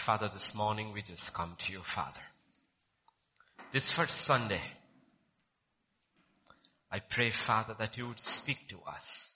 Father, 0.00 0.28
this 0.28 0.54
morning 0.54 0.94
we 0.94 1.02
just 1.02 1.34
come 1.34 1.54
to 1.58 1.72
you, 1.72 1.82
Father. 1.82 2.22
This 3.70 3.90
first 3.90 4.22
Sunday, 4.22 4.62
I 6.90 7.00
pray, 7.00 7.28
Father, 7.28 7.74
that 7.78 7.98
you 7.98 8.08
would 8.08 8.18
speak 8.18 8.66
to 8.70 8.78
us, 8.88 9.34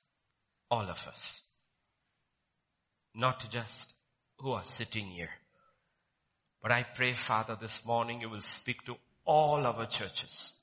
all 0.71 0.89
of 0.89 1.07
us. 1.07 1.43
Not 3.15 3.51
just 3.51 3.93
who 4.39 4.53
are 4.53 4.65
sitting 4.65 5.05
here. 5.09 5.29
But 6.63 6.73
I 6.73 6.83
pray, 6.83 7.13
Father, 7.13 7.59
this 7.61 7.85
morning 7.85 8.23
you 8.23 8.31
will 8.31 8.41
speak 8.41 8.87
to 8.87 8.97
all 9.27 9.67
our 9.67 9.85
churches, 9.85 10.55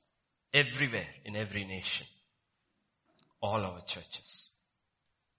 everywhere, 0.51 1.09
in 1.25 1.35
every 1.35 1.63
nation. 1.63 2.07
All 3.39 3.61
our 3.61 3.81
churches. 3.81 4.49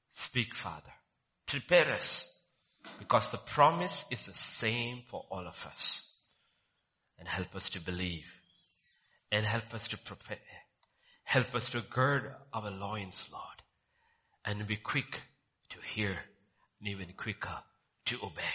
Speak, 0.09 0.55
Father. 0.55 0.93
Prepare 1.47 1.95
us 1.95 2.32
because 3.03 3.27
the 3.33 3.37
promise 3.37 4.05
is 4.13 4.27
the 4.27 4.33
same 4.33 5.03
for 5.09 5.25
all 5.29 5.45
of 5.45 5.67
us. 5.67 6.09
And 7.19 7.27
help 7.27 7.57
us 7.57 7.69
to 7.71 7.81
believe. 7.81 8.33
And 9.33 9.45
help 9.45 9.75
us 9.75 9.89
to 9.89 9.99
prepare. 9.99 10.39
Help 11.25 11.53
us 11.57 11.71
to 11.71 11.81
gird 11.81 12.33
our 12.53 12.71
loins, 12.71 13.25
Lord. 13.33 13.45
And 14.45 14.69
be 14.69 14.77
quick 14.77 15.21
to 15.71 15.79
hear 15.81 16.17
and 16.79 16.89
even 16.89 17.09
quicker 17.17 17.59
to 18.07 18.17
obey. 18.23 18.55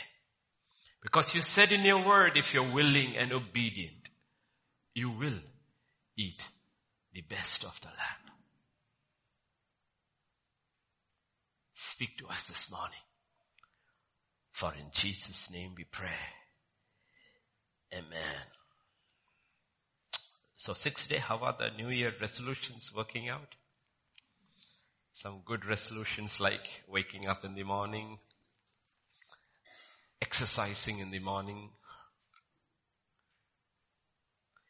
Because 1.03 1.35
you 1.35 1.41
said 1.41 1.73
in 1.73 1.81
your 1.81 2.07
word, 2.07 2.37
if 2.37 2.53
you're 2.53 2.71
willing 2.71 3.17
and 3.17 3.33
obedient, 3.33 4.09
you 4.93 5.09
will 5.09 5.41
eat 6.15 6.41
the 7.13 7.21
best 7.21 7.65
of 7.65 7.81
the 7.81 7.87
land. 7.87 8.31
Speak 11.73 12.17
to 12.19 12.27
us 12.27 12.43
this 12.43 12.71
morning. 12.71 12.99
For 14.57 14.73
in 14.73 14.87
Jesus' 14.91 15.51
name 15.51 15.73
we 15.77 15.83
pray. 15.83 16.19
Amen. 17.93 18.41
So 20.55 20.73
six 20.73 21.05
day, 21.05 21.19
how 21.19 21.37
are 21.37 21.55
the 21.59 21.69
New 21.77 21.89
Year 21.89 22.11
resolutions 22.19 22.91
working 22.91 23.29
out? 23.29 23.53
Some 25.13 25.41
good 25.45 25.63
resolutions 25.63 26.39
like 26.39 26.81
waking 26.89 27.27
up 27.27 27.45
in 27.45 27.53
the 27.53 27.61
morning, 27.61 28.17
exercising 30.23 30.97
in 30.97 31.11
the 31.11 31.19
morning. 31.19 31.69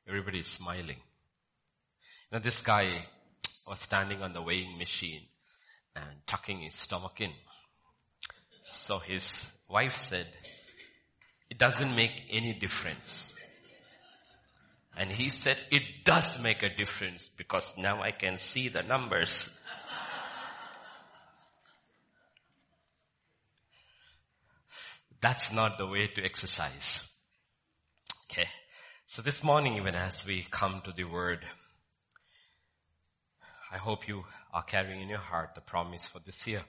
Everybody 0.05 0.39
is 0.39 0.47
smiling. 0.47 0.99
Now 2.29 2.39
this 2.39 2.59
guy 2.59 3.05
was 3.65 3.79
standing 3.79 4.21
on 4.21 4.33
the 4.33 4.41
weighing 4.41 4.77
machine 4.77 5.27
and 5.95 6.27
tucking 6.27 6.59
his 6.59 6.75
stomach 6.75 7.21
in. 7.21 7.31
So 8.67 8.99
his 8.99 9.29
wife 9.69 9.95
said, 10.01 10.27
it 11.49 11.57
doesn't 11.57 11.95
make 11.95 12.23
any 12.29 12.53
difference. 12.53 13.33
And 14.97 15.09
he 15.09 15.29
said, 15.29 15.57
it 15.71 16.03
does 16.03 16.37
make 16.41 16.63
a 16.63 16.75
difference 16.75 17.29
because 17.37 17.73
now 17.77 18.01
I 18.01 18.11
can 18.11 18.37
see 18.37 18.67
the 18.67 18.81
numbers. 18.81 19.49
That's 25.21 25.53
not 25.53 25.77
the 25.77 25.87
way 25.87 26.07
to 26.07 26.23
exercise. 26.23 27.01
Okay. 28.29 28.49
So 29.07 29.21
this 29.21 29.43
morning 29.43 29.77
even 29.77 29.95
as 29.95 30.25
we 30.25 30.45
come 30.51 30.81
to 30.83 30.91
the 30.91 31.05
word, 31.05 31.39
I 33.71 33.77
hope 33.77 34.09
you 34.09 34.25
are 34.51 34.63
carrying 34.63 35.01
in 35.01 35.07
your 35.07 35.19
heart 35.19 35.55
the 35.55 35.61
promise 35.61 36.05
for 36.05 36.19
this 36.19 36.45
year 36.47 36.63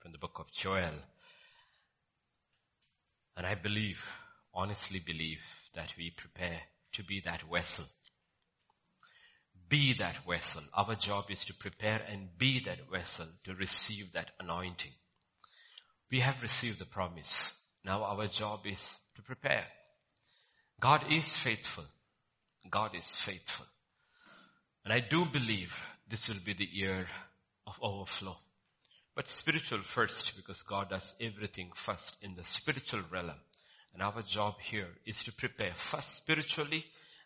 from 0.00 0.10
the 0.10 0.18
book 0.18 0.38
of 0.40 0.50
Joel. 0.50 0.94
And 3.36 3.46
I 3.46 3.54
believe, 3.54 4.04
honestly 4.54 4.98
believe 4.98 5.42
that 5.74 5.92
we 5.98 6.10
prepare 6.10 6.60
to 6.92 7.04
be 7.04 7.20
that 7.20 7.42
vessel. 7.52 7.84
Be 9.68 9.94
that 9.94 10.18
vessel. 10.28 10.62
Our 10.74 10.94
job 10.94 11.24
is 11.30 11.44
to 11.46 11.54
prepare 11.54 12.02
and 12.08 12.28
be 12.38 12.60
that 12.64 12.88
vessel 12.90 13.26
to 13.44 13.54
receive 13.54 14.12
that 14.12 14.30
anointing. 14.40 14.92
We 16.10 16.20
have 16.20 16.40
received 16.40 16.78
the 16.78 16.86
promise. 16.86 17.52
Now 17.84 18.04
our 18.04 18.26
job 18.26 18.60
is 18.64 18.80
to 19.16 19.22
prepare. 19.22 19.66
God 20.80 21.12
is 21.12 21.28
faithful. 21.28 21.84
God 22.70 22.94
is 22.96 23.04
faithful. 23.16 23.66
And 24.84 24.92
I 24.92 25.00
do 25.00 25.24
believe 25.30 25.76
this 26.08 26.28
will 26.28 26.42
be 26.44 26.52
the 26.52 26.68
year 26.70 27.08
of 27.66 27.78
overflow. 27.82 28.36
But 29.16 29.28
spiritual 29.28 29.80
first 29.80 30.36
because 30.36 30.62
God 30.62 30.90
does 30.90 31.14
everything 31.18 31.70
first 31.74 32.14
in 32.20 32.34
the 32.34 32.44
spiritual 32.44 33.00
realm. 33.10 33.32
And 33.94 34.02
our 34.02 34.20
job 34.20 34.56
here 34.60 34.90
is 35.06 35.24
to 35.24 35.32
prepare 35.32 35.72
first 35.74 36.18
spiritually 36.18 36.84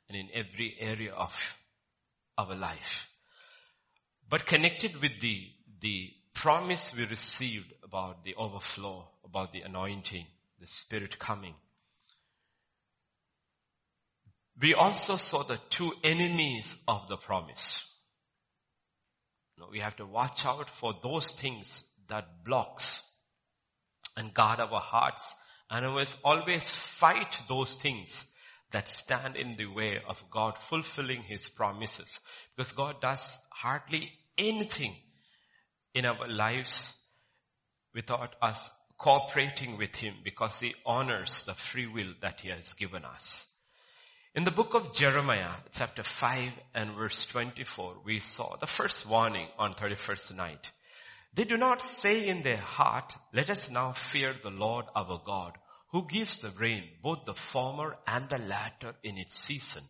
and 0.08 0.16
in 0.16 0.28
every 0.32 0.76
area 0.78 1.12
of 1.12 1.36
our 2.38 2.54
life. 2.54 3.08
But 4.28 4.46
connected 4.46 5.02
with 5.02 5.18
the, 5.20 5.48
the 5.80 6.10
promise 6.32 6.94
we 6.96 7.06
received 7.06 7.72
about 7.82 8.22
the 8.24 8.36
overflow, 8.36 9.08
about 9.24 9.52
the 9.52 9.62
anointing, 9.62 10.26
the 10.60 10.68
spirit 10.68 11.18
coming. 11.18 11.54
We 14.60 14.74
also 14.74 15.16
saw 15.16 15.42
the 15.42 15.58
two 15.70 15.92
enemies 16.04 16.76
of 16.86 17.08
the 17.08 17.16
promise. 17.16 17.84
No, 19.60 19.68
we 19.70 19.80
have 19.80 19.96
to 19.96 20.06
watch 20.06 20.46
out 20.46 20.70
for 20.70 20.94
those 21.02 21.32
things 21.32 21.84
that 22.08 22.44
blocks 22.44 23.02
and 24.16 24.32
guard 24.32 24.58
our 24.58 24.80
hearts 24.80 25.34
and 25.70 25.84
always, 25.84 26.16
always 26.24 26.70
fight 26.70 27.38
those 27.46 27.74
things 27.74 28.24
that 28.70 28.88
stand 28.88 29.36
in 29.36 29.56
the 29.56 29.66
way 29.66 30.00
of 30.08 30.24
God 30.30 30.56
fulfilling 30.56 31.22
His 31.22 31.48
promises. 31.50 32.20
Because 32.56 32.72
God 32.72 33.02
does 33.02 33.38
hardly 33.52 34.10
anything 34.38 34.94
in 35.94 36.06
our 36.06 36.26
lives 36.26 36.94
without 37.94 38.36
us 38.40 38.70
cooperating 38.96 39.76
with 39.76 39.94
Him 39.94 40.14
because 40.24 40.58
He 40.58 40.74
honors 40.86 41.42
the 41.44 41.54
free 41.54 41.86
will 41.86 42.14
that 42.22 42.40
He 42.40 42.48
has 42.48 42.72
given 42.72 43.04
us. 43.04 43.46
In 44.32 44.44
the 44.44 44.52
book 44.52 44.74
of 44.74 44.92
Jeremiah, 44.94 45.54
chapter 45.72 46.04
5 46.04 46.52
and 46.72 46.94
verse 46.94 47.26
24, 47.26 47.96
we 48.04 48.20
saw 48.20 48.54
the 48.56 48.66
first 48.68 49.04
warning 49.04 49.48
on 49.58 49.74
31st 49.74 50.36
night. 50.36 50.70
They 51.34 51.42
do 51.42 51.56
not 51.56 51.82
say 51.82 52.28
in 52.28 52.42
their 52.42 52.56
heart, 52.56 53.12
let 53.34 53.50
us 53.50 53.68
now 53.68 53.90
fear 53.90 54.36
the 54.40 54.50
Lord 54.50 54.84
our 54.94 55.20
God, 55.26 55.58
who 55.90 56.06
gives 56.06 56.38
the 56.38 56.52
rain, 56.60 56.84
both 57.02 57.24
the 57.26 57.34
former 57.34 57.96
and 58.06 58.28
the 58.28 58.38
latter 58.38 58.94
in 59.02 59.18
its 59.18 59.36
season. 59.36 59.82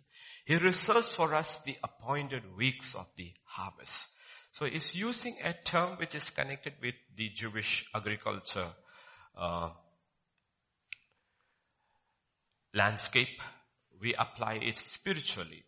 He 0.46 0.56
reserves 0.56 1.14
for 1.14 1.34
us 1.34 1.58
the 1.66 1.76
appointed 1.84 2.56
weeks 2.56 2.94
of 2.94 3.08
the 3.18 3.34
harvest. 3.44 4.06
So 4.52 4.64
he's 4.64 4.94
using 4.94 5.36
a 5.44 5.52
term 5.52 5.98
which 5.98 6.14
is 6.14 6.30
connected 6.30 6.72
with 6.80 6.94
the 7.14 7.28
Jewish 7.28 7.84
agriculture 7.94 8.70
uh, 9.36 9.68
landscape 12.72 13.38
we 14.00 14.14
apply 14.14 14.60
it 14.62 14.78
spiritually. 14.78 15.64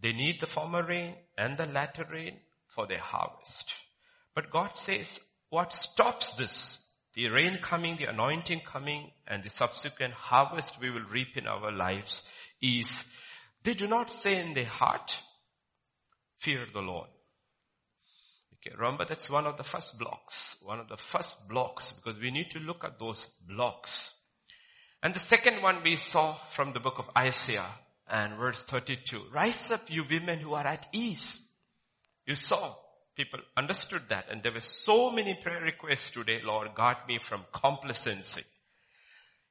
They 0.00 0.12
need 0.12 0.40
the 0.40 0.46
former 0.46 0.82
rain 0.84 1.14
and 1.36 1.56
the 1.56 1.66
latter 1.66 2.06
rain 2.10 2.36
for 2.66 2.86
their 2.86 2.98
harvest. 2.98 3.74
But 4.34 4.50
God 4.50 4.74
says, 4.74 5.18
what 5.50 5.72
stops 5.72 6.32
this? 6.32 6.78
The 7.14 7.28
rain 7.28 7.58
coming, 7.60 7.96
the 7.96 8.08
anointing 8.08 8.60
coming, 8.60 9.10
and 9.26 9.42
the 9.42 9.50
subsequent 9.50 10.14
harvest 10.14 10.80
we 10.80 10.90
will 10.90 11.04
reap 11.10 11.36
in 11.36 11.46
our 11.46 11.72
lives 11.72 12.22
is 12.62 13.04
they 13.62 13.74
do 13.74 13.86
not 13.86 14.10
say 14.10 14.40
in 14.40 14.54
their 14.54 14.64
heart, 14.64 15.14
fear 16.38 16.66
the 16.72 16.80
Lord. 16.80 17.08
Okay, 18.54 18.74
remember 18.76 19.04
that's 19.04 19.28
one 19.28 19.46
of 19.46 19.56
the 19.56 19.64
first 19.64 19.98
blocks. 19.98 20.56
One 20.62 20.80
of 20.80 20.88
the 20.88 20.96
first 20.96 21.48
blocks 21.48 21.92
because 21.92 22.20
we 22.20 22.30
need 22.30 22.50
to 22.50 22.58
look 22.58 22.84
at 22.84 22.98
those 22.98 23.26
blocks. 23.46 24.14
And 25.02 25.14
the 25.14 25.20
second 25.20 25.62
one 25.62 25.82
we 25.82 25.96
saw 25.96 26.34
from 26.50 26.72
the 26.72 26.80
book 26.80 26.98
of 26.98 27.08
Isaiah 27.16 27.70
and 28.06 28.36
verse 28.36 28.62
32. 28.62 29.22
Rise 29.32 29.70
up 29.70 29.90
you 29.90 30.04
women 30.08 30.40
who 30.40 30.52
are 30.54 30.66
at 30.66 30.88
ease. 30.92 31.38
You 32.26 32.34
saw 32.34 32.74
people 33.16 33.40
understood 33.56 34.02
that 34.10 34.26
and 34.30 34.42
there 34.42 34.52
were 34.52 34.60
so 34.60 35.10
many 35.10 35.34
prayer 35.34 35.62
requests 35.62 36.10
today. 36.10 36.40
Lord, 36.44 36.74
guard 36.74 36.98
me 37.08 37.18
from 37.18 37.46
complacency. 37.52 38.42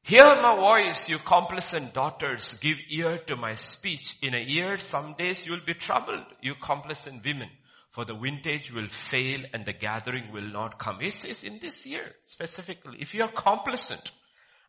Hear 0.03 0.35
my 0.35 0.56
voice, 0.56 1.09
you 1.09 1.18
complacent 1.18 1.94
daughters. 1.94 2.53
Give 2.62 2.77
ear 2.89 3.18
to 3.27 3.35
my 3.35 3.56
speech. 3.56 4.18
In 4.21 4.33
a 4.35 4.39
year, 4.39 4.77
some 4.77 5.15
days 5.18 5.45
you 5.45 5.53
will 5.53 5.65
be 5.65 5.73
troubled, 5.73 6.25
you 6.41 6.53
complacent 6.62 7.25
women. 7.25 7.50
For 7.89 8.06
the 8.06 8.13
vintage 8.15 8.71
will 8.71 8.88
fail 8.88 9.41
and 9.51 9.65
the 9.65 9.73
gathering 9.73 10.31
will 10.31 10.47
not 10.47 10.77
come. 10.77 11.01
It 11.01 11.13
says 11.13 11.44
in 11.44 11.59
this 11.59 11.88
year 11.88 12.13
specifically, 12.23 12.97
if 13.00 13.15
you 13.15 13.23
are 13.23 13.31
complacent, 13.31 14.12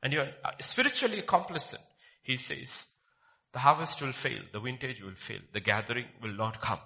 and 0.03 0.13
you're 0.13 0.29
uh, 0.45 0.51
spiritually 0.61 1.23
complacent, 1.23 1.83
he 2.23 2.37
says, 2.37 2.85
the 3.53 3.59
harvest 3.59 4.01
will 4.01 4.13
fail, 4.13 4.41
the 4.53 4.61
vintage 4.61 5.03
will 5.03 5.15
fail, 5.15 5.41
the 5.53 5.61
gathering 5.61 6.07
will 6.23 6.35
not 6.35 6.61
come. 6.61 6.79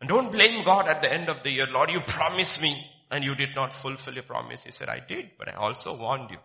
And 0.00 0.08
don't 0.08 0.30
blame 0.30 0.64
God 0.64 0.88
at 0.88 1.02
the 1.02 1.12
end 1.12 1.28
of 1.28 1.42
the 1.42 1.50
year, 1.50 1.66
Lord, 1.70 1.90
you 1.90 2.00
promised 2.00 2.60
me 2.60 2.84
and 3.10 3.24
you 3.24 3.34
did 3.34 3.54
not 3.54 3.72
fulfill 3.72 4.14
your 4.14 4.24
promise. 4.24 4.62
He 4.62 4.70
said, 4.70 4.88
I 4.88 5.00
did, 5.06 5.30
but 5.38 5.48
I 5.48 5.52
also 5.52 5.96
warned 5.96 6.30
you. 6.30 6.38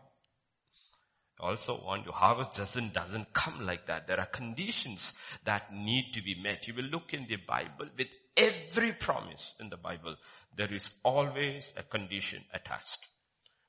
also 1.39 1.81
want 1.83 2.06
you, 2.06 2.12
harvest 2.12 2.54
doesn't, 2.54 2.94
doesn't 2.94 3.33
come 3.33 3.66
like 3.66 3.88
that. 3.88 4.07
There 4.07 4.19
are 4.19 4.25
conditions 4.25 5.13
that 5.45 5.74
need 5.74 6.12
to 6.13 6.21
be 6.21 6.36
met. 6.42 6.68
You 6.68 6.75
will 6.75 6.83
look 6.86 7.13
in 7.13 7.25
the 7.27 7.38
Bible 7.38 7.88
with 7.98 8.10
every 8.38 8.94
promise 8.94 9.54
in 9.60 9.69
the 9.69 9.77
Bible. 9.77 10.16
There 10.56 10.74
is 10.74 10.89
always 11.04 11.74
a 11.75 11.83
condition 11.83 12.44
attached. 12.54 13.00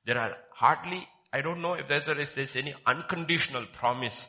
There 0.04 0.18
are 0.18 0.36
hardly, 0.52 1.06
I 1.32 1.42
don't 1.42 1.60
know 1.60 1.74
if 1.74 1.86
there 1.86 2.18
is, 2.18 2.56
any 2.56 2.74
unconditional 2.86 3.66
promise 3.72 4.26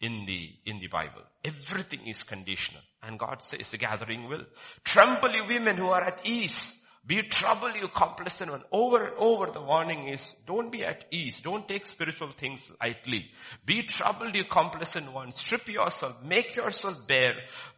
in 0.00 0.24
the, 0.26 0.50
in 0.66 0.78
the 0.78 0.86
Bible. 0.86 1.22
Everything 1.44 2.06
is 2.06 2.22
conditional. 2.22 2.82
And 3.02 3.18
God 3.18 3.42
says 3.42 3.70
the 3.70 3.78
gathering 3.78 4.28
will. 4.28 4.44
Tremble 4.84 5.32
you 5.32 5.44
women 5.48 5.76
who 5.76 5.88
are 5.88 6.02
at 6.02 6.26
ease. 6.26 6.80
Be 7.06 7.20
troubled, 7.22 7.76
you 7.76 7.88
complacent 7.88 8.50
one. 8.50 8.62
Over 8.72 9.08
and 9.08 9.16
over 9.18 9.50
the 9.52 9.60
warning 9.60 10.08
is, 10.08 10.34
don't 10.46 10.72
be 10.72 10.84
at 10.84 11.04
ease. 11.10 11.40
Don't 11.40 11.68
take 11.68 11.84
spiritual 11.84 12.30
things 12.30 12.70
lightly. 12.80 13.30
Be 13.66 13.82
troubled, 13.82 14.34
you 14.34 14.44
complacent 14.44 15.12
one. 15.12 15.30
Strip 15.32 15.68
yourself. 15.68 16.22
Make 16.22 16.56
yourself 16.56 16.96
bare. 17.06 17.34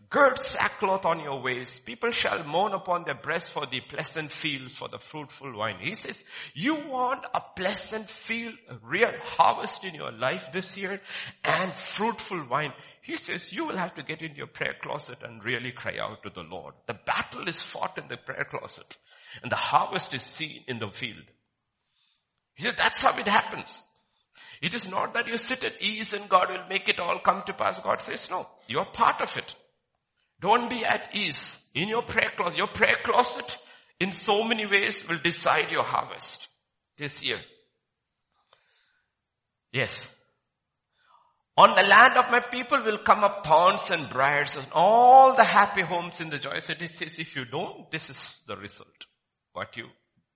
Gird 0.09 0.39
sackcloth 0.39 1.05
on 1.05 1.21
your 1.21 1.43
waist. 1.43 1.85
People 1.85 2.13
shall 2.13 2.45
moan 2.45 2.73
upon 2.73 3.05
their 3.05 3.17
breasts 3.17 3.49
for 3.49 3.67
the 3.67 3.81
pleasant 3.81 4.31
fields, 4.31 4.75
for 4.75 4.89
the 4.89 4.99
fruitful 4.99 5.57
wine. 5.57 5.79
He 5.81 5.95
says, 5.95 6.23
you 6.55 6.77
want 6.89 7.27
a 7.35 7.41
pleasant 7.41 8.09
field, 8.09 8.55
a 8.69 8.77
real 8.85 9.11
harvest 9.23 9.85
in 9.85 9.95
your 9.95 10.13
life 10.13 10.53
this 10.53 10.77
year 10.77 11.01
and 11.43 11.77
fruitful 11.77 12.47
wine. 12.49 12.73
He 13.03 13.17
says, 13.17 13.53
you 13.53 13.67
will 13.67 13.77
have 13.77 13.95
to 13.95 14.05
get 14.05 14.23
in 14.23 14.37
your 14.37 14.47
prayer 14.47 14.77
closet 14.81 15.19
and 15.23 15.45
really 15.45 15.73
cry 15.73 15.97
out 16.01 16.23
to 16.23 16.31
the 16.31 16.43
Lord. 16.43 16.75
The 16.87 16.95
battle 16.95 17.49
is 17.49 17.61
fought 17.61 17.99
in 17.99 18.07
the 18.09 18.17
prayer 18.17 18.47
closet 18.49 18.97
and 19.43 19.51
the 19.51 19.57
harvest 19.57 20.15
is 20.15 20.23
seen 20.23 20.63
in 20.69 20.79
the 20.79 20.91
field. 20.91 21.25
He 22.55 22.63
says, 22.63 22.75
that's 22.77 23.01
how 23.01 23.19
it 23.19 23.27
happens. 23.27 23.73
It 24.63 24.73
is 24.73 24.89
not 24.89 25.15
that 25.15 25.29
you 25.29 25.37
sit 25.37 25.65
at 25.65 25.83
ease 25.83 26.13
and 26.13 26.29
God 26.29 26.47
will 26.49 26.69
make 26.69 26.89
it 26.89 27.01
all 27.01 27.19
come 27.19 27.43
to 27.47 27.53
pass. 27.53 27.81
God 27.81 28.01
says, 28.01 28.29
no, 28.31 28.49
you're 28.69 28.87
part 28.87 29.21
of 29.21 29.37
it. 29.37 29.55
Don't 30.41 30.69
be 30.69 30.85
at 30.85 31.15
ease 31.15 31.61
in 31.75 31.89
your 31.89 32.03
prayer 32.03 32.33
closet. 32.37 32.59
Your 32.59 32.69
prayer 32.69 32.97
closet 33.05 33.59
in 33.99 34.13
so 34.13 34.45
many 34.45 34.67
ways 34.67 35.03
will 35.09 35.19
decide 35.19 35.71
your 35.71 35.85
harvest 35.85 36.49
this 36.99 37.23
year. 37.23 37.41
Yes. 39.73 40.09
On 41.57 41.71
the 41.75 41.83
land 41.83 42.17
of 42.17 42.31
my 42.31 42.41
people 42.41 42.83
will 42.83 42.99
come 42.99 43.25
up 43.25 43.45
thorns 43.45 43.91
and 43.91 44.11
briars 44.11 44.55
and 44.57 44.67
all 44.73 45.35
the 45.35 45.45
happy 45.45 45.81
homes 45.81 46.21
in 46.21 46.29
the 46.29 46.37
joy 46.37 46.59
city 46.59 46.87
says 46.87 47.19
if 47.19 47.35
you 47.35 47.47
don't, 47.47 47.91
this 47.91 48.11
is 48.11 48.43
the 48.47 48.57
result. 48.57 49.07
What 49.53 49.75
you 49.77 49.87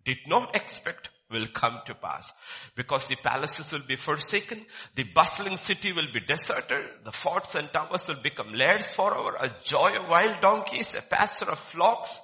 did 0.05 0.19
not 0.27 0.57
expect 0.57 1.11
will 1.31 1.47
come 1.47 1.81
to 1.87 1.95
pass. 1.95 2.33
Because 2.75 3.07
the 3.07 3.17
palaces 3.17 3.71
will 3.73 3.87
be 3.87 3.97
forsaken, 3.97 4.65
the 4.95 5.05
bustling 5.15 5.57
city 5.57 5.93
will 5.93 6.11
be 6.13 6.21
deserted, 6.21 7.05
the 7.05 7.13
forts 7.13 7.55
and 7.55 7.73
towers 7.73 8.09
will 8.09 8.23
become 8.23 8.53
lairs 8.53 8.91
forever, 8.91 9.37
a 9.41 9.55
joy 9.65 9.91
of 9.99 10.09
wild 10.09 10.41
donkeys, 10.41 10.95
a 10.95 11.03
pasture 11.03 11.51
of 11.51 11.59
flocks, 11.59 12.19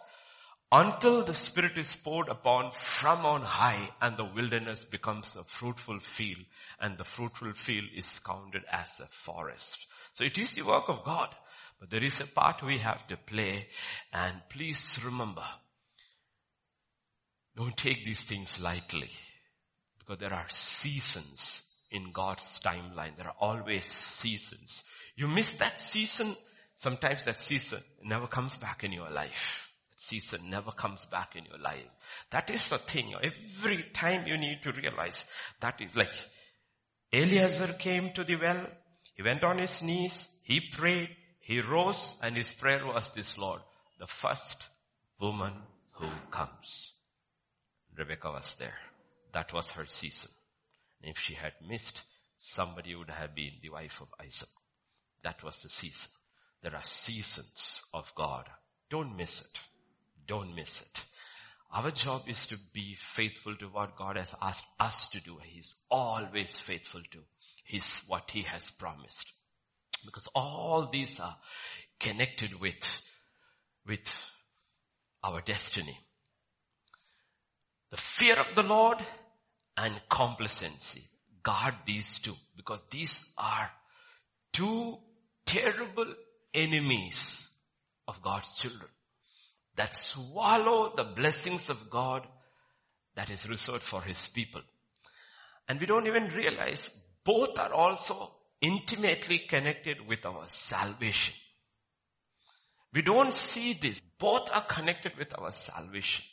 until 0.73 1.23
the 1.23 1.35
Spirit 1.35 1.79
is 1.79 1.94
poured 1.94 2.29
upon 2.29 2.73
from 2.73 3.25
on 3.25 3.43
high 3.43 3.88
and 4.03 4.17
the 4.17 4.25
wilderness 4.25 4.85
becomes 4.85 5.37
a 5.37 5.44
fruitful 5.44 6.00
field 6.00 6.44
and 6.81 6.99
the 6.99 7.05
fruitful 7.05 7.52
field 7.52 7.87
is 7.94 8.19
counted 8.19 8.62
as 8.70 8.88
a 9.00 9.06
forest. 9.06 9.87
So 10.14 10.25
it 10.25 10.37
is 10.38 10.50
the 10.52 10.67
work 10.67 10.88
of 10.88 11.05
God, 11.05 11.29
but 11.79 11.91
there 11.91 12.02
is 12.02 12.20
a 12.20 12.26
part 12.26 12.62
we 12.64 12.79
have 12.79 13.06
to 13.06 13.17
play 13.17 13.69
and 14.12 14.35
please 14.49 14.99
remember, 15.05 15.44
don't 17.56 17.76
take 17.76 18.05
these 18.05 18.20
things 18.20 18.61
lightly 18.61 19.11
because 19.99 20.19
there 20.19 20.35
are 20.35 20.47
seasons 20.50 21.62
in 21.91 22.12
God's 22.12 22.61
timeline. 22.62 23.17
There 23.17 23.26
are 23.26 23.37
always 23.41 23.87
seasons. 23.87 24.85
You 25.17 25.26
miss 25.29 25.50
that 25.56 25.81
season, 25.81 26.37
sometimes 26.75 27.25
that 27.25 27.41
season 27.41 27.81
never 28.05 28.26
comes 28.26 28.58
back 28.58 28.85
in 28.85 28.93
your 28.93 29.11
life. 29.11 29.70
That 29.91 30.00
season 30.00 30.50
never 30.50 30.70
comes 30.70 31.06
back 31.06 31.35
in 31.35 31.47
your 31.47 31.58
life. 31.58 31.87
That 32.31 32.50
is 32.50 32.69
the 32.69 32.79
thing. 32.79 33.14
Every 33.23 33.85
time 33.94 34.26
you 34.26 34.37
need 34.37 34.62
to 34.62 34.73
realize 34.73 35.25
that 35.61 35.81
is 35.81 35.94
like 35.97 36.14
Eliezer 37.12 37.73
came 37.79 38.11
to 38.12 38.25
the 38.25 38.37
well. 38.37 38.67
He 39.14 39.23
went 39.23 39.44
on 39.44 39.59
his 39.59 39.81
knees. 39.81 40.29
He 40.43 40.61
prayed. 40.61 41.09
He 41.41 41.61
rose 41.61 42.12
and 42.20 42.37
his 42.37 42.52
prayer 42.52 42.85
was 42.85 43.11
this 43.11 43.38
Lord, 43.38 43.61
the 43.99 44.06
first 44.06 44.56
woman 45.19 45.55
who 45.94 46.09
comes. 46.31 46.93
Rebecca 47.96 48.31
was 48.31 48.54
there. 48.58 48.75
That 49.32 49.52
was 49.52 49.70
her 49.70 49.87
season. 49.87 50.31
If 51.02 51.19
she 51.19 51.34
had 51.34 51.52
missed, 51.66 52.02
somebody 52.38 52.94
would 52.94 53.10
have 53.10 53.34
been 53.34 53.52
the 53.62 53.70
wife 53.70 54.00
of 54.00 54.08
Isaac. 54.22 54.48
That 55.22 55.43
was 55.43 55.58
the 55.58 55.69
season. 55.69 56.10
There 56.62 56.75
are 56.75 56.84
seasons 56.84 57.82
of 57.93 58.14
God. 58.14 58.48
Don't 58.90 59.16
miss 59.16 59.40
it. 59.40 59.60
Don't 60.26 60.54
miss 60.54 60.81
it. 60.81 61.04
Our 61.72 61.90
job 61.90 62.22
is 62.28 62.46
to 62.46 62.56
be 62.72 62.94
faithful 62.94 63.56
to 63.56 63.66
what 63.66 63.96
God 63.96 64.16
has 64.16 64.34
asked 64.40 64.66
us 64.78 65.08
to 65.10 65.20
do. 65.20 65.38
He's 65.42 65.75
always 65.90 66.56
faithful 66.56 67.02
to 67.10 67.19
His, 67.64 67.84
what 68.06 68.31
He 68.31 68.42
has 68.42 68.70
promised. 68.70 69.32
Because 70.04 70.28
all 70.34 70.88
these 70.90 71.19
are 71.20 71.37
connected 71.99 72.60
with, 72.60 72.76
with 73.87 74.14
our 75.22 75.40
destiny. 75.40 75.99
The 77.96 78.02
fear 78.02 78.38
of 78.38 78.54
the 78.54 78.62
Lord 78.62 78.98
and 79.78 79.94
complacency. 80.10 81.02
Guard 81.43 81.76
these 81.87 82.19
two 82.19 82.34
because 82.54 82.82
these 82.90 83.32
are 83.38 83.70
two 84.52 84.98
terrible 85.46 86.12
enemies 86.52 87.48
of 88.06 88.20
God's 88.20 88.52
children 88.52 88.90
that 89.76 89.94
swallow 89.94 90.93
the 90.94 91.04
blessings 91.04 91.70
of 91.70 91.88
God 91.88 92.26
that 93.14 93.31
is 93.31 93.48
reserved 93.48 93.82
for 93.82 94.02
his 94.02 94.28
people. 94.28 94.60
And 95.66 95.81
we 95.81 95.87
don't 95.87 96.06
even 96.06 96.28
realize 96.28 96.90
both 97.25 97.58
are 97.58 97.72
also 97.72 98.31
intimately 98.60 99.38
connected 99.49 100.06
with 100.06 100.26
our 100.26 100.44
salvation. 100.49 101.32
We 102.92 103.00
don't 103.00 103.32
see 103.32 103.72
this. 103.72 103.99
Both 104.19 104.54
are 104.54 104.64
connected 104.64 105.12
with 105.16 105.32
our 105.38 105.50
salvation. 105.50 106.25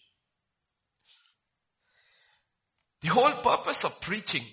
The 3.04 3.10
whole 3.10 3.34
purpose 3.34 3.84
of 3.84 4.00
preaching 4.00 4.46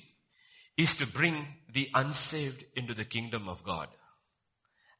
is 0.76 0.96
to 0.96 1.06
bring 1.06 1.46
the 1.72 1.88
unsaved 1.94 2.64
into 2.74 2.94
the 2.94 3.04
kingdom 3.04 3.48
of 3.48 3.62
God 3.62 3.86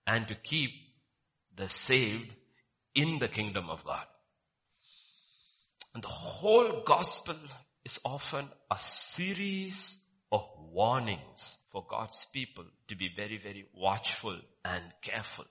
and 0.07 0.29
to 0.29 0.37
keep 0.37 0.71
the 1.57 1.69
saved 1.69 2.33
in 2.95 3.19
the 3.19 3.27
kingdom 3.27 3.69
of 3.69 3.85
God. 3.85 4.05
And 5.95 6.03
the 6.05 6.09
whole 6.09 6.83
gospel 6.87 7.35
is 7.85 7.99
often 8.05 8.49
a 8.71 8.79
series 8.79 9.99
of 10.31 10.45
warnings 10.73 11.57
for 11.73 11.85
God's 11.91 12.25
people 12.33 12.65
to 12.87 12.95
be 12.95 13.11
very, 13.17 13.39
very 13.39 13.67
watchful 13.75 14.37
and 14.65 14.85
careful. 15.03 15.47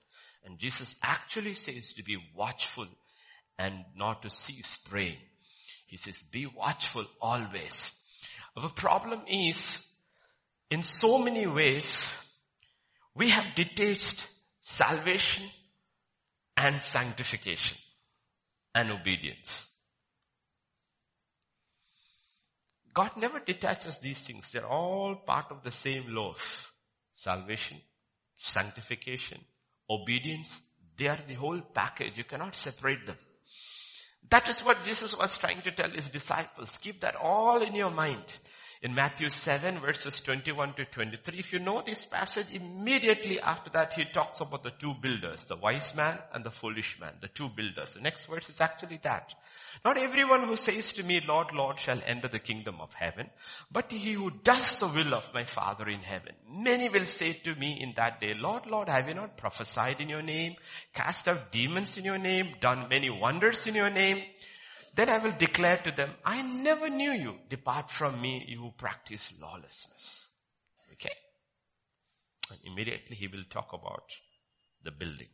And 0.45 0.57
Jesus 0.57 0.95
actually 1.03 1.53
says 1.53 1.91
to 1.95 2.03
be 2.03 2.17
watchful 2.33 2.87
and 3.57 3.83
not 3.93 4.21
to 4.21 4.29
cease 4.29 4.77
praying. 4.89 5.17
He 5.89 5.97
says, 5.97 6.21
be 6.21 6.45
watchful 6.45 7.05
always. 7.19 7.91
Our 8.55 8.69
problem 8.69 9.21
is, 9.27 9.77
in 10.69 10.83
so 10.83 11.17
many 11.17 11.47
ways, 11.47 12.15
we 13.15 13.29
have 13.29 13.55
detached 13.55 14.27
salvation 14.59 15.45
and 16.57 16.79
sanctification 16.81 17.77
and 18.75 18.91
obedience. 18.91 19.67
God 22.93 23.11
never 23.17 23.39
detaches 23.39 23.97
these 23.97 24.21
things. 24.21 24.47
They're 24.51 24.67
all 24.67 25.15
part 25.15 25.47
of 25.49 25.63
the 25.63 25.71
same 25.71 26.05
loaf. 26.09 26.71
Salvation, 27.13 27.77
sanctification, 28.37 29.39
obedience, 29.89 30.61
they 30.97 31.07
are 31.07 31.19
the 31.27 31.33
whole 31.33 31.61
package. 31.61 32.17
You 32.17 32.25
cannot 32.25 32.55
separate 32.55 33.05
them. 33.07 33.17
That 34.29 34.49
is 34.49 34.59
what 34.61 34.83
Jesus 34.83 35.17
was 35.17 35.35
trying 35.37 35.61
to 35.61 35.71
tell 35.71 35.89
his 35.89 36.07
disciples. 36.09 36.77
Keep 36.77 37.01
that 37.01 37.15
all 37.15 37.61
in 37.61 37.73
your 37.73 37.91
mind. 37.91 38.23
In 38.81 38.95
Matthew 38.95 39.27
7 39.27 39.81
verses 39.81 40.21
21 40.21 40.75
to 40.75 40.85
23, 40.85 41.37
if 41.37 41.51
you 41.51 41.59
know 41.59 41.83
this 41.85 42.05
passage, 42.05 42.45
immediately 42.49 43.37
after 43.37 43.69
that 43.71 43.91
he 43.91 44.05
talks 44.05 44.39
about 44.39 44.63
the 44.63 44.71
two 44.71 44.93
builders, 45.01 45.43
the 45.43 45.57
wise 45.57 45.93
man 45.95 46.17
and 46.33 46.45
the 46.45 46.49
foolish 46.49 46.97
man, 46.97 47.11
the 47.19 47.27
two 47.27 47.49
builders. 47.49 47.89
The 47.89 47.99
next 47.99 48.27
verse 48.27 48.47
is 48.47 48.61
actually 48.61 49.01
that. 49.03 49.33
Not 49.83 49.97
everyone 49.97 50.47
who 50.47 50.55
says 50.55 50.93
to 50.93 51.03
me, 51.03 51.19
Lord, 51.27 51.47
Lord, 51.53 51.77
shall 51.77 51.99
enter 52.05 52.29
the 52.29 52.39
kingdom 52.39 52.79
of 52.79 52.93
heaven, 52.93 53.29
but 53.69 53.91
he 53.91 54.13
who 54.13 54.31
does 54.43 54.79
the 54.79 54.87
will 54.87 55.13
of 55.13 55.33
my 55.33 55.43
Father 55.43 55.89
in 55.89 55.99
heaven. 55.99 56.35
Many 56.49 56.87
will 56.87 57.05
say 57.05 57.33
to 57.33 57.55
me 57.55 57.79
in 57.81 57.95
that 57.97 58.21
day, 58.21 58.33
Lord, 58.33 58.65
Lord, 58.65 58.87
have 58.87 59.09
you 59.09 59.13
not 59.13 59.35
prophesied 59.35 59.99
in 59.99 60.07
your 60.07 60.21
name, 60.21 60.55
cast 60.93 61.27
out 61.27 61.51
demons 61.51 61.97
in 61.97 62.05
your 62.05 62.17
name, 62.17 62.55
done 62.61 62.87
many 62.87 63.09
wonders 63.09 63.67
in 63.67 63.75
your 63.75 63.89
name? 63.89 64.23
Then 64.99 65.07
I 65.09 65.19
will 65.19 65.31
declare 65.31 65.77
to 65.77 65.91
them, 65.91 66.11
I 66.25 66.41
never 66.41 66.89
knew 66.89 67.13
you. 67.13 67.35
Depart 67.49 67.89
from 67.89 68.19
me, 68.19 68.43
you 68.49 68.59
who 68.59 68.71
practice 68.71 69.31
lawlessness. 69.41 70.27
Okay. 70.91 71.15
And 72.51 72.59
immediately 72.65 73.15
he 73.15 73.27
will 73.27 73.45
talk 73.49 73.71
about 73.71 74.11
the 74.83 74.91
building. 74.91 75.29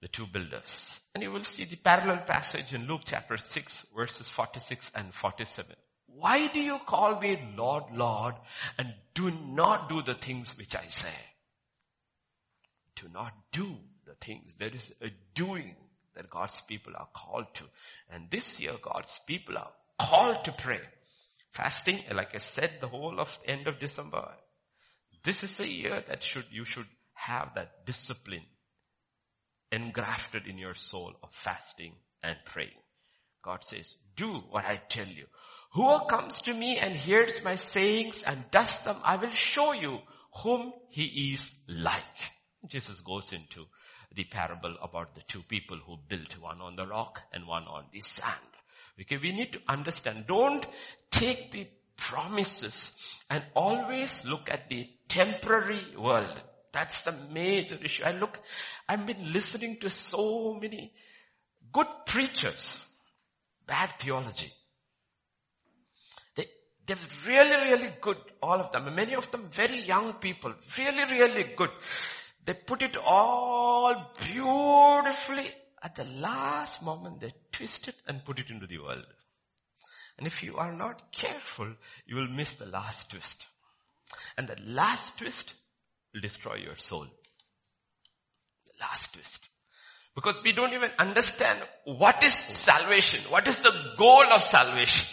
The 0.00 0.06
two 0.06 0.26
builders. 0.26 1.00
And 1.12 1.24
you 1.24 1.32
will 1.32 1.42
see 1.42 1.64
the 1.64 1.74
parallel 1.74 2.18
passage 2.18 2.72
in 2.72 2.86
Luke 2.86 3.00
chapter 3.04 3.36
6 3.36 3.86
verses 3.96 4.28
46 4.28 4.92
and 4.94 5.12
47. 5.12 5.74
Why 6.06 6.46
do 6.46 6.60
you 6.60 6.78
call 6.86 7.18
me 7.18 7.42
Lord, 7.56 7.90
Lord 7.92 8.36
and 8.78 8.94
do 9.12 9.32
not 9.32 9.88
do 9.88 10.02
the 10.02 10.14
things 10.14 10.56
which 10.56 10.76
I 10.76 10.86
say? 10.86 11.16
Do 12.94 13.08
not 13.12 13.32
do 13.50 13.74
the 14.04 14.14
things. 14.14 14.54
There 14.56 14.70
is 14.72 14.94
a 15.02 15.10
doing 15.34 15.74
that 16.14 16.30
God's 16.30 16.60
people 16.62 16.92
are 16.96 17.08
called 17.14 17.46
to. 17.54 17.64
And 18.10 18.30
this 18.30 18.60
year 18.60 18.72
God's 18.82 19.18
people 19.26 19.58
are 19.58 19.72
called 19.98 20.44
to 20.44 20.52
pray. 20.52 20.80
Fasting, 21.52 22.02
like 22.14 22.34
I 22.34 22.38
said, 22.38 22.78
the 22.80 22.88
whole 22.88 23.20
of 23.20 23.38
end 23.44 23.68
of 23.68 23.78
December. 23.78 24.26
This 25.22 25.42
is 25.42 25.60
a 25.60 25.68
year 25.68 26.02
that 26.06 26.22
should, 26.22 26.46
you 26.50 26.64
should 26.64 26.88
have 27.14 27.50
that 27.54 27.86
discipline 27.86 28.44
engrafted 29.70 30.46
in 30.46 30.58
your 30.58 30.74
soul 30.74 31.12
of 31.22 31.30
fasting 31.32 31.92
and 32.22 32.36
praying. 32.44 32.70
God 33.42 33.64
says, 33.64 33.96
do 34.16 34.28
what 34.50 34.64
I 34.64 34.80
tell 34.88 35.06
you. 35.06 35.26
Whoever 35.72 36.04
comes 36.04 36.42
to 36.42 36.54
me 36.54 36.78
and 36.78 36.94
hears 36.94 37.42
my 37.42 37.54
sayings 37.54 38.22
and 38.22 38.44
does 38.50 38.76
them, 38.84 38.96
I 39.02 39.16
will 39.16 39.30
show 39.30 39.72
you 39.72 39.98
whom 40.42 40.72
he 40.90 41.32
is 41.34 41.52
like. 41.68 42.30
Jesus 42.68 43.00
goes 43.00 43.32
into 43.32 43.66
the 44.14 44.24
parable 44.24 44.76
about 44.82 45.14
the 45.14 45.22
two 45.22 45.42
people 45.42 45.76
who 45.86 45.96
built 46.08 46.38
one 46.40 46.60
on 46.60 46.76
the 46.76 46.86
rock 46.86 47.22
and 47.32 47.46
one 47.46 47.64
on 47.64 47.84
the 47.92 48.00
sand. 48.00 48.36
Okay, 49.00 49.16
we 49.16 49.32
need 49.32 49.52
to 49.52 49.60
understand, 49.68 50.24
don't 50.28 50.66
take 51.10 51.50
the 51.50 51.66
promises 51.96 52.92
and 53.30 53.42
always 53.54 54.24
look 54.24 54.50
at 54.50 54.68
the 54.68 54.88
temporary 55.08 55.80
world. 55.96 56.42
That's 56.72 57.00
the 57.02 57.14
major 57.30 57.78
issue. 57.82 58.02
I 58.04 58.12
look, 58.12 58.40
I've 58.88 59.06
been 59.06 59.32
listening 59.32 59.76
to 59.80 59.90
so 59.90 60.58
many 60.60 60.92
good 61.72 61.86
preachers, 62.06 62.80
bad 63.66 63.90
theology. 63.98 64.52
They, 66.34 66.46
they're 66.86 66.96
really, 67.26 67.70
really 67.70 67.90
good, 68.00 68.16
all 68.42 68.58
of 68.58 68.72
them. 68.72 68.94
Many 68.94 69.14
of 69.14 69.30
them 69.30 69.48
very 69.50 69.82
young 69.82 70.14
people, 70.14 70.54
really, 70.78 71.04
really 71.10 71.52
good. 71.56 71.70
They 72.44 72.54
put 72.54 72.82
it 72.82 72.96
all 72.96 74.12
beautifully. 74.24 75.50
At 75.82 75.96
the 75.96 76.04
last 76.04 76.82
moment, 76.82 77.20
they 77.20 77.32
twist 77.52 77.88
it 77.88 77.96
and 78.06 78.24
put 78.24 78.38
it 78.38 78.50
into 78.50 78.66
the 78.66 78.78
world. 78.78 79.04
And 80.18 80.26
if 80.26 80.42
you 80.42 80.56
are 80.56 80.72
not 80.72 81.12
careful, 81.12 81.74
you 82.06 82.16
will 82.16 82.28
miss 82.28 82.54
the 82.56 82.66
last 82.66 83.10
twist. 83.10 83.46
And 84.36 84.46
the 84.46 84.56
last 84.64 85.16
twist 85.18 85.54
will 86.12 86.20
destroy 86.20 86.56
your 86.56 86.76
soul. 86.76 87.06
The 88.66 88.72
last 88.80 89.12
twist. 89.12 89.48
Because 90.14 90.42
we 90.42 90.52
don't 90.52 90.74
even 90.74 90.90
understand 90.98 91.58
what 91.84 92.22
is 92.22 92.34
salvation. 92.34 93.20
What 93.30 93.48
is 93.48 93.56
the 93.56 93.72
goal 93.96 94.24
of 94.32 94.42
salvation? 94.42 95.06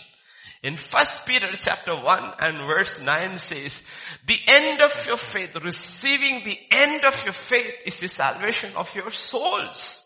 In 0.62 0.76
First 0.76 1.26
Peter 1.26 1.48
chapter 1.54 1.96
1 1.96 2.34
and 2.40 2.58
verse 2.58 3.00
9 3.00 3.38
says, 3.38 3.82
the 4.26 4.40
end 4.46 4.82
of 4.82 4.94
your 5.06 5.16
faith, 5.16 5.56
receiving 5.64 6.42
the 6.44 6.58
end 6.72 7.06
of 7.06 7.18
your 7.24 7.34
faith 7.34 7.76
is 7.86 7.96
the 7.96 8.08
salvation 8.08 8.76
of 8.76 8.94
your 8.94 9.10
souls. 9.10 10.04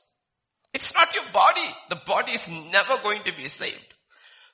It's 0.74 0.94
not 0.94 1.14
your 1.16 1.32
body. 1.32 1.68
The 1.90 2.02
body 2.06 2.34
is 2.34 2.48
never 2.48 3.02
going 3.02 3.24
to 3.24 3.34
be 3.36 3.48
saved. 3.48 3.94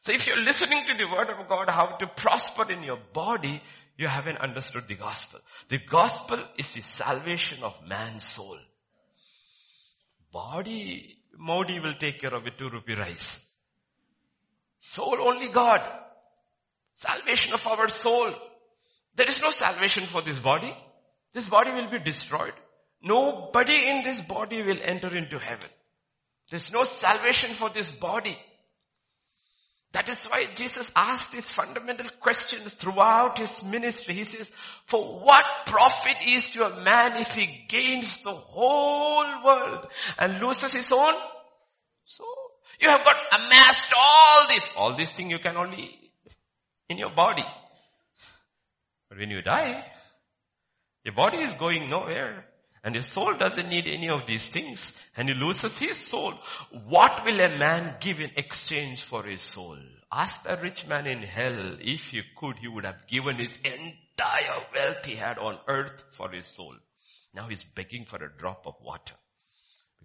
So 0.01 0.13
if 0.13 0.25
you're 0.25 0.41
listening 0.41 0.85
to 0.85 0.93
the 0.93 1.07
word 1.07 1.29
of 1.29 1.49
God, 1.49 1.69
how 1.69 1.87
to 1.87 2.07
prosper 2.07 2.71
in 2.71 2.83
your 2.83 2.99
body, 3.13 3.61
you 3.97 4.07
haven't 4.07 4.37
understood 4.37 4.87
the 4.87 4.95
gospel. 4.95 5.41
The 5.67 5.79
gospel 5.79 6.41
is 6.57 6.71
the 6.71 6.81
salvation 6.81 7.61
of 7.63 7.75
man's 7.85 8.23
soul. 8.23 8.57
Body, 10.31 11.17
Modi 11.37 11.79
will 11.81 11.95
take 11.95 12.21
care 12.21 12.33
of 12.33 12.47
it, 12.47 12.57
two 12.57 12.69
rupee 12.69 12.95
rice. 12.95 13.41
Soul 14.79 15.17
only 15.21 15.49
God. 15.49 15.81
Salvation 16.95 17.53
of 17.53 17.65
our 17.67 17.87
soul. 17.87 18.33
There 19.15 19.27
is 19.27 19.41
no 19.41 19.51
salvation 19.51 20.05
for 20.05 20.21
this 20.21 20.39
body. 20.39 20.75
This 21.33 21.47
body 21.47 21.71
will 21.71 21.89
be 21.89 21.99
destroyed. 21.99 22.53
Nobody 23.01 23.89
in 23.89 24.03
this 24.03 24.21
body 24.21 24.61
will 24.63 24.79
enter 24.81 25.15
into 25.15 25.37
heaven. 25.37 25.69
There's 26.49 26.71
no 26.71 26.83
salvation 26.83 27.53
for 27.53 27.69
this 27.69 27.91
body. 27.91 28.37
That 29.91 30.07
is 30.07 30.23
why 30.25 30.45
Jesus 30.53 30.91
asked 30.95 31.31
these 31.31 31.51
fundamental 31.51 32.09
questions 32.19 32.73
throughout 32.73 33.39
his 33.39 33.63
ministry. 33.63 34.13
He 34.13 34.23
says, 34.23 34.49
for 34.85 35.19
what 35.19 35.45
profit 35.65 36.17
is 36.27 36.47
to 36.49 36.65
a 36.65 36.83
man 36.83 37.17
if 37.17 37.33
he 37.33 37.65
gains 37.67 38.19
the 38.19 38.33
whole 38.33 39.43
world 39.43 39.87
and 40.19 40.39
loses 40.39 40.73
his 40.73 40.91
own 40.91 41.13
soul? 42.05 42.48
You 42.81 42.89
have 42.89 43.03
got 43.03 43.17
amassed 43.33 43.93
all 43.97 44.47
this. 44.49 44.69
All 44.75 44.95
these 44.95 45.11
things 45.11 45.31
you 45.31 45.39
can 45.39 45.57
only 45.57 46.11
in 46.87 46.97
your 46.97 47.13
body. 47.13 47.45
But 49.09 49.17
when 49.17 49.29
you 49.29 49.41
die, 49.41 49.83
your 51.03 51.13
body 51.13 51.39
is 51.39 51.55
going 51.55 51.89
nowhere. 51.89 52.45
And 52.83 52.95
your 52.95 53.03
soul 53.03 53.33
doesn't 53.35 53.67
need 53.67 53.87
any 53.87 54.09
of 54.09 54.25
these 54.25 54.43
things. 54.43 54.93
And 55.17 55.27
he 55.27 55.35
loses 55.35 55.77
his 55.77 55.97
soul. 55.97 56.33
What 56.87 57.25
will 57.25 57.39
a 57.41 57.57
man 57.57 57.97
give 57.99 58.21
in 58.21 58.31
exchange 58.37 59.03
for 59.03 59.23
his 59.25 59.41
soul? 59.41 59.77
Ask 60.11 60.43
the 60.43 60.57
rich 60.57 60.87
man 60.87 61.05
in 61.05 61.21
hell, 61.21 61.75
if 61.79 62.05
he 62.05 62.21
could, 62.37 62.57
he 62.59 62.67
would 62.67 62.85
have 62.85 63.05
given 63.05 63.37
his 63.37 63.57
entire 63.57 64.63
wealth 64.73 65.05
he 65.05 65.15
had 65.15 65.37
on 65.37 65.59
earth 65.67 66.03
for 66.11 66.31
his 66.31 66.47
soul. 66.47 66.75
Now 67.35 67.47
he's 67.47 67.63
begging 67.63 68.05
for 68.05 68.23
a 68.23 68.37
drop 68.37 68.65
of 68.65 68.75
water. 68.81 69.15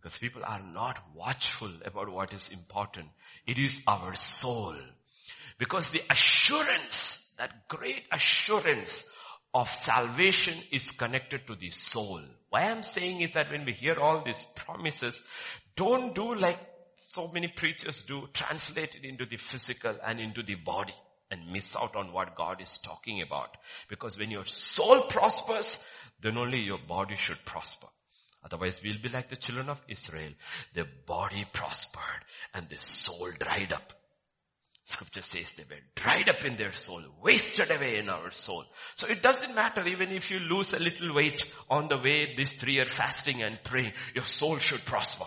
Because 0.05 0.19
people 0.19 0.43
are 0.45 0.61
not 0.61 0.99
watchful 1.15 1.71
about 1.83 2.11
what 2.11 2.35
is 2.35 2.51
important. 2.51 3.09
It 3.47 3.57
is 3.57 3.81
our 3.87 4.15
soul. 4.15 4.77
Because 5.57 5.89
the 5.89 6.03
assurance, 6.11 7.19
that 7.39 7.69
great 7.69 8.03
assurance 8.13 9.03
of 9.55 9.67
salvation 9.67 10.63
is 10.71 10.91
connected 10.91 11.47
to 11.47 11.55
the 11.55 11.71
soul. 11.71 12.21
Why 12.51 12.65
I'm 12.65 12.83
saying 12.83 13.23
is 13.23 13.31
that 13.31 13.51
when 13.51 13.65
we 13.65 13.73
hear 13.73 13.99
all 13.99 14.23
these 14.23 14.47
promises, 14.55 15.23
don't 15.75 16.15
do 16.15 16.35
like 16.35 16.59
so 16.95 17.29
many 17.29 17.49
preachers 17.49 18.03
do, 18.03 18.29
translate 18.35 18.95
it 18.97 19.07
into 19.07 19.25
the 19.25 19.39
physical 19.39 19.97
and 20.07 20.21
into 20.21 20.43
the 20.43 20.57
body 20.57 20.93
and 21.31 21.51
miss 21.51 21.75
out 21.75 21.97
on 21.97 22.13
what 22.13 22.37
God 22.37 22.61
is 22.61 22.77
talking 22.83 23.23
about. 23.23 23.57
Because 23.89 24.19
when 24.19 24.31
your 24.31 24.45
soul 24.45 25.05
prospers, 25.05 25.79
then 26.21 26.37
only 26.37 26.61
your 26.61 26.81
body 26.87 27.17
should 27.17 27.43
prosper. 27.47 27.87
Otherwise 28.45 28.81
we'll 28.83 29.03
be 29.03 29.09
like 29.09 29.29
the 29.29 29.37
children 29.37 29.69
of 29.69 29.83
Israel. 29.89 30.33
Their 30.75 30.87
body 31.07 31.47
prospered 31.53 32.25
and 32.53 32.69
their 32.69 32.81
soul 32.81 33.31
dried 33.39 33.73
up. 33.73 33.93
Scripture 34.87 35.23
says 35.23 35.51
they 35.53 35.65
were 35.65 35.81
dried 35.95 36.31
up 36.31 36.45
in 36.45 36.57
their 36.57 36.73
soul, 36.73 37.03
wasted 37.23 37.71
away 37.71 37.97
in 37.97 38.11
our 38.11 38.31
soul. 38.31 38.65
So 38.97 39.07
it 39.07 39.23
doesn't 39.23 39.55
matter 39.55 39.83
even 39.87 40.11
if 40.11 40.31
you 40.31 40.41
lose 40.41 40.75
a 40.75 40.79
little 40.79 41.15
weight 41.15 41.43
on 41.71 41.89
the 41.89 41.97
way 41.97 42.35
this 42.37 42.53
three 42.53 42.75
year 42.75 42.85
fasting 42.85 43.43
and 43.43 43.59
praying, 43.65 43.93
your 44.15 44.25
soul 44.25 44.59
should 44.59 44.85
prosper. 44.85 45.25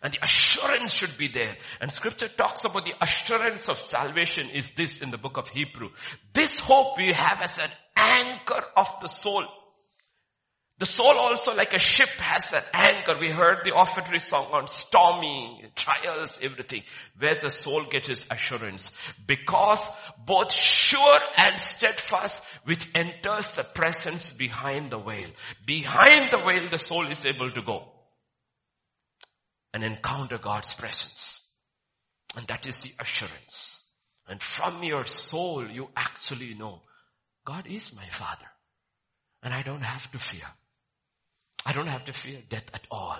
And 0.00 0.14
the 0.14 0.24
assurance 0.24 0.94
should 0.94 1.18
be 1.18 1.28
there. 1.28 1.56
And 1.80 1.92
scripture 1.92 2.28
talks 2.28 2.64
about 2.64 2.86
the 2.86 2.94
assurance 3.02 3.68
of 3.68 3.80
salvation 3.80 4.48
is 4.48 4.70
this 4.70 5.00
in 5.00 5.10
the 5.10 5.18
book 5.18 5.36
of 5.36 5.48
Hebrew. 5.48 5.90
This 6.32 6.58
hope 6.58 6.96
we 6.96 7.12
have 7.12 7.40
as 7.42 7.58
an 7.58 7.70
anchor 7.98 8.62
of 8.76 8.88
the 9.02 9.08
soul. 9.08 9.44
The 10.78 10.86
soul 10.86 11.18
also 11.18 11.54
like 11.54 11.74
a 11.74 11.78
ship 11.78 12.08
has 12.20 12.52
an 12.52 12.62
anchor. 12.72 13.16
We 13.20 13.30
heard 13.30 13.64
the 13.64 13.72
offertory 13.72 14.20
song 14.20 14.50
on 14.52 14.68
storming, 14.68 15.70
trials, 15.74 16.38
everything. 16.40 16.84
Where 17.18 17.34
the 17.34 17.50
soul 17.50 17.84
gets 17.84 18.08
its 18.08 18.26
assurance. 18.30 18.88
Because 19.26 19.84
both 20.24 20.52
sure 20.52 21.18
and 21.36 21.58
steadfast 21.58 22.44
which 22.64 22.86
enters 22.94 23.50
the 23.56 23.64
presence 23.64 24.30
behind 24.30 24.90
the 24.90 24.98
veil. 24.98 25.30
Behind 25.66 26.30
the 26.30 26.38
veil 26.46 26.70
the 26.70 26.78
soul 26.78 27.08
is 27.08 27.24
able 27.26 27.50
to 27.50 27.62
go. 27.62 27.82
And 29.74 29.82
encounter 29.82 30.38
God's 30.38 30.72
presence. 30.74 31.40
And 32.36 32.46
that 32.46 32.68
is 32.68 32.78
the 32.78 32.92
assurance. 33.00 33.82
And 34.28 34.40
from 34.40 34.84
your 34.84 35.06
soul 35.06 35.68
you 35.68 35.88
actually 35.96 36.54
know 36.54 36.82
God 37.44 37.66
is 37.66 37.92
my 37.96 38.08
father. 38.10 38.46
And 39.42 39.52
I 39.52 39.62
don't 39.62 39.82
have 39.82 40.08
to 40.12 40.18
fear. 40.18 40.46
I 41.66 41.72
don't 41.72 41.88
have 41.88 42.04
to 42.06 42.12
fear 42.12 42.40
death 42.48 42.70
at 42.74 42.86
all. 42.90 43.18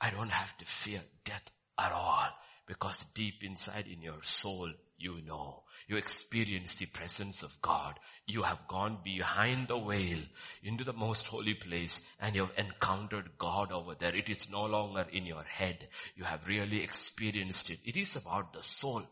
I 0.00 0.10
don't 0.10 0.30
have 0.30 0.56
to 0.58 0.64
fear 0.64 1.00
death 1.24 1.50
at 1.78 1.92
all 1.92 2.28
because 2.66 3.04
deep 3.14 3.42
inside 3.42 3.86
in 3.86 4.02
your 4.02 4.22
soul, 4.22 4.70
you 4.98 5.20
know, 5.26 5.62
you 5.88 5.96
experience 5.96 6.76
the 6.76 6.86
presence 6.86 7.42
of 7.42 7.62
God. 7.62 7.98
You 8.26 8.42
have 8.42 8.66
gone 8.68 8.98
behind 9.04 9.68
the 9.68 9.78
veil 9.78 10.18
into 10.62 10.84
the 10.84 10.92
most 10.92 11.26
holy 11.26 11.54
place 11.54 12.00
and 12.20 12.34
you 12.34 12.46
have 12.46 12.58
encountered 12.58 13.30
God 13.38 13.70
over 13.72 13.94
there. 13.94 14.14
It 14.14 14.28
is 14.28 14.50
no 14.50 14.64
longer 14.64 15.06
in 15.12 15.26
your 15.26 15.44
head. 15.44 15.88
You 16.16 16.24
have 16.24 16.46
really 16.46 16.82
experienced 16.82 17.70
it. 17.70 17.78
It 17.84 17.96
is 17.96 18.16
about 18.16 18.52
the 18.52 18.62
soul. 18.62 19.02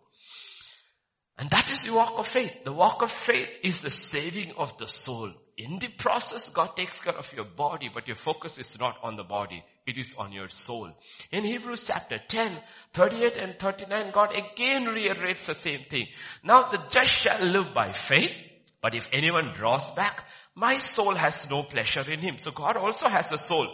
And 1.39 1.51
that 1.51 1.71
is 1.71 1.83
the 1.83 1.93
walk 1.93 2.19
of 2.19 2.29
faith. 2.29 2.65
The 2.65 2.73
walk 2.73 3.03
of 3.03 3.11
faith 3.11 3.59
is 3.63 3.81
the 3.81 3.91
saving 3.91 4.53
of 4.57 4.77
the 4.79 4.87
soul. 4.87 5.33
In 5.57 5.79
the 5.79 5.89
process, 5.89 6.49
God 6.49 6.77
takes 6.77 7.01
care 7.01 7.17
of 7.17 7.33
your 7.33 7.45
body, 7.45 7.89
but 7.93 8.09
your 8.09 8.17
focus 8.17 8.59
is 8.59 8.77
not 8.79 8.99
on 9.03 9.17
the 9.17 9.25
body. 9.25 9.65
It 9.87 9.99
is 9.99 10.15
on 10.17 10.33
your 10.33 10.49
soul. 10.49 10.91
In 11.31 11.45
Hebrews 11.45 11.85
chapter 11.85 12.19
10, 12.19 12.57
38 12.93 13.37
and 13.37 13.59
39, 13.59 14.13
God 14.13 14.37
again 14.37 14.87
reiterates 14.87 15.47
the 15.47 15.55
same 15.55 15.85
thing. 15.85 16.07
Now 16.43 16.71
the 16.71 16.79
just 16.89 17.11
shall 17.19 17.45
live 17.45 17.75
by 17.75 17.93
faith, 17.93 18.33
but 18.81 18.95
if 18.95 19.09
anyone 19.13 19.53
draws 19.55 19.91
back, 19.93 20.25
my 20.55 20.79
soul 20.79 21.15
has 21.15 21.49
no 21.51 21.65
pleasure 21.65 22.09
in 22.09 22.21
him. 22.21 22.39
So 22.39 22.51
God 22.51 22.77
also 22.77 23.09
has 23.09 23.31
a 23.33 23.39
soul. 23.39 23.69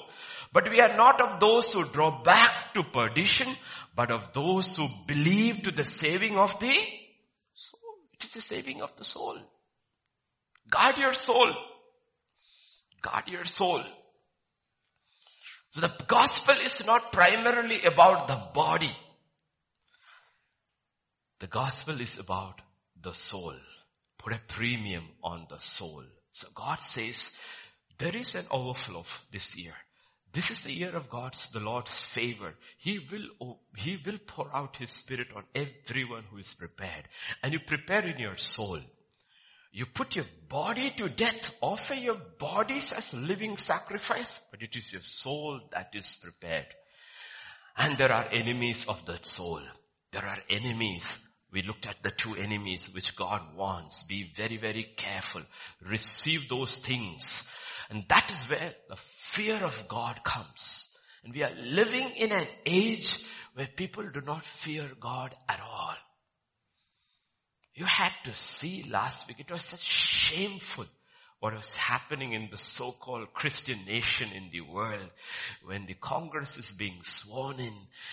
But 0.53 0.69
we 0.71 0.81
are 0.81 0.97
not 0.97 1.21
of 1.21 1.41
those 1.41 1.73
who 1.73 1.89
draw 1.89 2.23
back 2.23 2.75
to 2.75 2.83
perdition, 2.83 3.55
but 3.95 4.11
of 4.11 4.33
those 4.33 4.77
who 4.77 4.89
believe 5.07 5.63
to 5.63 5.71
the 5.71 5.85
saving 5.85 6.37
of 6.37 6.59
the. 6.59 6.77
It 8.21 8.27
is 8.27 8.35
the 8.35 8.41
saving 8.43 8.83
of 8.83 8.95
the 8.97 9.05
soul. 9.05 9.39
Guard 10.69 10.99
your 10.99 11.15
soul. 11.15 11.53
Guard 13.01 13.29
your 13.29 13.45
soul. 13.45 13.83
So 15.73 15.81
the 15.81 15.93
gospel 16.07 16.57
is 16.63 16.85
not 16.85 17.13
primarily 17.13 17.83
about 17.83 18.29
the 18.29 18.41
body. 18.53 18.95
The 21.39 21.47
gospel 21.47 22.01
is 22.01 22.19
about 22.19 22.61
the 23.01 23.15
soul. 23.15 23.55
Put 24.19 24.35
a 24.35 24.41
premium 24.49 25.05
on 25.25 25.47
the 25.49 25.59
soul. 25.59 26.05
So 26.33 26.49
God 26.55 26.83
says, 26.83 27.33
there 27.99 28.17
is 28.17 28.35
an 28.35 28.45
overflow 28.51 29.05
this 29.33 29.57
year. 29.57 29.73
This 30.33 30.51
is 30.51 30.61
the 30.61 30.73
year 30.73 30.95
of 30.95 31.11
God's, 31.11 31.49
the 31.49 31.61
Lord's 31.61 31.97
favor. 31.99 32.55
He 32.79 33.01
will, 33.11 33.27
oh, 33.41 33.59
He 33.77 33.99
will 34.05 34.19
pour 34.27 34.49
out 34.55 34.77
His 34.77 34.93
Spirit 34.93 35.29
on 35.35 35.45
everyone 35.55 36.25
who 36.31 36.39
is 36.39 36.55
prepared. 36.55 37.09
And 37.43 37.53
you 37.53 37.59
prepare 37.61 38.07
in 38.07 38.19
your 38.19 38.37
soul. 38.37 38.79
You 39.73 39.87
put 39.87 40.17
your 40.17 40.27
body 40.49 40.91
to 40.97 41.09
death, 41.09 41.51
offer 41.61 41.95
your 41.95 42.17
bodies 42.39 42.93
as 42.93 43.15
living 43.15 43.57
sacrifice, 43.57 44.41
but 44.51 44.63
it 44.63 44.75
is 44.75 44.93
your 44.93 45.03
soul 45.03 45.61
that 45.73 45.91
is 45.95 46.17
prepared. 46.21 46.67
And 47.77 47.97
there 47.97 48.13
are 48.13 48.27
enemies 48.33 48.85
of 48.89 49.05
that 49.07 49.27
soul. 49.27 49.61
There 50.11 50.25
are 50.25 50.39
enemies. 50.49 51.19
We 51.53 51.63
looked 51.63 51.87
at 51.87 52.03
the 52.03 52.11
two 52.11 52.37
enemies 52.37 52.89
which 52.93 53.17
God 53.17 53.57
wants. 53.57 54.03
Be 54.05 54.31
very, 54.35 54.57
very 54.57 54.85
careful. 54.97 55.43
Receive 55.89 56.49
those 56.49 56.77
things. 56.79 57.43
And 57.91 58.05
that 58.09 58.31
is 58.31 58.49
where 58.49 58.73
the 58.89 58.97
fear 58.97 59.57
of 59.57 59.89
God 59.89 60.23
comes. 60.23 60.89
And 61.25 61.35
we 61.35 61.43
are 61.43 61.53
living 61.61 62.11
in 62.17 62.33
an 62.33 62.47
age 62.65 63.19
where 63.55 63.67
people 63.67 64.09
do 64.09 64.21
not 64.21 64.45
fear 64.45 64.89
God 64.99 65.35
at 65.49 65.61
all. 65.61 65.95
You 67.75 67.85
had 67.85 68.13
to 68.25 68.35
see 68.35 68.87
last 68.89 69.27
week, 69.27 69.41
it 69.41 69.51
was 69.51 69.65
such 69.65 69.83
shameful 69.83 70.87
what 71.41 71.57
was 71.57 71.75
happening 71.75 72.33
in 72.35 72.49
the 72.51 72.59
so-called 72.59 73.33
Christian 73.33 73.85
nation 73.87 74.29
in 74.35 74.51
the 74.53 74.61
world 74.61 75.11
when 75.65 75.87
the 75.87 75.95
Congress 75.95 76.59
is 76.59 76.71
being 76.71 77.01
sworn 77.03 77.59
in, 77.59 77.73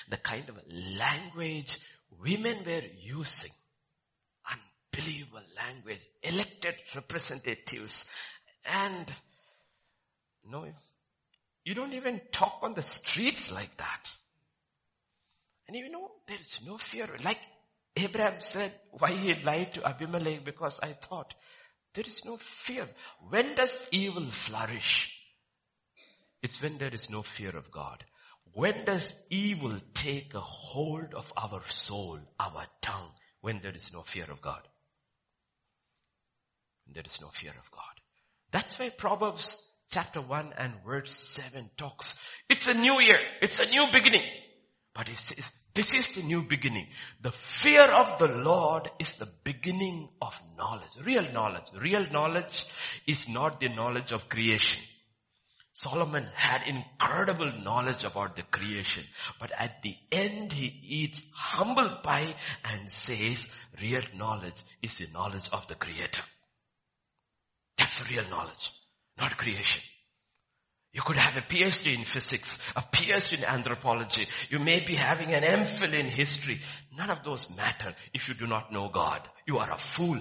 the 0.10 0.18
kind 0.18 0.48
of 0.48 0.58
language 0.98 1.78
women 2.24 2.58
were 2.66 2.84
using. 3.00 3.52
Unbelievable 4.50 5.42
language, 5.58 6.00
elected 6.24 6.76
representatives 6.96 8.06
and 8.66 9.12
no, 10.50 10.66
you 11.64 11.76
don't 11.76 11.94
even 11.94 12.22
talk 12.32 12.60
on 12.62 12.74
the 12.74 12.82
streets 12.82 13.52
like 13.52 13.76
that. 13.78 14.10
And 15.68 15.76
you 15.76 15.90
know, 15.90 16.10
there 16.28 16.38
is 16.40 16.60
no 16.66 16.78
fear. 16.78 17.10
Like 17.24 17.40
Abraham 17.98 18.40
said 18.40 18.74
why 18.92 19.12
he 19.12 19.34
lied 19.44 19.74
to 19.74 19.86
Abimelech 19.86 20.46
because 20.46 20.80
I 20.82 20.94
thought 20.94 21.34
there 21.94 22.06
is 22.08 22.24
no 22.24 22.38
fear. 22.38 22.88
When 23.30 23.56
does 23.56 23.90
evil 23.92 24.26
flourish? 24.28 25.12
It's 26.42 26.62
when 26.62 26.78
there 26.78 26.94
is 26.94 27.10
no 27.10 27.24
fear 27.24 27.50
of 27.58 27.72
God. 27.72 28.06
When 28.54 28.86
does 28.86 29.14
evil 29.30 29.76
take 29.94 30.34
a 30.34 30.40
hold 30.40 31.14
of 31.14 31.34
our 31.36 31.62
soul, 31.68 32.20
our 32.40 32.66
tongue? 32.82 33.12
When 33.42 33.60
there 33.62 33.76
is 33.76 33.92
no 33.94 34.04
fear 34.04 34.26
of 34.30 34.42
God. 34.42 34.62
There 36.94 37.04
is 37.06 37.20
no 37.20 37.28
fear 37.28 37.54
of 37.60 37.70
God. 37.72 37.84
That's 38.52 38.80
why 38.80 38.90
Proverbs 38.90 39.56
chapter 39.90 40.22
1 40.22 40.54
and 40.58 40.74
verse 40.86 41.18
7 41.36 41.70
talks. 41.78 42.16
It's 42.50 42.68
a 42.68 42.74
new 42.74 43.00
year. 43.02 43.20
It's 43.42 43.60
a 43.60 43.70
new 43.70 43.88
beginning. 43.92 44.24
But 44.94 45.10
it 45.10 45.20
says, 45.20 45.52
this 45.74 45.94
is 45.94 46.08
the 46.08 46.24
new 46.24 46.42
beginning. 46.42 46.88
The 47.22 47.32
fear 47.32 47.84
of 47.84 48.18
the 48.18 48.28
Lord 48.28 48.90
is 48.98 49.14
the 49.16 49.30
beginning 49.44 50.10
of 50.22 50.42
knowledge. 50.58 50.90
Real 51.06 51.32
knowledge. 51.32 51.68
Real 51.80 52.06
knowledge 52.12 52.66
is 53.06 53.30
not 53.30 53.60
the 53.60 53.70
knowledge 53.70 54.12
of 54.12 54.28
creation. 54.28 54.82
Solomon 55.74 56.26
had 56.34 56.64
incredible 56.66 57.52
knowledge 57.64 58.04
about 58.04 58.36
the 58.36 58.42
creation. 58.42 59.04
But 59.40 59.52
at 59.56 59.84
the 59.84 59.96
end 60.12 60.52
he 60.52 60.66
eats 60.82 61.22
humble 61.32 61.90
pie 62.02 62.34
and 62.66 62.90
says 62.90 63.52
real 63.80 64.02
knowledge 64.16 64.64
is 64.82 64.98
the 64.98 65.06
knowledge 65.14 65.48
of 65.54 65.68
the 65.68 65.76
creator. 65.76 66.24
That's 67.78 68.10
real 68.10 68.28
knowledge, 68.32 68.72
not 69.18 69.38
creation. 69.38 69.82
You 70.94 71.02
could 71.02 71.18
have 71.18 71.36
a 71.36 71.46
PhD 71.46 71.96
in 71.96 72.06
physics, 72.06 72.58
a 72.76 72.82
PhD 72.82 73.38
in 73.40 73.46
anthropology. 73.46 74.28
You 74.50 74.60
may 74.60 74.80
be 74.80 74.96
having 74.96 75.34
an 75.34 75.44
MPhil 75.44 75.94
in 75.94 76.08
history. 76.08 76.60
None 76.98 77.10
of 77.10 77.24
those 77.24 77.50
matter 77.56 77.94
if 78.14 78.28
you 78.28 78.34
do 78.34 78.48
not 78.48 78.72
know 78.72 78.90
God. 78.90 79.22
You 79.46 79.60
are 79.60 79.72
a 79.72 79.78
fool 79.78 80.20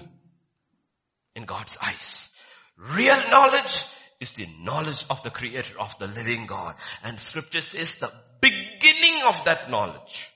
in 1.35 1.45
God's 1.45 1.77
eyes. 1.81 2.29
Real 2.77 3.21
knowledge 3.31 3.83
is 4.19 4.33
the 4.33 4.47
knowledge 4.61 5.03
of 5.09 5.23
the 5.23 5.29
creator 5.29 5.73
of 5.79 5.97
the 5.97 6.07
living 6.07 6.45
God. 6.45 6.75
And 7.03 7.19
scripture 7.19 7.61
says 7.61 7.95
the 7.95 8.11
beginning 8.41 9.23
of 9.27 9.43
that 9.45 9.69
knowledge. 9.71 10.31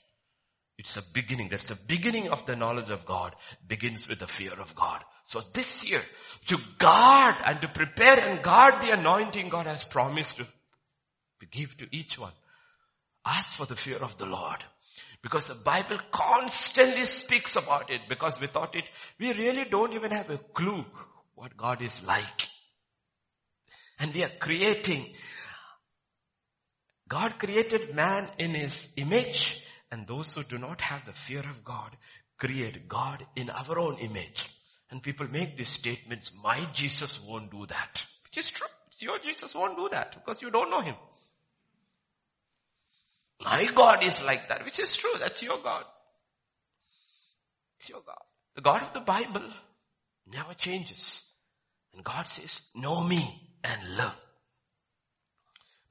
It's 0.81 0.97
a 0.97 1.03
beginning. 1.13 1.49
That's 1.49 1.69
the 1.69 1.75
beginning 1.75 2.29
of 2.29 2.47
the 2.47 2.55
knowledge 2.55 2.89
of 2.89 3.05
God 3.05 3.35
begins 3.67 4.07
with 4.07 4.17
the 4.17 4.25
fear 4.25 4.53
of 4.59 4.73
God. 4.73 5.03
So 5.23 5.41
this 5.53 5.87
year, 5.87 6.01
to 6.47 6.57
guard 6.79 7.35
and 7.45 7.61
to 7.61 7.67
prepare 7.67 8.19
and 8.19 8.41
guard 8.41 8.81
the 8.81 8.89
anointing 8.89 9.49
God 9.49 9.67
has 9.67 9.83
promised 9.83 10.37
to 10.37 11.45
give 11.51 11.77
to 11.77 11.87
each 11.95 12.17
one, 12.17 12.31
ask 13.23 13.57
for 13.57 13.67
the 13.67 13.75
fear 13.75 13.97
of 13.97 14.17
the 14.17 14.25
Lord. 14.25 14.63
Because 15.21 15.45
the 15.45 15.53
Bible 15.53 15.99
constantly 16.09 17.05
speaks 17.05 17.55
about 17.55 17.91
it 17.91 18.01
because 18.09 18.39
without 18.41 18.75
it, 18.75 18.85
we 19.19 19.33
really 19.33 19.65
don't 19.65 19.93
even 19.93 20.09
have 20.09 20.31
a 20.31 20.39
clue 20.39 20.83
what 21.35 21.55
God 21.55 21.83
is 21.83 22.01
like. 22.03 22.49
And 23.99 24.11
we 24.15 24.23
are 24.23 24.31
creating, 24.39 25.13
God 27.07 27.37
created 27.37 27.93
man 27.93 28.31
in 28.39 28.55
his 28.55 28.91
image 28.97 29.61
and 29.91 30.07
those 30.07 30.33
who 30.33 30.43
do 30.43 30.57
not 30.57 30.81
have 30.81 31.05
the 31.05 31.13
fear 31.13 31.41
of 31.41 31.63
God 31.63 31.95
create 32.37 32.87
God 32.87 33.25
in 33.35 33.49
our 33.49 33.77
own 33.77 33.97
image. 33.99 34.47
And 34.89 35.03
people 35.03 35.27
make 35.27 35.57
these 35.57 35.69
statements, 35.69 36.31
my 36.43 36.67
Jesus 36.73 37.19
won't 37.21 37.51
do 37.51 37.65
that. 37.67 38.03
Which 38.23 38.37
is 38.37 38.51
true. 38.51 38.67
It's 38.87 39.01
Your 39.01 39.19
Jesus 39.19 39.53
won't 39.53 39.77
do 39.77 39.89
that 39.89 40.13
because 40.13 40.41
you 40.41 40.49
don't 40.51 40.69
know 40.69 40.81
him. 40.81 40.95
My 43.43 43.65
God 43.73 44.03
is 44.03 44.21
like 44.23 44.49
that, 44.49 44.63
which 44.65 44.79
is 44.79 44.95
true. 44.95 45.13
That's 45.19 45.41
your 45.41 45.57
God. 45.63 45.83
It's 47.79 47.89
your 47.89 48.01
God. 48.05 48.21
The 48.55 48.61
God 48.61 48.83
of 48.83 48.93
the 48.93 49.01
Bible 49.01 49.43
never 50.31 50.53
changes. 50.53 51.21
And 51.93 52.03
God 52.03 52.27
says, 52.27 52.61
know 52.75 53.03
me 53.03 53.49
and 53.63 53.97
live. 53.97 54.15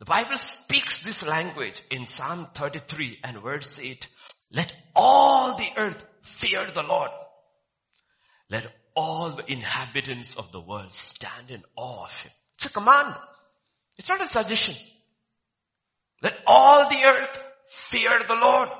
The 0.00 0.06
Bible 0.06 0.38
speaks 0.38 1.02
this 1.02 1.22
language 1.22 1.80
in 1.90 2.06
Psalm 2.06 2.48
33 2.54 3.18
and 3.22 3.42
verse 3.42 3.78
8. 3.78 4.08
Let 4.50 4.72
all 4.96 5.58
the 5.58 5.68
earth 5.76 6.02
fear 6.22 6.66
the 6.72 6.82
Lord. 6.82 7.10
Let 8.48 8.66
all 8.96 9.32
the 9.32 9.52
inhabitants 9.52 10.36
of 10.36 10.50
the 10.52 10.60
world 10.60 10.94
stand 10.94 11.50
in 11.50 11.62
awe 11.76 12.04
of 12.04 12.18
him. 12.22 12.32
It's 12.56 12.66
a 12.66 12.70
command. 12.70 13.14
It's 13.98 14.08
not 14.08 14.22
a 14.22 14.26
suggestion. 14.26 14.74
Let 16.22 16.38
all 16.46 16.88
the 16.88 17.04
earth 17.04 17.38
fear 17.66 18.22
the 18.26 18.36
Lord. 18.36 18.70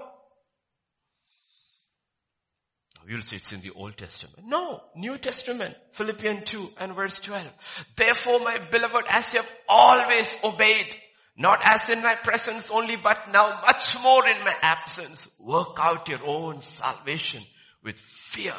Now 2.97 3.03
you'll 3.07 3.21
see 3.21 3.37
it's 3.37 3.53
in 3.53 3.61
the 3.61 3.73
Old 3.73 3.99
Testament. 3.99 4.47
No, 4.47 4.81
New 4.97 5.19
Testament, 5.19 5.75
Philippians 5.93 6.49
2 6.49 6.71
and 6.79 6.95
verse 6.95 7.19
12. 7.19 7.47
Therefore 7.95 8.41
my 8.41 8.59
beloved, 8.71 9.05
as 9.11 9.35
you 9.35 9.43
have 9.43 9.51
always 9.69 10.35
obeyed, 10.43 10.97
not 11.37 11.61
as 11.65 11.89
in 11.89 12.03
my 12.03 12.15
presence 12.15 12.71
only, 12.71 12.97
but 12.97 13.33
now 13.33 13.61
much 13.67 13.97
more 14.03 14.29
in 14.29 14.45
my 14.45 14.55
absence, 14.63 15.29
work 15.41 15.77
out 15.79 16.09
your 16.09 16.25
own 16.25 16.61
salvation 16.61 17.43
with 17.83 17.99
fear 17.99 18.55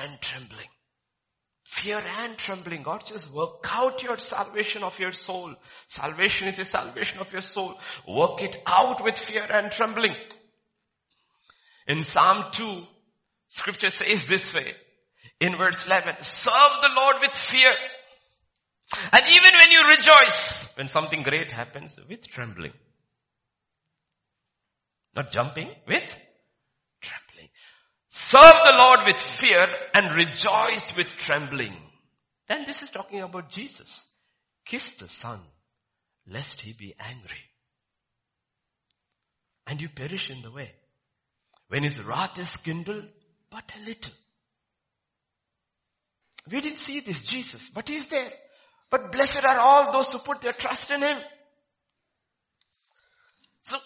and 0.00 0.20
trembling. 0.20 0.68
Fear 1.64 2.02
and 2.20 2.36
trembling. 2.36 2.82
God 2.82 3.06
says, 3.06 3.28
work 3.32 3.66
out 3.72 4.02
your 4.02 4.18
salvation 4.18 4.82
of 4.82 4.98
your 4.98 5.12
soul. 5.12 5.54
Salvation 5.88 6.48
is 6.48 6.56
the 6.56 6.64
salvation 6.64 7.18
of 7.20 7.32
your 7.32 7.40
soul. 7.40 7.80
Work 8.06 8.42
it 8.42 8.56
out 8.66 9.02
with 9.02 9.16
fear 9.16 9.46
and 9.50 9.72
trembling. 9.72 10.14
In 11.86 12.04
Psalm 12.04 12.44
2, 12.52 12.82
Scripture 13.48 13.88
says 13.88 14.26
this 14.26 14.54
way 14.54 14.72
in 15.40 15.56
verse 15.56 15.86
11, 15.86 16.16
serve 16.20 16.80
the 16.80 16.90
Lord 16.96 17.16
with 17.20 17.36
fear. 17.36 17.70
And 19.12 19.24
even 19.28 19.52
when 19.58 19.70
you 19.70 19.88
rejoice, 19.88 20.68
when 20.76 20.88
something 20.88 21.22
great 21.22 21.50
happens, 21.50 21.96
with 22.08 22.26
trembling. 22.28 22.72
Not 25.14 25.30
jumping, 25.30 25.68
with 25.86 26.16
trembling. 27.00 27.48
Serve 28.08 28.56
the 28.64 28.76
Lord 28.78 29.00
with 29.06 29.20
fear 29.20 29.64
and 29.94 30.14
rejoice 30.14 30.94
with 30.96 31.08
trembling. 31.16 31.74
Then 32.46 32.64
this 32.64 32.82
is 32.82 32.90
talking 32.90 33.20
about 33.20 33.50
Jesus. 33.50 34.02
Kiss 34.64 34.94
the 34.94 35.08
Son, 35.08 35.40
lest 36.26 36.60
he 36.60 36.72
be 36.72 36.94
angry. 36.98 37.44
And 39.66 39.80
you 39.80 39.88
perish 39.88 40.30
in 40.30 40.42
the 40.42 40.50
way. 40.50 40.72
When 41.68 41.82
his 41.82 42.02
wrath 42.02 42.38
is 42.38 42.56
kindled, 42.58 43.04
but 43.50 43.72
a 43.76 43.86
little. 43.86 44.12
We 46.50 46.60
didn't 46.60 46.80
see 46.80 47.00
this 47.00 47.22
Jesus, 47.22 47.70
but 47.72 47.88
he's 47.88 48.06
there. 48.06 48.30
But 48.90 49.12
blessed 49.12 49.44
are 49.44 49.58
all 49.58 49.92
those 49.92 50.12
who 50.12 50.18
put 50.18 50.40
their 50.40 50.52
trust 50.52 50.90
in 50.90 51.02
him. 51.02 51.18
So, 53.62 53.76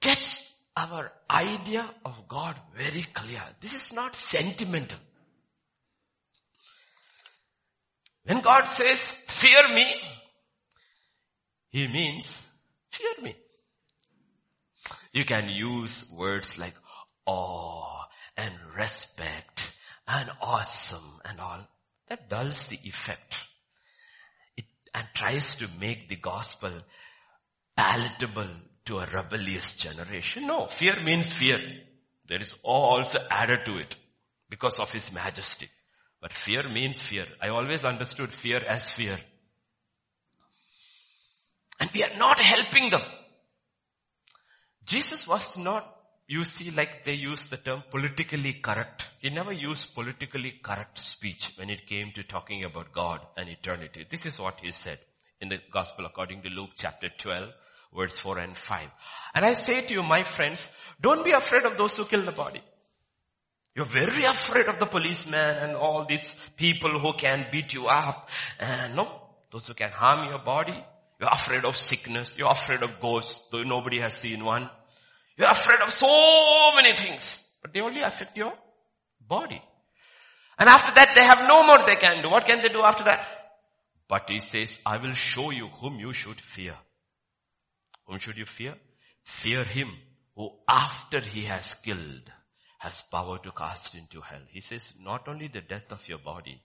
get 0.00 0.36
our 0.76 1.12
idea 1.30 1.88
of 2.04 2.28
God 2.28 2.56
very 2.76 3.06
clear. 3.12 3.42
This 3.60 3.74
is 3.74 3.92
not 3.92 4.14
sentimental. 4.16 4.98
When 8.24 8.40
God 8.40 8.64
says, 8.64 9.08
fear 9.26 9.68
me, 9.74 9.86
He 11.70 11.88
means, 11.88 12.40
fear 12.90 13.12
me. 13.22 13.34
You 15.12 15.24
can 15.24 15.50
use 15.50 16.10
words 16.10 16.58
like 16.58 16.74
awe 17.26 18.06
and 18.36 18.52
respect 18.76 19.72
and 20.06 20.30
awesome 20.40 21.20
and 21.24 21.40
all. 21.40 21.68
That 22.08 22.28
dulls 22.28 22.66
the 22.68 22.78
effect. 22.84 23.44
And 24.94 25.06
tries 25.14 25.56
to 25.56 25.68
make 25.80 26.08
the 26.08 26.16
gospel 26.16 26.72
palatable 27.76 28.50
to 28.84 28.98
a 28.98 29.06
rebellious 29.06 29.72
generation. 29.72 30.46
No, 30.46 30.66
fear 30.66 31.02
means 31.02 31.32
fear. 31.32 31.60
There 32.26 32.40
is 32.40 32.54
also 32.62 33.18
added 33.30 33.64
to 33.66 33.76
it 33.76 33.96
because 34.50 34.78
of 34.78 34.92
his 34.92 35.12
majesty. 35.12 35.68
But 36.20 36.32
fear 36.32 36.68
means 36.68 37.02
fear. 37.02 37.26
I 37.40 37.48
always 37.48 37.80
understood 37.82 38.32
fear 38.32 38.62
as 38.68 38.90
fear. 38.92 39.18
And 41.80 41.90
we 41.92 42.04
are 42.04 42.16
not 42.16 42.38
helping 42.38 42.90
them. 42.90 43.02
Jesus 44.84 45.26
was 45.26 45.56
not, 45.56 45.84
you 46.32 46.44
see, 46.44 46.70
like 46.70 47.04
they 47.04 47.14
use 47.14 47.46
the 47.46 47.58
term 47.58 47.82
politically 47.90 48.54
correct. 48.54 49.10
He 49.18 49.30
never 49.30 49.52
used 49.52 49.94
politically 49.94 50.52
correct 50.62 50.98
speech 50.98 51.44
when 51.56 51.68
it 51.68 51.86
came 51.86 52.10
to 52.12 52.22
talking 52.22 52.64
about 52.64 52.92
God 52.92 53.20
and 53.36 53.48
eternity. 53.48 54.06
This 54.10 54.24
is 54.24 54.38
what 54.38 54.60
he 54.62 54.72
said 54.72 54.98
in 55.40 55.48
the 55.48 55.58
gospel 55.70 56.06
according 56.06 56.42
to 56.42 56.48
Luke 56.48 56.70
chapter 56.76 57.10
12 57.18 57.50
verse 57.94 58.18
4 58.18 58.38
and 58.38 58.56
5. 58.56 58.80
And 59.34 59.44
I 59.44 59.52
say 59.52 59.82
to 59.82 59.94
you, 59.94 60.02
my 60.02 60.22
friends, 60.22 60.68
don't 61.00 61.24
be 61.24 61.32
afraid 61.32 61.64
of 61.64 61.76
those 61.76 61.96
who 61.96 62.06
kill 62.06 62.22
the 62.22 62.32
body. 62.32 62.62
You're 63.74 63.84
very 63.84 64.24
afraid 64.24 64.66
of 64.66 64.78
the 64.78 64.86
policeman 64.86 65.56
and 65.64 65.76
all 65.76 66.04
these 66.04 66.34
people 66.56 66.98
who 66.98 67.12
can 67.14 67.46
beat 67.50 67.72
you 67.72 67.86
up. 67.86 68.30
And 68.58 68.96
no, 68.96 69.20
those 69.50 69.66
who 69.66 69.74
can 69.74 69.90
harm 69.90 70.28
your 70.30 70.42
body. 70.42 70.78
You're 71.20 71.30
afraid 71.30 71.64
of 71.64 71.76
sickness. 71.76 72.36
You're 72.38 72.50
afraid 72.50 72.82
of 72.82 73.00
ghosts, 73.00 73.40
though 73.50 73.62
nobody 73.62 74.00
has 74.00 74.20
seen 74.20 74.44
one. 74.44 74.70
You're 75.42 75.50
afraid 75.50 75.80
of 75.82 75.90
so 75.90 76.70
many 76.76 76.94
things, 76.94 77.36
but 77.60 77.72
they 77.72 77.80
only 77.80 78.00
affect 78.00 78.36
your 78.36 78.52
body. 79.26 79.60
And 80.56 80.68
after 80.68 80.94
that, 80.94 81.16
they 81.16 81.24
have 81.24 81.48
no 81.48 81.66
more 81.66 81.84
they 81.84 81.96
can 81.96 82.22
do. 82.22 82.30
What 82.30 82.46
can 82.46 82.62
they 82.62 82.68
do 82.68 82.80
after 82.80 83.02
that? 83.02 83.26
But 84.06 84.30
he 84.30 84.38
says, 84.38 84.78
I 84.86 84.98
will 84.98 85.14
show 85.14 85.50
you 85.50 85.66
whom 85.66 85.98
you 85.98 86.12
should 86.12 86.40
fear. 86.40 86.76
Whom 88.06 88.20
should 88.20 88.38
you 88.38 88.44
fear? 88.44 88.76
Fear 89.24 89.64
him 89.64 89.88
who 90.36 90.50
after 90.68 91.18
he 91.18 91.42
has 91.46 91.74
killed 91.74 92.30
has 92.78 93.02
power 93.10 93.38
to 93.38 93.50
cast 93.50 93.96
into 93.96 94.20
hell. 94.20 94.42
He 94.48 94.60
says 94.60 94.94
not 95.00 95.26
only 95.26 95.48
the 95.48 95.60
death 95.60 95.90
of 95.90 96.08
your 96.08 96.18
body, 96.18 96.62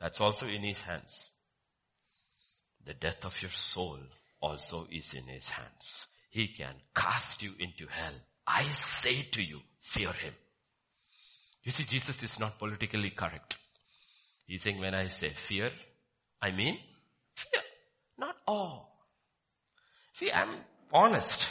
that's 0.00 0.20
also 0.20 0.46
in 0.46 0.62
his 0.62 0.80
hands. 0.80 1.30
The 2.86 2.94
death 2.94 3.24
of 3.24 3.42
your 3.42 3.50
soul 3.50 3.98
also 4.40 4.86
is 4.88 5.12
in 5.14 5.24
his 5.26 5.48
hands. 5.48 6.06
He 6.32 6.48
can 6.48 6.74
cast 6.94 7.42
you 7.42 7.52
into 7.58 7.86
hell. 7.88 8.14
I 8.46 8.64
say 8.70 9.20
to 9.32 9.42
you, 9.42 9.60
fear 9.80 10.12
him. 10.12 10.32
You 11.62 11.70
see, 11.70 11.84
Jesus 11.84 12.22
is 12.22 12.40
not 12.40 12.58
politically 12.58 13.10
correct. 13.10 13.56
He's 14.46 14.62
saying 14.62 14.78
when 14.78 14.94
I 14.94 15.08
say 15.08 15.28
fear, 15.34 15.70
I 16.40 16.50
mean 16.52 16.78
fear, 17.34 17.62
not 18.16 18.34
awe. 18.46 18.80
See, 20.14 20.32
I'm 20.32 20.48
honest. 20.90 21.46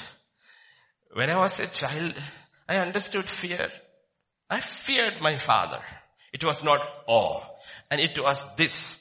When 1.13 1.30
I 1.30 1.39
was 1.39 1.60
a 1.60 1.67
child, 1.67 2.15
I 2.67 2.78
understood 2.78 3.30
fear. 3.30 3.70
I 4.50 4.62
feared 4.62 5.22
my 5.22 5.38
father. 5.38 5.82
It 6.34 6.44
was 6.44 6.63
not 6.63 6.80
awe. 7.06 7.39
And 7.91 8.02
it 8.02 8.17
was 8.20 8.44
this. 8.58 8.98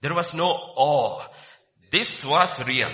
There 0.00 0.14
was 0.14 0.32
no 0.32 0.46
awe. 0.46 1.22
This 1.90 2.24
was 2.24 2.66
real. 2.66 2.90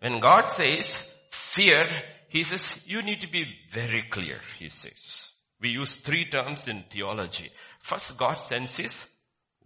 When 0.00 0.20
God 0.20 0.48
says 0.48 0.88
fear, 1.30 1.86
He 2.28 2.44
says 2.44 2.82
you 2.86 3.02
need 3.02 3.20
to 3.20 3.30
be 3.30 3.44
very 3.70 4.04
clear, 4.10 4.40
He 4.58 4.68
says. 4.68 5.30
We 5.60 5.70
use 5.70 5.96
three 5.96 6.28
terms 6.28 6.66
in 6.68 6.84
theology. 6.90 7.50
First, 7.82 8.16
God 8.16 8.40
sends 8.40 8.76
His 8.76 9.06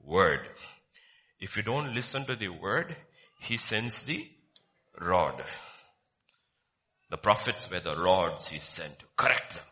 word. 0.03 0.41
If 1.41 1.57
you 1.57 1.63
don't 1.63 1.95
listen 1.95 2.27
to 2.27 2.37
the 2.37 2.49
word, 2.49 2.97
He 3.41 3.57
sends 3.57 4.03
the 4.05 4.29
rod. 5.01 5.43
The 7.11 7.19
prophets 7.19 7.71
were 7.71 7.81
the 7.81 7.97
rods 7.97 8.49
he 8.49 8.59
sent 8.59 8.99
to 8.99 9.05
correct 9.17 9.55
them. 9.55 9.65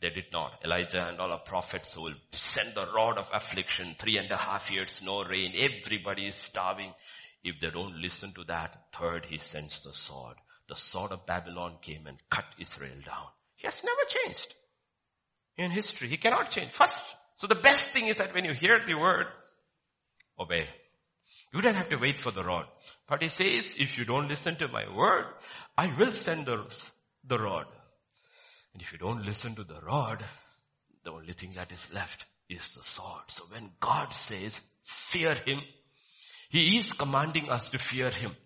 They 0.00 0.10
did 0.10 0.26
not. 0.32 0.60
Elijah 0.64 1.06
and 1.08 1.18
all 1.18 1.30
the 1.30 1.38
prophets 1.38 1.96
will 1.96 2.14
send 2.32 2.74
the 2.74 2.86
rod 2.92 3.18
of 3.18 3.28
affliction, 3.32 3.96
three 3.98 4.18
and 4.18 4.30
a 4.30 4.36
half 4.36 4.70
years, 4.70 5.00
no 5.02 5.24
rain, 5.24 5.54
everybody 5.56 6.26
is 6.26 6.36
starving. 6.36 6.92
If 7.44 7.60
they 7.60 7.70
don't 7.70 8.00
listen 8.00 8.32
to 8.32 8.44
that, 8.44 8.76
third, 8.92 9.26
he 9.26 9.38
sends 9.38 9.80
the 9.80 9.92
sword. 9.92 10.36
The 10.66 10.76
sword 10.76 11.12
of 11.12 11.26
Babylon 11.26 11.76
came 11.82 12.06
and 12.06 12.16
cut 12.30 12.46
Israel 12.58 12.96
down. 13.04 13.26
He 13.54 13.66
has 13.66 13.84
never 13.84 14.00
changed 14.08 14.54
in 15.58 15.70
history. 15.70 16.08
He 16.08 16.16
cannot 16.16 16.50
change. 16.50 16.70
First, 16.70 17.00
so 17.36 17.46
the 17.46 17.54
best 17.54 17.90
thing 17.90 18.06
is 18.06 18.16
that 18.16 18.34
when 18.34 18.44
you 18.44 18.54
hear 18.54 18.80
the 18.86 18.94
word, 18.94 19.26
obey. 20.38 20.66
You 21.52 21.60
don't 21.60 21.76
have 21.76 21.90
to 21.90 21.96
wait 21.96 22.18
for 22.18 22.32
the 22.32 22.42
rod. 22.42 22.66
But 23.06 23.22
he 23.22 23.28
says, 23.28 23.76
if 23.78 23.96
you 23.96 24.04
don't 24.04 24.28
listen 24.28 24.56
to 24.56 24.68
my 24.68 24.84
word, 24.92 25.26
I 25.76 25.94
will 25.98 26.12
send 26.12 26.46
the, 26.46 26.64
the 27.24 27.38
rod. 27.38 27.66
And 28.72 28.82
if 28.82 28.92
you 28.92 28.98
don't 28.98 29.24
listen 29.24 29.54
to 29.54 29.64
the 29.64 29.80
rod, 29.80 30.24
the 31.04 31.12
only 31.12 31.32
thing 31.32 31.52
that 31.54 31.70
is 31.70 31.86
left 31.92 32.24
is 32.48 32.74
the 32.74 32.82
sword. 32.82 33.22
So 33.28 33.44
when 33.50 33.70
God 33.78 34.12
says, 34.12 34.60
fear 34.82 35.34
him, 35.46 35.60
he 36.50 36.78
is 36.78 36.92
commanding 36.92 37.48
us 37.50 37.68
to 37.70 37.78
fear 37.78 38.10
him. 38.10 38.36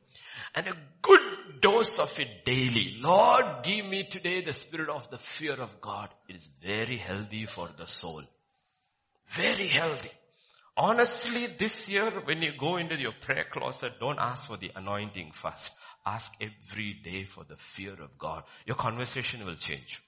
And 0.54 0.66
a 0.66 0.76
good 1.02 1.60
dose 1.60 1.98
of 1.98 2.18
it 2.18 2.44
daily. 2.44 2.96
Lord, 3.00 3.62
give 3.62 3.86
me 3.86 4.06
today 4.08 4.40
the 4.40 4.52
spirit 4.52 4.88
of 4.88 5.10
the 5.10 5.18
fear 5.18 5.54
of 5.54 5.80
God. 5.80 6.08
It 6.28 6.36
is 6.36 6.48
very 6.62 6.96
healthy 6.96 7.46
for 7.46 7.68
the 7.76 7.86
soul. 7.86 8.22
Very 9.28 9.68
healthy. 9.68 10.10
Honestly, 10.76 11.46
this 11.46 11.88
year 11.88 12.08
when 12.24 12.40
you 12.40 12.52
go 12.58 12.76
into 12.76 12.96
your 12.96 13.12
prayer 13.20 13.46
closet, 13.50 13.94
don't 13.98 14.18
ask 14.20 14.46
for 14.46 14.56
the 14.56 14.70
anointing 14.76 15.32
first. 15.32 15.72
Ask 16.06 16.32
every 16.40 16.94
day 16.94 17.24
for 17.24 17.44
the 17.44 17.56
fear 17.56 17.92
of 17.92 18.16
God. 18.16 18.44
Your 18.64 18.76
conversation 18.76 19.44
will 19.44 19.56
change. 19.56 20.00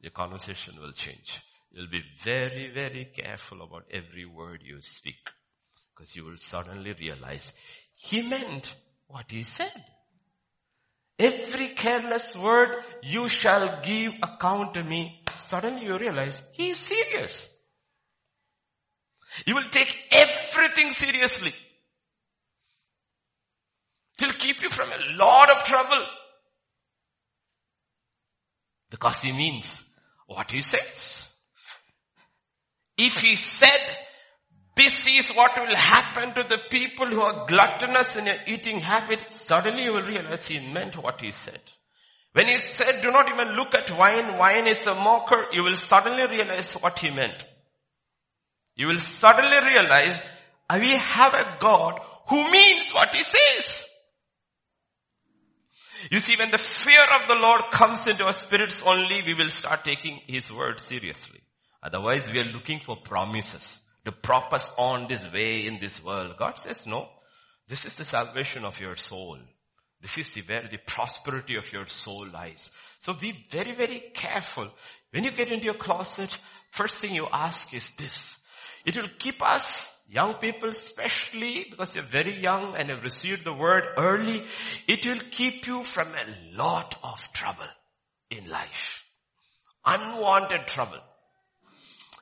Your 0.00 0.10
conversation 0.10 0.80
will 0.80 0.92
change. 0.92 1.40
You'll 1.72 1.88
be 1.88 2.04
very, 2.22 2.68
very 2.68 3.06
careful 3.06 3.62
about 3.62 3.84
every 3.90 4.26
word 4.26 4.60
you 4.62 4.80
speak. 4.82 5.16
Because 5.94 6.14
you 6.14 6.24
will 6.24 6.36
suddenly 6.36 6.94
realize 6.98 7.52
he 7.96 8.22
meant 8.22 8.74
what 9.06 9.30
he 9.30 9.42
said. 9.42 9.72
Every 11.18 11.68
careless 11.68 12.36
word 12.36 12.82
you 13.02 13.28
shall 13.28 13.80
give 13.82 14.12
account 14.22 14.74
to 14.74 14.82
me. 14.82 15.22
Suddenly 15.46 15.86
you 15.86 15.98
realize 15.98 16.42
he 16.52 16.70
is 16.70 16.78
serious. 16.78 17.48
You 19.46 19.54
will 19.54 19.70
take 19.70 19.98
everything 20.14 20.92
seriously. 20.92 21.54
It 24.20 24.26
will 24.26 24.34
keep 24.34 24.62
you 24.62 24.68
from 24.68 24.90
a 24.92 25.16
lot 25.16 25.50
of 25.50 25.62
trouble. 25.64 26.04
Because 28.90 29.18
he 29.18 29.32
means 29.32 29.82
what 30.26 30.50
he 30.50 30.60
says. 30.60 31.22
If 32.96 33.14
he 33.14 33.34
said, 33.36 33.96
this 34.74 35.06
is 35.06 35.30
what 35.30 35.58
will 35.58 35.76
happen 35.76 36.34
to 36.34 36.44
the 36.48 36.58
people 36.70 37.06
who 37.06 37.20
are 37.20 37.46
gluttonous 37.46 38.16
in 38.16 38.24
their 38.24 38.40
eating 38.46 38.80
habit, 38.80 39.32
suddenly 39.32 39.84
you 39.84 39.92
will 39.92 40.02
realize 40.02 40.46
he 40.46 40.60
meant 40.72 40.96
what 40.96 41.20
he 41.20 41.32
said. 41.32 41.60
When 42.32 42.46
he 42.46 42.56
said, 42.56 43.02
do 43.02 43.10
not 43.10 43.30
even 43.30 43.54
look 43.54 43.74
at 43.74 43.90
wine, 43.90 44.38
wine 44.38 44.66
is 44.66 44.86
a 44.86 44.94
mocker, 44.94 45.46
you 45.52 45.62
will 45.62 45.76
suddenly 45.76 46.26
realize 46.26 46.72
what 46.80 46.98
he 46.98 47.10
meant. 47.10 47.44
You 48.74 48.86
will 48.86 48.98
suddenly 48.98 49.58
realize 49.66 50.18
we 50.80 50.96
have 50.96 51.34
a 51.34 51.58
God 51.60 52.00
who 52.28 52.50
means 52.50 52.90
what 52.92 53.14
he 53.14 53.22
says. 53.22 53.84
You 56.10 56.18
see, 56.18 56.36
when 56.38 56.50
the 56.50 56.58
fear 56.58 57.04
of 57.20 57.28
the 57.28 57.34
Lord 57.34 57.64
comes 57.70 58.06
into 58.06 58.24
our 58.24 58.32
spirits 58.32 58.82
only, 58.84 59.20
we 59.26 59.34
will 59.34 59.50
start 59.50 59.84
taking 59.84 60.20
his 60.26 60.50
word 60.50 60.80
seriously. 60.80 61.41
Otherwise, 61.82 62.32
we 62.32 62.38
are 62.38 62.52
looking 62.52 62.80
for 62.80 62.96
promises 62.96 63.78
to 64.04 64.12
prop 64.12 64.52
us 64.52 64.70
on 64.78 65.08
this 65.08 65.30
way 65.32 65.66
in 65.66 65.78
this 65.80 66.02
world. 66.02 66.36
God 66.36 66.58
says, 66.58 66.86
no, 66.86 67.08
this 67.68 67.84
is 67.84 67.94
the 67.94 68.04
salvation 68.04 68.64
of 68.64 68.80
your 68.80 68.96
soul. 68.96 69.38
This 70.00 70.18
is 70.18 70.32
the, 70.32 70.42
where 70.42 70.66
the 70.68 70.78
prosperity 70.78 71.56
of 71.56 71.72
your 71.72 71.86
soul 71.86 72.26
lies. 72.32 72.70
So 72.98 73.14
be 73.14 73.46
very, 73.50 73.72
very 73.72 74.02
careful. 74.14 74.68
When 75.10 75.24
you 75.24 75.30
get 75.30 75.52
into 75.52 75.66
your 75.66 75.74
closet, 75.74 76.36
first 76.70 76.98
thing 76.98 77.14
you 77.14 77.28
ask 77.32 77.72
is 77.72 77.90
this. 77.90 78.36
It 78.84 78.96
will 78.96 79.08
keep 79.18 79.40
us, 79.42 79.96
young 80.08 80.34
people 80.34 80.70
especially, 80.70 81.66
because 81.70 81.94
you're 81.94 82.04
very 82.04 82.40
young 82.42 82.74
and 82.76 82.90
have 82.90 83.04
received 83.04 83.44
the 83.44 83.54
word 83.54 83.84
early, 83.96 84.44
it 84.88 85.06
will 85.06 85.20
keep 85.30 85.66
you 85.66 85.84
from 85.84 86.08
a 86.08 86.56
lot 86.56 86.96
of 87.04 87.20
trouble 87.32 87.68
in 88.30 88.48
life. 88.48 89.04
Unwanted 89.84 90.66
trouble. 90.66 91.00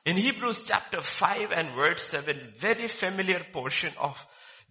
In 0.05 0.17
Hebrews 0.17 0.63
chapter 0.65 0.99
5 0.99 1.51
and 1.51 1.75
verse 1.75 2.07
7, 2.07 2.53
very 2.55 2.87
familiar 2.87 3.43
portion 3.53 3.93
of 3.99 4.25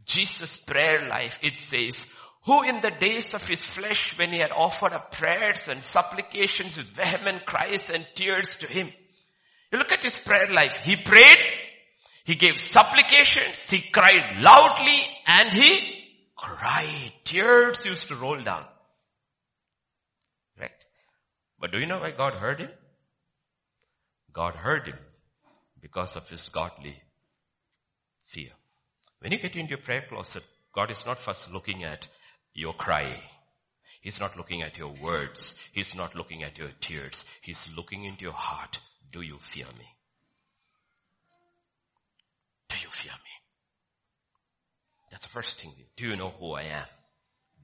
Jesus' 0.04 0.56
prayer 0.56 1.06
life, 1.08 1.38
it 1.40 1.56
says, 1.56 2.04
who 2.46 2.64
in 2.64 2.80
the 2.80 2.90
days 2.90 3.32
of 3.34 3.46
his 3.46 3.62
flesh 3.62 4.18
when 4.18 4.32
he 4.32 4.38
had 4.38 4.50
offered 4.50 4.92
up 4.92 5.12
prayers 5.12 5.68
and 5.68 5.84
supplications 5.84 6.76
with 6.76 6.96
vehement 6.96 7.46
cries 7.46 7.88
and 7.90 8.04
tears 8.14 8.56
to 8.56 8.66
him. 8.66 8.90
You 9.70 9.78
look 9.78 9.92
at 9.92 10.02
his 10.02 10.18
prayer 10.18 10.48
life. 10.48 10.80
He 10.82 10.96
prayed, 10.96 11.38
he 12.24 12.34
gave 12.34 12.58
supplications, 12.58 13.70
he 13.70 13.82
cried 13.82 14.42
loudly 14.42 15.00
and 15.26 15.52
he 15.52 16.04
cried. 16.34 17.12
Tears 17.22 17.78
used 17.84 18.08
to 18.08 18.16
roll 18.16 18.40
down. 18.40 18.64
Right? 20.58 20.70
But 21.60 21.70
do 21.70 21.78
you 21.78 21.86
know 21.86 21.98
why 21.98 22.10
God 22.10 22.34
heard 22.34 22.60
him? 22.60 22.70
God 24.32 24.56
heard 24.56 24.88
him 24.88 24.98
because 25.80 26.16
of 26.16 26.28
his 26.28 26.48
godly 26.48 27.00
fear. 28.24 28.50
When 29.20 29.32
you 29.32 29.38
get 29.38 29.56
into 29.56 29.70
your 29.70 29.78
prayer 29.78 30.04
closet, 30.08 30.42
God 30.72 30.90
is 30.90 31.04
not 31.04 31.18
first 31.18 31.50
looking 31.50 31.84
at 31.84 32.06
your 32.54 32.72
cry. 32.72 33.20
He's 34.00 34.20
not 34.20 34.36
looking 34.36 34.62
at 34.62 34.78
your 34.78 34.94
words. 35.02 35.54
He's 35.72 35.94
not 35.94 36.14
looking 36.14 36.42
at 36.42 36.58
your 36.58 36.70
tears. 36.80 37.24
He's 37.42 37.68
looking 37.76 38.04
into 38.04 38.22
your 38.22 38.32
heart. 38.32 38.78
Do 39.12 39.20
you 39.20 39.38
fear 39.38 39.66
me? 39.78 39.86
Do 42.68 42.76
you 42.82 42.88
fear 42.90 43.12
me? 43.12 43.30
That's 45.10 45.24
the 45.24 45.30
first 45.30 45.60
thing. 45.60 45.74
Do 45.96 46.06
you 46.06 46.16
know 46.16 46.30
who 46.30 46.52
I 46.52 46.62
am? 46.62 46.86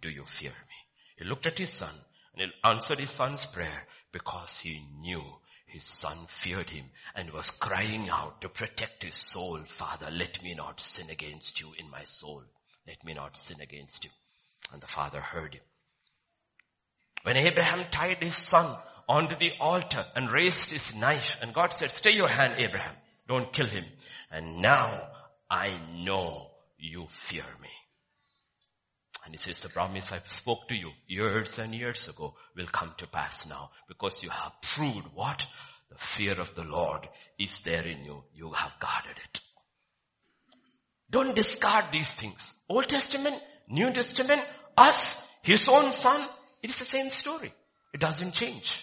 Do 0.00 0.10
you 0.10 0.24
fear 0.24 0.50
me? 0.50 0.76
He 1.16 1.24
looked 1.24 1.46
at 1.46 1.58
his 1.58 1.70
son 1.70 1.94
and 2.34 2.50
he 2.50 2.68
answered 2.68 2.98
his 2.98 3.10
son's 3.10 3.46
prayer 3.46 3.86
because 4.12 4.60
he 4.60 4.84
knew 5.00 5.22
his 5.66 5.84
son 5.84 6.16
feared 6.28 6.70
him 6.70 6.86
and 7.14 7.30
was 7.30 7.50
crying 7.50 8.08
out 8.08 8.40
to 8.40 8.48
protect 8.48 9.02
his 9.02 9.16
soul. 9.16 9.60
Father, 9.66 10.08
let 10.10 10.42
me 10.42 10.54
not 10.54 10.80
sin 10.80 11.10
against 11.10 11.60
you 11.60 11.72
in 11.78 11.90
my 11.90 12.04
soul. 12.04 12.42
Let 12.86 13.04
me 13.04 13.14
not 13.14 13.36
sin 13.36 13.60
against 13.60 14.04
you. 14.04 14.10
And 14.72 14.80
the 14.80 14.86
father 14.86 15.20
heard 15.20 15.54
him. 15.54 15.62
When 17.24 17.36
Abraham 17.36 17.84
tied 17.90 18.22
his 18.22 18.36
son 18.36 18.76
onto 19.08 19.36
the 19.36 19.52
altar 19.60 20.04
and 20.14 20.30
raised 20.30 20.70
his 20.70 20.94
knife 20.94 21.36
and 21.42 21.52
God 21.52 21.72
said, 21.72 21.90
stay 21.90 22.14
your 22.14 22.28
hand, 22.28 22.54
Abraham. 22.58 22.94
Don't 23.28 23.52
kill 23.52 23.66
him. 23.66 23.84
And 24.30 24.58
now 24.62 25.08
I 25.50 25.78
know 26.04 26.50
you 26.78 27.06
fear 27.08 27.44
me. 27.60 27.70
And 29.26 29.34
he 29.34 29.38
says, 29.38 29.60
the 29.60 29.68
promise 29.68 30.12
I 30.12 30.20
spoke 30.28 30.68
to 30.68 30.76
you 30.76 30.92
years 31.08 31.58
and 31.58 31.74
years 31.74 32.06
ago 32.08 32.36
will 32.56 32.66
come 32.66 32.94
to 32.98 33.08
pass 33.08 33.44
now 33.44 33.70
because 33.88 34.22
you 34.22 34.30
have 34.30 34.52
proved 34.62 35.08
what? 35.14 35.44
The 35.88 35.96
fear 35.96 36.40
of 36.40 36.54
the 36.54 36.62
Lord 36.62 37.08
is 37.36 37.58
there 37.64 37.82
in 37.82 38.04
you. 38.04 38.22
You 38.34 38.52
have 38.52 38.78
guarded 38.78 39.16
it. 39.24 39.40
Don't 41.10 41.34
discard 41.34 41.86
these 41.90 42.12
things. 42.12 42.54
Old 42.68 42.88
Testament, 42.88 43.40
New 43.68 43.92
Testament, 43.92 44.44
us, 44.76 45.02
his 45.42 45.66
own 45.68 45.90
son, 45.90 46.24
it 46.62 46.70
is 46.70 46.76
the 46.76 46.84
same 46.84 47.10
story. 47.10 47.52
It 47.92 48.00
doesn't 48.00 48.32
change. 48.32 48.80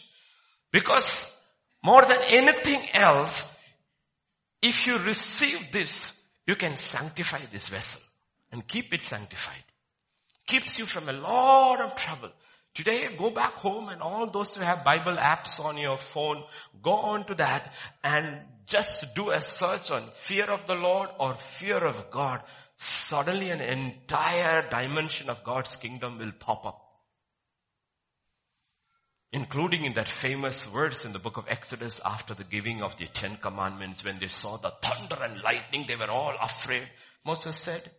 Because 0.74 1.26
more 1.82 2.04
than 2.06 2.20
anything 2.28 2.86
else, 2.94 3.44
if 4.62 4.86
you 4.88 4.98
receive 4.98 5.72
this, 5.72 6.04
you 6.46 6.56
can 6.58 6.76
sanctify 6.76 7.40
this 7.50 7.68
vessel 7.68 8.02
and 8.52 8.68
keep 8.68 8.94
it 8.94 9.02
sanctified. 9.02 9.64
Keeps 10.48 10.80
you 10.80 10.86
from 10.86 11.10
a 11.10 11.14
lot 11.14 11.84
of 11.84 11.96
trouble. 11.96 12.32
Today, 12.74 13.08
go 13.18 13.30
back 13.30 13.54
home 13.54 13.90
and 13.90 14.02
all 14.02 14.26
those 14.30 14.56
who 14.56 14.62
have 14.62 14.84
Bible 14.84 15.16
apps 15.16 15.60
on 15.60 15.78
your 15.78 15.98
phone, 15.98 16.44
go 16.82 16.94
on 16.94 17.26
to 17.28 17.36
that 17.36 17.72
and 18.04 18.42
just 18.66 19.14
do 19.14 19.32
a 19.32 19.42
search 19.42 19.92
on 19.92 20.10
fear 20.14 20.46
of 20.46 20.66
the 20.66 20.74
Lord 20.74 21.10
or 21.20 21.36
fear 21.36 21.78
of 21.78 22.10
God 22.10 22.42
suddenly 22.76 23.52
an 23.52 23.62
entire 23.62 24.68
dimension 24.70 25.30
of 25.30 25.44
God's 25.44 25.76
kingdom 25.76 26.18
will 26.18 26.32
pop 26.32 26.66
up. 26.66 26.80
Including 29.32 29.86
in 29.86 29.94
that 29.94 30.08
famous 30.08 30.66
verse 30.66 31.06
in 31.06 31.14
the 31.14 31.20
book 31.20 31.38
of 31.38 31.46
Exodus 31.48 32.00
after 32.06 32.34
the 32.34 32.44
giving 32.44 32.84
of 32.84 32.98
the 32.98 33.08
Ten 33.08 33.38
Commandments 33.38 34.04
when 34.06 34.20
they 34.20 34.28
saw 34.28 34.58
the 34.58 34.74
thunder 34.82 35.24
and 35.24 35.42
lightning, 35.42 35.86
they 35.88 35.96
were 35.96 36.12
all 36.12 36.36
afraid. 36.40 36.88
Moses 37.26 37.56
said, 37.58 37.90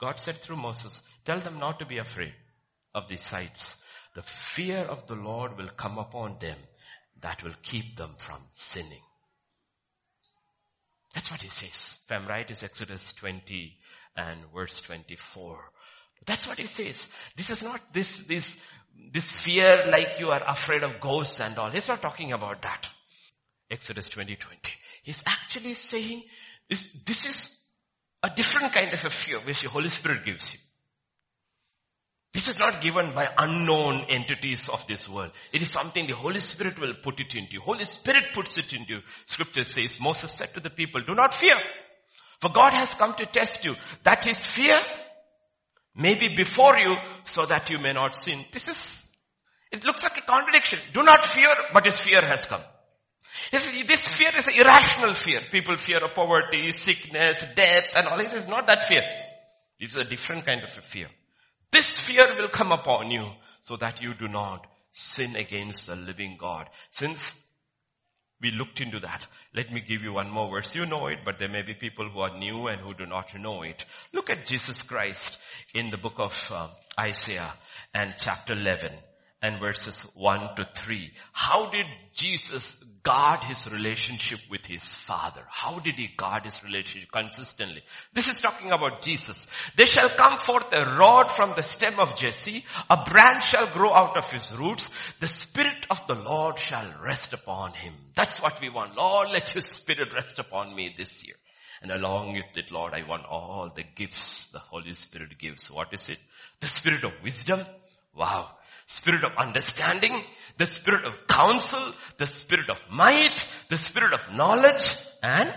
God 0.00 0.20
said 0.20 0.42
through 0.42 0.56
Moses, 0.56 1.00
tell 1.24 1.40
them 1.40 1.58
not 1.58 1.78
to 1.78 1.86
be 1.86 1.98
afraid 1.98 2.34
of 2.94 3.08
these 3.08 3.22
sights. 3.22 3.74
The 4.14 4.22
fear 4.22 4.78
of 4.78 5.06
the 5.06 5.14
Lord 5.14 5.56
will 5.56 5.68
come 5.68 5.98
upon 5.98 6.38
them 6.38 6.56
that 7.20 7.42
will 7.42 7.54
keep 7.62 7.96
them 7.96 8.14
from 8.18 8.40
sinning. 8.52 9.02
That's 11.14 11.30
what 11.30 11.40
he 11.40 11.48
says. 11.48 11.98
If 12.04 12.12
I'm 12.12 12.26
right, 12.26 12.48
it's 12.50 12.62
Exodus 12.62 13.12
20 13.14 13.74
and 14.16 14.40
verse 14.54 14.80
24. 14.82 15.58
That's 16.26 16.46
what 16.46 16.58
he 16.58 16.66
says. 16.66 17.08
This 17.36 17.50
is 17.50 17.62
not 17.62 17.80
this, 17.92 18.08
this, 18.26 18.54
this 19.12 19.28
fear 19.30 19.86
like 19.86 20.18
you 20.18 20.28
are 20.28 20.42
afraid 20.46 20.82
of 20.82 21.00
ghosts 21.00 21.40
and 21.40 21.56
all. 21.58 21.70
He's 21.70 21.88
not 21.88 22.02
talking 22.02 22.32
about 22.32 22.62
that. 22.62 22.86
Exodus 23.70 24.08
20, 24.10 24.36
20. 24.36 24.60
He's 25.02 25.22
actually 25.26 25.74
saying 25.74 26.22
this, 26.68 26.92
this 27.04 27.24
is 27.26 27.58
a 28.26 28.34
different 28.34 28.72
kind 28.72 28.92
of 28.92 29.04
a 29.04 29.10
fear 29.10 29.40
which 29.40 29.60
the 29.62 29.68
Holy 29.68 29.88
Spirit 29.88 30.24
gives 30.24 30.52
you. 30.52 30.58
This 32.32 32.48
is 32.48 32.58
not 32.58 32.82
given 32.82 33.14
by 33.14 33.28
unknown 33.38 34.04
entities 34.08 34.68
of 34.68 34.86
this 34.86 35.08
world. 35.08 35.30
It 35.52 35.62
is 35.62 35.70
something 35.70 36.06
the 36.06 36.14
Holy 36.14 36.40
Spirit 36.40 36.78
will 36.78 36.94
put 37.02 37.18
it 37.20 37.34
into. 37.34 37.54
you. 37.54 37.60
Holy 37.60 37.84
Spirit 37.84 38.28
puts 38.34 38.58
it 38.58 38.72
into. 38.72 38.94
You. 38.94 39.00
Scripture 39.24 39.64
says, 39.64 39.98
Moses 40.00 40.32
said 40.32 40.52
to 40.54 40.60
the 40.60 40.68
people, 40.68 41.00
do 41.00 41.14
not 41.14 41.32
fear. 41.32 41.54
For 42.40 42.50
God 42.50 42.74
has 42.74 42.88
come 42.90 43.14
to 43.14 43.24
test 43.24 43.64
you. 43.64 43.74
That 44.02 44.26
is 44.26 44.36
fear 44.44 44.78
may 45.94 46.14
be 46.14 46.28
before 46.34 46.76
you 46.76 46.94
so 47.24 47.46
that 47.46 47.70
you 47.70 47.78
may 47.78 47.94
not 47.94 48.14
sin. 48.14 48.44
This 48.52 48.68
is, 48.68 49.02
it 49.72 49.84
looks 49.84 50.02
like 50.02 50.18
a 50.18 50.20
contradiction. 50.20 50.80
Do 50.92 51.02
not 51.04 51.24
fear, 51.24 51.48
but 51.72 51.86
his 51.86 51.98
fear 51.98 52.20
has 52.20 52.44
come. 52.44 52.60
This 53.50 53.68
fear 53.68 54.30
is 54.36 54.48
irrational 54.48 55.14
fear. 55.14 55.42
People 55.50 55.76
fear 55.76 56.04
of 56.04 56.14
poverty, 56.14 56.70
sickness, 56.70 57.38
death, 57.54 57.92
and 57.96 58.06
all 58.08 58.18
this 58.18 58.32
is 58.32 58.48
not 58.48 58.66
that 58.66 58.82
fear. 58.82 59.02
This 59.78 59.90
is 59.90 59.96
a 59.96 60.04
different 60.04 60.44
kind 60.46 60.62
of 60.62 60.70
fear. 60.70 61.08
This 61.70 61.96
fear 61.96 62.34
will 62.36 62.48
come 62.48 62.72
upon 62.72 63.10
you 63.10 63.28
so 63.60 63.76
that 63.76 64.00
you 64.00 64.14
do 64.14 64.28
not 64.28 64.66
sin 64.90 65.36
against 65.36 65.86
the 65.86 65.96
living 65.96 66.36
God. 66.38 66.68
Since 66.90 67.34
we 68.40 68.50
looked 68.50 68.80
into 68.80 69.00
that. 69.00 69.26
Let 69.54 69.72
me 69.72 69.80
give 69.80 70.02
you 70.02 70.12
one 70.12 70.30
more 70.30 70.50
verse. 70.50 70.74
You 70.74 70.84
know 70.86 71.06
it, 71.06 71.20
but 71.24 71.38
there 71.38 71.48
may 71.48 71.62
be 71.62 71.74
people 71.74 72.08
who 72.08 72.20
are 72.20 72.38
new 72.38 72.66
and 72.66 72.80
who 72.80 72.92
do 72.92 73.06
not 73.06 73.34
know 73.38 73.62
it. 73.62 73.84
Look 74.12 74.28
at 74.28 74.44
Jesus 74.44 74.82
Christ 74.82 75.38
in 75.74 75.90
the 75.90 75.96
book 75.96 76.14
of 76.18 76.50
uh, 76.52 76.68
Isaiah 77.00 77.54
and 77.94 78.14
chapter 78.18 78.52
11 78.52 78.92
and 79.40 79.58
verses 79.58 80.02
1 80.14 80.56
to 80.56 80.68
3. 80.74 81.12
How 81.32 81.70
did 81.70 81.86
Jesus 82.14 82.84
guard 83.06 83.44
his 83.44 83.70
relationship 83.70 84.40
with 84.50 84.66
his 84.66 84.82
father? 84.82 85.42
How 85.48 85.78
did 85.78 85.94
he 85.94 86.08
guard 86.08 86.44
his 86.44 86.64
relationship 86.64 87.12
consistently? 87.12 87.82
This 88.12 88.28
is 88.28 88.40
talking 88.40 88.72
about 88.72 89.00
Jesus. 89.00 89.46
There 89.76 89.86
shall 89.86 90.08
come 90.08 90.36
forth 90.36 90.72
a 90.72 90.84
rod 90.98 91.30
from 91.30 91.52
the 91.54 91.62
stem 91.62 92.00
of 92.00 92.16
Jesse. 92.16 92.64
A 92.90 93.04
branch 93.04 93.46
shall 93.46 93.68
grow 93.68 93.94
out 93.94 94.16
of 94.16 94.32
his 94.32 94.52
roots. 94.56 94.88
The 95.20 95.28
spirit 95.28 95.86
of 95.88 96.04
the 96.08 96.16
Lord 96.16 96.58
shall 96.58 96.92
rest 97.00 97.32
upon 97.32 97.74
him. 97.74 97.94
That's 98.16 98.42
what 98.42 98.60
we 98.60 98.70
want. 98.70 98.96
Lord, 98.96 99.28
let 99.28 99.54
your 99.54 99.62
spirit 99.62 100.12
rest 100.12 100.40
upon 100.40 100.74
me 100.74 100.92
this 100.98 101.24
year. 101.24 101.36
And 101.82 101.92
along 101.92 102.32
with 102.32 102.56
it, 102.56 102.72
Lord, 102.72 102.92
I 102.92 103.06
want 103.06 103.24
all 103.24 103.70
the 103.72 103.84
gifts 103.94 104.48
the 104.48 104.58
Holy 104.58 104.94
Spirit 104.94 105.38
gives. 105.38 105.70
What 105.70 105.94
is 105.94 106.08
it? 106.08 106.18
The 106.58 106.66
spirit 106.66 107.04
of 107.04 107.12
wisdom, 107.22 107.60
Wow. 108.16 108.50
Spirit 108.86 109.24
of 109.24 109.32
understanding, 109.36 110.24
the 110.58 110.66
spirit 110.66 111.04
of 111.04 111.14
counsel, 111.28 111.92
the 112.18 112.26
spirit 112.26 112.70
of 112.70 112.80
might, 112.90 113.44
the 113.68 113.76
spirit 113.76 114.12
of 114.12 114.20
knowledge, 114.32 114.88
and 115.22 115.52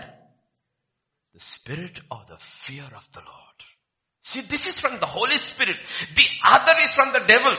the 1.32 1.40
spirit 1.40 2.00
of 2.10 2.26
the 2.26 2.36
fear 2.38 2.84
of 2.84 3.08
the 3.12 3.20
Lord. 3.20 3.40
See, 4.22 4.40
this 4.42 4.66
is 4.66 4.80
from 4.80 4.98
the 4.98 5.06
Holy 5.06 5.36
Spirit. 5.36 5.76
The 6.14 6.26
other 6.44 6.72
is 6.84 6.92
from 6.92 7.12
the 7.12 7.24
devil. 7.26 7.56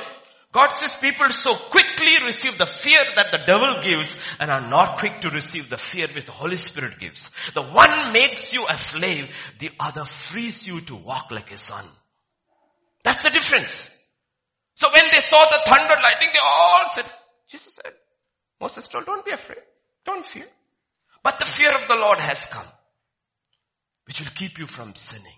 God 0.52 0.70
says 0.74 0.94
people 1.00 1.30
so 1.30 1.56
quickly 1.56 2.26
receive 2.26 2.58
the 2.58 2.66
fear 2.66 3.00
that 3.16 3.32
the 3.32 3.40
devil 3.48 3.80
gives 3.82 4.14
and 4.40 4.52
are 4.52 4.70
not 4.70 5.00
quick 5.00 5.22
to 5.22 5.30
receive 5.30 5.70
the 5.70 5.78
fear 5.78 6.08
which 6.14 6.26
the 6.26 6.34
Holy 6.34 6.58
Spirit 6.58 7.00
gives. 7.00 7.22
The 7.54 7.62
one 7.62 8.12
makes 8.12 8.52
you 8.52 8.66
a 8.68 8.76
slave, 8.76 9.34
the 9.60 9.72
other 9.80 10.04
frees 10.04 10.68
you 10.68 10.82
to 10.82 10.96
walk 10.96 11.32
like 11.32 11.52
a 11.52 11.58
son. 11.58 11.86
That's 13.04 13.24
the 13.24 13.30
difference. 13.30 13.90
So 14.82 14.90
when 14.92 15.04
they 15.14 15.20
saw 15.20 15.46
the 15.46 15.62
thunder 15.64 15.94
lightning, 16.02 16.32
they 16.34 16.40
all 16.44 16.86
said, 16.92 17.06
Jesus 17.48 17.76
said, 17.76 17.94
Moses 18.60 18.88
told, 18.88 19.06
don't 19.06 19.24
be 19.24 19.30
afraid. 19.30 19.60
Don't 20.04 20.26
fear. 20.26 20.48
But 21.22 21.38
the 21.38 21.46
fear 21.46 21.70
of 21.76 21.88
the 21.88 21.94
Lord 21.94 22.20
has 22.20 22.40
come, 22.50 22.66
which 24.08 24.22
will 24.22 24.32
keep 24.34 24.58
you 24.58 24.66
from 24.66 24.96
sinning. 24.96 25.38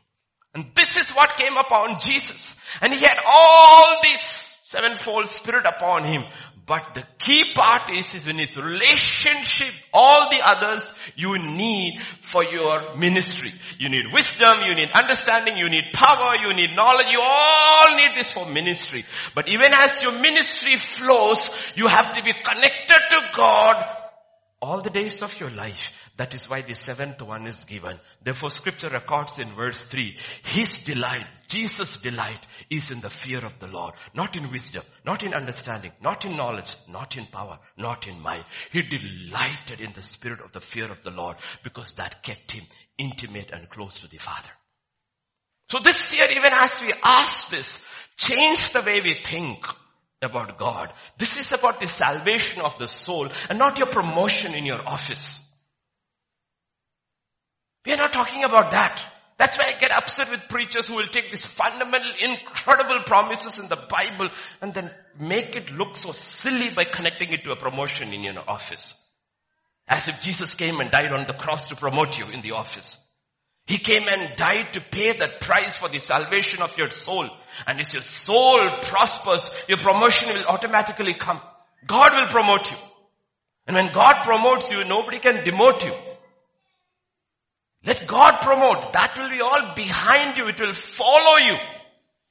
And 0.56 0.72
this 0.78 0.96
is 0.96 1.10
what 1.10 1.36
came 1.36 1.58
upon 1.58 2.00
Jesus. 2.00 2.56
And 2.80 2.94
he 2.94 3.02
had 3.02 3.18
all 3.28 3.98
these 4.02 4.24
sevenfold 4.64 5.28
spirit 5.28 5.66
upon 5.66 6.06
him. 6.06 6.24
But 6.66 6.94
the 6.94 7.04
key 7.20 7.44
part 7.54 7.92
is, 7.92 8.16
is 8.16 8.26
in 8.26 8.40
it's 8.40 8.56
relationship, 8.56 9.74
all 9.94 10.30
the 10.30 10.42
others 10.42 10.94
you 11.16 11.38
need 11.38 12.00
for 12.22 12.42
your 12.44 12.96
ministry. 12.96 13.54
You 13.80 13.90
need 13.90 14.14
wisdom, 14.14 14.62
you 14.66 14.74
need 14.74 14.90
understanding, 14.96 15.58
you 15.58 15.70
need 15.70 15.92
power, 15.94 16.36
you 16.42 16.54
need 16.54 16.74
knowledge, 16.74 17.08
you 17.12 17.20
all 17.22 17.98
need 17.98 18.12
this 18.16 18.32
for 18.32 18.46
ministry. 18.46 19.04
But 19.36 19.50
even 19.50 19.74
as 19.74 20.02
your 20.02 20.14
ministry 20.14 20.78
flows, 20.78 21.50
you 21.76 21.88
have 21.88 22.14
to 22.14 22.24
be 22.24 22.32
connected 22.32 23.00
to 23.10 23.22
God 23.36 23.84
all 24.62 24.80
the 24.80 24.90
days 24.90 25.22
of 25.22 25.38
your 25.42 25.50
life. 25.50 25.90
That 26.16 26.34
is 26.34 26.50
why 26.50 26.62
the 26.62 26.76
seventh 26.76 27.22
one 27.22 27.48
is 27.48 27.66
given. 27.66 28.00
Therefore 28.24 28.52
scripture 28.52 28.88
records 28.88 29.38
in 29.38 29.54
verse 29.56 29.84
3, 29.86 30.18
His 30.44 30.78
delight, 30.86 31.26
Jesus' 31.54 31.98
delight 31.98 32.48
is 32.72 32.90
in 32.90 33.00
the 33.00 33.12
fear 33.12 33.46
of 33.46 33.60
the 33.60 33.68
Lord. 33.68 33.94
Not 34.16 34.36
in 34.36 34.50
wisdom, 34.52 34.82
not 35.06 35.22
in 35.22 35.36
understanding, 35.36 35.92
not 36.02 36.26
in 36.26 36.36
knowledge, 36.36 36.76
not 36.90 37.16
in 37.16 37.28
power, 37.28 37.60
not 37.78 38.08
in 38.08 38.20
might. 38.20 38.44
He 38.72 38.82
delighted 38.82 39.80
in 39.80 39.94
the 39.94 40.02
spirit 40.02 40.40
of 40.42 40.52
the 40.52 40.62
fear 40.62 40.90
of 40.90 41.04
the 41.04 41.12
Lord 41.12 41.36
because 41.64 41.92
that 41.92 42.24
kept 42.24 42.54
him 42.54 42.64
intimate 42.98 43.52
and 43.52 43.70
close 43.70 44.00
to 44.00 44.10
the 44.10 44.18
Father. 44.18 44.50
So 45.70 45.78
this 45.78 46.12
year, 46.12 46.26
even 46.32 46.54
as 46.54 46.72
we 46.82 46.92
ask 47.04 47.52
this, 47.52 47.80
change 48.18 48.72
the 48.72 48.82
way 48.82 49.02
we 49.02 49.22
think 49.24 49.64
about 50.24 50.58
God. 50.58 50.92
This 51.20 51.38
is 51.38 51.52
about 51.52 51.80
the 51.80 51.88
salvation 51.88 52.62
of 52.62 52.80
the 52.80 52.88
soul 52.88 53.30
and 53.48 53.60
not 53.60 53.78
your 53.78 53.92
promotion 53.92 54.56
in 54.56 54.66
your 54.66 54.82
office. 54.90 55.40
We 57.86 57.94
are 57.94 57.98
not 57.98 58.14
talking 58.14 58.44
about 58.44 58.72
that. 58.72 59.13
That's 59.38 59.58
why 59.58 59.74
I 59.76 59.80
get 59.80 59.92
upset 59.92 60.30
with 60.30 60.48
preachers 60.48 60.88
who 60.88 60.96
will 60.96 61.08
take 61.08 61.32
these 61.32 61.46
fundamental, 61.46 62.12
incredible 62.24 63.04
promises 63.04 63.60
in 63.60 63.68
the 63.68 63.76
Bible 63.90 64.30
and 64.62 64.74
then 64.74 64.92
make 65.20 65.56
it 65.56 65.72
look 65.72 65.96
so 65.96 66.12
silly 66.12 66.70
by 66.70 66.84
connecting 66.84 67.34
it 67.34 67.44
to 67.44 67.52
a 67.52 67.56
promotion 67.56 68.14
in 68.14 68.24
your 68.24 68.48
office. 68.48 68.94
As 69.88 70.08
if 70.08 70.22
Jesus 70.22 70.54
came 70.54 70.80
and 70.80 70.92
died 70.92 71.12
on 71.12 71.26
the 71.26 71.34
cross 71.34 71.68
to 71.70 71.76
promote 71.76 72.18
you 72.18 72.26
in 72.26 72.42
the 72.42 72.52
office. 72.52 72.98
He 73.66 73.78
came 73.78 74.04
and 74.08 74.36
died 74.36 74.74
to 74.74 74.82
pay 74.82 75.14
that 75.14 75.40
price 75.40 75.76
for 75.76 75.88
the 75.88 76.00
salvation 76.00 76.62
of 76.62 76.78
your 76.78 76.90
soul. 76.90 77.30
And 77.66 77.80
if 77.80 77.94
your 77.94 78.02
soul 78.04 78.60
prospers, 78.82 79.50
your 79.68 79.78
promotion 79.78 80.34
will 80.34 80.46
automatically 80.46 81.16
come. 81.18 81.42
God 81.86 82.12
will 82.14 82.28
promote 82.28 82.72
you. 82.72 82.78
And 83.66 83.76
when 83.76 83.94
God 83.94 84.24
promotes 84.24 84.70
you, 84.70 84.84
nobody 84.84 85.20
can 85.20 85.44
demote 85.46 85.86
you. 85.86 85.94
Let 87.86 88.08
God 88.08 88.40
promote. 88.42 88.94
That 88.94 89.18
will 89.18 89.30
be 89.30 89.42
all 89.42 89.74
behind 89.76 90.38
you. 90.38 90.48
It 90.48 90.60
will 90.60 90.74
follow 90.74 91.38
you. 91.38 91.56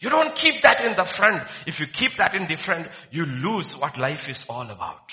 You 0.00 0.10
don't 0.10 0.34
keep 0.34 0.62
that 0.62 0.84
in 0.84 0.94
the 0.94 1.04
front. 1.04 1.46
If 1.66 1.80
you 1.80 1.86
keep 1.86 2.16
that 2.16 2.34
in 2.34 2.48
the 2.48 2.56
front, 2.56 2.88
you 3.10 3.24
lose 3.24 3.76
what 3.76 3.98
life 3.98 4.28
is 4.28 4.44
all 4.48 4.68
about. 4.68 5.12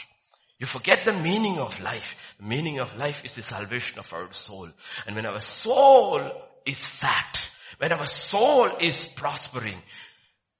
You 0.57 0.65
forget 0.65 1.05
the 1.05 1.13
meaning 1.13 1.57
of 1.57 1.79
life. 1.79 2.35
The 2.39 2.45
meaning 2.45 2.79
of 2.79 2.95
life 2.97 3.23
is 3.23 3.33
the 3.33 3.41
salvation 3.41 3.99
of 3.99 4.11
our 4.13 4.31
soul. 4.33 4.69
And 5.05 5.15
when 5.15 5.25
our 5.25 5.39
soul 5.41 6.31
is 6.65 6.79
fat, 6.79 7.47
when 7.77 7.93
our 7.93 8.07
soul 8.07 8.69
is 8.79 8.97
prospering, 9.15 9.81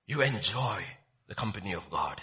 you 0.07 0.21
enjoy 0.21 0.83
the 1.27 1.35
company 1.35 1.73
of 1.73 1.89
God. 1.89 2.21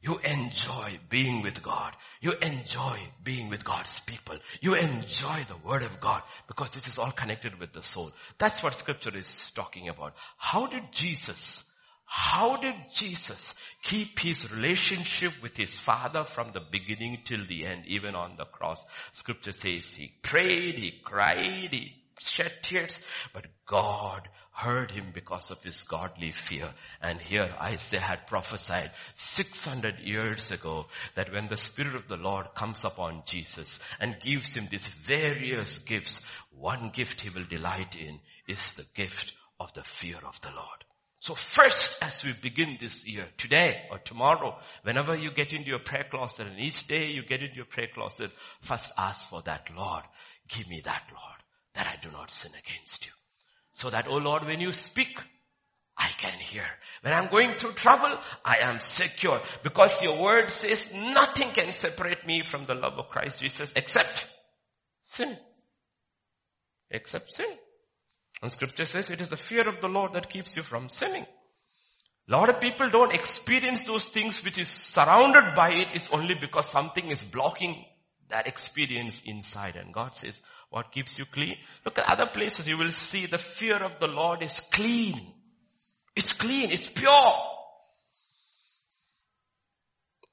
You 0.00 0.18
enjoy 0.18 1.00
being 1.08 1.42
with 1.42 1.62
God. 1.62 1.96
You 2.20 2.32
enjoy 2.34 3.00
being 3.24 3.48
with 3.48 3.64
God's 3.64 3.98
people. 4.00 4.36
You 4.60 4.74
enjoy 4.74 5.44
the 5.48 5.56
word 5.68 5.82
of 5.82 6.00
God 6.00 6.22
because 6.46 6.70
this 6.70 6.86
is 6.86 6.98
all 6.98 7.10
connected 7.10 7.58
with 7.58 7.72
the 7.72 7.82
soul. 7.82 8.12
That's 8.38 8.62
what 8.62 8.78
scripture 8.78 9.16
is 9.16 9.50
talking 9.56 9.88
about. 9.88 10.14
How 10.36 10.66
did 10.68 10.84
Jesus, 10.92 11.64
how 12.06 12.56
did 12.56 12.76
Jesus 12.94 13.54
keep 13.82 14.20
his 14.20 14.52
relationship 14.52 15.32
with 15.42 15.56
his 15.56 15.76
father 15.76 16.24
from 16.24 16.52
the 16.52 16.62
beginning 16.70 17.18
till 17.24 17.44
the 17.48 17.66
end, 17.66 17.82
even 17.86 18.14
on 18.14 18.36
the 18.38 18.44
cross? 18.44 18.84
Scripture 19.14 19.52
says 19.52 19.94
he 19.94 20.12
prayed, 20.22 20.78
he 20.78 21.00
cried, 21.04 21.72
he 21.72 21.92
shed 22.20 22.52
tears, 22.62 23.00
but 23.34 23.46
God 23.66 24.28
heard 24.58 24.90
him 24.90 25.12
because 25.14 25.52
of 25.52 25.62
his 25.62 25.82
godly 25.82 26.32
fear. 26.32 26.68
And 27.00 27.20
here 27.20 27.48
Isaiah 27.62 28.00
had 28.00 28.26
prophesied 28.26 28.90
600 29.14 30.00
years 30.00 30.50
ago 30.50 30.86
that 31.14 31.32
when 31.32 31.46
the 31.46 31.56
Spirit 31.56 31.94
of 31.94 32.08
the 32.08 32.16
Lord 32.16 32.54
comes 32.56 32.84
upon 32.84 33.22
Jesus 33.24 33.78
and 34.00 34.20
gives 34.20 34.54
him 34.54 34.66
these 34.68 34.86
various 34.86 35.78
gifts, 35.78 36.20
one 36.50 36.90
gift 36.92 37.20
he 37.20 37.30
will 37.30 37.44
delight 37.44 37.94
in 37.94 38.18
is 38.48 38.60
the 38.76 38.86
gift 38.94 39.32
of 39.60 39.72
the 39.74 39.84
fear 39.84 40.18
of 40.26 40.40
the 40.40 40.50
Lord. 40.50 40.84
So 41.20 41.36
first, 41.36 41.96
as 42.02 42.24
we 42.24 42.32
begin 42.42 42.78
this 42.80 43.06
year, 43.06 43.26
today 43.36 43.82
or 43.92 43.98
tomorrow, 43.98 44.58
whenever 44.82 45.16
you 45.16 45.30
get 45.30 45.52
into 45.52 45.68
your 45.68 45.80
prayer 45.80 46.06
closet 46.10 46.48
and 46.48 46.58
each 46.58 46.88
day 46.88 47.06
you 47.06 47.22
get 47.22 47.42
into 47.42 47.56
your 47.56 47.64
prayer 47.64 47.90
closet, 47.94 48.32
first 48.60 48.90
ask 48.98 49.28
for 49.28 49.40
that, 49.42 49.70
Lord, 49.76 50.02
give 50.48 50.68
me 50.68 50.80
that, 50.84 51.04
Lord, 51.12 51.42
that 51.74 51.86
I 51.86 51.96
do 52.02 52.10
not 52.10 52.32
sin 52.32 52.50
against 52.58 53.06
you. 53.06 53.12
So 53.72 53.90
that, 53.90 54.08
oh 54.08 54.16
Lord, 54.16 54.44
when 54.44 54.60
you 54.60 54.72
speak, 54.72 55.20
I 55.96 56.08
can 56.16 56.38
hear. 56.38 56.64
When 57.02 57.12
I'm 57.12 57.28
going 57.28 57.56
through 57.56 57.72
trouble, 57.72 58.18
I 58.44 58.58
am 58.62 58.80
secure 58.80 59.40
because 59.62 60.00
your 60.02 60.22
word 60.22 60.50
says 60.50 60.92
nothing 60.94 61.50
can 61.50 61.72
separate 61.72 62.26
me 62.26 62.42
from 62.44 62.66
the 62.66 62.74
love 62.74 62.94
of 62.98 63.08
Christ 63.08 63.40
Jesus 63.40 63.72
except 63.74 64.26
sin. 65.02 65.36
Except 66.90 67.32
sin. 67.32 67.50
And 68.42 68.52
scripture 68.52 68.84
says 68.84 69.10
it 69.10 69.20
is 69.20 69.28
the 69.28 69.36
fear 69.36 69.68
of 69.68 69.80
the 69.80 69.88
Lord 69.88 70.12
that 70.12 70.30
keeps 70.30 70.56
you 70.56 70.62
from 70.62 70.88
sinning. 70.88 71.26
A 72.28 72.36
lot 72.36 72.50
of 72.50 72.60
people 72.60 72.90
don't 72.90 73.14
experience 73.14 73.84
those 73.84 74.04
things 74.08 74.44
which 74.44 74.58
is 74.58 74.68
surrounded 74.68 75.54
by 75.56 75.70
it 75.70 75.96
is 75.96 76.08
only 76.12 76.34
because 76.34 76.70
something 76.70 77.10
is 77.10 77.22
blocking 77.22 77.84
that 78.28 78.46
experience 78.46 79.22
inside. 79.24 79.76
And 79.76 79.92
God 79.92 80.14
says, 80.14 80.40
what 80.70 80.92
keeps 80.92 81.18
you 81.18 81.24
clean? 81.24 81.56
Look 81.84 81.98
at 81.98 82.10
other 82.10 82.26
places. 82.26 82.68
You 82.68 82.76
will 82.76 82.90
see 82.90 83.26
the 83.26 83.38
fear 83.38 83.82
of 83.82 83.98
the 83.98 84.08
Lord 84.08 84.42
is 84.42 84.60
clean. 84.72 85.18
It's 86.14 86.32
clean. 86.32 86.70
It's 86.70 86.86
pure. 86.86 87.34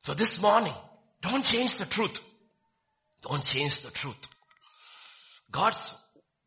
So 0.01 0.13
this 0.13 0.41
morning, 0.41 0.73
don't 1.21 1.45
change 1.45 1.77
the 1.77 1.85
truth. 1.85 2.19
Don't 3.21 3.43
change 3.43 3.81
the 3.81 3.91
truth. 3.91 4.27
God's 5.51 5.95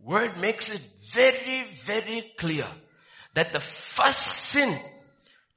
word 0.01 0.39
makes 0.39 0.71
it 0.71 0.83
very, 1.15 1.65
very 1.85 2.33
clear 2.39 2.69
that 3.35 3.53
the 3.53 3.61
first 3.61 4.31
sin 4.51 4.79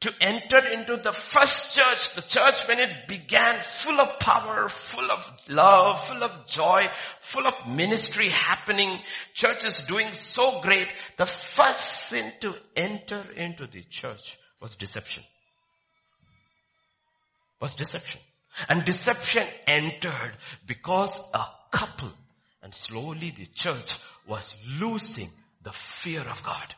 to 0.01 0.13
enter 0.19 0.67
into 0.71 0.97
the 0.97 1.11
first 1.11 1.71
church, 1.71 2.13
the 2.15 2.21
church 2.21 2.67
when 2.67 2.79
it 2.79 3.07
began 3.07 3.61
full 3.69 3.99
of 3.99 4.19
power, 4.19 4.67
full 4.67 5.12
of 5.12 5.31
love, 5.47 6.04
full 6.08 6.23
of 6.23 6.47
joy, 6.47 6.83
full 7.19 7.47
of 7.47 7.67
ministry 7.67 8.29
happening, 8.29 8.99
churches 9.33 9.83
doing 9.87 10.12
so 10.12 10.60
great. 10.62 10.87
The 11.17 11.27
first 11.27 12.08
sin 12.08 12.33
to 12.41 12.56
enter 12.75 13.23
into 13.35 13.67
the 13.67 13.83
church 13.83 14.39
was 14.60 14.75
deception. 14.75 15.23
Was 17.60 17.75
deception. 17.75 18.21
And 18.67 18.83
deception 18.83 19.47
entered 19.67 20.33
because 20.65 21.15
a 21.33 21.45
couple 21.71 22.12
and 22.63 22.73
slowly 22.73 23.31
the 23.31 23.45
church 23.45 23.97
was 24.27 24.56
losing 24.79 25.29
the 25.62 25.71
fear 25.71 26.21
of 26.21 26.43
God. 26.43 26.75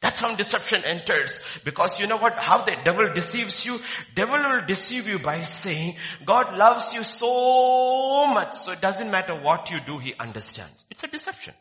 That's 0.00 0.20
how 0.20 0.34
deception 0.34 0.84
enters. 0.84 1.38
Because 1.64 1.98
you 1.98 2.06
know 2.06 2.18
what, 2.18 2.38
how 2.38 2.62
the 2.62 2.76
devil 2.84 3.12
deceives 3.14 3.64
you? 3.64 3.80
Devil 4.14 4.38
will 4.38 4.66
deceive 4.66 5.06
you 5.08 5.18
by 5.18 5.42
saying, 5.42 5.96
God 6.24 6.56
loves 6.56 6.92
you 6.92 7.02
so 7.02 8.26
much, 8.26 8.54
so 8.62 8.72
it 8.72 8.80
doesn't 8.80 9.10
matter 9.10 9.34
what 9.34 9.70
you 9.70 9.80
do, 9.80 9.98
he 9.98 10.14
understands. 10.18 10.84
It's 10.90 11.02
a 11.02 11.08
deception. 11.08 11.54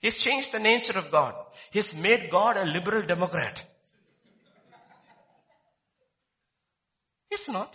He's 0.00 0.16
changed 0.16 0.52
the 0.52 0.60
nature 0.60 0.96
of 0.96 1.10
God. 1.10 1.34
He's 1.70 1.94
made 1.94 2.30
God 2.30 2.56
a 2.56 2.64
liberal 2.64 3.02
Democrat. 3.02 3.60
He's 7.28 7.48
not. 7.48 7.74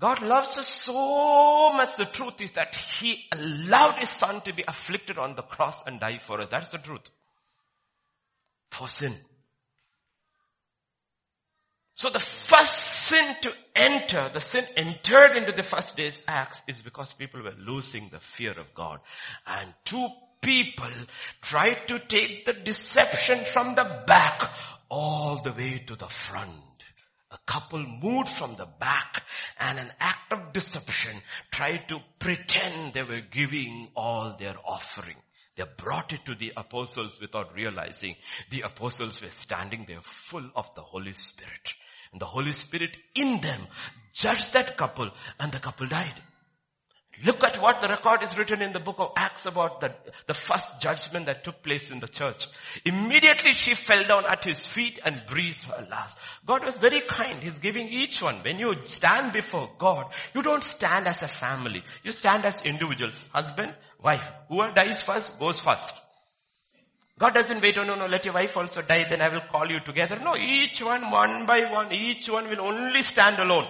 God 0.00 0.22
loves 0.22 0.56
us 0.56 0.66
so 0.66 1.72
much. 1.74 1.96
The 1.96 2.06
truth 2.06 2.40
is 2.40 2.52
that 2.52 2.74
He 2.74 3.26
allowed 3.32 3.96
His 3.98 4.08
Son 4.08 4.40
to 4.42 4.54
be 4.54 4.64
afflicted 4.66 5.18
on 5.18 5.34
the 5.34 5.42
cross 5.42 5.82
and 5.86 6.00
die 6.00 6.18
for 6.18 6.40
us. 6.40 6.48
That's 6.48 6.70
the 6.70 6.78
truth. 6.78 7.10
For 8.70 8.88
sin. 8.88 9.14
So 11.94 12.08
the 12.08 12.18
first 12.18 13.08
sin 13.08 13.36
to 13.42 13.52
enter, 13.76 14.30
the 14.32 14.40
sin 14.40 14.64
entered 14.74 15.36
into 15.36 15.52
the 15.52 15.62
first 15.62 15.98
day's 15.98 16.22
acts 16.26 16.62
is 16.66 16.80
because 16.80 17.12
people 17.12 17.42
were 17.42 17.54
losing 17.58 18.08
the 18.08 18.20
fear 18.20 18.52
of 18.52 18.72
God. 18.74 19.00
And 19.46 19.74
two 19.84 20.08
people 20.40 20.88
tried 21.42 21.88
to 21.88 21.98
take 21.98 22.46
the 22.46 22.54
deception 22.54 23.44
from 23.44 23.74
the 23.74 24.02
back 24.06 24.50
all 24.88 25.42
the 25.42 25.52
way 25.52 25.84
to 25.86 25.94
the 25.94 26.08
front. 26.08 26.69
A 27.32 27.38
couple 27.46 27.84
moved 27.86 28.28
from 28.28 28.56
the 28.56 28.66
back 28.66 29.22
and 29.58 29.78
an 29.78 29.92
act 30.00 30.32
of 30.32 30.52
deception 30.52 31.16
tried 31.50 31.88
to 31.88 32.00
pretend 32.18 32.92
they 32.92 33.02
were 33.02 33.20
giving 33.20 33.88
all 33.94 34.36
their 34.36 34.56
offering. 34.64 35.16
They 35.56 35.64
brought 35.76 36.12
it 36.12 36.24
to 36.24 36.34
the 36.34 36.52
apostles 36.56 37.20
without 37.20 37.54
realizing 37.54 38.16
the 38.50 38.62
apostles 38.62 39.20
were 39.20 39.30
standing 39.30 39.84
there 39.86 40.00
full 40.02 40.50
of 40.56 40.74
the 40.74 40.82
Holy 40.82 41.12
Spirit. 41.12 41.74
And 42.12 42.20
the 42.20 42.26
Holy 42.26 42.52
Spirit 42.52 42.96
in 43.14 43.40
them 43.40 43.60
judged 44.12 44.52
that 44.52 44.76
couple 44.76 45.10
and 45.38 45.52
the 45.52 45.60
couple 45.60 45.86
died. 45.86 46.14
Look 47.24 47.44
at 47.44 47.60
what 47.60 47.82
the 47.82 47.88
record 47.88 48.22
is 48.22 48.38
written 48.38 48.62
in 48.62 48.72
the 48.72 48.80
book 48.80 48.96
of 48.98 49.12
Acts 49.16 49.44
about 49.44 49.80
the, 49.80 49.94
the 50.26 50.32
first 50.32 50.80
judgment 50.80 51.26
that 51.26 51.44
took 51.44 51.62
place 51.62 51.90
in 51.90 52.00
the 52.00 52.08
church. 52.08 52.46
Immediately 52.84 53.52
she 53.52 53.74
fell 53.74 54.04
down 54.04 54.24
at 54.26 54.44
his 54.44 54.60
feet 54.60 54.98
and 55.04 55.22
breathed 55.26 55.62
her 55.64 55.86
last. 55.90 56.16
God 56.46 56.64
was 56.64 56.76
very 56.76 57.02
kind. 57.02 57.42
He's 57.42 57.58
giving 57.58 57.88
each 57.88 58.22
one. 58.22 58.36
When 58.36 58.58
you 58.58 58.72
stand 58.86 59.32
before 59.32 59.70
God, 59.76 60.06
you 60.34 60.42
don't 60.42 60.64
stand 60.64 61.08
as 61.08 61.22
a 61.22 61.28
family. 61.28 61.82
You 62.04 62.12
stand 62.12 62.46
as 62.46 62.62
individuals. 62.62 63.26
Husband, 63.32 63.74
wife. 64.02 64.26
Whoever 64.48 64.72
dies 64.72 65.02
first 65.02 65.38
goes 65.38 65.60
first. 65.60 65.92
God 67.18 67.34
doesn't 67.34 67.60
wait, 67.60 67.76
oh 67.78 67.82
no, 67.82 67.96
no, 67.96 68.06
let 68.06 68.24
your 68.24 68.32
wife 68.32 68.56
also 68.56 68.80
die, 68.80 69.04
then 69.06 69.20
I 69.20 69.28
will 69.28 69.42
call 69.42 69.70
you 69.70 69.80
together. 69.80 70.18
No, 70.18 70.36
each 70.38 70.82
one, 70.82 71.10
one 71.10 71.44
by 71.44 71.70
one, 71.70 71.92
each 71.92 72.30
one 72.30 72.48
will 72.48 72.62
only 72.62 73.02
stand 73.02 73.38
alone. 73.38 73.66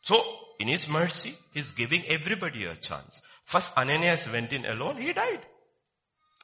So, 0.00 0.24
in 0.62 0.68
His 0.68 0.88
mercy, 0.88 1.36
He's 1.52 1.72
giving 1.72 2.04
everybody 2.06 2.64
a 2.64 2.76
chance. 2.76 3.20
First 3.44 3.76
Ananias 3.76 4.28
went 4.30 4.52
in 4.52 4.64
alone, 4.64 5.02
he 5.02 5.12
died. 5.12 5.40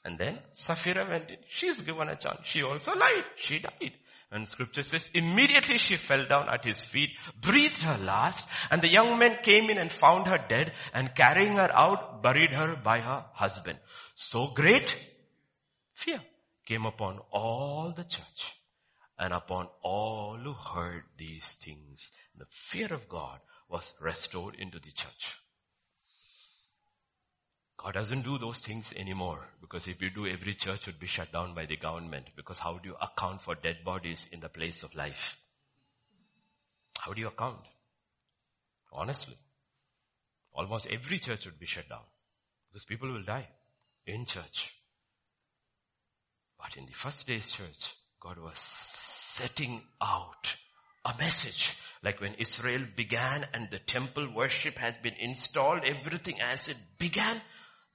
And 0.05 0.19
then 0.19 0.39
Sapphira 0.53 1.09
went 1.09 1.31
in, 1.31 1.37
she's 1.49 1.81
given 1.83 2.09
a 2.09 2.17
chance. 2.17 2.41
She 2.43 2.63
also 2.63 2.93
lied, 2.95 3.25
she 3.37 3.61
died. 3.61 3.93
And 4.31 4.47
scripture 4.49 4.83
says, 4.83 5.09
immediately 5.15 5.79
she 5.79 5.97
fell 5.97 6.27
down 6.27 6.49
at 6.51 6.65
his 6.65 6.83
feet, 6.83 7.11
breathed 7.41 7.81
her 7.83 7.97
last, 7.99 8.45
and 8.71 8.83
the 8.83 8.91
young 8.91 9.19
men 9.19 9.39
came 9.43 9.71
in 9.71 9.79
and 9.79 9.91
found 9.91 10.27
her 10.27 10.45
dead, 10.49 10.73
and 10.93 11.15
carrying 11.15 11.55
her 11.55 11.71
out, 11.73 12.23
buried 12.23 12.53
her 12.53 12.77
by 12.77 13.01
her 13.01 13.25
husband. 13.33 13.79
So 14.17 14.49
great 14.49 14.97
fear 15.95 16.21
came 16.67 16.85
upon 16.85 17.21
all 17.31 17.93
the 17.97 18.05
church 18.05 18.55
and 19.19 19.33
upon 19.33 19.69
all 19.83 20.37
who 20.37 20.53
heard 20.53 21.05
these 21.17 21.47
things. 21.63 22.11
The 22.37 22.47
fear 22.51 22.93
of 22.93 23.09
God 23.09 23.41
was 23.69 23.93
restored 24.01 24.55
into 24.57 24.79
the 24.79 24.91
church. 24.91 25.39
God 27.77 27.95
doesn't 27.95 28.23
do 28.23 28.39
those 28.39 28.59
things 28.59 28.93
anymore 28.97 29.47
because 29.61 29.87
if 29.87 30.03
you 30.03 30.11
do, 30.11 30.27
every 30.27 30.55
church 30.55 30.87
would 30.87 30.99
be 30.99 31.07
shut 31.07 31.33
down 31.33 31.55
by 31.55 31.65
the 31.65 31.77
government 31.77 32.27
because 32.35 32.59
how 32.59 32.79
do 32.79 32.89
you 32.89 32.97
account 33.01 33.41
for 33.41 33.55
dead 33.55 33.79
bodies 33.85 34.27
in 34.33 34.41
the 34.41 34.49
place 34.49 34.83
of 34.83 34.95
life? 34.97 35.39
How 36.99 37.13
do 37.13 37.21
you 37.21 37.29
account? 37.29 37.61
Honestly. 38.93 39.37
Almost 40.53 40.89
every 40.89 41.21
church 41.21 41.45
would 41.45 41.61
be 41.61 41.67
shut 41.67 41.89
down 41.89 42.03
because 42.69 42.85
people 42.85 43.13
will 43.13 43.23
die 43.23 43.47
in 44.07 44.25
church. 44.25 44.75
But 46.59 46.77
in 46.77 46.87
the 46.87 46.93
first 46.93 47.27
day's 47.29 47.53
church, 47.53 47.95
God 48.21 48.39
was 48.39 48.59
setting 48.59 49.83
out 50.01 50.57
a 51.09 51.19
message. 51.19 51.77
Like 52.03 52.21
when 52.21 52.35
Israel 52.35 52.83
began 52.97 53.47
and 53.53 53.69
the 53.71 53.79
temple 53.79 54.33
worship 54.35 54.79
has 54.79 54.95
been 55.03 55.15
installed, 55.19 55.85
everything 55.85 56.41
as 56.41 56.69
it 56.69 56.77
began, 56.99 57.41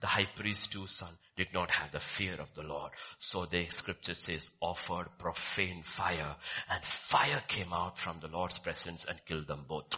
the 0.01 0.07
high 0.07 0.28
priest 0.36 0.74
whose 0.74 0.91
son 0.91 1.14
did 1.38 1.53
not 1.53 1.72
have 1.72 1.91
the 1.91 1.99
fear 1.99 2.36
of 2.36 2.53
the 2.53 2.66
Lord. 2.66 2.91
So 3.18 3.45
the 3.45 3.66
scripture 3.70 4.16
says 4.16 4.49
offered 4.59 5.07
profane 5.18 5.84
fire 5.84 6.36
and 6.70 6.86
fire 6.86 7.41
came 7.47 7.72
out 7.72 7.97
from 7.97 8.20
the 8.20 8.28
Lord's 8.28 8.57
presence 8.59 9.05
and 9.07 9.18
killed 9.26 9.47
them 9.47 9.66
both. 9.68 9.95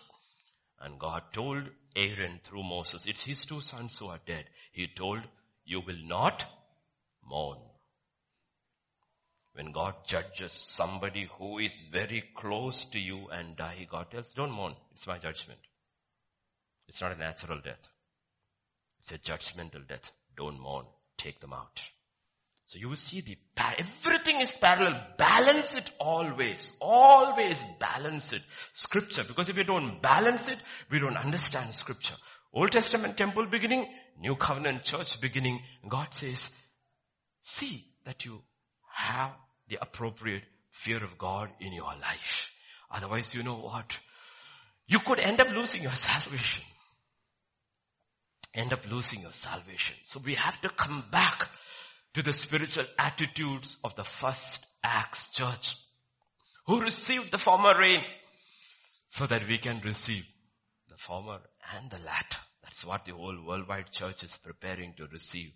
And 0.79 0.99
God 0.99 1.23
told 1.33 1.63
Aaron 1.95 2.39
through 2.43 2.63
Moses, 2.63 3.05
it's 3.07 3.23
his 3.23 3.45
two 3.45 3.61
sons 3.61 3.97
who 3.97 4.07
are 4.07 4.19
dead. 4.25 4.45
He 4.73 4.87
told, 4.87 5.21
you 5.65 5.81
will 5.81 5.97
not 6.05 6.45
mourn. 7.27 7.57
When 9.55 9.71
God 9.71 9.95
judges 10.05 10.51
somebody 10.51 11.29
who 11.37 11.59
is 11.59 11.73
very 11.89 12.23
close 12.35 12.83
to 12.91 12.99
you 12.99 13.29
and 13.31 13.55
die, 13.55 13.87
God 13.89 14.11
tells, 14.11 14.33
don't 14.33 14.51
mourn. 14.51 14.75
It's 14.93 15.07
my 15.07 15.17
judgment. 15.17 15.59
It's 16.89 16.99
not 16.99 17.13
a 17.13 17.17
natural 17.17 17.61
death. 17.61 17.89
It's 18.99 19.13
a 19.13 19.17
judgmental 19.17 19.87
death. 19.87 20.11
Don't 20.35 20.59
mourn. 20.59 20.85
Take 21.17 21.39
them 21.39 21.53
out. 21.53 21.81
So 22.65 22.79
you 22.79 22.89
will 22.89 22.97
see 22.97 23.21
the, 23.21 23.37
everything 23.77 24.41
is 24.41 24.51
parallel. 24.51 25.01
Balance 25.17 25.77
it 25.77 25.89
always. 25.99 26.73
Always 26.81 27.63
balance 27.79 28.33
it. 28.33 28.41
Scripture. 28.73 29.23
Because 29.25 29.47
if 29.47 29.55
you 29.55 29.63
don't 29.63 30.01
balance 30.01 30.49
it, 30.49 30.57
we 30.91 30.99
don't 30.99 31.15
understand 31.15 31.73
scripture. 31.73 32.15
Old 32.51 32.71
Testament 32.71 33.15
temple 33.15 33.45
beginning, 33.45 33.87
New 34.19 34.35
Covenant 34.35 34.83
church 34.83 35.21
beginning. 35.21 35.59
God 35.87 36.13
says, 36.13 36.49
see 37.41 37.85
that 38.03 38.25
you 38.25 38.41
have 38.91 39.31
the 39.67 39.77
appropriate 39.81 40.43
fear 40.69 41.03
of 41.03 41.17
God 41.17 41.49
in 41.59 41.73
your 41.73 41.85
life. 41.85 42.53
Otherwise, 42.91 43.33
you 43.33 43.43
know 43.43 43.57
what? 43.57 43.97
You 44.87 44.99
could 44.99 45.19
end 45.19 45.41
up 45.41 45.49
losing 45.51 45.81
your 45.81 45.95
salvation. 45.95 46.63
End 48.53 48.71
up 48.71 48.89
losing 48.89 49.21
your 49.21 49.33
salvation. 49.33 49.95
So 50.05 50.21
we 50.23 50.35
have 50.35 50.59
to 50.61 50.69
come 50.69 51.03
back 51.11 51.49
to 52.13 52.21
the 52.21 52.33
spiritual 52.33 52.85
attitudes 52.97 53.77
of 53.83 53.95
the 53.95 54.03
first 54.03 54.59
Acts 54.83 55.29
church 55.29 55.75
who 56.67 56.81
received 56.81 57.31
the 57.31 57.37
former 57.37 57.77
rain 57.77 58.01
so 59.09 59.25
that 59.25 59.47
we 59.47 59.57
can 59.57 59.81
receive 59.83 60.25
the 60.89 60.97
former 60.97 61.39
and 61.75 61.89
the 61.89 61.99
latter. 62.05 62.39
That's 62.63 62.85
what 62.85 63.05
the 63.05 63.13
whole 63.13 63.37
worldwide 63.45 63.91
church 63.91 64.23
is 64.23 64.37
preparing 64.37 64.93
to 64.97 65.07
receive. 65.07 65.51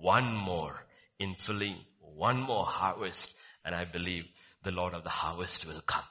One 0.00 0.34
more 0.34 0.84
infilling, 1.20 1.76
one 2.00 2.40
more 2.40 2.66
harvest 2.66 3.30
and 3.64 3.74
I 3.74 3.84
believe 3.84 4.24
the 4.62 4.72
Lord 4.72 4.94
of 4.94 5.04
the 5.04 5.10
harvest 5.10 5.66
will 5.66 5.80
come. 5.86 6.04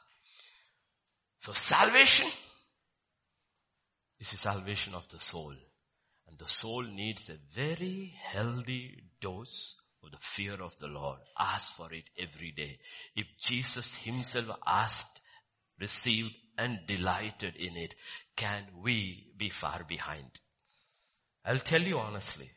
So 1.40 1.54
salvation 1.54 2.28
is 4.20 4.32
the 4.32 4.38
salvation 4.38 4.94
of 4.94 5.08
the 5.10 5.20
soul. 5.20 5.54
And 6.28 6.40
the 6.40 6.48
soul 6.48 6.84
needs 6.84 7.30
a 7.30 7.38
very 7.54 8.14
healthy 8.32 9.04
dose 9.20 9.76
of 10.04 10.12
the 10.12 10.18
fear 10.20 10.54
of 10.62 10.78
the 10.80 10.88
Lord. 10.88 11.20
Ask 11.38 11.76
for 11.76 11.92
it 11.94 12.06
every 12.18 12.52
day. 12.52 12.80
If 13.16 13.26
Jesus 13.42 13.96
himself 13.96 14.58
asked, 14.66 15.22
received 15.80 16.32
and 16.58 16.80
delighted 16.88 17.56
in 17.56 17.76
it, 17.76 17.96
can 18.36 18.64
we 18.82 19.34
be 19.38 19.50
far 19.50 19.84
behind? 19.88 20.40
I'll 21.46 21.60
tell 21.60 21.82
you 21.82 21.98
honestly, 21.98 22.50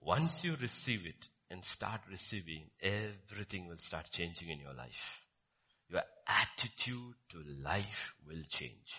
once 0.00 0.42
you 0.42 0.56
receive 0.60 1.06
it, 1.06 1.28
and 1.50 1.64
start 1.64 2.00
receiving, 2.10 2.70
everything 2.82 3.68
will 3.68 3.78
start 3.78 4.10
changing 4.10 4.50
in 4.50 4.60
your 4.60 4.74
life. 4.74 5.20
Your 5.88 6.02
attitude 6.26 7.14
to 7.30 7.42
life 7.62 8.14
will 8.26 8.42
change. 8.48 8.94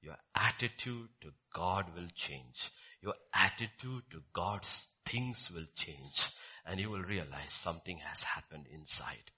Your 0.00 0.16
attitude 0.34 1.08
to 1.22 1.30
God 1.52 1.86
will 1.94 2.08
change. 2.14 2.70
Your 3.02 3.14
attitude 3.34 4.02
to 4.10 4.22
God's 4.32 4.88
things 5.04 5.50
will 5.54 5.66
change. 5.74 6.22
And 6.66 6.78
you 6.78 6.90
will 6.90 7.02
realize 7.02 7.52
something 7.52 7.98
has 7.98 8.22
happened 8.22 8.66
inside. 8.72 9.30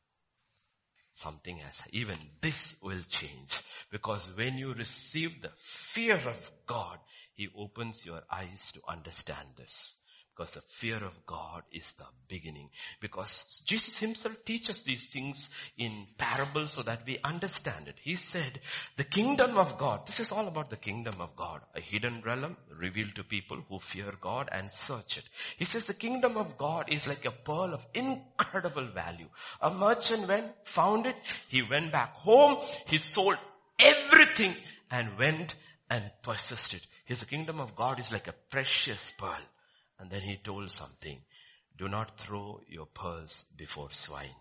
Something 1.12 1.58
has, 1.58 1.80
even 1.92 2.18
this 2.42 2.76
will 2.82 3.00
change. 3.08 3.58
Because 3.90 4.28
when 4.36 4.58
you 4.58 4.74
receive 4.74 5.40
the 5.40 5.52
fear 5.56 6.16
of 6.16 6.50
God, 6.66 6.98
He 7.34 7.48
opens 7.56 8.04
your 8.04 8.20
eyes 8.30 8.70
to 8.74 8.80
understand 8.86 9.48
this. 9.56 9.94
Because 10.36 10.52
the 10.52 10.60
fear 10.60 10.96
of 10.96 11.24
God 11.24 11.62
is 11.72 11.94
the 11.94 12.04
beginning. 12.28 12.68
Because 13.00 13.62
Jesus 13.64 13.98
himself 13.98 14.44
teaches 14.44 14.82
these 14.82 15.06
things 15.06 15.48
in 15.78 16.06
parables 16.18 16.72
so 16.72 16.82
that 16.82 17.06
we 17.06 17.18
understand 17.24 17.88
it. 17.88 17.94
He 18.02 18.16
said, 18.16 18.60
the 18.96 19.04
kingdom 19.04 19.56
of 19.56 19.78
God, 19.78 20.06
this 20.06 20.20
is 20.20 20.30
all 20.30 20.46
about 20.46 20.68
the 20.68 20.76
kingdom 20.76 21.22
of 21.22 21.34
God, 21.36 21.62
a 21.74 21.80
hidden 21.80 22.20
realm 22.22 22.58
revealed 22.68 23.14
to 23.14 23.24
people 23.24 23.62
who 23.70 23.78
fear 23.78 24.12
God 24.20 24.50
and 24.52 24.70
search 24.70 25.16
it. 25.16 25.24
He 25.56 25.64
says 25.64 25.86
the 25.86 25.94
kingdom 25.94 26.36
of 26.36 26.58
God 26.58 26.92
is 26.92 27.06
like 27.06 27.24
a 27.24 27.30
pearl 27.30 27.72
of 27.72 27.86
incredible 27.94 28.88
value. 28.88 29.28
A 29.62 29.72
merchant 29.72 30.28
went, 30.28 30.52
found 30.64 31.06
it, 31.06 31.16
he 31.48 31.62
went 31.62 31.92
back 31.92 32.14
home, 32.14 32.58
he 32.88 32.98
sold 32.98 33.38
everything 33.78 34.54
and 34.90 35.18
went 35.18 35.54
and 35.88 36.10
possessed 36.20 36.74
it. 36.74 36.86
His 37.06 37.24
kingdom 37.24 37.58
of 37.58 37.74
God 37.74 37.98
is 38.00 38.12
like 38.12 38.28
a 38.28 38.34
precious 38.50 39.12
pearl. 39.16 39.40
And 39.98 40.10
then 40.10 40.22
he 40.22 40.36
told 40.36 40.70
something. 40.70 41.20
Do 41.76 41.88
not 41.88 42.18
throw 42.18 42.60
your 42.68 42.86
pearls 42.86 43.44
before 43.56 43.90
swine. 43.92 44.34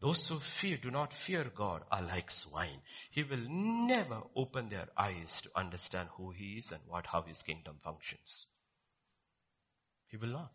Those 0.00 0.26
who 0.28 0.38
fear, 0.38 0.78
do 0.78 0.90
not 0.90 1.12
fear 1.12 1.44
God 1.54 1.82
are 1.90 2.02
like 2.02 2.30
swine. 2.30 2.80
He 3.10 3.22
will 3.22 3.46
never 3.48 4.22
open 4.34 4.70
their 4.70 4.88
eyes 4.96 5.40
to 5.42 5.50
understand 5.54 6.08
who 6.16 6.30
He 6.30 6.54
is 6.58 6.70
and 6.72 6.80
what, 6.86 7.06
how 7.06 7.22
His 7.22 7.42
kingdom 7.42 7.76
functions. 7.84 8.46
He 10.08 10.16
will 10.16 10.30
not. 10.30 10.52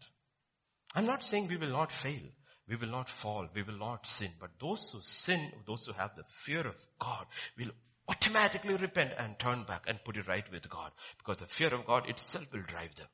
I'm 0.96 1.06
not 1.06 1.22
saying 1.22 1.48
we 1.48 1.58
will 1.58 1.70
not 1.70 1.92
fail. 1.92 2.24
We 2.68 2.76
will 2.76 2.90
not 2.90 3.10
fall. 3.10 3.48
We 3.54 3.62
will 3.62 3.78
not 3.78 4.08
sin. 4.08 4.32
But 4.40 4.52
those 4.60 4.90
who 4.90 5.00
sin, 5.04 5.52
those 5.68 5.86
who 5.86 5.94
have 5.94 6.16
the 6.16 6.24
fear 6.28 6.62
of 6.62 6.76
God 6.98 7.28
will 7.58 7.72
automatically 8.08 8.76
repent 8.76 9.14
and 9.18 9.38
turn 9.40 9.64
back 9.64 9.84
and 9.88 10.04
put 10.04 10.18
it 10.18 10.28
right 10.28 10.50
with 10.52 10.70
God. 10.70 10.92
Because 11.18 11.38
the 11.38 11.48
fear 11.48 11.74
of 11.74 11.86
God 11.86 12.10
itself 12.10 12.46
will 12.54 12.62
drive 12.62 12.96
them. 12.96 13.08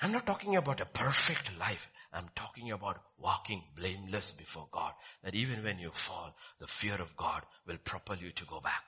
I'm 0.00 0.12
not 0.12 0.26
talking 0.26 0.56
about 0.56 0.80
a 0.80 0.86
perfect 0.86 1.56
life. 1.58 1.88
I'm 2.12 2.28
talking 2.34 2.72
about 2.72 3.00
walking 3.18 3.62
blameless 3.76 4.32
before 4.32 4.68
God. 4.72 4.92
That 5.22 5.34
even 5.34 5.62
when 5.62 5.78
you 5.78 5.90
fall, 5.92 6.34
the 6.58 6.66
fear 6.66 7.00
of 7.00 7.16
God 7.16 7.42
will 7.66 7.78
propel 7.84 8.16
you 8.16 8.32
to 8.32 8.44
go 8.46 8.60
back. 8.60 8.84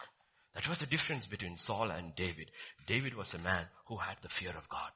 That 0.54 0.68
was 0.68 0.78
the 0.78 0.86
difference 0.86 1.26
between 1.26 1.56
Saul 1.56 1.90
and 1.90 2.14
David. 2.14 2.50
David 2.86 3.14
was 3.14 3.32
a 3.34 3.38
man 3.38 3.66
who 3.86 3.96
had 3.96 4.16
the 4.22 4.28
fear 4.28 4.52
of 4.56 4.68
God. 4.68 4.90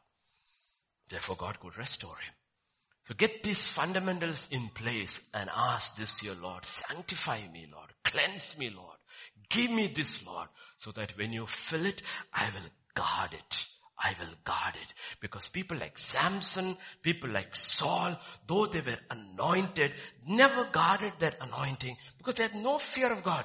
Therefore 1.09 1.37
God 1.37 1.59
could 1.61 1.79
restore 1.79 2.17
him. 2.17 2.35
So 3.05 3.15
get 3.15 3.43
these 3.43 3.67
fundamentals 3.67 4.47
in 4.51 4.69
place 4.69 5.27
and 5.33 5.49
ask 5.55 5.97
this 5.97 6.23
year, 6.23 6.35
Lord, 6.35 6.67
sanctify 6.67 7.41
me, 7.53 7.67
Lord. 7.73 7.91
Cleanse 8.05 8.59
me, 8.59 8.71
Lord. 8.71 8.98
Give 9.49 9.71
me 9.71 9.93
this, 9.95 10.25
Lord, 10.27 10.49
so 10.77 10.93
that 10.93 11.17
when 11.17 11.33
you 11.33 11.47
fill 11.47 11.87
it, 11.87 12.03
I 12.33 12.47
will 12.47 12.71
guard 12.95 13.33
it. 13.33 13.57
I 13.99 14.15
will 14.19 14.35
guard 14.45 14.75
it. 14.75 14.95
Because 15.21 15.49
people 15.49 15.77
like 15.77 15.99
Samson, 15.99 16.77
people 17.03 17.31
like 17.31 17.55
Saul, 17.57 18.17
though 18.47 18.67
they 18.67 18.81
were 18.81 18.99
anointed, 19.11 19.93
never 20.27 20.65
guarded 20.67 21.15
that 21.19 21.37
anointing 21.41 21.97
because 22.17 22.35
they 22.35 22.45
had 22.45 22.55
no 22.55 22.79
fear 22.79 23.13
of 23.13 23.25
God. 23.25 23.45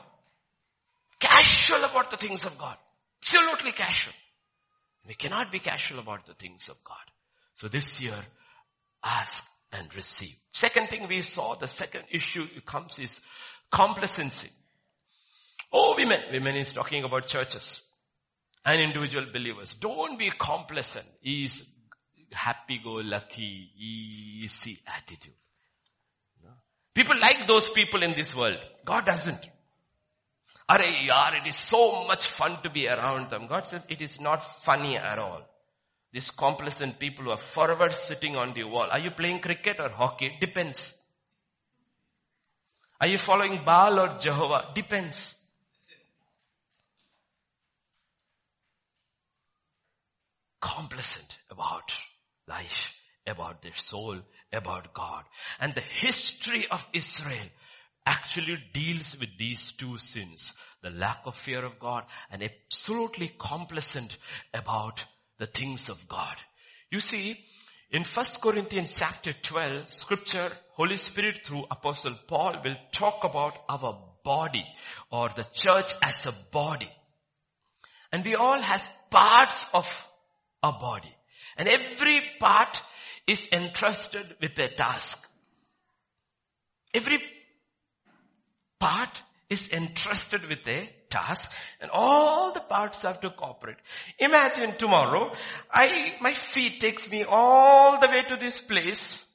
Casual 1.19 1.83
about 1.85 2.11
the 2.11 2.17
things 2.17 2.43
of 2.43 2.57
God. 2.57 2.77
Absolutely 3.21 3.71
casual. 3.71 4.13
We 5.07 5.15
cannot 5.15 5.51
be 5.51 5.59
casual 5.59 5.99
about 5.99 6.25
the 6.27 6.33
things 6.33 6.69
of 6.69 6.75
God. 6.83 6.97
So 7.53 7.67
this 7.67 8.01
year, 8.01 8.15
ask 9.03 9.43
and 9.71 9.93
receive. 9.95 10.35
Second 10.51 10.89
thing 10.89 11.07
we 11.07 11.21
saw, 11.21 11.55
the 11.55 11.67
second 11.67 12.03
issue 12.11 12.47
comes 12.65 12.99
is 12.99 13.19
complacency. 13.71 14.49
Oh, 15.73 15.95
women. 15.97 16.21
Women 16.31 16.55
is 16.55 16.71
talking 16.71 17.03
about 17.03 17.27
churches 17.27 17.81
and 18.63 18.81
individual 18.81 19.25
believers. 19.33 19.73
Don't 19.73 20.17
be 20.19 20.31
complacent. 20.37 21.05
Is 21.23 21.63
happy-go-lucky, 22.31 23.71
easy 23.77 24.79
attitude. 24.87 25.33
People 26.93 27.19
like 27.19 27.47
those 27.47 27.69
people 27.69 28.03
in 28.03 28.13
this 28.13 28.35
world. 28.35 28.57
God 28.85 29.05
doesn't. 29.05 29.49
Are 30.69 30.77
yaar, 30.77 31.41
it 31.41 31.47
is 31.47 31.57
so 31.57 32.05
much 32.07 32.29
fun 32.29 32.61
to 32.61 32.69
be 32.69 32.87
around 32.87 33.29
them. 33.29 33.47
God 33.47 33.67
says 33.67 33.85
it 33.89 34.01
is 34.01 34.21
not 34.21 34.43
funny 34.63 34.97
at 34.97 35.17
all. 35.17 35.41
These 36.11 36.29
complacent 36.29 36.99
people 36.99 37.25
who 37.25 37.31
are 37.31 37.37
forever 37.37 37.89
sitting 37.89 38.35
on 38.35 38.53
the 38.53 38.63
wall. 38.63 38.87
Are 38.91 38.99
you 38.99 39.11
playing 39.11 39.39
cricket 39.39 39.77
or 39.79 39.89
hockey? 39.89 40.37
Depends. 40.39 40.93
Are 43.01 43.07
you 43.07 43.17
following 43.17 43.63
Baal 43.65 43.99
or 43.99 44.17
Jehovah? 44.19 44.71
Depends. 44.75 45.35
Complacent 50.63 51.37
about 51.51 51.93
life, 52.47 52.93
about 53.27 53.61
their 53.61 53.75
soul, 53.75 54.17
about 54.53 54.93
God. 54.93 55.23
And 55.59 55.75
the 55.75 55.81
history 55.81 56.65
of 56.71 56.87
Israel 56.93 57.47
actually 58.05 58.57
deals 58.73 59.17
with 59.19 59.29
these 59.37 59.73
two 59.73 59.97
sins. 59.97 60.53
The 60.81 60.89
lack 60.89 61.21
of 61.25 61.35
fear 61.35 61.63
of 61.65 61.79
God 61.79 62.05
and 62.31 62.41
absolutely 62.41 63.33
complacent 63.37 64.17
about 64.53 65.03
the 65.37 65.45
things 65.47 65.89
of 65.89 66.07
God. 66.07 66.35
You 66.89 66.99
see, 66.99 67.37
in 67.91 68.03
1 68.03 68.25
Corinthians 68.41 68.93
chapter 68.97 69.33
12, 69.33 69.91
scripture, 69.91 70.51
Holy 70.71 70.97
Spirit 70.97 71.41
through 71.45 71.65
Apostle 71.69 72.17
Paul 72.27 72.55
will 72.63 72.77
talk 72.91 73.23
about 73.23 73.57
our 73.69 73.97
body 74.23 74.65
or 75.11 75.29
the 75.29 75.45
church 75.53 75.93
as 76.01 76.25
a 76.25 76.33
body. 76.51 76.89
And 78.11 78.23
we 78.25 78.35
all 78.35 78.59
has 78.59 78.87
parts 79.09 79.65
of 79.73 79.87
a 80.63 80.71
body. 80.71 81.13
And 81.57 81.67
every 81.67 82.21
part 82.39 82.81
is 83.27 83.47
entrusted 83.51 84.35
with 84.41 84.57
a 84.59 84.69
task. 84.69 85.19
Every 86.93 87.21
part 88.79 89.21
is 89.49 89.69
entrusted 89.71 90.47
with 90.47 90.67
a 90.67 90.89
task 91.09 91.51
and 91.79 91.91
all 91.91 92.51
the 92.53 92.59
parts 92.59 93.03
have 93.03 93.19
to 93.21 93.29
cooperate. 93.29 93.77
Imagine 94.19 94.75
tomorrow, 94.77 95.31
I, 95.71 96.15
my 96.21 96.33
feet 96.33 96.79
takes 96.79 97.09
me 97.09 97.23
all 97.23 97.99
the 97.99 98.07
way 98.07 98.23
to 98.23 98.35
this 98.39 98.59
place, 98.59 99.25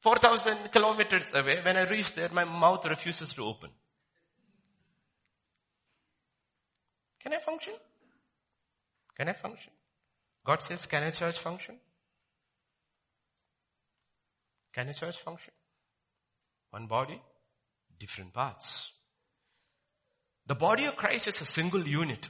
4,000 0.00 0.72
kilometers 0.72 1.26
away. 1.34 1.58
When 1.62 1.76
I 1.76 1.84
reach 1.84 2.14
there, 2.14 2.30
my 2.32 2.44
mouth 2.44 2.84
refuses 2.86 3.32
to 3.34 3.42
open. 3.42 3.70
Can 7.20 7.34
I 7.34 7.38
function? 7.38 7.74
Can 9.16 9.28
I 9.28 9.34
function? 9.34 9.72
God 10.44 10.62
says, 10.62 10.86
can 10.86 11.02
a 11.02 11.12
church 11.12 11.38
function? 11.38 11.76
Can 14.72 14.88
a 14.88 14.94
church 14.94 15.18
function? 15.18 15.52
One 16.70 16.86
body, 16.86 17.20
different 17.98 18.32
parts. 18.32 18.92
The 20.46 20.54
body 20.54 20.86
of 20.86 20.96
Christ 20.96 21.28
is 21.28 21.40
a 21.40 21.44
single 21.44 21.86
unit, 21.86 22.28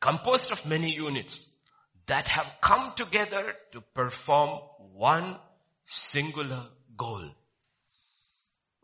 composed 0.00 0.50
of 0.50 0.64
many 0.66 0.94
units 0.94 1.44
that 2.06 2.28
have 2.28 2.50
come 2.60 2.92
together 2.96 3.52
to 3.72 3.80
perform 3.94 4.60
one 4.94 5.36
singular 5.84 6.66
goal. 6.96 7.24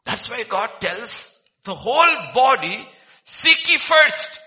That's 0.05 0.29
why 0.31 0.45
God 0.45 0.71
tells 0.81 1.33
the 1.65 1.75
whole 1.75 2.17
body, 2.35 2.87
seek 3.25 3.69
ye 3.69 3.77
first 3.79 4.41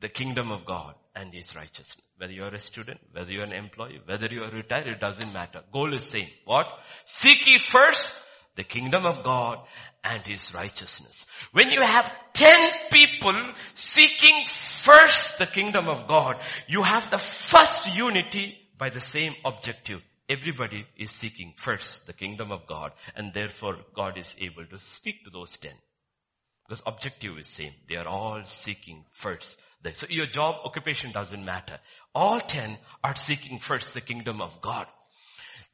the 0.00 0.08
kingdom 0.08 0.50
of 0.50 0.64
God 0.64 0.94
and 1.16 1.32
his 1.32 1.54
righteousness. 1.54 2.06
Whether 2.16 2.32
you're 2.32 2.48
a 2.48 2.60
student, 2.60 3.00
whether 3.12 3.30
you're 3.30 3.44
an 3.44 3.52
employee, 3.52 4.00
whether 4.04 4.26
you're 4.26 4.50
retired, 4.50 4.86
it 4.86 5.00
doesn't 5.00 5.32
matter. 5.32 5.62
Goal 5.72 5.94
is 5.94 6.08
same. 6.08 6.28
What? 6.44 6.66
Seek 7.04 7.46
ye 7.46 7.58
first 7.58 8.14
the 8.56 8.64
kingdom 8.64 9.04
of 9.04 9.24
God 9.24 9.58
and 10.02 10.22
his 10.22 10.52
righteousness. 10.54 11.26
When 11.52 11.70
you 11.70 11.80
have 11.80 12.12
10 12.34 12.70
people 12.90 13.52
seeking 13.74 14.44
first 14.80 15.38
the 15.38 15.46
kingdom 15.46 15.88
of 15.88 16.06
God, 16.06 16.36
you 16.68 16.82
have 16.82 17.10
the 17.10 17.18
first 17.18 17.94
unity 17.94 18.56
by 18.78 18.90
the 18.90 19.00
same 19.00 19.34
objective. 19.44 20.02
Everybody 20.28 20.86
is 20.96 21.10
seeking 21.10 21.52
first 21.56 22.06
the 22.06 22.12
kingdom 22.12 22.50
of 22.50 22.66
God 22.66 22.92
and 23.16 23.32
therefore 23.32 23.76
God 23.94 24.18
is 24.18 24.34
able 24.38 24.66
to 24.66 24.78
speak 24.78 25.24
to 25.24 25.30
those 25.30 25.56
10. 25.58 25.72
Because 26.66 26.82
objective 26.86 27.38
is 27.38 27.48
same. 27.48 27.72
They 27.88 27.96
are 27.96 28.08
all 28.08 28.44
seeking 28.44 29.04
first 29.12 29.58
so 29.92 30.06
your 30.08 30.26
job, 30.26 30.56
occupation 30.64 31.12
doesn't 31.12 31.44
matter. 31.44 31.78
All 32.14 32.40
ten 32.40 32.78
are 33.02 33.14
seeking 33.16 33.58
first 33.58 33.92
the 33.92 34.00
kingdom 34.00 34.40
of 34.40 34.60
God. 34.60 34.86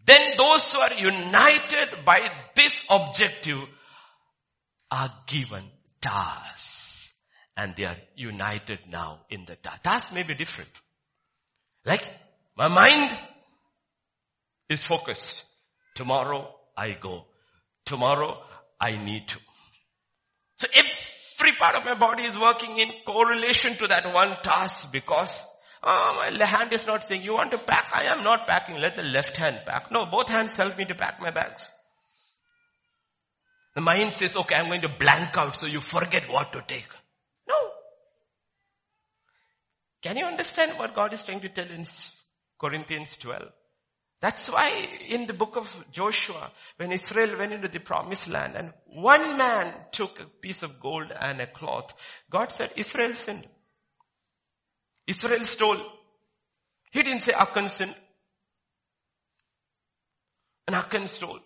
Then 0.05 0.33
those 0.37 0.67
who 0.69 0.81
are 0.81 0.95
united 0.95 2.05
by 2.05 2.29
this 2.57 2.85
objective 2.91 3.61
are 4.91 5.13
given 5.27 5.65
tasks. 6.01 7.13
And 7.57 7.75
they 7.77 7.85
are 7.85 7.97
united 8.17 8.81
now 8.91 9.21
in 9.29 9.45
the 9.45 9.57
task. 9.57 9.83
Task 9.83 10.15
may 10.15 10.23
be 10.23 10.35
different. 10.35 10.71
Like, 11.85 12.09
my 12.57 12.69
mind 12.69 13.17
is 14.69 14.85
focused. 14.85 15.45
Tomorrow 15.95 16.55
I 16.77 16.93
go. 16.93 17.27
Tomorrow 17.85 18.43
I 18.81 18.97
need 18.97 19.29
to. 19.29 19.39
So 20.59 20.69
if 20.73 21.10
Every 21.41 21.53
part 21.53 21.76
of 21.76 21.84
my 21.86 21.95
body 21.95 22.24
is 22.24 22.38
working 22.38 22.78
in 22.78 22.91
correlation 23.07 23.76
to 23.78 23.86
that 23.86 24.12
one 24.12 24.36
task 24.43 24.93
because 24.93 25.47
Oh, 25.82 26.30
my 26.38 26.45
hand 26.45 26.72
is 26.74 26.86
not 26.86 27.07
saying, 27.07 27.22
you 27.22 27.32
want 27.32 27.53
to 27.53 27.59
pack? 27.59 27.88
I 27.93 28.05
am 28.05 28.22
not 28.22 28.47
packing. 28.47 28.76
Let 28.76 28.97
the 28.97 29.03
left 29.03 29.36
hand 29.36 29.62
pack. 29.64 29.91
No, 29.91 30.05
both 30.07 30.28
hands 30.28 30.55
help 30.55 30.76
me 30.76 30.84
to 30.84 30.95
pack 30.95 31.20
my 31.22 31.30
bags. 31.30 31.70
The 33.74 33.80
mind 33.80 34.12
says, 34.12 34.36
okay, 34.36 34.57
I'm 34.57 34.66
going 34.66 34.82
to 34.82 34.95
blank 34.99 35.38
out 35.38 35.57
so 35.57 35.66
you 35.66 35.80
forget 35.80 36.30
what 36.30 36.53
to 36.53 36.62
take. 36.66 36.88
No. 37.49 37.55
Can 40.03 40.18
you 40.18 40.26
understand 40.26 40.78
what 40.78 40.95
God 40.95 41.14
is 41.14 41.22
trying 41.22 41.41
to 41.41 41.49
tell 41.49 41.70
in 41.70 41.86
Corinthians 42.61 43.16
12? 43.16 43.43
That's 44.21 44.49
why 44.51 44.68
in 45.09 45.27
the 45.27 45.33
book 45.33 45.57
of 45.57 45.85
Joshua, 45.93 46.53
when 46.77 46.93
Israel 46.93 47.39
went 47.39 47.55
into 47.55 47.68
the 47.68 47.81
promised 47.81 48.29
land 48.29 48.55
and 48.55 48.73
one 48.87 49.39
man 49.39 49.73
took 49.93 50.21
a 50.21 50.27
piece 50.27 50.62
of 50.62 50.79
gold 50.79 51.11
and 51.18 51.41
a 51.41 51.47
cloth, 51.47 51.93
God 52.29 52.53
said, 52.53 52.71
Israel 52.77 53.14
sinned. 53.14 53.47
Israel 55.07 55.45
stole. 55.45 55.81
He 56.91 57.03
didn't 57.03 57.21
say 57.21 57.33
Achan 57.33 57.71
sinned. 57.71 57.97
And 60.66 60.77
Achan 60.77 61.07
stole. 61.07 61.41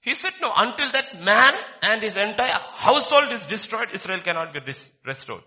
He 0.00 0.14
said 0.14 0.32
no, 0.40 0.50
until 0.56 0.92
that 0.92 1.22
man 1.22 1.52
and 1.82 2.02
his 2.02 2.16
entire 2.16 2.52
household 2.52 3.32
is 3.32 3.44
destroyed, 3.44 3.88
Israel 3.92 4.20
cannot 4.20 4.52
be 4.54 4.60
restored. 5.04 5.42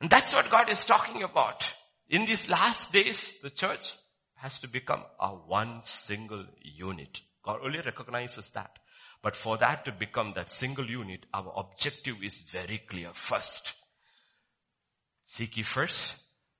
And 0.00 0.08
that's 0.08 0.32
what 0.32 0.50
God 0.50 0.70
is 0.70 0.84
talking 0.84 1.22
about. 1.24 1.66
In 2.08 2.24
these 2.24 2.48
last 2.48 2.92
days, 2.92 3.34
the 3.42 3.50
church 3.50 3.94
has 4.40 4.58
to 4.58 4.68
become 4.68 5.02
a 5.20 5.28
one 5.28 5.80
single 5.84 6.44
unit. 6.62 7.20
God 7.44 7.60
only 7.62 7.80
recognizes 7.80 8.48
that. 8.50 8.78
But 9.22 9.36
for 9.36 9.58
that 9.58 9.84
to 9.84 9.92
become 9.92 10.32
that 10.34 10.50
single 10.50 10.88
unit, 10.88 11.26
our 11.34 11.52
objective 11.56 12.16
is 12.22 12.38
very 12.50 12.78
clear. 12.78 13.10
First, 13.12 13.74
seek 15.26 15.58
ye 15.58 15.62
first 15.62 16.14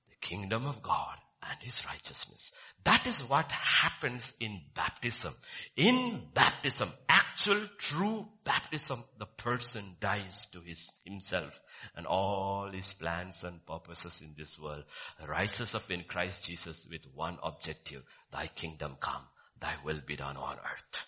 the 0.07 0.15
kingdom 0.21 0.67
of 0.67 0.83
God 0.83 1.17
and 1.49 1.59
his 1.61 1.83
righteousness. 1.85 2.51
That 2.83 3.07
is 3.07 3.19
what 3.27 3.51
happens 3.51 4.33
in 4.39 4.59
baptism. 4.75 5.33
In 5.75 6.21
baptism, 6.33 6.91
actual 7.09 7.67
true 7.77 8.27
baptism, 8.43 9.03
the 9.17 9.25
person 9.25 9.95
dies 9.99 10.47
to 10.53 10.61
his, 10.61 10.89
himself 11.05 11.59
and 11.95 12.05
all 12.05 12.69
his 12.71 12.91
plans 12.93 13.43
and 13.43 13.65
purposes 13.65 14.21
in 14.21 14.35
this 14.37 14.59
world 14.59 14.83
rises 15.27 15.73
up 15.73 15.89
in 15.89 16.03
Christ 16.03 16.45
Jesus 16.45 16.87
with 16.89 17.01
one 17.15 17.37
objective, 17.43 18.03
thy 18.31 18.47
kingdom 18.47 18.97
come, 18.99 19.23
thy 19.59 19.73
will 19.83 20.01
be 20.05 20.15
done 20.15 20.37
on 20.37 20.57
earth. 20.57 21.07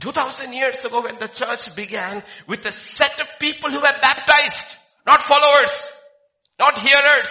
2000 0.00 0.52
years 0.52 0.84
ago 0.84 1.02
when 1.02 1.18
the 1.18 1.28
church 1.28 1.74
began 1.74 2.22
with 2.46 2.64
a 2.66 2.70
set 2.70 3.20
of 3.20 3.28
people 3.38 3.70
who 3.70 3.78
were 3.78 3.98
baptized, 4.02 4.76
not 5.06 5.22
followers, 5.22 5.72
not 6.58 6.78
hearers, 6.78 7.28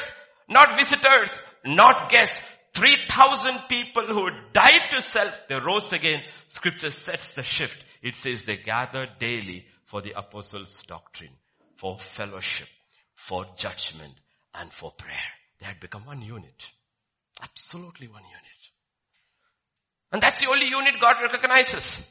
not 0.50 0.80
visitors, 0.80 1.30
not 1.66 2.10
guess. 2.10 2.32
3,000 2.74 3.60
people 3.70 4.06
who 4.08 4.28
died 4.52 4.92
to 4.92 5.02
self, 5.02 5.40
they 5.48 5.58
rose 5.60 5.94
again. 5.94 6.22
Scripture 6.50 6.90
sets 6.90 7.30
the 7.30 7.44
shift. 7.44 7.78
It 8.02 8.16
says 8.16 8.42
they 8.42 8.58
gathered 8.58 9.18
daily 9.18 9.66
for 9.86 10.02
the 10.02 10.12
apostles' 10.18 10.84
doctrine, 10.86 11.32
for 11.76 11.98
fellowship, 11.98 12.68
for 13.16 13.46
judgment, 13.56 14.14
and 14.54 14.74
for 14.74 14.92
prayer. 14.92 15.32
They 15.60 15.66
had 15.68 15.80
become 15.80 16.06
one 16.06 16.22
unit. 16.22 16.68
Absolutely 17.42 18.08
one 18.08 18.24
unit. 18.24 18.72
And 20.12 20.22
that's 20.22 20.42
the 20.42 20.50
only 20.50 20.68
unit 20.68 20.96
God 21.00 21.16
recognizes. 21.22 22.04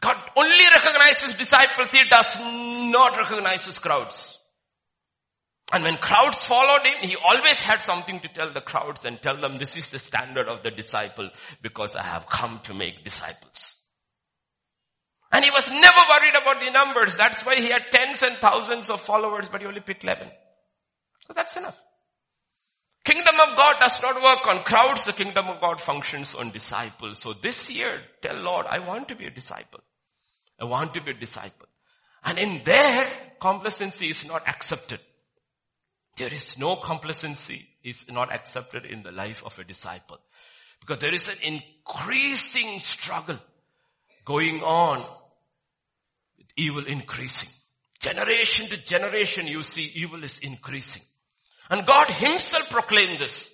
God 0.00 0.16
only 0.36 0.64
recognizes 0.74 1.36
disciples. 1.36 1.90
He 1.92 2.02
does 2.08 2.34
not 2.38 3.16
recognize 3.16 3.78
crowds. 3.78 4.38
And 5.72 5.84
when 5.84 5.96
crowds 5.96 6.44
followed 6.44 6.86
him, 6.86 7.08
he 7.08 7.16
always 7.16 7.62
had 7.62 7.80
something 7.80 8.20
to 8.20 8.28
tell 8.28 8.52
the 8.52 8.60
crowds 8.60 9.06
and 9.06 9.20
tell 9.20 9.40
them 9.40 9.56
this 9.56 9.74
is 9.74 9.88
the 9.88 9.98
standard 9.98 10.46
of 10.46 10.62
the 10.62 10.70
disciple 10.70 11.30
because 11.62 11.96
I 11.96 12.04
have 12.04 12.26
come 12.28 12.60
to 12.64 12.74
make 12.74 13.02
disciples. 13.04 13.76
And 15.32 15.42
he 15.42 15.50
was 15.50 15.66
never 15.68 16.00
worried 16.10 16.36
about 16.38 16.60
the 16.60 16.70
numbers. 16.70 17.14
That's 17.14 17.46
why 17.46 17.54
he 17.56 17.68
had 17.68 17.90
tens 17.90 18.20
and 18.20 18.36
thousands 18.36 18.90
of 18.90 19.00
followers, 19.00 19.48
but 19.50 19.62
he 19.62 19.66
only 19.66 19.80
picked 19.80 20.04
11. 20.04 20.30
So 21.26 21.32
that's 21.34 21.56
enough. 21.56 21.78
Kingdom 23.02 23.34
of 23.40 23.56
God 23.56 23.76
does 23.80 23.98
not 24.02 24.22
work 24.22 24.46
on 24.46 24.64
crowds. 24.64 25.06
The 25.06 25.14
kingdom 25.14 25.46
of 25.48 25.62
God 25.62 25.80
functions 25.80 26.34
on 26.34 26.50
disciples. 26.50 27.18
So 27.18 27.32
this 27.32 27.70
year, 27.70 28.02
tell 28.20 28.36
Lord, 28.36 28.66
I 28.68 28.80
want 28.80 29.08
to 29.08 29.16
be 29.16 29.24
a 29.24 29.30
disciple. 29.30 29.80
I 30.60 30.66
want 30.66 30.92
to 30.94 31.02
be 31.02 31.12
a 31.12 31.14
disciple. 31.14 31.66
And 32.22 32.38
in 32.38 32.60
there, 32.62 33.10
complacency 33.40 34.10
is 34.10 34.26
not 34.26 34.46
accepted. 34.46 35.00
There 36.16 36.32
is 36.32 36.58
no 36.58 36.76
complacency 36.76 37.66
is 37.82 38.06
not 38.10 38.32
accepted 38.32 38.84
in 38.84 39.02
the 39.02 39.12
life 39.12 39.42
of 39.44 39.58
a 39.58 39.64
disciple. 39.64 40.18
Because 40.80 40.98
there 40.98 41.14
is 41.14 41.26
an 41.28 41.38
increasing 41.42 42.80
struggle 42.80 43.38
going 44.24 44.60
on 44.62 44.98
with 46.36 46.46
evil 46.56 46.84
increasing. 46.84 47.48
Generation 47.98 48.66
to 48.66 48.76
generation 48.84 49.46
you 49.46 49.62
see 49.62 49.90
evil 49.94 50.22
is 50.24 50.38
increasing. 50.40 51.02
And 51.70 51.86
God 51.86 52.10
himself 52.10 52.68
proclaimed 52.68 53.20
this. 53.20 53.48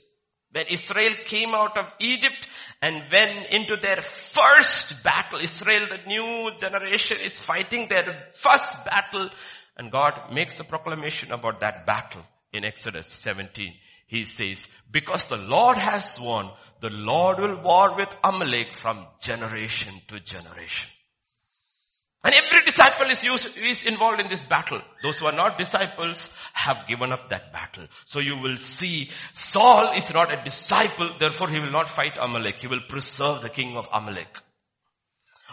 When 0.51 0.67
Israel 0.67 1.13
came 1.27 1.55
out 1.55 1.77
of 1.77 1.85
Egypt 2.01 2.49
and 2.81 3.05
went 3.13 3.51
into 3.51 3.77
their 3.77 4.01
first 4.01 5.03
battle, 5.05 5.41
Israel, 5.43 5.87
the 5.89 6.01
new 6.07 6.51
generation 6.59 7.19
is 7.23 7.37
fighting 7.37 7.87
their 7.89 8.29
first 8.33 8.85
battle 8.87 9.29
and 9.77 9.93
God 9.93 10.33
makes 10.33 10.59
a 10.59 10.65
proclamation 10.65 11.31
about 11.31 11.61
that 11.61 11.87
battle 11.87 12.25
in 12.53 12.65
Exodus 12.65 13.07
17. 13.09 13.73
He 14.07 14.25
says, 14.25 14.67
because 14.91 15.29
the 15.29 15.37
Lord 15.37 15.79
has 15.79 16.15
sworn, 16.15 16.49
the 16.81 16.91
Lord 16.91 17.39
will 17.41 17.61
war 17.61 17.95
with 17.97 18.09
Amalek 18.25 18.75
from 18.75 19.07
generation 19.21 20.01
to 20.09 20.21
generation. 20.21 20.87
And 22.25 22.35
every 22.35 22.63
disciple 22.65 23.07
is, 23.07 23.23
used, 23.23 23.57
is 23.57 23.85
involved 23.85 24.21
in 24.21 24.29
this 24.29 24.45
battle. 24.45 24.81
Those 25.03 25.21
who 25.21 25.27
are 25.27 25.33
not 25.33 25.57
disciples 25.57 26.29
have 26.53 26.89
given 26.89 27.13
up 27.13 27.29
that 27.29 27.53
battle. 27.53 27.87
So 28.07 28.19
you 28.19 28.37
will 28.37 28.57
see 28.57 29.11
Saul 29.35 29.93
is 29.93 30.13
not 30.13 30.33
a 30.33 30.43
disciple, 30.43 31.11
therefore 31.19 31.49
he 31.49 31.61
will 31.61 31.71
not 31.71 31.89
fight 31.89 32.19
Amalek. 32.21 32.61
He 32.61 32.67
will 32.67 32.81
preserve 32.89 33.43
the 33.43 33.49
king 33.49 33.77
of 33.77 33.89
Amalek. 33.93 34.37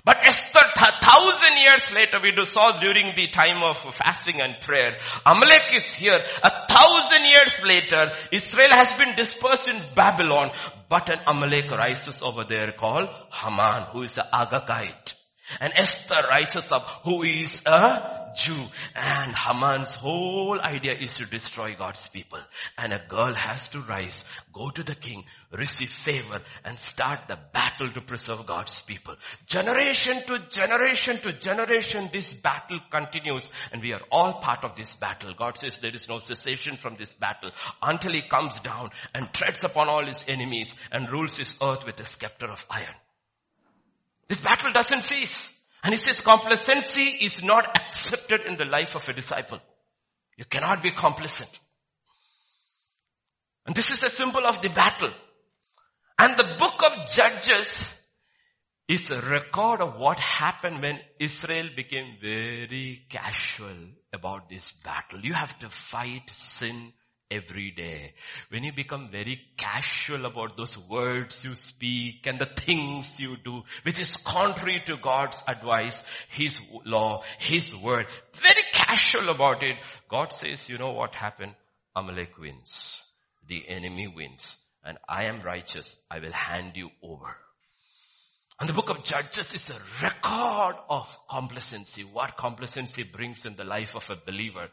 But 0.05 0.23
Esther, 0.23 0.59
a 0.59 1.01
thousand 1.03 1.57
years 1.57 1.91
later, 1.91 2.19
we 2.21 2.31
do 2.31 2.45
saw 2.45 2.79
during 2.79 3.15
the 3.15 3.27
time 3.29 3.63
of 3.63 3.77
fasting 3.95 4.39
and 4.39 4.59
prayer, 4.61 4.97
Amalek 5.25 5.75
is 5.75 5.93
here. 5.95 6.23
A 6.43 6.67
thousand 6.67 7.25
years 7.25 7.55
later, 7.65 8.13
Israel 8.31 8.69
has 8.69 8.93
been 8.93 9.15
dispersed 9.15 9.67
in 9.67 9.81
Babylon, 9.95 10.51
but 10.89 11.09
an 11.09 11.21
Amalek 11.25 11.71
rises 11.71 12.21
over 12.21 12.43
there 12.43 12.73
called 12.77 13.09
Haman, 13.33 13.87
who 13.91 14.03
is 14.03 14.15
an 14.17 14.25
Agagite. 14.31 15.15
And 15.59 15.73
Esther 15.75 16.27
rises 16.29 16.71
up, 16.71 17.01
who 17.03 17.23
is 17.23 17.63
a 17.65 18.31
Jew. 18.35 18.65
And 18.95 19.35
Haman's 19.35 19.93
whole 19.93 20.59
idea 20.59 20.93
is 20.93 21.13
to 21.13 21.25
destroy 21.25 21.75
God's 21.75 22.07
people. 22.09 22.39
And 22.77 22.93
a 22.93 23.01
girl 23.07 23.33
has 23.33 23.69
to 23.69 23.79
rise, 23.81 24.23
go 24.53 24.69
to 24.69 24.83
the 24.83 24.95
king, 24.95 25.23
receive 25.55 25.89
favor, 25.89 26.41
and 26.63 26.77
start 26.79 27.27
the 27.27 27.37
battle 27.53 27.89
to 27.89 28.01
preserve 28.01 28.45
God's 28.45 28.81
people. 28.81 29.15
Generation 29.45 30.23
to 30.27 30.39
generation 30.49 31.17
to 31.19 31.33
generation, 31.33 32.09
this 32.11 32.33
battle 32.33 32.79
continues. 32.89 33.47
And 33.71 33.81
we 33.81 33.93
are 33.93 34.01
all 34.11 34.33
part 34.33 34.63
of 34.63 34.75
this 34.75 34.95
battle. 34.95 35.33
God 35.33 35.57
says 35.57 35.77
there 35.77 35.95
is 35.95 36.07
no 36.09 36.19
cessation 36.19 36.77
from 36.77 36.95
this 36.95 37.13
battle 37.13 37.51
until 37.81 38.13
he 38.13 38.21
comes 38.21 38.59
down 38.59 38.89
and 39.13 39.33
treads 39.33 39.63
upon 39.63 39.89
all 39.89 40.05
his 40.05 40.23
enemies 40.27 40.75
and 40.91 41.11
rules 41.11 41.37
his 41.37 41.55
earth 41.61 41.85
with 41.85 41.99
a 41.99 42.05
scepter 42.05 42.47
of 42.47 42.65
iron. 42.69 42.95
This 44.27 44.41
battle 44.41 44.71
doesn't 44.71 45.03
cease. 45.03 45.51
And 45.83 45.93
he 45.93 45.97
says 45.97 46.19
complacency 46.19 47.03
is 47.21 47.43
not 47.43 47.77
accepted 47.77 48.41
in 48.47 48.57
the 48.57 48.65
life 48.65 48.95
of 48.95 49.07
a 49.07 49.13
disciple. 49.13 49.59
You 50.35 50.45
cannot 50.45 50.81
be 50.81 50.91
complacent. 50.91 51.59
And 53.65 53.75
this 53.75 53.89
is 53.89 54.03
a 54.03 54.09
symbol 54.09 54.45
of 54.45 54.61
the 54.61 54.69
battle. 54.69 55.11
And 56.17 56.37
the 56.37 56.55
book 56.57 56.81
of 56.83 57.11
Judges 57.11 57.85
is 58.87 59.09
a 59.09 59.19
record 59.21 59.81
of 59.81 59.97
what 59.97 60.19
happened 60.19 60.81
when 60.81 60.99
Israel 61.19 61.69
became 61.75 62.17
very 62.21 63.05
casual 63.09 63.89
about 64.13 64.47
this 64.47 64.71
battle. 64.83 65.19
You 65.19 65.33
have 65.33 65.57
to 65.59 65.69
fight 65.69 66.29
sin 66.29 66.93
every 67.29 67.71
day. 67.71 68.13
When 68.49 68.63
you 68.63 68.71
become 68.71 69.09
very 69.11 69.41
casual 69.57 70.25
about 70.25 70.55
those 70.55 70.77
words 70.77 71.43
you 71.43 71.55
speak 71.55 72.27
and 72.27 72.39
the 72.39 72.45
things 72.45 73.19
you 73.19 73.35
do, 73.43 73.63
which 73.83 73.99
is 73.99 74.17
contrary 74.17 74.83
to 74.85 74.97
God's 74.97 75.41
advice, 75.47 76.01
His 76.29 76.59
law, 76.85 77.23
His 77.39 77.75
word, 77.75 78.05
very 78.33 78.63
casual 78.71 79.29
about 79.29 79.63
it, 79.63 79.75
God 80.07 80.31
says, 80.31 80.69
you 80.69 80.77
know 80.77 80.91
what 80.91 81.15
happened? 81.15 81.55
Amalek 81.95 82.37
wins. 82.37 83.03
The 83.47 83.67
enemy 83.67 84.07
wins. 84.07 84.57
And 84.85 84.97
I 85.09 85.25
am 85.25 85.41
righteous. 85.41 85.97
I 86.09 86.19
will 86.19 86.31
hand 86.31 86.73
you 86.75 86.91
over. 87.03 87.35
And 88.57 88.69
the 88.69 88.73
book 88.73 88.89
of 88.89 89.03
Judges 89.03 89.51
is 89.51 89.69
a 89.69 89.79
record 90.01 90.75
of 90.89 91.17
complacency, 91.29 92.05
what 92.05 92.37
complacency 92.37 93.03
brings 93.03 93.43
in 93.43 93.57
the 93.57 93.65
life 93.65 93.95
of 93.95 94.09
a 94.09 94.15
believer. 94.15 94.69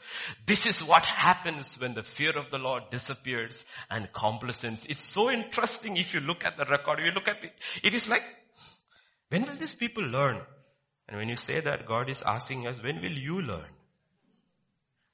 This 0.47 0.67
is 0.67 0.85
what 0.85 1.05
happens 1.05 1.77
when 1.81 1.95
the 1.95 2.05
fear 2.05 2.39
of 2.39 2.51
the 2.53 2.59
Lord 2.59 2.85
disappears 2.93 3.65
and 3.91 4.13
complacency. 4.13 4.87
It's 4.89 5.03
so 5.03 5.33
interesting 5.33 5.97
if 5.97 6.15
you 6.15 6.21
look 6.21 6.45
at 6.45 6.57
the 6.57 6.67
record, 6.67 7.01
you 7.05 7.11
look 7.11 7.27
at 7.27 7.43
it, 7.43 7.53
it 7.83 7.93
is 7.93 8.07
like, 8.07 8.23
when 9.31 9.47
will 9.47 9.57
these 9.57 9.75
people 9.75 10.05
learn? 10.05 10.43
And 11.09 11.17
when 11.19 11.29
you 11.29 11.37
say 11.37 11.59
that, 11.59 11.85
God 11.85 12.09
is 12.09 12.23
asking 12.25 12.69
us, 12.69 12.81
when 12.81 13.03
will 13.03 13.19
you 13.19 13.43
learn? 13.43 13.71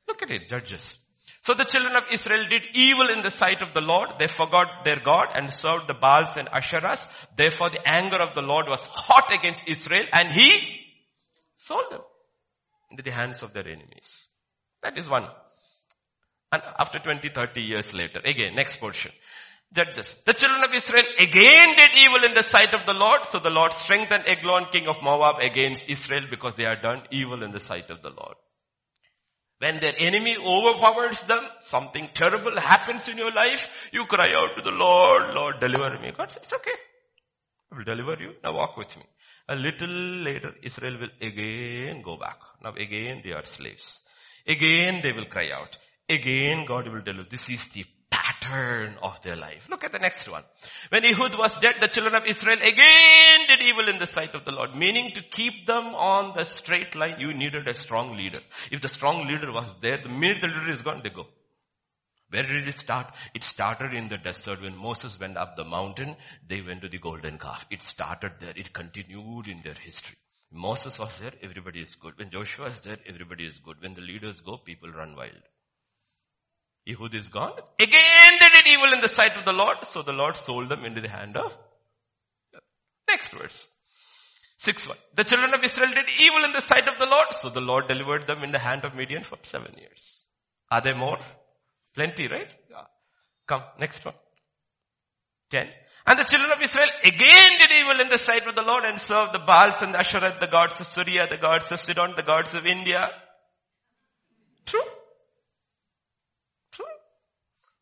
Look 0.06 0.22
at 0.22 0.30
it, 0.30 0.46
Judges. 0.46 0.98
So 1.48 1.54
the 1.54 1.64
children 1.64 1.96
of 1.96 2.12
Israel 2.12 2.44
did 2.46 2.64
evil 2.74 3.08
in 3.08 3.22
the 3.22 3.30
sight 3.30 3.62
of 3.62 3.72
the 3.72 3.80
Lord. 3.80 4.10
They 4.18 4.26
forgot 4.26 4.84
their 4.84 5.00
God 5.02 5.28
and 5.34 5.50
served 5.50 5.86
the 5.86 5.94
Baals 5.94 6.36
and 6.36 6.46
Asherahs. 6.50 7.08
Therefore 7.36 7.70
the 7.70 7.88
anger 7.88 8.18
of 8.20 8.34
the 8.34 8.42
Lord 8.42 8.68
was 8.68 8.82
hot 8.82 9.32
against 9.32 9.66
Israel 9.66 10.04
and 10.12 10.30
he 10.30 10.82
sold 11.56 11.90
them 11.90 12.02
into 12.90 13.02
the 13.02 13.12
hands 13.12 13.42
of 13.42 13.54
their 13.54 13.66
enemies. 13.66 14.26
That 14.82 14.98
is 14.98 15.08
one. 15.08 15.26
And 16.52 16.62
after 16.78 16.98
20, 16.98 17.30
30 17.30 17.62
years 17.62 17.94
later, 17.94 18.20
again, 18.26 18.54
next 18.54 18.78
portion. 18.78 19.12
Judges. 19.72 20.14
The 20.26 20.34
children 20.34 20.62
of 20.64 20.74
Israel 20.74 21.04
again 21.18 21.76
did 21.76 21.96
evil 21.96 22.26
in 22.26 22.34
the 22.34 22.46
sight 22.52 22.74
of 22.74 22.84
the 22.84 22.92
Lord. 22.92 23.24
So 23.30 23.38
the 23.38 23.48
Lord 23.48 23.72
strengthened 23.72 24.24
Eglon, 24.26 24.66
king 24.70 24.86
of 24.86 24.96
Moab 25.02 25.40
against 25.40 25.88
Israel 25.88 26.24
because 26.28 26.56
they 26.56 26.66
had 26.66 26.82
done 26.82 27.04
evil 27.10 27.42
in 27.42 27.52
the 27.52 27.60
sight 27.60 27.88
of 27.88 28.02
the 28.02 28.10
Lord. 28.10 28.36
When 29.60 29.80
their 29.80 29.94
enemy 29.98 30.36
overpowers 30.36 31.20
them, 31.22 31.44
something 31.60 32.08
terrible 32.14 32.58
happens 32.58 33.08
in 33.08 33.18
your 33.18 33.32
life, 33.32 33.66
you 33.92 34.04
cry 34.04 34.32
out 34.36 34.56
to 34.56 34.62
the 34.62 34.70
Lord, 34.70 35.34
Lord 35.34 35.60
deliver 35.60 35.98
me. 35.98 36.12
God 36.16 36.30
says, 36.30 36.44
it's 36.44 36.52
okay. 36.52 36.78
I 37.72 37.76
will 37.76 37.84
deliver 37.84 38.16
you. 38.22 38.34
Now 38.42 38.54
walk 38.54 38.76
with 38.76 38.96
me. 38.96 39.02
A 39.48 39.56
little 39.56 39.88
later, 39.88 40.54
Israel 40.62 40.98
will 41.00 41.10
again 41.20 42.02
go 42.02 42.16
back. 42.16 42.38
Now 42.62 42.72
again 42.74 43.20
they 43.24 43.32
are 43.32 43.44
slaves. 43.44 44.00
Again 44.46 45.00
they 45.02 45.12
will 45.12 45.26
cry 45.26 45.50
out. 45.52 45.76
Again 46.08 46.64
God 46.64 46.88
will 46.88 47.02
deliver. 47.02 47.28
This 47.28 47.48
is 47.48 47.66
the 47.68 47.84
pattern 48.40 48.96
of 49.02 49.20
their 49.22 49.36
life. 49.36 49.66
Look 49.68 49.84
at 49.84 49.92
the 49.92 49.98
next 49.98 50.28
one. 50.28 50.44
When 50.90 51.04
Ehud 51.04 51.36
was 51.38 51.58
dead, 51.58 51.76
the 51.80 51.88
children 51.88 52.14
of 52.14 52.26
Israel 52.26 52.58
again 52.58 53.46
did 53.46 53.62
evil 53.62 53.88
in 53.88 53.98
the 53.98 54.06
sight 54.06 54.34
of 54.34 54.44
the 54.44 54.52
Lord. 54.52 54.74
Meaning 54.74 55.12
to 55.14 55.22
keep 55.22 55.66
them 55.66 55.86
on 55.94 56.34
the 56.34 56.44
straight 56.44 56.94
line, 56.94 57.16
you 57.18 57.32
needed 57.32 57.68
a 57.68 57.74
strong 57.74 58.16
leader. 58.16 58.40
If 58.70 58.80
the 58.80 58.88
strong 58.88 59.26
leader 59.26 59.52
was 59.52 59.74
there, 59.80 59.98
the 59.98 60.08
minute 60.08 60.38
the 60.40 60.48
leader 60.48 60.70
is 60.70 60.82
gone, 60.82 61.00
they 61.02 61.10
go. 61.10 61.26
Where 62.30 62.42
did 62.42 62.68
it 62.68 62.78
start? 62.78 63.14
It 63.34 63.42
started 63.42 63.94
in 63.94 64.08
the 64.08 64.18
desert 64.18 64.60
when 64.60 64.76
Moses 64.76 65.18
went 65.18 65.38
up 65.38 65.56
the 65.56 65.64
mountain, 65.64 66.14
they 66.46 66.60
went 66.60 66.82
to 66.82 66.88
the 66.88 66.98
golden 66.98 67.38
calf. 67.38 67.64
It 67.70 67.80
started 67.80 68.32
there. 68.38 68.52
It 68.54 68.72
continued 68.72 69.46
in 69.46 69.62
their 69.62 69.76
history. 69.82 70.16
Moses 70.50 70.98
was 70.98 71.18
there, 71.18 71.32
everybody 71.42 71.80
is 71.80 71.94
good. 71.94 72.18
When 72.18 72.30
Joshua 72.30 72.66
is 72.66 72.80
there, 72.80 72.96
everybody 73.06 73.44
is 73.46 73.58
good. 73.58 73.76
When 73.80 73.94
the 73.94 74.00
leaders 74.00 74.40
go, 74.40 74.56
people 74.56 74.90
run 74.90 75.14
wild. 75.14 75.42
Ehud 76.88 77.14
is 77.14 77.28
gone. 77.28 77.52
Again 77.80 78.32
they 78.40 78.48
did 78.50 78.68
evil 78.68 78.92
in 78.92 79.00
the 79.00 79.08
sight 79.08 79.36
of 79.36 79.44
the 79.44 79.52
Lord. 79.52 79.84
So 79.84 80.02
the 80.02 80.12
Lord 80.12 80.36
sold 80.36 80.68
them 80.68 80.84
into 80.84 81.00
the 81.00 81.08
hand 81.08 81.36
of. 81.36 81.56
Next 83.08 83.30
verse. 83.32 83.68
Sixth 84.58 84.88
one. 84.88 84.96
The 85.14 85.24
children 85.24 85.54
of 85.54 85.62
Israel 85.62 85.92
did 85.94 86.10
evil 86.18 86.44
in 86.44 86.52
the 86.52 86.60
sight 86.60 86.88
of 86.88 86.98
the 86.98 87.06
Lord. 87.06 87.32
So 87.32 87.48
the 87.48 87.60
Lord 87.60 87.86
delivered 87.86 88.26
them 88.26 88.42
in 88.42 88.52
the 88.52 88.58
hand 88.58 88.84
of 88.84 88.94
Midian 88.94 89.22
for 89.22 89.38
seven 89.42 89.72
years. 89.78 90.24
Are 90.70 90.80
there 90.80 90.96
more? 90.96 91.18
Plenty, 91.94 92.28
right? 92.28 92.54
Yeah. 92.70 92.84
Come, 93.46 93.62
next 93.78 94.04
one. 94.04 94.14
Ten. 95.50 95.68
And 96.06 96.18
the 96.18 96.24
children 96.24 96.50
of 96.52 96.60
Israel 96.60 96.88
again 97.04 97.50
did 97.58 97.72
evil 97.72 98.00
in 98.00 98.08
the 98.08 98.18
sight 98.18 98.46
of 98.46 98.54
the 98.54 98.62
Lord 98.62 98.84
and 98.86 98.98
served 98.98 99.34
the 99.34 99.38
Baals 99.38 99.82
and 99.82 99.94
the 99.94 100.00
Asherah, 100.00 100.36
the 100.40 100.46
gods 100.46 100.80
of 100.80 100.86
Syria, 100.86 101.26
the 101.30 101.36
gods 101.36 101.70
of 101.70 101.80
Sidon, 101.80 102.14
the 102.16 102.22
gods 102.22 102.54
of 102.54 102.66
India. 102.66 103.10
True. 104.66 104.80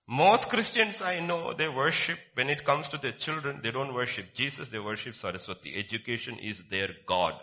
Most 0.08 0.48
Christians 0.48 1.02
I 1.02 1.18
know, 1.18 1.52
they 1.52 1.68
worship, 1.68 2.18
when 2.34 2.48
it 2.48 2.64
comes 2.64 2.86
to 2.88 2.98
their 2.98 3.12
children, 3.12 3.60
they 3.62 3.72
don't 3.72 3.92
worship 3.92 4.34
Jesus, 4.34 4.68
they 4.68 4.78
worship 4.78 5.14
Saraswati. 5.14 5.76
Education 5.76 6.38
is 6.38 6.62
their 6.70 6.90
God. 7.06 7.34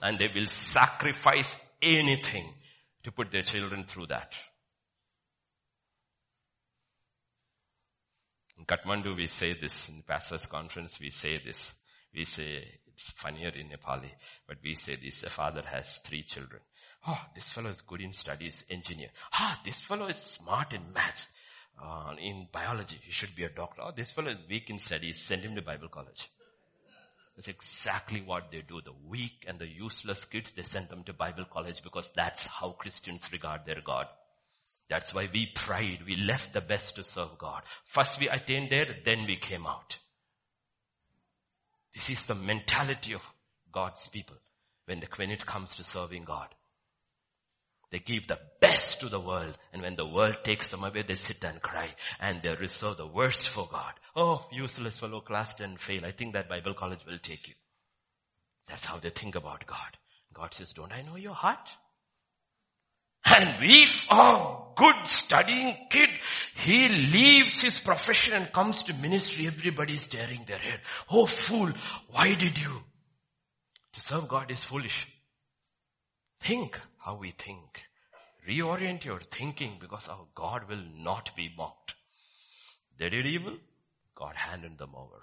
And 0.00 0.18
they 0.18 0.28
will 0.34 0.46
sacrifice 0.46 1.54
anything 1.82 2.54
to 3.04 3.12
put 3.12 3.30
their 3.30 3.42
children 3.42 3.84
through 3.84 4.06
that. 4.06 4.34
In 8.58 8.64
Kathmandu 8.64 9.14
we 9.14 9.26
say 9.26 9.52
this, 9.52 9.88
in 9.88 10.02
Pastors 10.02 10.46
Conference 10.46 10.98
we 10.98 11.10
say 11.10 11.38
this. 11.44 11.72
We 12.14 12.24
say, 12.24 12.64
it's 12.94 13.10
funnier 13.10 13.50
in 13.50 13.68
Nepali, 13.68 14.10
but 14.46 14.58
we 14.62 14.76
say 14.76 14.96
this, 14.96 15.24
a 15.24 15.30
father 15.30 15.62
has 15.66 15.98
three 15.98 16.22
children. 16.22 16.62
Oh, 17.06 17.20
this 17.34 17.50
fellow 17.50 17.70
is 17.70 17.80
good 17.80 18.00
in 18.00 18.12
studies, 18.12 18.64
engineer. 18.70 19.08
Ah, 19.32 19.60
this 19.64 19.76
fellow 19.76 20.06
is 20.06 20.16
smart 20.16 20.72
in 20.72 20.80
maths, 20.92 21.26
uh, 21.82 22.14
in 22.20 22.46
biology. 22.52 22.98
He 23.02 23.10
should 23.10 23.34
be 23.34 23.44
a 23.44 23.48
doctor. 23.48 23.82
Oh, 23.82 23.92
this 23.94 24.12
fellow 24.12 24.30
is 24.30 24.38
weak 24.48 24.70
in 24.70 24.78
studies. 24.78 25.20
Send 25.20 25.42
him 25.42 25.56
to 25.56 25.62
Bible 25.62 25.88
college. 25.88 26.30
That's 27.34 27.48
exactly 27.48 28.20
what 28.20 28.50
they 28.52 28.62
do. 28.62 28.80
The 28.84 28.92
weak 29.08 29.46
and 29.48 29.58
the 29.58 29.66
useless 29.66 30.24
kids, 30.26 30.52
they 30.52 30.62
send 30.62 30.90
them 30.90 31.02
to 31.04 31.12
Bible 31.12 31.46
college 31.50 31.82
because 31.82 32.10
that's 32.14 32.46
how 32.46 32.70
Christians 32.72 33.26
regard 33.32 33.64
their 33.64 33.80
God. 33.82 34.06
That's 34.88 35.14
why 35.14 35.28
we 35.32 35.46
pride. 35.46 36.00
We 36.06 36.16
left 36.16 36.52
the 36.52 36.60
best 36.60 36.96
to 36.96 37.04
serve 37.04 37.38
God. 37.38 37.62
First 37.84 38.20
we 38.20 38.28
attained 38.28 38.70
there, 38.70 38.86
then 39.04 39.26
we 39.26 39.36
came 39.36 39.66
out. 39.66 39.96
This 41.94 42.10
is 42.10 42.24
the 42.26 42.34
mentality 42.34 43.14
of 43.14 43.22
God's 43.72 44.06
people 44.08 44.36
when, 44.84 45.00
the, 45.00 45.08
when 45.16 45.30
it 45.30 45.46
comes 45.46 45.74
to 45.76 45.84
serving 45.84 46.24
God. 46.24 46.48
They 47.92 47.98
give 47.98 48.26
the 48.26 48.40
best 48.58 49.00
to 49.00 49.10
the 49.10 49.20
world 49.20 49.56
and 49.72 49.82
when 49.82 49.96
the 49.96 50.06
world 50.06 50.38
takes 50.42 50.70
them 50.70 50.82
away, 50.82 51.02
they 51.02 51.14
sit 51.14 51.44
and 51.44 51.60
cry 51.60 51.90
and 52.18 52.40
they 52.40 52.54
reserve 52.54 52.96
the 52.96 53.06
worst 53.06 53.50
for 53.50 53.68
God. 53.70 53.92
Oh, 54.16 54.46
useless 54.50 54.96
fellow, 54.96 55.20
class 55.20 55.52
10 55.54 55.76
fail. 55.76 56.06
I 56.06 56.10
think 56.10 56.32
that 56.32 56.48
Bible 56.48 56.72
college 56.72 57.04
will 57.06 57.18
take 57.18 57.48
you. 57.48 57.54
That's 58.66 58.86
how 58.86 58.96
they 58.96 59.10
think 59.10 59.34
about 59.34 59.66
God. 59.66 59.98
God 60.32 60.54
says, 60.54 60.72
don't 60.72 60.92
I 60.92 61.02
know 61.02 61.16
your 61.16 61.34
heart? 61.34 61.68
And 63.26 63.56
if 63.60 64.06
a 64.10 64.56
good 64.74 65.06
studying 65.06 65.76
kid, 65.90 66.08
he 66.54 66.88
leaves 66.88 67.60
his 67.60 67.78
profession 67.78 68.32
and 68.32 68.50
comes 68.50 68.82
to 68.84 68.94
ministry, 68.94 69.46
everybody 69.46 69.94
is 69.94 70.06
tearing 70.06 70.44
their 70.46 70.58
head. 70.58 70.80
Oh 71.10 71.26
fool, 71.26 71.70
why 72.08 72.34
did 72.34 72.56
you? 72.56 72.82
To 73.92 74.00
serve 74.00 74.28
God 74.28 74.50
is 74.50 74.64
foolish. 74.64 75.06
Think 76.42 76.80
how 76.98 77.14
we 77.14 77.30
think. 77.30 77.84
Reorient 78.48 79.04
your 79.04 79.20
thinking 79.20 79.76
because 79.80 80.08
our 80.08 80.26
God 80.34 80.68
will 80.68 80.82
not 80.96 81.30
be 81.36 81.48
mocked. 81.56 81.94
They 82.98 83.10
did 83.10 83.26
evil, 83.26 83.56
God 84.16 84.34
handed 84.34 84.76
them 84.76 84.90
over. 84.96 85.20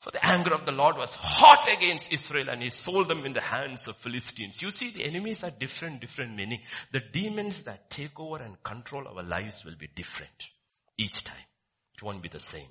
For 0.00 0.10
the 0.10 0.24
anger 0.26 0.52
of 0.52 0.66
the 0.66 0.72
Lord 0.72 0.96
was 0.96 1.14
hot 1.14 1.68
against 1.72 2.12
Israel 2.12 2.50
and 2.50 2.62
he 2.62 2.68
sold 2.68 3.08
them 3.08 3.24
in 3.24 3.32
the 3.32 3.40
hands 3.40 3.88
of 3.88 3.96
Philistines. 3.96 4.60
You 4.60 4.70
see, 4.70 4.90
the 4.90 5.04
enemies 5.04 5.42
are 5.42 5.50
different, 5.50 6.02
different 6.02 6.34
meaning. 6.36 6.60
The 6.90 7.00
demons 7.00 7.62
that 7.62 7.88
take 7.88 8.20
over 8.20 8.42
and 8.42 8.62
control 8.62 9.08
our 9.08 9.22
lives 9.22 9.64
will 9.64 9.76
be 9.78 9.88
different 9.94 10.48
each 10.98 11.24
time. 11.24 11.46
It 11.94 12.02
won't 12.02 12.22
be 12.22 12.28
the 12.28 12.40
same. 12.40 12.68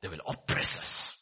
They 0.00 0.08
will 0.08 0.20
oppress 0.26 0.78
us. 0.78 1.16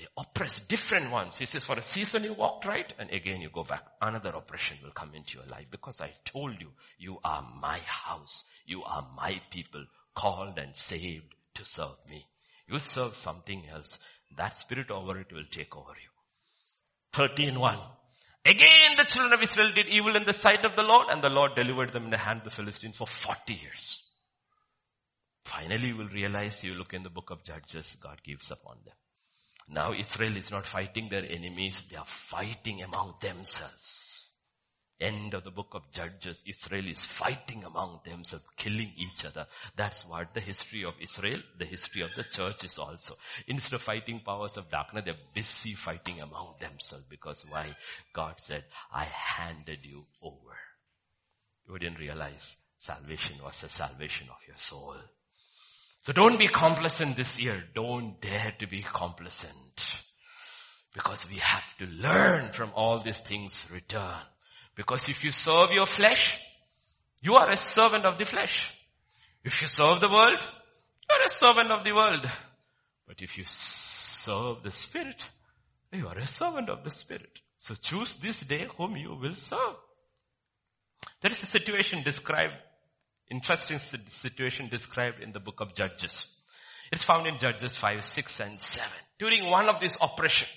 They 0.00 0.06
oppress 0.16 0.60
different 0.60 1.10
ones. 1.10 1.36
He 1.36 1.44
says, 1.44 1.66
for 1.66 1.78
a 1.78 1.82
season 1.82 2.24
you 2.24 2.32
walked 2.32 2.64
right 2.64 2.90
and 2.98 3.10
again 3.10 3.42
you 3.42 3.50
go 3.50 3.64
back. 3.64 3.84
Another 4.00 4.30
oppression 4.30 4.78
will 4.82 4.92
come 4.92 5.14
into 5.14 5.36
your 5.36 5.46
life 5.48 5.66
because 5.70 6.00
I 6.00 6.10
told 6.24 6.58
you, 6.58 6.68
you 6.98 7.18
are 7.22 7.46
my 7.60 7.80
house. 7.84 8.44
You 8.64 8.82
are 8.82 9.06
my 9.14 9.38
people 9.50 9.84
called 10.14 10.58
and 10.58 10.74
saved 10.74 11.34
to 11.56 11.66
serve 11.66 11.98
me. 12.08 12.24
You 12.66 12.78
serve 12.78 13.14
something 13.14 13.62
else. 13.70 13.98
That 14.38 14.56
spirit 14.56 14.90
over 14.90 15.20
it 15.20 15.34
will 15.34 15.44
take 15.50 15.76
over 15.76 15.92
you. 15.92 16.08
13 17.12 17.60
1. 17.60 17.78
Again 18.46 18.92
the 18.96 19.04
children 19.04 19.34
of 19.34 19.42
Israel 19.42 19.72
did 19.74 19.90
evil 19.90 20.16
in 20.16 20.24
the 20.24 20.32
sight 20.32 20.64
of 20.64 20.76
the 20.76 20.82
Lord 20.82 21.10
and 21.10 21.20
the 21.20 21.28
Lord 21.28 21.50
delivered 21.54 21.92
them 21.92 22.04
in 22.04 22.10
the 22.10 22.16
hand 22.16 22.38
of 22.38 22.44
the 22.44 22.50
Philistines 22.50 22.96
for 22.96 23.06
40 23.06 23.52
years. 23.52 24.02
Finally 25.44 25.88
you 25.88 25.96
will 25.98 26.08
realize 26.08 26.64
you 26.64 26.72
look 26.72 26.94
in 26.94 27.02
the 27.02 27.10
book 27.10 27.28
of 27.28 27.44
Judges, 27.44 27.98
God 28.00 28.22
gives 28.22 28.50
up 28.50 28.60
on 28.66 28.78
them. 28.86 28.94
Now 29.68 29.92
Israel 29.92 30.36
is 30.36 30.50
not 30.50 30.66
fighting 30.66 31.08
their 31.08 31.24
enemies, 31.24 31.82
they 31.90 31.96
are 31.96 32.04
fighting 32.06 32.82
among 32.82 33.14
themselves. 33.20 34.32
End 35.00 35.32
of 35.32 35.44
the 35.44 35.50
book 35.50 35.68
of 35.72 35.90
Judges, 35.92 36.42
Israel 36.46 36.86
is 36.86 37.02
fighting 37.02 37.64
among 37.64 38.00
themselves, 38.04 38.44
killing 38.54 38.92
each 38.98 39.24
other. 39.24 39.46
That's 39.74 40.06
what 40.06 40.34
the 40.34 40.40
history 40.40 40.84
of 40.84 40.92
Israel, 41.00 41.40
the 41.58 41.64
history 41.64 42.02
of 42.02 42.10
the 42.14 42.24
church 42.24 42.64
is 42.64 42.76
also. 42.76 43.14
Instead 43.46 43.74
of 43.74 43.82
fighting 43.82 44.20
powers 44.20 44.58
of 44.58 44.68
darkness, 44.68 45.04
they're 45.06 45.14
busy 45.32 45.72
fighting 45.72 46.20
among 46.20 46.56
themselves 46.60 47.06
because 47.08 47.46
why? 47.48 47.74
God 48.12 48.34
said, 48.40 48.64
I 48.92 49.04
handed 49.04 49.78
you 49.84 50.04
over. 50.22 50.58
You 51.66 51.78
didn't 51.78 51.98
realize 51.98 52.58
salvation 52.78 53.36
was 53.42 53.58
the 53.62 53.70
salvation 53.70 54.28
of 54.28 54.46
your 54.46 54.58
soul. 54.58 54.96
So 56.02 56.12
don't 56.12 56.38
be 56.38 56.48
complacent 56.48 57.16
this 57.16 57.38
year. 57.38 57.62
Don't 57.74 58.20
dare 58.20 58.54
to 58.58 58.66
be 58.66 58.82
complacent. 58.82 60.00
Because 60.94 61.28
we 61.28 61.36
have 61.36 61.76
to 61.78 61.86
learn 61.86 62.52
from 62.52 62.72
all 62.74 62.98
these 63.00 63.20
things 63.20 63.64
return. 63.72 64.20
Because 64.74 65.08
if 65.08 65.22
you 65.22 65.30
serve 65.30 65.72
your 65.72 65.86
flesh, 65.86 66.38
you 67.22 67.34
are 67.34 67.48
a 67.48 67.56
servant 67.56 68.06
of 68.06 68.18
the 68.18 68.24
flesh. 68.24 68.72
If 69.44 69.60
you 69.60 69.68
serve 69.68 70.00
the 70.00 70.08
world, 70.08 70.42
you 70.42 71.16
are 71.16 71.24
a 71.24 71.28
servant 71.28 71.70
of 71.70 71.84
the 71.84 71.92
world. 71.92 72.26
But 73.06 73.20
if 73.20 73.36
you 73.36 73.44
serve 73.46 74.62
the 74.62 74.70
spirit, 74.70 75.22
you 75.92 76.08
are 76.08 76.16
a 76.16 76.26
servant 76.26 76.70
of 76.70 76.82
the 76.82 76.90
spirit. 76.90 77.40
So 77.58 77.74
choose 77.74 78.16
this 78.16 78.38
day 78.40 78.66
whom 78.76 78.96
you 78.96 79.14
will 79.14 79.34
serve. 79.34 79.76
There 81.20 81.30
is 81.30 81.42
a 81.42 81.46
situation 81.46 82.02
described, 82.02 82.54
interesting 83.30 83.78
situation 83.78 84.68
described 84.68 85.22
in 85.22 85.32
the 85.32 85.40
book 85.40 85.60
of 85.60 85.74
Judges. 85.74 86.26
It's 86.92 87.04
found 87.04 87.26
in 87.26 87.38
Judges 87.38 87.76
5, 87.76 88.04
6 88.04 88.40
and 88.40 88.60
7. 88.60 88.88
During 89.18 89.48
one 89.48 89.68
of 89.68 89.80
these 89.80 89.96
oppression, 90.00 90.48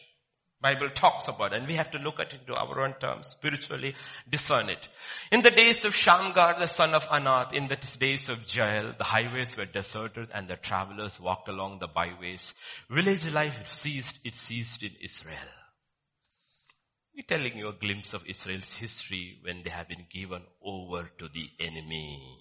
Bible 0.64 0.90
talks 0.96 1.28
about 1.28 1.54
and 1.54 1.68
we 1.68 1.74
have 1.74 1.92
to 1.92 1.98
look 2.00 2.22
at 2.22 2.34
it 2.34 2.40
into 2.40 2.56
our 2.56 2.82
own 2.82 2.94
terms, 2.94 3.28
spiritually 3.28 3.94
discern 4.30 4.70
it. 4.70 4.88
In 5.30 5.42
the 5.42 5.52
days 5.52 5.84
of 5.84 5.94
Shamgar, 5.94 6.56
the 6.58 6.68
son 6.68 6.96
of 6.96 7.06
Anath, 7.10 7.54
in 7.54 7.68
the 7.68 7.78
days 8.00 8.30
of 8.30 8.38
Jael, 8.48 8.94
the 8.98 9.04
highways 9.04 9.58
were 9.58 9.66
deserted 9.66 10.30
and 10.34 10.48
the 10.48 10.56
travelers 10.56 11.20
walked 11.20 11.50
along 11.50 11.80
the 11.80 11.90
byways. 11.90 12.54
Village 12.90 13.30
life 13.30 13.72
ceased, 13.74 14.18
it 14.24 14.36
ceased 14.36 14.82
in 14.84 14.96
Israel. 15.02 15.52
We're 17.14 17.24
telling 17.28 17.58
you 17.58 17.68
a 17.68 17.74
glimpse 17.74 18.14
of 18.14 18.26
Israel's 18.26 18.72
history 18.72 19.40
when 19.44 19.64
they 19.64 19.70
have 19.70 19.90
been 19.90 20.06
given 20.10 20.44
over 20.64 21.12
to 21.20 21.28
the 21.28 21.50
enemy. 21.60 22.40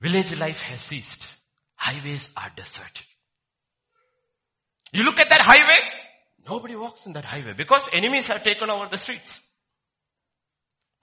Village 0.00 0.38
life 0.38 0.62
has 0.62 0.80
ceased. 0.80 1.28
Highways 1.76 2.30
are 2.36 2.50
deserted. 2.56 3.06
You 4.92 5.04
look 5.04 5.20
at 5.20 5.28
that 5.30 5.40
highway, 5.40 5.78
nobody 6.48 6.74
walks 6.74 7.06
in 7.06 7.12
that 7.12 7.24
highway 7.24 7.52
because 7.56 7.88
enemies 7.92 8.26
have 8.26 8.42
taken 8.42 8.70
over 8.70 8.86
the 8.90 8.98
streets. 8.98 9.40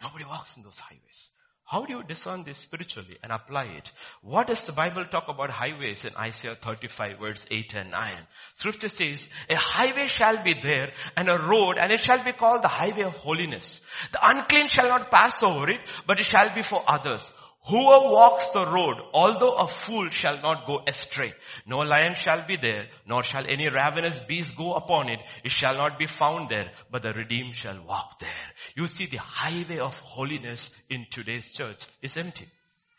Nobody 0.01 0.25
walks 0.25 0.57
in 0.57 0.63
those 0.63 0.79
highways. 0.79 1.29
How 1.67 1.83
do 1.83 1.93
you 1.93 2.03
discern 2.03 2.45
this 2.45 2.59
spiritually 2.59 3.17
and 3.21 3.31
apply 3.31 3.65
it? 3.65 3.91
What 4.21 4.47
does 4.47 4.63
the 4.65 4.71
Bible 4.71 5.03
talk 5.03 5.25
about 5.27 5.49
highways 5.49 6.05
in 6.05 6.15
Isaiah 6.15 6.55
35 6.55 7.19
verse 7.19 7.45
8 7.51 7.73
and 7.75 7.91
9? 7.91 8.13
Scripture 8.53 8.87
says, 8.87 9.27
a 9.49 9.57
highway 9.57 10.07
shall 10.07 10.41
be 10.41 10.55
there 10.61 10.93
and 11.17 11.27
a 11.27 11.37
road 11.37 11.77
and 11.77 11.91
it 11.91 11.99
shall 11.99 12.23
be 12.23 12.31
called 12.31 12.61
the 12.61 12.69
highway 12.69 13.03
of 13.03 13.17
holiness. 13.17 13.81
The 14.13 14.19
unclean 14.21 14.69
shall 14.69 14.87
not 14.87 15.11
pass 15.11 15.43
over 15.43 15.69
it, 15.69 15.81
but 16.05 16.21
it 16.21 16.25
shall 16.25 16.55
be 16.55 16.61
for 16.61 16.81
others. 16.87 17.29
Whoever 17.67 18.07
walks 18.07 18.47
the 18.49 18.65
road, 18.65 18.95
although 19.13 19.55
a 19.55 19.67
fool 19.67 20.09
shall 20.09 20.41
not 20.41 20.65
go 20.65 20.83
astray. 20.87 21.33
No 21.65 21.79
lion 21.79 22.15
shall 22.15 22.47
be 22.47 22.55
there, 22.55 22.87
nor 23.05 23.23
shall 23.23 23.43
any 23.45 23.67
ravenous 23.69 24.21
beast 24.21 24.55
go 24.55 24.75
upon 24.75 25.09
it. 25.09 25.19
It 25.43 25.51
shall 25.51 25.75
not 25.75 25.99
be 25.99 26.07
found 26.07 26.47
there, 26.47 26.71
but 26.89 27.01
the 27.01 27.11
redeemed 27.11 27.55
shall 27.55 27.81
walk 27.83 28.19
there. 28.19 28.29
You 28.75 28.87
see 28.87 29.07
the 29.07 29.17
highway 29.17 29.79
of 29.79 29.97
holiness 29.97 30.69
in 30.89 31.07
today's 31.11 31.51
church 31.51 31.85
is 32.01 32.15
empty. 32.15 32.47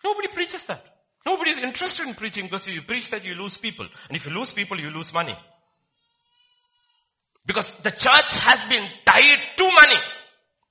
Nobody 0.05 0.29
preaches 0.29 0.63
that. 0.65 0.85
Nobody 1.25 1.53
is 1.53 1.59
interested 1.59 2.07
in 2.07 2.15
preaching 2.15 2.45
because 2.45 2.67
if 2.67 2.75
you 2.75 2.83
preach 2.83 3.09
that 3.11 3.25
you 3.25 3.37
lose 3.37 3.57
people. 3.57 3.87
And 4.09 4.17
if 4.17 4.27
you 4.27 4.33
lose 4.33 4.53
people, 4.53 4.79
you 4.79 4.91
lose 4.91 5.15
money. 5.15 5.37
Because 7.47 7.71
the 7.83 7.91
church 7.91 8.35
has 8.35 8.69
been 8.69 8.87
tied 9.07 9.39
to 9.57 9.65
money, 9.65 10.01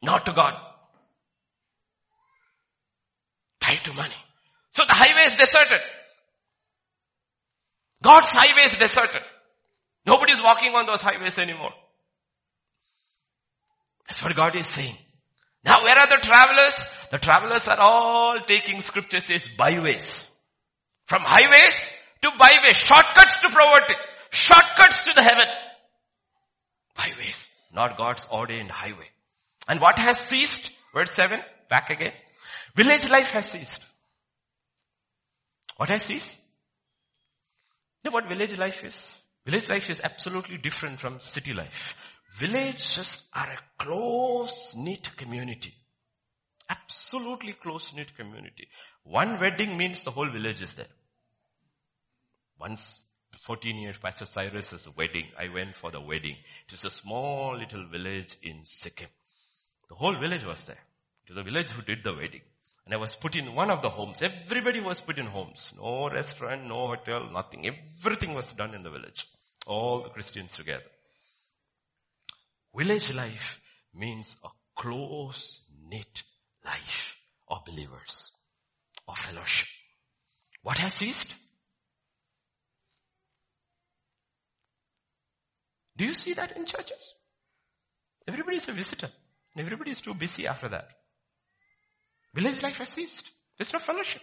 not 0.03 0.23
to 0.27 0.33
God 0.33 0.66
tied 3.67 3.83
to 3.83 3.93
money. 3.93 4.15
So 4.71 4.83
the 4.85 4.93
highway 4.93 5.23
is 5.25 5.31
deserted. 5.33 5.81
God's 8.01 8.29
highway 8.29 8.67
is 8.67 8.73
deserted. 8.73 9.21
Nobody 10.05 10.33
is 10.33 10.41
walking 10.41 10.73
on 10.75 10.85
those 10.85 11.01
highways 11.01 11.37
anymore. 11.37 11.73
That's 14.07 14.23
what 14.23 14.35
God 14.35 14.55
is 14.55 14.67
saying. 14.67 14.95
Now 15.65 15.83
where 15.83 15.97
are 15.97 16.07
the 16.07 16.21
travelers? 16.21 16.75
The 17.11 17.17
travelers 17.17 17.67
are 17.67 17.79
all 17.79 18.39
taking 18.39 18.81
scripture 18.81 19.19
says 19.19 19.47
byways. 19.57 20.25
From 21.07 21.21
highways 21.23 21.75
to 22.21 22.31
byways. 22.37 22.77
Shortcuts 22.77 23.39
to 23.41 23.49
poverty. 23.49 23.95
Shortcuts 24.31 25.03
to 25.03 25.13
the 25.13 25.23
heaven. 25.23 25.47
Byways. 26.95 27.47
Not 27.73 27.97
God's 27.97 28.25
ordained 28.31 28.71
highway. 28.71 29.09
And 29.67 29.81
what 29.81 29.99
has 29.99 30.17
ceased? 30.23 30.69
Verse 30.93 31.11
7. 31.11 31.41
Back 31.69 31.89
again. 31.89 32.13
Village 32.77 33.09
life 33.09 33.29
has 33.29 33.49
ceased. 33.49 33.81
What 35.77 35.89
has 35.89 36.03
ceased? 36.03 36.35
You 38.03 38.11
know 38.11 38.13
what 38.13 38.29
village 38.29 38.55
life 38.55 38.83
is? 38.83 39.17
Village 39.47 39.67
life 39.67 39.89
is 39.89 39.99
absolutely 40.03 40.57
different 40.57 40.99
from 40.99 41.19
city 41.19 41.53
life. 41.53 41.95
Villages 42.35 43.17
are 43.33 43.49
a 43.49 43.83
close-knit 43.83 45.17
community. 45.17 45.73
Absolutely 46.69 47.53
close-knit 47.53 48.15
community. 48.15 48.67
One 49.03 49.39
wedding 49.39 49.75
means 49.75 50.03
the 50.03 50.11
whole 50.11 50.29
village 50.29 50.61
is 50.61 50.71
there. 50.73 50.93
Once, 52.59 53.01
14 53.45 53.75
years, 53.75 53.97
Pastor 53.97 54.25
Cyrus's 54.25 54.87
wedding, 54.95 55.25
I 55.39 55.47
went 55.51 55.75
for 55.75 55.89
the 55.89 56.01
wedding. 56.01 56.35
It 56.67 56.71
was 56.71 56.85
a 56.85 56.91
small 56.91 57.57
little 57.57 57.87
village 57.87 58.37
in 58.43 58.65
Sikkim. 58.65 59.07
The 59.89 59.95
whole 59.95 60.19
village 60.19 60.45
was 60.45 60.63
there. 60.65 60.83
It 61.25 61.33
was 61.33 61.43
the 61.43 61.49
village 61.51 61.69
who 61.69 61.81
did 61.81 62.03
the 62.03 62.13
wedding. 62.13 62.41
And 62.87 62.93
I 62.93 62.97
was 62.97 63.15
put 63.15 63.35
in 63.35 63.53
one 63.53 63.69
of 63.69 63.81
the 63.81 63.89
homes. 63.89 64.21
Everybody 64.21 64.79
was 64.79 65.01
put 65.01 65.17
in 65.17 65.25
homes. 65.25 65.73
No 65.75 66.09
restaurant, 66.09 66.67
no 66.67 66.87
hotel, 66.87 67.29
nothing. 67.29 67.67
Everything 67.67 68.33
was 68.33 68.47
done 68.53 68.73
in 68.73 68.81
the 68.81 68.89
village. 68.89 69.27
All 69.65 69.99
the 70.01 70.09
Christians 70.09 70.53
together. 70.53 70.85
Village 72.73 73.13
life 73.13 73.59
means 73.93 74.37
a 74.41 74.47
close 74.73 75.59
knit 75.89 76.23
life 76.63 77.17
of 77.49 77.65
believers, 77.65 78.31
of 79.05 79.17
fellowship. 79.17 79.67
What 80.63 80.77
has 80.77 80.93
ceased? 80.93 81.35
Do 85.97 86.05
you 86.05 86.13
see 86.13 86.35
that 86.35 86.55
in 86.55 86.65
churches? 86.65 87.15
Everybody 88.25 88.55
is 88.55 88.69
a 88.69 88.71
visitor. 88.71 89.09
Everybody 89.57 89.91
is 89.91 89.99
too 89.99 90.13
busy 90.13 90.47
after 90.47 90.69
that. 90.69 90.91
Village 92.37 92.61
life 92.61 92.77
has 92.77 92.89
ceased. 92.89 93.31
There's 93.57 93.73
no 93.73 93.79
fellowship. 93.79 94.21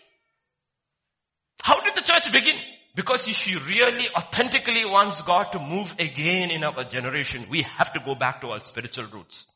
How 1.60 1.80
did 1.80 1.96
the 1.96 2.00
church 2.00 2.30
begin? 2.32 2.54
Because 2.94 3.26
if 3.26 3.34
she 3.34 3.56
really 3.56 4.08
authentically 4.16 4.84
wants 4.84 5.20
God 5.22 5.50
to 5.50 5.58
move 5.58 5.92
again 5.98 6.52
in 6.52 6.62
our 6.62 6.84
generation, 6.84 7.44
we 7.50 7.62
have 7.62 7.92
to 7.92 7.98
go 7.98 8.14
back 8.14 8.40
to 8.42 8.50
our 8.50 8.60
spiritual 8.60 9.06
roots. 9.06 9.46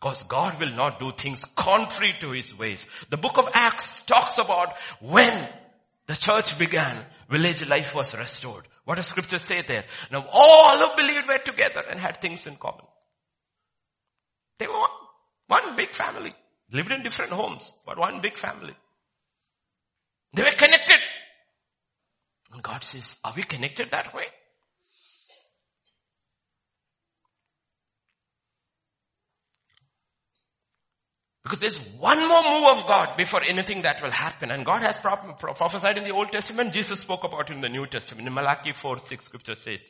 Because 0.00 0.22
God 0.22 0.58
will 0.58 0.74
not 0.74 0.98
do 0.98 1.12
things 1.12 1.44
contrary 1.54 2.14
to 2.20 2.30
His 2.30 2.56
ways. 2.56 2.86
The 3.10 3.18
book 3.18 3.36
of 3.36 3.50
Acts 3.52 4.00
talks 4.06 4.38
about 4.38 4.72
when 5.02 5.46
the 6.06 6.16
church 6.16 6.58
began, 6.58 7.04
village 7.28 7.68
life 7.68 7.94
was 7.94 8.16
restored. 8.16 8.66
What 8.86 8.94
does 8.94 9.06
scripture 9.06 9.38
say 9.38 9.60
there? 9.60 9.84
Now 10.10 10.26
all 10.32 10.78
who 10.78 10.96
believed 10.96 11.28
were 11.28 11.38
together 11.44 11.84
and 11.90 12.00
had 12.00 12.22
things 12.22 12.46
in 12.46 12.56
common. 12.56 12.86
They 14.58 14.66
were 14.66 14.72
one, 14.72 14.90
one 15.48 15.76
big 15.76 15.94
family. 15.94 16.34
Lived 16.72 16.90
in 16.90 17.02
different 17.02 17.30
homes, 17.32 17.70
but 17.86 17.98
one 17.98 18.20
big 18.20 18.38
family. 18.38 18.74
They 20.34 20.42
were 20.42 20.50
connected. 20.50 20.98
And 22.52 22.62
God 22.62 22.82
says, 22.82 23.16
are 23.24 23.32
we 23.36 23.42
connected 23.42 23.90
that 23.90 24.14
way? 24.14 24.24
Because 31.42 31.58
there's 31.58 31.78
one 31.98 32.26
more 32.26 32.42
move 32.42 32.78
of 32.78 32.86
God 32.86 33.16
before 33.18 33.42
anything 33.42 33.82
that 33.82 34.02
will 34.02 34.10
happen. 34.10 34.50
And 34.50 34.64
God 34.64 34.80
has 34.80 34.96
prophesied 34.96 35.98
in 35.98 36.04
the 36.04 36.12
Old 36.12 36.32
Testament. 36.32 36.72
Jesus 36.72 37.00
spoke 37.00 37.22
about 37.22 37.50
it 37.50 37.54
in 37.54 37.60
the 37.60 37.68
New 37.68 37.86
Testament. 37.86 38.26
In 38.26 38.32
Malachi 38.32 38.72
4, 38.72 38.98
6 38.98 39.24
scripture 39.24 39.54
says, 39.54 39.82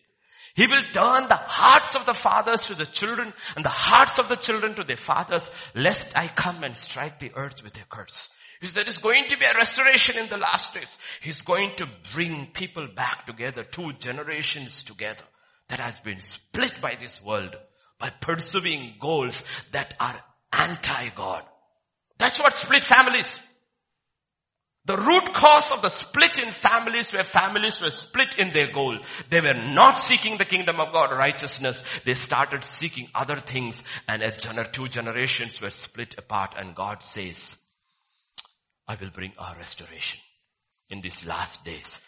he 0.54 0.66
will 0.66 0.82
turn 0.92 1.28
the 1.28 1.34
hearts 1.34 1.96
of 1.96 2.06
the 2.06 2.14
fathers 2.14 2.62
to 2.62 2.74
the 2.74 2.86
children 2.86 3.32
and 3.56 3.64
the 3.64 3.68
hearts 3.68 4.18
of 4.18 4.28
the 4.28 4.36
children 4.36 4.74
to 4.74 4.84
their 4.84 4.96
fathers, 4.96 5.42
lest 5.74 6.16
I 6.16 6.28
come 6.28 6.62
and 6.62 6.76
strike 6.76 7.18
the 7.18 7.32
earth 7.34 7.64
with 7.64 7.76
a 7.76 7.84
curse. 7.88 8.30
He 8.60 8.66
says 8.66 8.76
there 8.76 8.88
is 8.88 8.98
going 8.98 9.26
to 9.28 9.36
be 9.36 9.44
a 9.44 9.54
restoration 9.56 10.16
in 10.16 10.28
the 10.28 10.36
last 10.36 10.72
days. 10.72 10.96
He's 11.20 11.42
going 11.42 11.72
to 11.78 11.86
bring 12.12 12.46
people 12.52 12.86
back 12.94 13.26
together, 13.26 13.64
two 13.64 13.92
generations 13.94 14.84
together 14.84 15.24
that 15.68 15.80
has 15.80 15.98
been 16.00 16.20
split 16.20 16.80
by 16.80 16.96
this 17.00 17.20
world 17.22 17.56
by 17.98 18.10
pursuing 18.10 18.94
goals 19.00 19.40
that 19.72 19.94
are 19.98 20.22
anti-God. 20.52 21.42
That's 22.18 22.38
what 22.38 22.54
split 22.54 22.84
families. 22.84 23.40
The 24.86 24.96
root 24.98 25.32
cause 25.34 25.70
of 25.72 25.82
the 25.82 25.88
split 25.88 26.38
in 26.38 26.50
families 26.52 27.12
where 27.12 27.24
families 27.24 27.80
were 27.80 27.90
split 27.90 28.34
in 28.38 28.52
their 28.52 28.70
goal. 28.72 28.98
They 29.30 29.40
were 29.40 29.54
not 29.54 29.98
seeking 29.98 30.36
the 30.36 30.44
kingdom 30.44 30.80
of 30.80 30.92
God 30.92 31.12
righteousness. 31.12 31.82
They 32.04 32.14
started 32.14 32.64
seeking 32.64 33.08
other 33.14 33.36
things 33.36 33.82
and 34.08 34.22
a 34.22 34.30
gener- 34.30 34.70
two 34.70 34.88
generations 34.88 35.60
were 35.60 35.70
split 35.70 36.16
apart 36.18 36.54
and 36.56 36.74
God 36.74 37.02
says, 37.02 37.56
I 38.86 38.96
will 39.00 39.10
bring 39.10 39.32
our 39.38 39.56
restoration. 39.56 40.20
in 40.90 41.00
these 41.00 41.24
last 41.26 41.64
days. 41.64 42.00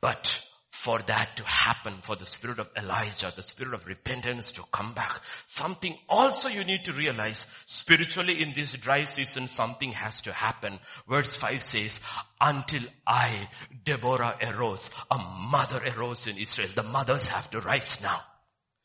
But 0.00 0.32
for 0.72 0.98
that 1.00 1.36
to 1.36 1.44
happen, 1.44 1.94
for 2.02 2.16
the 2.16 2.24
spirit 2.24 2.58
of 2.58 2.68
Elijah, 2.76 3.30
the 3.36 3.42
spirit 3.42 3.74
of 3.74 3.86
repentance 3.86 4.52
to 4.52 4.62
come 4.72 4.94
back, 4.94 5.20
something 5.46 5.96
also 6.08 6.48
you 6.48 6.64
need 6.64 6.86
to 6.86 6.94
realize 6.94 7.46
spiritually 7.66 8.42
in 8.42 8.54
this 8.54 8.72
dry 8.72 9.04
season, 9.04 9.46
something 9.46 9.92
has 9.92 10.22
to 10.22 10.32
happen. 10.32 10.78
Verse 11.06 11.36
5 11.36 11.62
says, 11.62 12.00
until 12.40 12.82
I, 13.06 13.50
Deborah 13.84 14.36
arose, 14.42 14.88
a 15.10 15.18
mother 15.18 15.82
arose 15.94 16.26
in 16.26 16.38
Israel. 16.38 16.70
The 16.74 16.82
mothers 16.82 17.26
have 17.26 17.50
to 17.50 17.60
rise 17.60 18.00
now. 18.02 18.22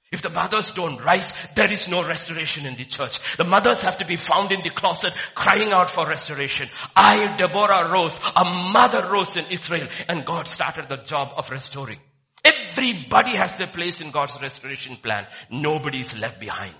If 0.10 0.22
the 0.22 0.30
mothers 0.30 0.72
don't 0.72 1.04
rise, 1.04 1.34
there 1.56 1.72
is 1.72 1.90
no 1.90 2.02
restoration 2.02 2.66
in 2.66 2.76
the 2.76 2.86
church. 2.86 3.20
The 3.38 3.44
mothers 3.44 3.82
have 3.82 3.98
to 3.98 4.06
be 4.06 4.16
found 4.16 4.54
in 4.54 4.62
the 4.62 4.70
closet 4.70 5.14
crying 5.36 5.72
out 5.72 5.90
for 5.90 6.08
restoration. 6.08 6.70
I, 6.96 7.36
Deborah 7.36 7.92
rose, 7.92 8.18
a 8.36 8.46
mother 8.46 9.10
rose 9.12 9.36
in 9.36 9.48
Israel 9.52 9.88
and 10.08 10.26
God 10.26 10.48
started 10.48 10.88
the 10.88 10.98
job 10.98 11.34
of 11.36 11.50
restoring. 11.50 12.00
Everybody 12.46 13.36
has 13.36 13.52
their 13.58 13.68
place 13.68 14.00
in 14.00 14.12
God's 14.12 14.38
restoration 14.42 14.96
plan. 14.96 15.28
Nobody 15.52 16.00
is 16.00 16.14
left 16.14 16.40
behind. 16.40 16.76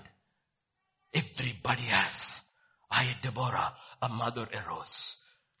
Everybody 1.12 1.82
has. 1.82 2.40
I, 2.90 3.14
Deborah, 3.20 3.74
a 4.00 4.08
mother 4.08 4.48
arose. 4.54 5.16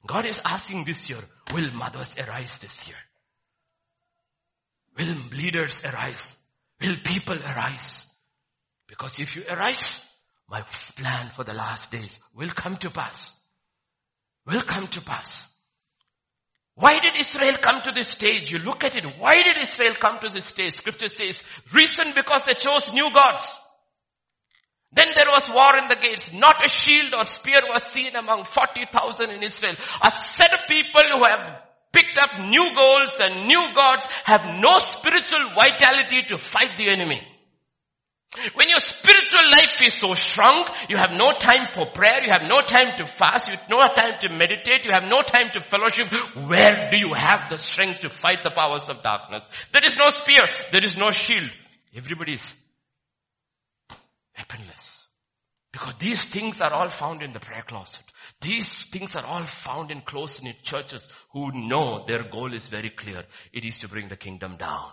God 0.06 0.24
is 0.24 0.40
asking 0.42 0.84
this 0.84 1.10
year, 1.10 1.20
will 1.52 1.70
mothers 1.72 2.10
arise 2.16 2.58
this 2.60 2.86
year? 2.88 2.96
Will 4.96 5.14
leaders 5.36 5.82
arise? 5.84 6.37
Will 6.80 6.96
people 7.04 7.38
arise? 7.38 8.04
Because 8.86 9.18
if 9.18 9.36
you 9.36 9.42
arise, 9.48 9.92
my 10.48 10.62
plan 10.96 11.30
for 11.30 11.44
the 11.44 11.54
last 11.54 11.90
days 11.90 12.18
will 12.34 12.50
come 12.50 12.76
to 12.78 12.90
pass. 12.90 13.32
Will 14.46 14.62
come 14.62 14.86
to 14.88 15.00
pass. 15.00 15.46
Why 16.74 16.98
did 17.00 17.16
Israel 17.16 17.56
come 17.60 17.82
to 17.82 17.92
this 17.92 18.08
stage? 18.08 18.52
You 18.52 18.60
look 18.60 18.84
at 18.84 18.96
it. 18.96 19.04
Why 19.18 19.42
did 19.42 19.60
Israel 19.60 19.94
come 19.94 20.18
to 20.20 20.28
this 20.32 20.46
stage? 20.46 20.74
Scripture 20.74 21.08
says, 21.08 21.42
reason 21.74 22.12
because 22.14 22.42
they 22.46 22.54
chose 22.54 22.92
new 22.92 23.10
gods. 23.12 23.44
Then 24.92 25.08
there 25.14 25.26
was 25.26 25.50
war 25.52 25.76
in 25.76 25.88
the 25.88 25.96
gates. 25.96 26.32
Not 26.32 26.64
a 26.64 26.68
shield 26.68 27.14
or 27.14 27.24
spear 27.24 27.60
was 27.68 27.82
seen 27.82 28.14
among 28.14 28.44
40,000 28.44 29.30
in 29.30 29.42
Israel. 29.42 29.74
A 30.02 30.10
set 30.10 30.54
of 30.54 30.68
people 30.68 31.02
who 31.02 31.24
have 31.24 31.50
picked 31.98 32.18
up 32.18 32.38
new 32.38 32.64
goals 32.76 33.18
and 33.18 33.48
new 33.48 33.74
gods 33.74 34.06
have 34.24 34.60
no 34.60 34.78
spiritual 34.78 35.50
vitality 35.54 36.22
to 36.28 36.38
fight 36.38 36.76
the 36.76 36.88
enemy. 36.88 37.20
When 38.54 38.68
your 38.68 38.78
spiritual 38.78 39.50
life 39.50 39.82
is 39.82 39.94
so 39.94 40.14
shrunk, 40.14 40.68
you 40.88 40.96
have 40.96 41.12
no 41.12 41.32
time 41.38 41.68
for 41.72 41.86
prayer, 41.86 42.22
you 42.22 42.30
have 42.30 42.46
no 42.46 42.60
time 42.60 42.96
to 42.98 43.06
fast, 43.06 43.48
you 43.48 43.56
have 43.56 43.68
no 43.70 43.78
time 43.94 44.12
to 44.20 44.28
meditate, 44.28 44.84
you 44.84 44.92
have 44.92 45.08
no 45.08 45.22
time 45.22 45.50
to 45.54 45.60
fellowship. 45.60 46.12
Where 46.46 46.88
do 46.90 46.98
you 46.98 47.14
have 47.14 47.50
the 47.50 47.56
strength 47.56 48.00
to 48.00 48.10
fight 48.10 48.44
the 48.44 48.50
powers 48.50 48.84
of 48.88 49.02
darkness? 49.02 49.42
There 49.72 49.84
is 49.84 49.96
no 49.96 50.10
spear, 50.10 50.46
there 50.70 50.84
is 50.84 50.96
no 50.96 51.10
shield. 51.10 51.50
Everybody 51.96 52.34
is 52.34 52.42
weaponless. 54.36 55.06
Because 55.72 55.94
these 55.98 56.24
things 56.24 56.60
are 56.60 56.72
all 56.72 56.90
found 56.90 57.22
in 57.22 57.32
the 57.32 57.40
prayer 57.40 57.64
closet. 57.66 58.02
These 58.40 58.84
things 58.84 59.16
are 59.16 59.24
all 59.24 59.46
found 59.46 59.90
in 59.90 60.00
close-knit 60.00 60.62
churches 60.62 61.08
who 61.32 61.50
know 61.52 62.04
their 62.06 62.22
goal 62.22 62.54
is 62.54 62.68
very 62.68 62.90
clear. 62.90 63.24
It 63.52 63.64
is 63.64 63.78
to 63.80 63.88
bring 63.88 64.08
the 64.08 64.16
kingdom 64.16 64.56
down. 64.56 64.90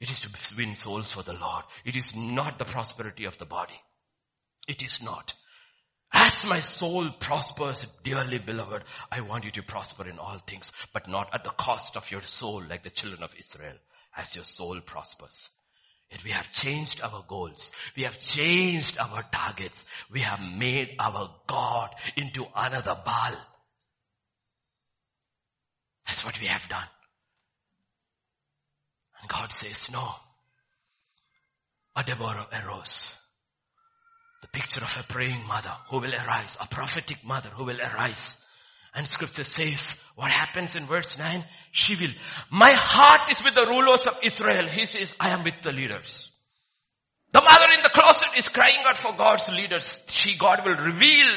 It 0.00 0.10
is 0.10 0.20
to 0.20 0.30
win 0.56 0.74
souls 0.74 1.10
for 1.10 1.22
the 1.22 1.32
Lord. 1.32 1.64
It 1.84 1.96
is 1.96 2.14
not 2.14 2.58
the 2.58 2.64
prosperity 2.64 3.24
of 3.24 3.38
the 3.38 3.46
body. 3.46 3.80
It 4.68 4.82
is 4.82 5.00
not. 5.02 5.34
As 6.12 6.44
my 6.44 6.60
soul 6.60 7.10
prospers, 7.10 7.86
dearly 8.04 8.38
beloved, 8.38 8.84
I 9.10 9.22
want 9.22 9.44
you 9.44 9.50
to 9.52 9.62
prosper 9.62 10.06
in 10.08 10.18
all 10.18 10.38
things, 10.38 10.70
but 10.92 11.08
not 11.08 11.34
at 11.34 11.42
the 11.42 11.50
cost 11.50 11.96
of 11.96 12.10
your 12.10 12.22
soul 12.22 12.62
like 12.68 12.82
the 12.82 12.90
children 12.90 13.22
of 13.22 13.34
Israel, 13.38 13.76
as 14.16 14.36
your 14.36 14.44
soul 14.44 14.80
prospers. 14.80 15.50
Yet 16.12 16.24
we 16.24 16.30
have 16.32 16.52
changed 16.52 17.00
our 17.00 17.24
goals. 17.26 17.70
We 17.96 18.02
have 18.02 18.20
changed 18.20 18.98
our 18.98 19.22
targets. 19.32 19.82
We 20.10 20.20
have 20.20 20.40
made 20.40 20.94
our 20.98 21.30
God 21.46 21.88
into 22.16 22.46
another 22.54 22.98
Baal. 23.02 23.34
That's 26.06 26.22
what 26.22 26.38
we 26.38 26.46
have 26.46 26.68
done. 26.68 26.84
And 29.22 29.30
God 29.30 29.52
says, 29.52 29.90
no. 29.90 30.06
A 31.96 32.02
Deborah 32.02 32.46
arose. 32.62 33.10
The 34.42 34.48
picture 34.48 34.82
of 34.82 34.94
a 34.98 35.02
praying 35.04 35.46
mother 35.46 35.74
who 35.88 36.00
will 36.00 36.12
arise, 36.12 36.58
a 36.60 36.66
prophetic 36.66 37.24
mother 37.24 37.48
who 37.48 37.64
will 37.64 37.80
arise 37.80 38.36
and 38.94 39.06
scripture 39.06 39.44
says, 39.44 39.94
what 40.16 40.30
happens 40.30 40.76
in 40.76 40.84
verse 40.84 41.16
9? 41.18 41.44
She 41.70 41.96
will, 41.96 42.12
my 42.50 42.72
heart 42.72 43.30
is 43.30 43.42
with 43.42 43.54
the 43.54 43.66
rulers 43.66 44.06
of 44.06 44.18
Israel. 44.22 44.68
He 44.68 44.84
says, 44.86 45.16
I 45.18 45.30
am 45.30 45.44
with 45.44 45.62
the 45.62 45.72
leaders. 45.72 46.30
The 47.32 47.40
mother 47.40 47.74
in 47.74 47.82
the 47.82 47.88
closet 47.88 48.28
is 48.36 48.48
crying 48.48 48.82
out 48.86 48.98
for 48.98 49.14
God's 49.16 49.48
leaders. 49.48 49.98
She, 50.08 50.36
God 50.36 50.60
will 50.66 50.76
reveal 50.76 51.28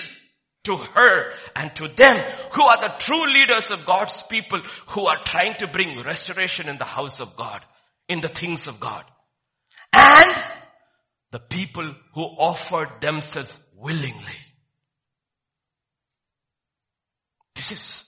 to 0.66 0.76
her 0.76 1.32
and 1.56 1.74
to 1.76 1.88
them 1.88 2.18
who 2.52 2.64
are 2.64 2.82
the 2.82 2.94
true 3.00 3.34
leaders 3.34 3.72
of 3.72 3.86
God's 3.86 4.22
people 4.24 4.60
who 4.90 5.06
are 5.06 5.24
trying 5.24 5.56
to 5.60 5.68
bring 5.68 6.04
restoration 6.04 6.68
in 6.68 6.78
the 6.78 6.84
house 6.86 7.22
of 7.22 7.38
God, 7.38 7.64
in 8.10 8.20
the 8.20 8.28
things 8.28 8.68
of 8.68 8.80
God. 8.80 9.06
And 9.96 10.30
the 11.32 11.40
people 11.40 11.96
who 12.14 12.22
offered 12.22 13.00
themselves 13.00 13.58
willingly. 13.74 14.36
This 17.56 17.72
is 17.72 18.04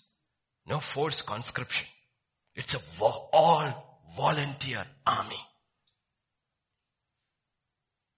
no 0.66 0.80
forced 0.80 1.26
conscription. 1.26 1.86
It's 2.56 2.76
a 2.76 2.80
vo- 2.96 3.30
all 3.32 4.02
volunteer 4.16 4.86
army. 5.06 5.40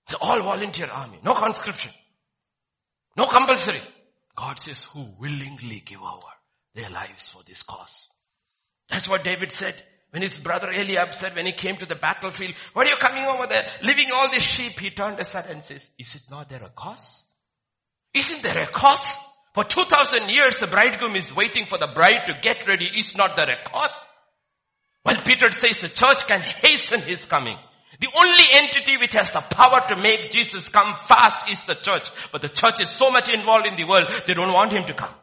It's 0.06 0.14
an 0.14 0.20
all 0.22 0.42
volunteer 0.42 0.88
army. 0.88 1.20
No 1.24 1.36
conscription. 1.36 1.92
No 3.16 3.28
compulsory. 3.28 3.82
God 4.36 4.58
says 4.58 4.84
who 4.84 5.06
willingly 5.20 5.82
give 5.86 6.02
over 6.02 6.32
their 6.74 6.90
lives 6.90 7.30
for 7.30 7.44
this 7.44 7.64
cause. 7.64 8.08
That's 8.88 9.08
what 9.08 9.24
David 9.24 9.52
said 9.52 9.76
when 10.12 10.24
his 10.24 10.38
brother 10.38 10.70
Eliab 10.70 11.14
said 11.14 11.36
when 11.36 11.46
he 11.46 11.52
came 11.52 11.78
to 11.78 11.86
the 11.86 11.96
battlefield, 11.96 12.56
what 12.74 12.88
are 12.88 12.90
you 12.90 12.96
coming 12.96 13.26
over 13.26 13.46
there? 13.46 13.64
Leaving 13.84 14.10
all 14.12 14.32
these 14.32 14.44
sheep. 14.44 14.80
He 14.80 14.90
turned 14.90 15.20
aside 15.20 15.46
and 15.50 15.62
says, 15.62 15.88
is 16.00 16.16
it 16.16 16.24
not 16.32 16.50
there 16.50 16.64
a 16.64 16.70
cause? 16.70 17.24
Isn't 18.14 18.42
there 18.42 18.64
a 18.64 18.68
cause? 18.68 19.06
For 19.54 19.64
2000 19.64 20.30
years 20.30 20.56
the 20.60 20.68
bridegroom 20.68 21.16
is 21.16 21.36
waiting 21.36 21.66
for 21.66 21.78
the 21.78 21.92
bride 21.94 22.28
to 22.28 22.38
get 22.42 22.68
ready. 22.68 22.86
Is 22.86 23.16
not 23.16 23.36
there 23.36 23.50
a 23.50 23.70
cause? 23.70 23.92
Well, 25.06 25.22
Peter 25.26 25.52
says 25.52 25.78
the 25.82 25.90
church 25.90 26.28
can 26.28 26.42
hasten 26.42 27.02
his 27.02 27.26
coming. 27.26 27.58
The 28.00 28.10
only 28.16 28.44
entity 28.52 28.98
which 28.98 29.14
has 29.14 29.30
the 29.30 29.42
power 29.42 29.82
to 29.90 30.02
make 30.02 30.32
Jesus 30.32 30.70
come 30.70 30.96
fast 30.96 31.50
is 31.52 31.64
the 31.66 31.76
church. 31.76 32.10
But 32.32 32.42
the 32.42 32.50
church 32.50 32.82
is 32.82 32.90
so 32.90 33.10
much 33.12 33.28
involved 33.28 33.68
in 33.68 33.76
the 33.76 33.86
world, 33.86 34.08
they 34.26 34.34
don't 34.34 34.54
want 34.54 34.72
him 34.72 34.86
to 34.86 34.94
come. 34.94 35.14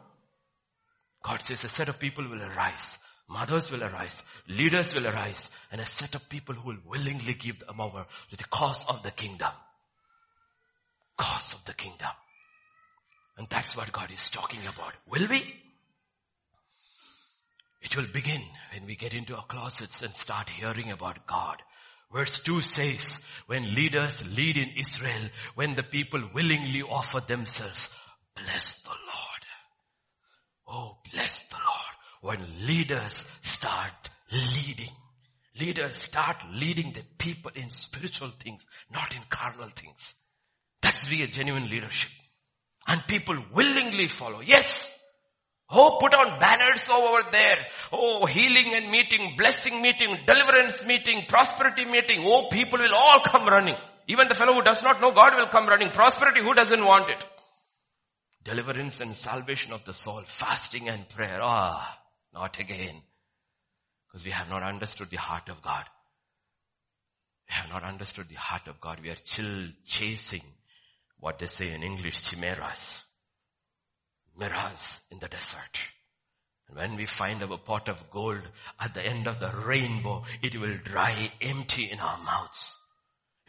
God 1.23 1.41
says 1.41 1.63
a 1.63 1.69
set 1.69 1.89
of 1.89 1.99
people 1.99 2.27
will 2.29 2.41
arise. 2.41 2.97
Mothers 3.29 3.71
will 3.71 3.83
arise. 3.83 4.23
Leaders 4.47 4.93
will 4.93 5.07
arise. 5.07 5.49
And 5.71 5.81
a 5.81 5.85
set 5.85 6.15
of 6.15 6.29
people 6.29 6.55
who 6.55 6.69
will 6.69 6.77
willingly 6.85 7.33
give 7.33 7.59
them 7.59 7.81
over 7.81 8.05
to 8.29 8.35
the 8.37 8.45
cause 8.45 8.85
of 8.87 9.03
the 9.03 9.11
kingdom. 9.11 9.51
Cause 11.17 11.53
of 11.53 11.65
the 11.65 11.73
kingdom. 11.73 12.09
And 13.37 13.47
that's 13.49 13.75
what 13.75 13.91
God 13.91 14.11
is 14.11 14.29
talking 14.29 14.61
about. 14.61 14.93
Will 15.07 15.27
we? 15.27 15.55
It 17.81 17.95
will 17.95 18.07
begin 18.11 18.41
when 18.73 18.85
we 18.85 18.95
get 18.95 19.13
into 19.13 19.35
our 19.35 19.45
closets 19.45 20.01
and 20.01 20.15
start 20.15 20.49
hearing 20.49 20.91
about 20.91 21.27
God. 21.27 21.61
Verse 22.11 22.39
2 22.39 22.61
says, 22.61 23.19
when 23.47 23.73
leaders 23.75 24.15
lead 24.25 24.57
in 24.57 24.69
Israel, 24.79 25.29
when 25.55 25.75
the 25.75 25.83
people 25.83 26.21
willingly 26.33 26.81
offer 26.81 27.19
themselves, 27.19 27.89
bless 28.35 28.79
the 28.79 28.89
Lord. 28.89 29.43
Oh, 30.67 30.97
bless 31.11 31.43
the 31.43 31.55
Lord. 31.55 32.37
When 32.39 32.65
leaders 32.65 33.23
start 33.41 34.09
leading, 34.31 34.91
leaders 35.59 35.95
start 35.95 36.43
leading 36.51 36.93
the 36.93 37.03
people 37.17 37.51
in 37.55 37.69
spiritual 37.69 38.31
things, 38.39 38.65
not 38.91 39.15
in 39.15 39.21
carnal 39.29 39.69
things. 39.69 40.15
That's 40.81 41.09
real 41.11 41.27
genuine 41.27 41.69
leadership. 41.69 42.09
And 42.87 43.05
people 43.05 43.37
willingly 43.53 44.07
follow. 44.07 44.39
Yes. 44.41 44.89
Oh, 45.69 45.97
put 45.99 46.13
on 46.13 46.39
banners 46.39 46.87
over 46.89 47.29
there. 47.29 47.67
Oh, 47.91 48.25
healing 48.25 48.73
and 48.73 48.89
meeting, 48.89 49.35
blessing 49.37 49.81
meeting, 49.81 50.17
deliverance 50.25 50.85
meeting, 50.85 51.25
prosperity 51.27 51.83
meeting. 51.83 52.21
Oh, 52.21 52.47
people 52.49 52.79
will 52.79 52.95
all 52.95 53.19
come 53.19 53.45
running. 53.45 53.75
Even 54.07 54.29
the 54.29 54.35
fellow 54.35 54.53
who 54.53 54.61
does 54.61 54.81
not 54.81 55.01
know 55.01 55.11
God 55.11 55.35
will 55.35 55.47
come 55.47 55.67
running. 55.67 55.89
Prosperity, 55.89 56.39
who 56.39 56.53
doesn't 56.53 56.85
want 56.85 57.09
it? 57.09 57.23
Deliverance 58.45 59.01
and 59.01 59.13
salvation 59.13 59.73
of 59.73 59.83
the 59.83 59.93
soul, 59.93 60.23
fasting 60.25 60.87
and 60.87 61.09
prayer. 61.09 61.39
Ah, 61.41 61.99
not 62.33 62.57
again. 62.61 63.01
Because 64.07 64.23
we 64.23 64.31
have 64.31 64.47
not 64.47 64.63
understood 64.63 65.09
the 65.09 65.17
heart 65.17 65.49
of 65.49 65.61
God. 65.61 65.83
We 67.49 67.55
have 67.55 67.69
not 67.69 67.83
understood 67.83 68.29
the 68.29 68.35
heart 68.35 68.67
of 68.67 68.79
God. 68.79 69.01
We 69.03 69.09
are 69.09 69.17
still 69.21 69.67
chasing 69.85 70.43
what 71.19 71.39
they 71.39 71.47
say 71.47 71.73
in 71.73 71.83
English, 71.83 72.21
chimeras. 72.23 73.01
Mirage 74.37 74.97
in 75.11 75.19
the 75.19 75.27
desert. 75.27 75.79
And 76.67 76.77
when 76.77 76.95
we 76.95 77.05
find 77.05 77.41
our 77.41 77.57
pot 77.57 77.89
of 77.89 78.09
gold 78.11 78.41
at 78.79 78.93
the 78.93 79.05
end 79.05 79.27
of 79.27 79.39
the 79.39 79.49
rainbow, 79.65 80.23
it 80.41 80.59
will 80.59 80.77
dry 80.83 81.31
empty 81.41 81.89
in 81.89 81.99
our 81.99 82.17
mouths. 82.23 82.77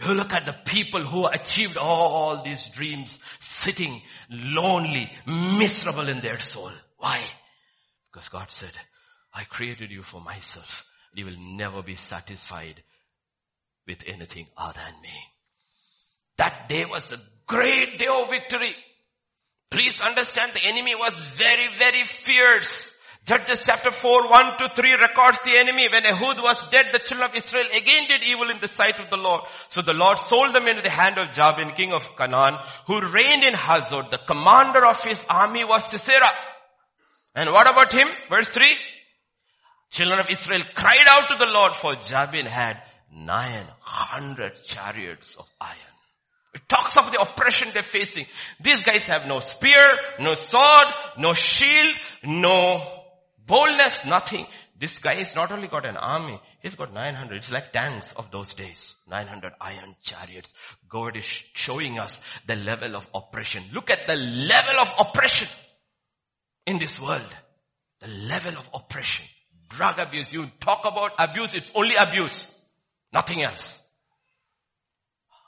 You 0.01 0.15
look 0.15 0.33
at 0.33 0.47
the 0.47 0.53
people 0.53 1.05
who 1.05 1.27
achieved 1.27 1.77
all 1.77 2.43
these 2.43 2.65
dreams 2.71 3.19
sitting 3.41 4.01
lonely, 4.31 5.11
miserable 5.27 6.09
in 6.09 6.21
their 6.21 6.39
soul. 6.39 6.71
Why? 6.99 7.21
Because 8.13 8.29
God 8.29 8.51
said, 8.51 8.73
I 9.35 9.45
created 9.45 9.91
you 9.91 10.03
for 10.03 10.21
myself. 10.21 10.87
You 11.15 11.27
will 11.27 11.39
never 11.39 11.83
be 11.83 11.97
satisfied 11.97 12.83
with 13.89 14.05
anything 14.07 14.47
other 14.57 14.81
than 14.85 15.01
me. 15.03 15.19
That 16.39 16.69
day 16.69 16.85
was 16.85 17.13
a 17.13 17.21
great 17.47 17.99
day 17.99 18.07
of 18.07 18.31
victory. 18.31 18.75
Please 19.71 20.01
understand 20.01 20.53
the 20.55 20.67
enemy 20.67 20.95
was 20.95 21.15
very, 21.37 21.69
very 21.79 22.05
fierce. 22.05 22.93
Judges 23.27 23.61
chapter 23.67 23.91
4, 23.91 24.31
1 24.31 24.57
to 24.59 24.71
3 24.75 24.97
records 25.01 25.41
the 25.45 25.59
enemy. 25.59 25.87
When 25.93 26.07
Ehud 26.07 26.41
was 26.41 26.65
dead, 26.71 26.87
the 26.93 27.01
children 27.01 27.29
of 27.29 27.37
Israel 27.37 27.67
again 27.77 28.07
did 28.09 28.25
evil 28.25 28.49
in 28.49 28.61
the 28.61 28.69
sight 28.69 29.01
of 29.01 29.11
the 29.11 29.19
Lord. 29.19 29.43
So 29.69 29.83
the 29.83 29.93
Lord 29.93 30.19
sold 30.19 30.55
them 30.55 30.67
into 30.67 30.81
the 30.81 30.89
hand 30.89 31.19
of 31.19 31.33
Jabin, 31.33 31.75
king 31.75 31.93
of 31.93 32.17
Canaan, 32.17 32.59
who 32.87 33.01
reigned 33.01 33.45
in 33.45 33.53
Hazor. 33.53 34.05
The 34.11 34.21
commander 34.27 34.87
of 34.87 35.05
his 35.05 35.23
army 35.29 35.65
was 35.65 35.91
Sisera. 35.91 36.31
And 37.35 37.51
what 37.51 37.69
about 37.69 37.93
him? 37.93 38.09
Verse 38.31 38.49
3. 38.49 38.65
Children 39.91 40.21
of 40.21 40.31
Israel 40.31 40.63
cried 40.75 41.07
out 41.09 41.29
to 41.29 41.37
the 41.39 41.53
Lord 41.53 41.77
for 41.77 41.97
Jabin 41.97 42.47
had 42.47 42.83
900 43.13 44.65
chariots 44.65 45.37
of 45.37 45.47
iron. 45.61 45.88
It 46.59 46.69
talks 46.69 46.97
of 46.97 47.13
the 47.13 47.23
oppression 47.23 47.69
they're 47.73 47.85
facing. 47.85 48.27
These 48.61 48.81
guys 48.81 49.03
have 49.07 49.29
no 49.29 49.39
spear, 49.39 49.85
no 50.19 50.35
sword, 50.35 50.87
no 51.17 51.33
shield, 51.33 51.95
no 52.25 53.05
boldness, 53.47 54.05
nothing. 54.07 54.45
This 54.77 54.99
guy 54.99 55.17
has 55.17 55.35
not 55.37 55.53
only 55.53 55.69
got 55.69 55.87
an 55.87 55.97
army, 55.97 56.41
he's 56.61 56.75
got 56.75 56.93
900. 56.93 57.37
It's 57.37 57.51
like 57.51 57.73
tanks 57.73 58.13
of 58.17 58.31
those 58.33 58.53
days. 58.55 58.95
900 59.09 59.53
iron 59.61 59.95
chariots. 60.03 60.53
God 60.89 61.17
is 61.17 61.27
showing 61.53 62.01
us 62.01 62.21
the 62.47 62.57
level 62.57 62.97
of 62.97 63.07
oppression. 63.15 63.63
Look 63.73 63.91
at 63.91 64.09
the 64.09 64.17
level 64.17 64.81
of 64.81 64.93
oppression 64.99 65.49
in 66.67 66.79
this 66.81 67.01
world. 67.01 67.35
The 68.01 68.09
level 68.09 68.53
of 68.53 68.69
oppression. 68.75 69.25
Drug 69.69 70.01
abuse. 70.01 70.33
You 70.33 70.51
talk 70.61 70.81
about 70.87 71.13
abuse, 71.21 71.55
it's 71.55 71.71
only 71.75 71.95
abuse. 71.97 72.47
Nothing 73.13 73.45
else. 73.45 73.79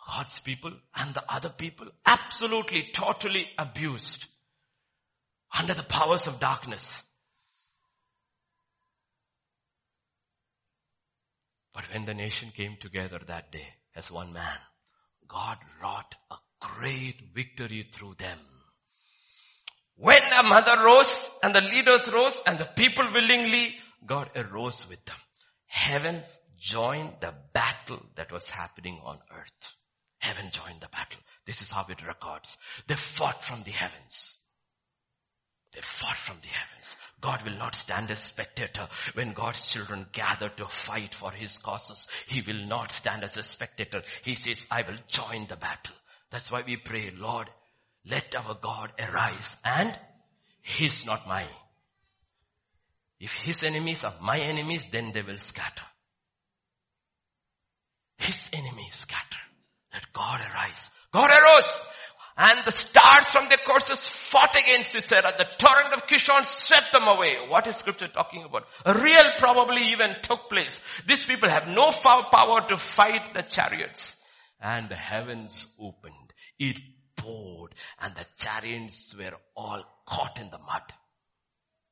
God's 0.07 0.41
people 0.41 0.73
and 0.97 1.15
the 1.15 1.25
other 1.29 1.51
people 1.51 1.87
absolutely, 2.07 2.91
totally 2.93 3.47
abused 3.59 4.27
under 5.59 5.75
the 5.75 5.83
powers 5.83 6.27
of 6.27 6.41
darkness. 6.41 7.03
But 11.75 11.85
when 11.93 12.05
the 12.05 12.15
nation 12.15 12.51
came 12.55 12.77
together 12.79 13.21
that 13.27 13.53
day 13.53 13.69
as 13.95 14.11
one 14.11 14.33
man, 14.33 14.59
God 15.29 15.59
wrought 15.83 16.15
a 16.31 16.37
great 16.61 17.17
victory 17.35 17.89
through 17.93 18.15
them. 18.19 18.39
When 19.97 20.23
the 20.23 20.49
mother 20.49 20.83
rose 20.83 21.29
and 21.43 21.55
the 21.55 21.61
leaders 21.61 22.11
rose 22.13 22.41
and 22.47 22.59
the 22.59 22.65
people 22.65 23.05
willingly, 23.13 23.77
God 24.05 24.31
arose 24.35 24.87
with 24.89 25.05
them. 25.05 25.17
Heaven 25.67 26.23
joined 26.59 27.15
the 27.21 27.35
battle 27.53 28.01
that 28.17 28.33
was 28.33 28.49
happening 28.49 29.01
on 29.05 29.19
earth. 29.31 29.75
Heaven 30.21 30.51
joined 30.51 30.81
the 30.81 30.89
battle. 30.89 31.19
This 31.47 31.63
is 31.63 31.71
how 31.71 31.87
it 31.89 32.07
records. 32.07 32.57
They 32.87 32.95
fought 32.95 33.43
from 33.43 33.63
the 33.63 33.71
heavens. 33.71 34.37
They 35.73 35.81
fought 35.81 36.17
from 36.17 36.37
the 36.43 36.49
heavens. 36.49 36.97
God 37.21 37.43
will 37.45 37.59
not 37.59 37.75
stand 37.75 38.11
as 38.11 38.23
spectator 38.23 38.89
when 39.15 39.33
God's 39.33 39.71
children 39.71 40.07
gather 40.13 40.49
to 40.49 40.65
fight 40.65 41.15
for 41.15 41.31
his 41.31 41.59
causes. 41.59 42.07
He 42.27 42.43
will 42.43 42.67
not 42.67 42.93
stand 42.93 43.25
as 43.25 43.37
a 43.37 43.43
spectator. 43.43 44.03
He 44.23 44.35
says, 44.35 44.67
I 44.71 44.83
will 44.83 44.99
join 45.09 45.47
the 45.47 45.57
battle. 45.57 45.95
That's 46.31 46.51
why 46.51 46.63
we 46.67 46.77
pray, 46.77 47.13
Lord, 47.17 47.49
let 48.09 48.35
our 48.35 48.55
God 48.55 48.93
arise 48.99 49.57
and 49.65 49.97
he's 50.63 51.05
not 51.07 51.27
mine. 51.27 51.47
If 53.19 53.35
his 53.35 53.63
enemies 53.63 54.05
are 54.05 54.15
my 54.21 54.39
enemies, 54.39 54.87
then 54.91 55.13
they 55.13 55.23
will 55.23 55.39
scatter. 55.39 55.85
His 58.19 58.49
enemies 58.53 58.95
scatter. 58.95 59.39
Let 59.93 60.13
God 60.13 60.41
arise. 60.41 60.91
God 61.13 61.31
arose. 61.31 61.81
And 62.37 62.65
the 62.65 62.73
stars 62.73 63.27
from 63.33 63.49
their 63.49 63.59
courses 63.59 64.01
fought 64.01 64.57
against 64.57 64.93
Sisera. 64.93 65.33
The 65.37 65.47
torrent 65.59 65.93
of 65.93 66.07
Kishon 66.07 66.47
swept 66.47 66.93
them 66.93 67.07
away. 67.07 67.37
What 67.49 67.67
is 67.67 67.77
scripture 67.77 68.09
talking 68.09 68.45
about? 68.45 68.65
A 68.87 68.95
real 68.95 69.31
probably 69.37 69.83
even 69.93 70.15
took 70.23 70.49
place. 70.49 70.81
These 71.07 71.25
people 71.25 71.51
have 71.51 71.69
no 71.69 71.91
power 71.91 72.67
to 72.69 72.79
fight 72.79 73.35
the 73.35 73.43
chariots. 73.43 74.15
And 74.61 74.89
the 74.89 74.97
heavens 74.97 75.67
opened. 75.79 76.15
It 76.59 76.81
poured 77.17 77.75
and 78.01 78.15
the 78.15 78.27
chariots 78.37 79.15
were 79.19 79.37
all 79.55 79.83
caught 80.07 80.41
in 80.41 80.49
the 80.51 80.59
mud. 80.59 80.83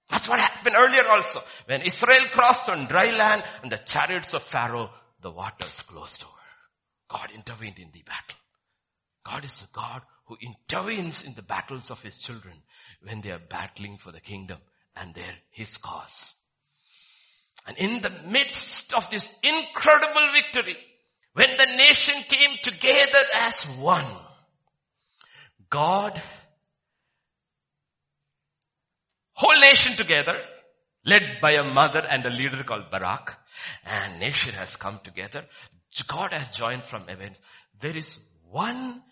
That's 0.09 0.27
what 0.27 0.41
happened 0.41 0.77
earlier 0.79 1.07
also. 1.07 1.43
When 1.67 1.83
Israel 1.83 2.25
crossed 2.33 2.69
on 2.71 2.87
dry 2.87 3.11
land 3.15 3.43
and 3.63 3.71
the 3.71 3.79
chariots 3.79 4.33
of 4.33 4.43
Pharaoh, 4.45 4.91
the 5.21 5.31
waters 5.31 5.83
closed 5.87 6.25
over. 6.25 6.38
God 7.09 7.31
intervened 7.35 7.79
in 7.79 7.91
the 7.93 8.03
battle. 8.03 8.37
God 9.25 9.45
is 9.45 9.63
a 9.63 9.69
God 9.73 10.03
who 10.27 10.37
intervenes 10.41 11.23
in 11.23 11.35
the 11.35 11.43
battles 11.43 11.91
of 11.91 12.03
his 12.03 12.19
children 12.19 12.55
when 13.03 13.21
they 13.21 13.31
are 13.31 13.41
battling 13.41 13.97
for 13.97 14.13
the 14.13 14.21
kingdom 14.21 14.59
and 14.97 15.15
their, 15.15 15.35
his 15.51 15.77
cause. 15.77 16.33
And 17.67 17.77
in 17.77 18.01
the 18.01 18.11
midst 18.31 18.95
of 18.95 19.11
this 19.11 19.29
incredible 19.43 20.29
victory, 20.35 20.77
when 21.35 21.51
the 21.57 21.77
nation 21.77 22.15
came 22.29 22.57
together 22.63 23.19
as 23.43 23.65
one, 23.79 24.07
God, 25.71 26.21
whole 29.35 29.57
nation 29.61 29.97
together, 29.97 30.35
led 31.05 31.41
by 31.41 31.53
a 31.53 31.73
mother 31.73 32.01
and 32.09 32.25
a 32.25 32.31
leader 32.31 32.65
called 32.65 32.91
Barak, 32.91 33.37
and 33.85 34.19
nation 34.19 34.55
has 34.55 34.77
come 34.77 35.01
together. 35.05 35.45
God 36.07 36.33
has 36.33 36.57
joined 36.57 36.85
from 36.85 37.07
heaven. 37.07 37.35
There 37.81 37.97
is 37.97 38.19
one 38.51 39.03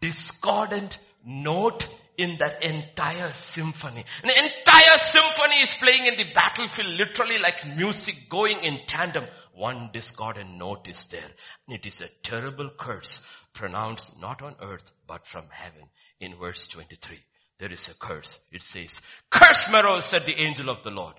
discordant 0.00 0.98
note 1.24 1.86
in 2.16 2.36
that 2.38 2.64
entire 2.64 3.32
symphony. 3.32 4.04
An 4.22 4.30
entire 4.30 4.98
symphony 4.98 5.60
is 5.62 5.74
playing 5.74 6.06
in 6.06 6.16
the 6.16 6.32
battlefield 6.32 6.88
literally 6.98 7.38
like 7.38 7.76
music 7.76 8.28
going 8.28 8.58
in 8.62 8.80
tandem. 8.86 9.26
One 9.54 9.90
discordant 9.92 10.56
note 10.56 10.88
is 10.88 11.06
there. 11.06 11.30
It 11.68 11.86
is 11.86 12.00
a 12.00 12.08
terrible 12.22 12.70
curse 12.70 13.20
pronounced 13.52 14.18
not 14.20 14.42
on 14.42 14.54
earth 14.60 14.90
but 15.06 15.26
from 15.26 15.44
heaven 15.50 15.88
in 16.20 16.34
verse 16.36 16.66
23. 16.68 17.18
There 17.58 17.72
is 17.72 17.88
a 17.88 17.94
curse. 17.94 18.38
It 18.52 18.62
says, 18.62 19.00
curse 19.30 19.64
Meroz, 19.66 20.02
said 20.04 20.26
the 20.26 20.38
angel 20.38 20.68
of 20.68 20.82
the 20.82 20.90
Lord. 20.90 21.14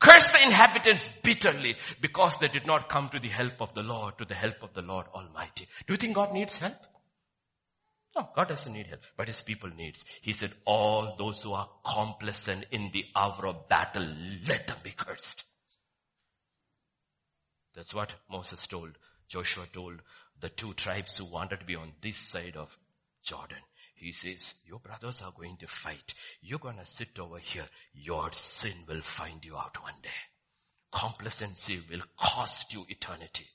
Curse 0.00 0.30
the 0.30 0.42
inhabitants 0.44 1.08
bitterly 1.22 1.76
because 2.00 2.36
they 2.38 2.48
did 2.48 2.66
not 2.66 2.88
come 2.88 3.08
to 3.10 3.18
the 3.18 3.28
help 3.28 3.60
of 3.60 3.74
the 3.74 3.82
Lord, 3.82 4.18
to 4.18 4.24
the 4.24 4.34
help 4.34 4.62
of 4.62 4.74
the 4.74 4.82
Lord 4.82 5.06
Almighty. 5.14 5.66
Do 5.86 5.94
you 5.94 5.96
think 5.96 6.14
God 6.14 6.32
needs 6.32 6.56
help? 6.58 6.76
No, 8.16 8.28
God 8.36 8.48
doesn't 8.48 8.72
need 8.72 8.86
help, 8.86 9.00
but 9.16 9.28
his 9.28 9.40
people 9.40 9.70
needs. 9.70 10.04
He 10.20 10.32
said, 10.34 10.52
all 10.64 11.16
those 11.18 11.42
who 11.42 11.52
are 11.52 11.68
complacent 11.84 12.66
in 12.70 12.90
the 12.92 13.06
hour 13.16 13.46
of 13.46 13.68
battle, 13.68 14.06
let 14.46 14.68
them 14.68 14.76
be 14.82 14.90
cursed. 14.90 15.44
That's 17.74 17.92
what 17.92 18.14
Moses 18.30 18.66
told, 18.68 18.90
Joshua 19.28 19.66
told 19.72 20.00
the 20.40 20.48
two 20.48 20.74
tribes 20.74 21.16
who 21.16 21.24
wanted 21.24 21.60
to 21.60 21.66
be 21.66 21.74
on 21.74 21.92
this 22.00 22.16
side 22.16 22.56
of 22.56 22.78
Jordan. 23.24 23.58
He 23.94 24.12
says, 24.12 24.54
your 24.66 24.80
brothers 24.80 25.22
are 25.22 25.32
going 25.36 25.56
to 25.58 25.66
fight. 25.66 26.14
You're 26.42 26.58
going 26.58 26.78
to 26.78 26.84
sit 26.84 27.18
over 27.18 27.38
here. 27.38 27.64
Your 27.94 28.30
sin 28.32 28.74
will 28.88 29.00
find 29.00 29.44
you 29.44 29.56
out 29.56 29.82
one 29.82 29.94
day. 30.02 30.10
Complacency 30.92 31.82
will 31.90 32.02
cost 32.18 32.72
you 32.72 32.84
eternity. 32.88 33.46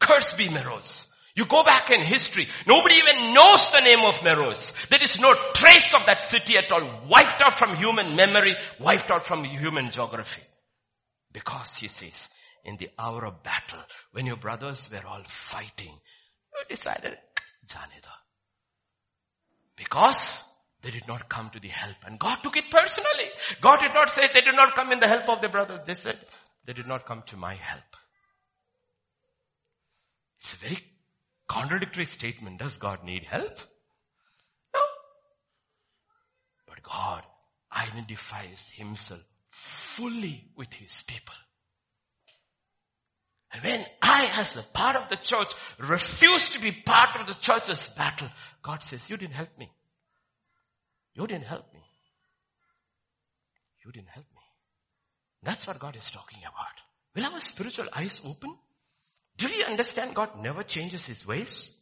Curse 0.00 0.34
be 0.34 0.48
Meroz. 0.48 1.06
You 1.36 1.46
go 1.46 1.64
back 1.64 1.90
in 1.90 2.04
history. 2.04 2.46
Nobody 2.66 2.94
even 2.94 3.34
knows 3.34 3.60
the 3.72 3.80
name 3.80 4.04
of 4.06 4.14
Meroz. 4.16 4.72
There 4.88 5.02
is 5.02 5.18
no 5.18 5.32
trace 5.54 5.92
of 5.94 6.06
that 6.06 6.20
city 6.20 6.56
at 6.56 6.70
all. 6.70 7.08
Wiped 7.08 7.42
out 7.42 7.58
from 7.58 7.76
human 7.76 8.14
memory, 8.14 8.54
wiped 8.78 9.10
out 9.10 9.24
from 9.24 9.44
human 9.44 9.90
geography. 9.90 10.42
Because 11.32 11.74
he 11.74 11.88
says, 11.88 12.28
in 12.64 12.76
the 12.76 12.90
hour 12.98 13.26
of 13.26 13.42
battle, 13.42 13.80
when 14.12 14.26
your 14.26 14.36
brothers 14.36 14.88
were 14.90 15.04
all 15.04 15.24
fighting, 15.24 15.90
you 15.90 16.64
decided, 16.68 17.16
Janida. 17.66 18.12
Because 19.76 20.38
they 20.82 20.90
did 20.90 21.08
not 21.08 21.28
come 21.28 21.50
to 21.50 21.60
the 21.60 21.68
help. 21.68 21.96
And 22.06 22.18
God 22.18 22.38
took 22.42 22.56
it 22.56 22.70
personally. 22.70 23.30
God 23.60 23.78
did 23.80 23.94
not 23.94 24.10
say 24.10 24.22
they 24.32 24.42
did 24.42 24.54
not 24.54 24.74
come 24.74 24.92
in 24.92 25.00
the 25.00 25.08
help 25.08 25.28
of 25.28 25.40
their 25.40 25.50
brothers. 25.50 25.80
They 25.86 25.94
said, 25.94 26.18
they 26.66 26.72
did 26.72 26.86
not 26.86 27.06
come 27.06 27.22
to 27.26 27.36
my 27.36 27.54
help. 27.54 27.82
It's 30.40 30.52
a 30.52 30.56
very 30.56 30.78
contradictory 31.48 32.04
statement. 32.04 32.58
Does 32.58 32.76
God 32.76 33.02
need 33.04 33.24
help? 33.24 33.58
No. 34.74 34.80
But 36.66 36.82
God 36.82 37.22
identifies 37.74 38.70
himself 38.74 39.22
fully 39.50 40.44
with 40.56 40.72
his 40.74 41.02
people. 41.06 41.34
And 43.54 43.62
when 43.62 43.86
I, 44.02 44.32
as 44.36 44.56
a 44.56 44.62
part 44.62 44.96
of 44.96 45.08
the 45.08 45.16
church, 45.16 45.52
refuse 45.78 46.48
to 46.50 46.60
be 46.60 46.72
part 46.72 47.20
of 47.20 47.28
the 47.28 47.34
church's 47.34 47.80
battle, 47.96 48.28
God 48.62 48.82
says, 48.82 49.00
you 49.08 49.16
didn't 49.16 49.34
help 49.34 49.56
me. 49.58 49.70
You 51.14 51.26
didn't 51.26 51.44
help 51.44 51.72
me. 51.72 51.80
You 53.84 53.92
didn't 53.92 54.08
help 54.08 54.26
me. 54.34 54.42
That's 55.44 55.66
what 55.66 55.78
God 55.78 55.94
is 55.94 56.10
talking 56.10 56.40
about. 56.40 56.74
Will 57.14 57.32
our 57.32 57.40
spiritual 57.40 57.86
eyes 57.94 58.20
open? 58.24 58.56
Do 59.36 59.46
we 59.46 59.62
understand 59.62 60.14
God 60.14 60.42
never 60.42 60.64
changes 60.64 61.06
his 61.06 61.24
ways? 61.26 61.72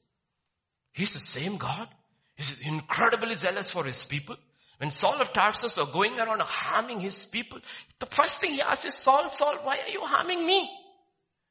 He's 0.93 1.13
the 1.13 1.21
same 1.21 1.57
God. 1.57 1.89
He's 2.35 2.61
incredibly 2.61 3.35
zealous 3.35 3.71
for 3.71 3.85
his 3.85 4.05
people. 4.05 4.37
When 4.79 4.91
Saul 4.91 5.21
of 5.21 5.33
Tarsus 5.33 5.77
was 5.77 5.91
going 5.91 6.19
around 6.19 6.43
harming 6.43 7.01
his 7.01 7.25
people, 7.25 7.61
the 7.99 8.07
first 8.07 8.41
thing 8.41 8.55
he 8.55 8.61
asked 8.61 8.85
is, 8.85 8.95
Saul, 8.95 9.29
Saul, 9.31 9.59
why 9.63 9.79
are 9.79 9.91
you 9.91 10.01
harming 10.03 10.45
me? 10.45 10.69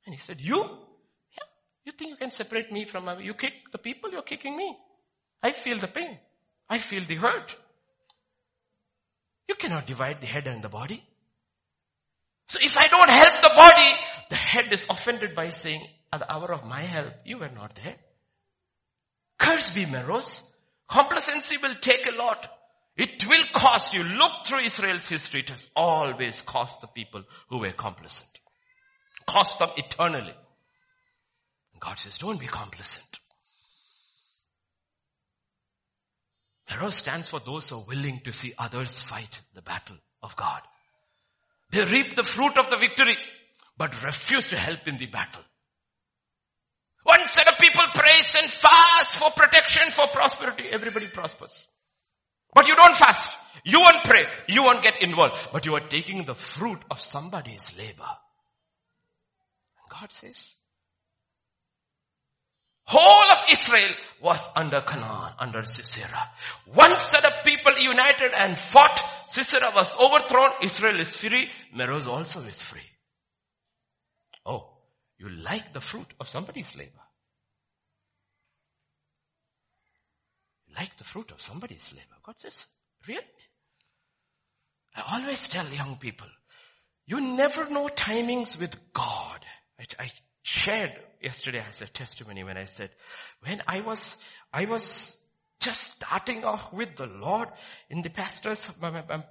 And 0.06 0.16
he 0.16 0.20
said, 0.20 0.42
you? 0.42 0.58
Yeah. 0.58 1.48
You 1.86 1.92
think 1.92 2.12
you 2.12 2.18
can 2.18 2.32
separate 2.32 2.72
me 2.72 2.86
from, 2.86 3.08
you 3.20 3.34
kick 3.34 3.54
the 3.72 3.78
people, 3.78 4.12
you're 4.12 4.22
kicking 4.22 4.56
me. 4.56 4.78
I 5.44 5.52
feel 5.52 5.78
the 5.78 5.88
pain. 5.88 6.18
I 6.70 6.78
feel 6.78 7.06
the 7.06 7.16
hurt. 7.16 7.56
You 9.48 9.56
cannot 9.56 9.86
divide 9.86 10.22
the 10.22 10.28
head 10.28 10.48
and 10.48 10.64
the 10.64 10.70
body. 10.70 11.04
So 12.48 12.60
if 12.62 12.74
I 12.78 12.88
don't 12.88 13.10
help 13.10 13.42
the 13.42 13.54
body, 13.56 13.92
the 14.30 14.36
head 14.36 14.72
is 14.72 14.86
offended 14.90 15.36
by 15.36 15.50
saying, 15.50 15.88
at 16.14 16.20
the 16.20 16.32
hour 16.32 16.52
of 16.54 16.66
my 16.66 16.82
help, 16.82 17.14
you 17.26 17.38
were 17.38 17.50
not 17.50 17.76
there. 17.84 17.96
Curse 19.40 19.72
be 19.72 19.86
Meroz. 19.86 20.42
Complacency 20.90 21.58
will 21.58 21.76
take 21.76 22.08
a 22.08 22.16
lot. 22.16 22.48
It 22.98 23.26
will 23.28 23.44
cost 23.54 23.94
you. 23.94 24.04
Look 24.04 24.46
through 24.46 24.66
Israel's 24.66 25.08
history. 25.08 25.40
It 25.40 25.50
has 25.50 25.68
always 25.76 26.42
cost 26.42 26.82
the 26.82 26.88
people 26.88 27.24
who 27.50 27.60
were 27.60 27.72
complacent. 27.72 28.31
Cost 29.32 29.60
them 29.60 29.70
eternally. 29.78 30.34
God 31.80 31.98
says, 31.98 32.18
don't 32.18 32.40
be 32.40 32.48
complacent. 32.48 33.20
Meroz 36.70 36.94
stands 36.94 37.30
for 37.30 37.40
those 37.40 37.70
who 37.70 37.78
are 37.78 37.86
willing 37.88 38.20
to 38.26 38.34
see 38.34 38.54
others 38.58 39.00
fight 39.00 39.42
the 39.54 39.62
battle 39.62 39.96
of 40.22 40.36
God. 40.36 40.62
They 41.72 41.86
reap 41.86 42.16
the 42.16 42.24
fruit 42.24 42.58
of 42.58 42.70
the 42.70 42.78
victory, 42.78 43.16
but 43.78 44.04
refuse 44.04 44.50
to 44.50 44.58
help 44.58 44.88
in 44.88 44.98
the 44.98 45.08
battle. 45.08 45.44
One 47.04 47.26
set 47.26 47.48
of 47.48 47.58
people 47.58 47.86
prays 47.94 48.36
and 48.38 48.52
fast 48.52 49.18
for 49.18 49.32
protection, 49.32 49.92
for 49.92 50.08
prosperity. 50.14 50.66
Everybody 50.72 51.08
prospers. 51.08 51.68
But 52.54 52.68
you 52.68 52.76
don't 52.76 52.96
fast. 52.96 53.36
You 53.64 53.80
won't 53.80 54.04
pray. 54.04 54.26
You 54.48 54.64
won't 54.64 54.84
get 54.84 55.02
involved. 55.02 55.36
But 55.52 55.66
you 55.66 55.74
are 55.76 55.88
taking 55.88 56.26
the 56.26 56.36
fruit 56.36 56.80
of 56.92 57.00
somebody's 57.00 57.70
labor. 57.78 58.10
God 59.92 60.12
says, 60.12 60.56
whole 62.86 63.32
of 63.32 63.38
Israel 63.52 63.92
was 64.22 64.42
under 64.56 64.82
Canaan, 64.82 65.34
under 65.40 65.66
Sisera. 65.66 66.30
One 66.74 66.96
set 66.98 67.26
of 67.28 67.44
people 67.44 67.74
united 67.78 68.34
and 68.38 68.58
fought. 68.58 69.02
Sisera 69.26 69.72
was 69.74 69.96
overthrown. 69.98 70.52
Israel 70.62 71.00
is 71.00 71.16
free. 71.16 71.50
Meroz 71.76 72.08
also 72.08 72.40
is 72.42 72.62
free. 72.62 72.82
Oh, 74.46 74.70
you 75.20 75.30
like 75.30 75.74
the 75.74 75.82
fruit 75.82 76.08
of 76.20 76.28
somebody's 76.28 76.76
labor. 76.76 76.92
Like 80.76 80.96
the 80.98 81.04
fruit 81.04 81.32
of 81.32 81.42
somebody's 81.42 81.86
labor. 81.92 82.18
God 82.26 82.40
says, 82.40 82.66
really? 83.08 83.22
I 84.96 85.18
always 85.18 85.48
tell 85.48 85.68
young 85.68 85.98
people, 85.98 86.28
you 87.06 87.22
never 87.22 87.70
know 87.70 87.88
timings 87.88 88.60
with 88.60 88.76
God. 88.94 89.46
I, 89.82 90.04
I 90.04 90.12
shared 90.44 90.94
yesterday 91.22 91.64
as 91.68 91.82
a 91.82 91.88
testimony 91.88 92.44
when 92.44 92.58
I 92.58 92.66
said, 92.66 92.90
when 93.46 93.62
I 93.68 93.82
was, 93.82 94.16
I 94.54 94.66
was 94.66 95.18
just 95.60 95.94
starting 95.94 96.44
off 96.44 96.74
with 96.74 96.96
the 96.96 97.08
Lord 97.08 97.50
in 97.90 98.02
the 98.02 98.10
pastor's, 98.10 98.68
my, 98.82 98.90
my, 98.90 99.24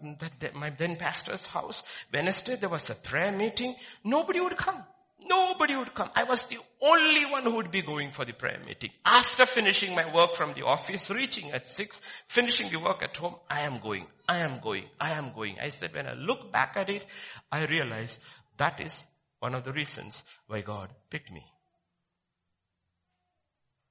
my 0.54 0.70
then 0.70 0.96
pastor's 0.96 1.44
house. 1.44 1.82
Wednesday 2.12 2.56
there 2.56 2.68
was 2.68 2.88
a 2.88 2.94
prayer 2.94 3.32
meeting. 3.32 3.74
Nobody 4.04 4.40
would 4.40 4.56
come. 4.56 4.82
Nobody 5.26 5.76
would 5.76 5.94
come. 5.94 6.08
I 6.14 6.24
was 6.24 6.44
the 6.44 6.58
only 6.80 7.26
one 7.26 7.42
who 7.42 7.56
would 7.56 7.70
be 7.70 7.82
going 7.82 8.10
for 8.10 8.24
the 8.24 8.32
prayer 8.32 8.60
meeting. 8.64 8.90
After 9.04 9.44
finishing 9.44 9.94
my 9.94 10.12
work 10.14 10.34
from 10.34 10.54
the 10.54 10.64
office, 10.64 11.10
reaching 11.10 11.50
at 11.50 11.68
six, 11.68 12.00
finishing 12.26 12.70
the 12.70 12.78
work 12.78 13.02
at 13.02 13.16
home, 13.16 13.36
I 13.48 13.60
am 13.60 13.80
going, 13.80 14.06
I 14.28 14.38
am 14.38 14.60
going, 14.60 14.84
I 14.98 15.12
am 15.12 15.32
going. 15.34 15.58
I 15.60 15.68
said 15.68 15.94
when 15.94 16.06
I 16.06 16.14
look 16.14 16.50
back 16.50 16.76
at 16.76 16.88
it, 16.88 17.04
I 17.52 17.66
realize 17.66 18.18
that 18.56 18.80
is 18.80 19.02
one 19.40 19.54
of 19.54 19.64
the 19.64 19.72
reasons 19.72 20.22
why 20.46 20.60
God 20.60 20.90
picked 21.10 21.32
me. 21.32 21.44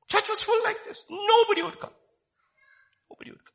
Church 0.07 0.29
was 0.29 0.41
full 0.41 0.63
like 0.63 0.83
this. 0.83 1.03
Nobody 1.09 1.61
would 1.61 1.79
come. 1.79 1.93
Nobody 3.09 3.31
would 3.31 3.43
come. 3.43 3.53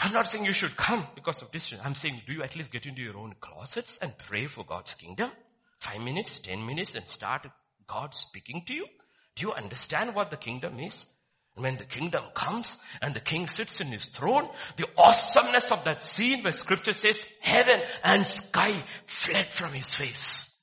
I'm 0.00 0.12
not 0.12 0.26
saying 0.28 0.44
you 0.44 0.52
should 0.52 0.76
come 0.76 1.06
because 1.14 1.42
of 1.42 1.50
distance. 1.50 1.82
I'm 1.84 1.94
saying 1.94 2.22
do 2.26 2.32
you 2.32 2.42
at 2.42 2.56
least 2.56 2.72
get 2.72 2.86
into 2.86 3.02
your 3.02 3.16
own 3.16 3.34
closets 3.40 3.98
and 4.00 4.16
pray 4.16 4.46
for 4.46 4.64
God's 4.64 4.94
kingdom? 4.94 5.30
Five 5.80 6.00
minutes, 6.00 6.38
ten 6.38 6.64
minutes 6.64 6.94
and 6.94 7.08
start 7.08 7.46
God 7.86 8.14
speaking 8.14 8.62
to 8.66 8.74
you? 8.74 8.86
Do 9.36 9.46
you 9.46 9.52
understand 9.52 10.14
what 10.14 10.30
the 10.30 10.36
kingdom 10.36 10.78
is? 10.78 11.04
When 11.58 11.76
the 11.76 11.84
kingdom 11.84 12.22
comes 12.34 12.76
and 13.02 13.14
the 13.14 13.20
king 13.20 13.48
sits 13.48 13.80
in 13.80 13.88
his 13.88 14.06
throne, 14.06 14.48
the 14.76 14.86
awesomeness 14.96 15.72
of 15.72 15.84
that 15.84 16.02
scene 16.02 16.42
where 16.42 16.52
scripture 16.52 16.92
says 16.92 17.24
heaven 17.40 17.80
and 18.04 18.26
sky 18.26 18.84
fled 19.06 19.52
from 19.52 19.72
his 19.72 19.92
face. 19.92 20.54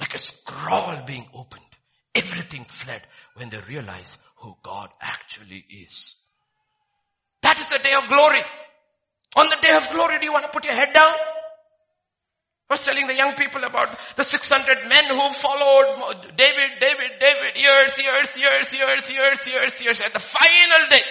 Like 0.00 0.14
a 0.14 0.18
scroll 0.18 1.02
being 1.06 1.26
opened. 1.32 1.62
Everything 2.14 2.64
fled 2.64 3.02
when 3.34 3.50
they 3.50 3.60
realize 3.68 4.18
who 4.36 4.56
God 4.64 4.88
actually 5.00 5.64
is. 5.86 6.16
That 7.42 7.60
is 7.60 7.68
the 7.68 7.78
day 7.82 7.94
of 7.96 8.08
glory. 8.08 8.42
On 9.40 9.48
the 9.48 9.58
day 9.62 9.76
of 9.76 9.88
glory, 9.90 10.18
do 10.18 10.24
you 10.24 10.32
want 10.32 10.44
to 10.44 10.50
put 10.50 10.64
your 10.64 10.74
head 10.74 10.92
down? 10.92 11.14
Was 12.70 12.82
telling 12.82 13.08
the 13.08 13.16
young 13.16 13.34
people 13.34 13.64
about 13.64 13.98
the 14.14 14.22
600 14.22 14.88
men 14.88 15.10
who 15.10 15.28
followed 15.30 16.36
David, 16.36 16.78
David, 16.78 17.18
David, 17.18 17.58
years, 17.58 17.98
years, 17.98 18.36
years, 18.38 18.72
years, 18.72 19.10
years, 19.10 19.46
years, 19.46 19.82
years. 19.82 20.00
At 20.00 20.14
the 20.14 20.20
final 20.20 20.88
day, 20.88 21.02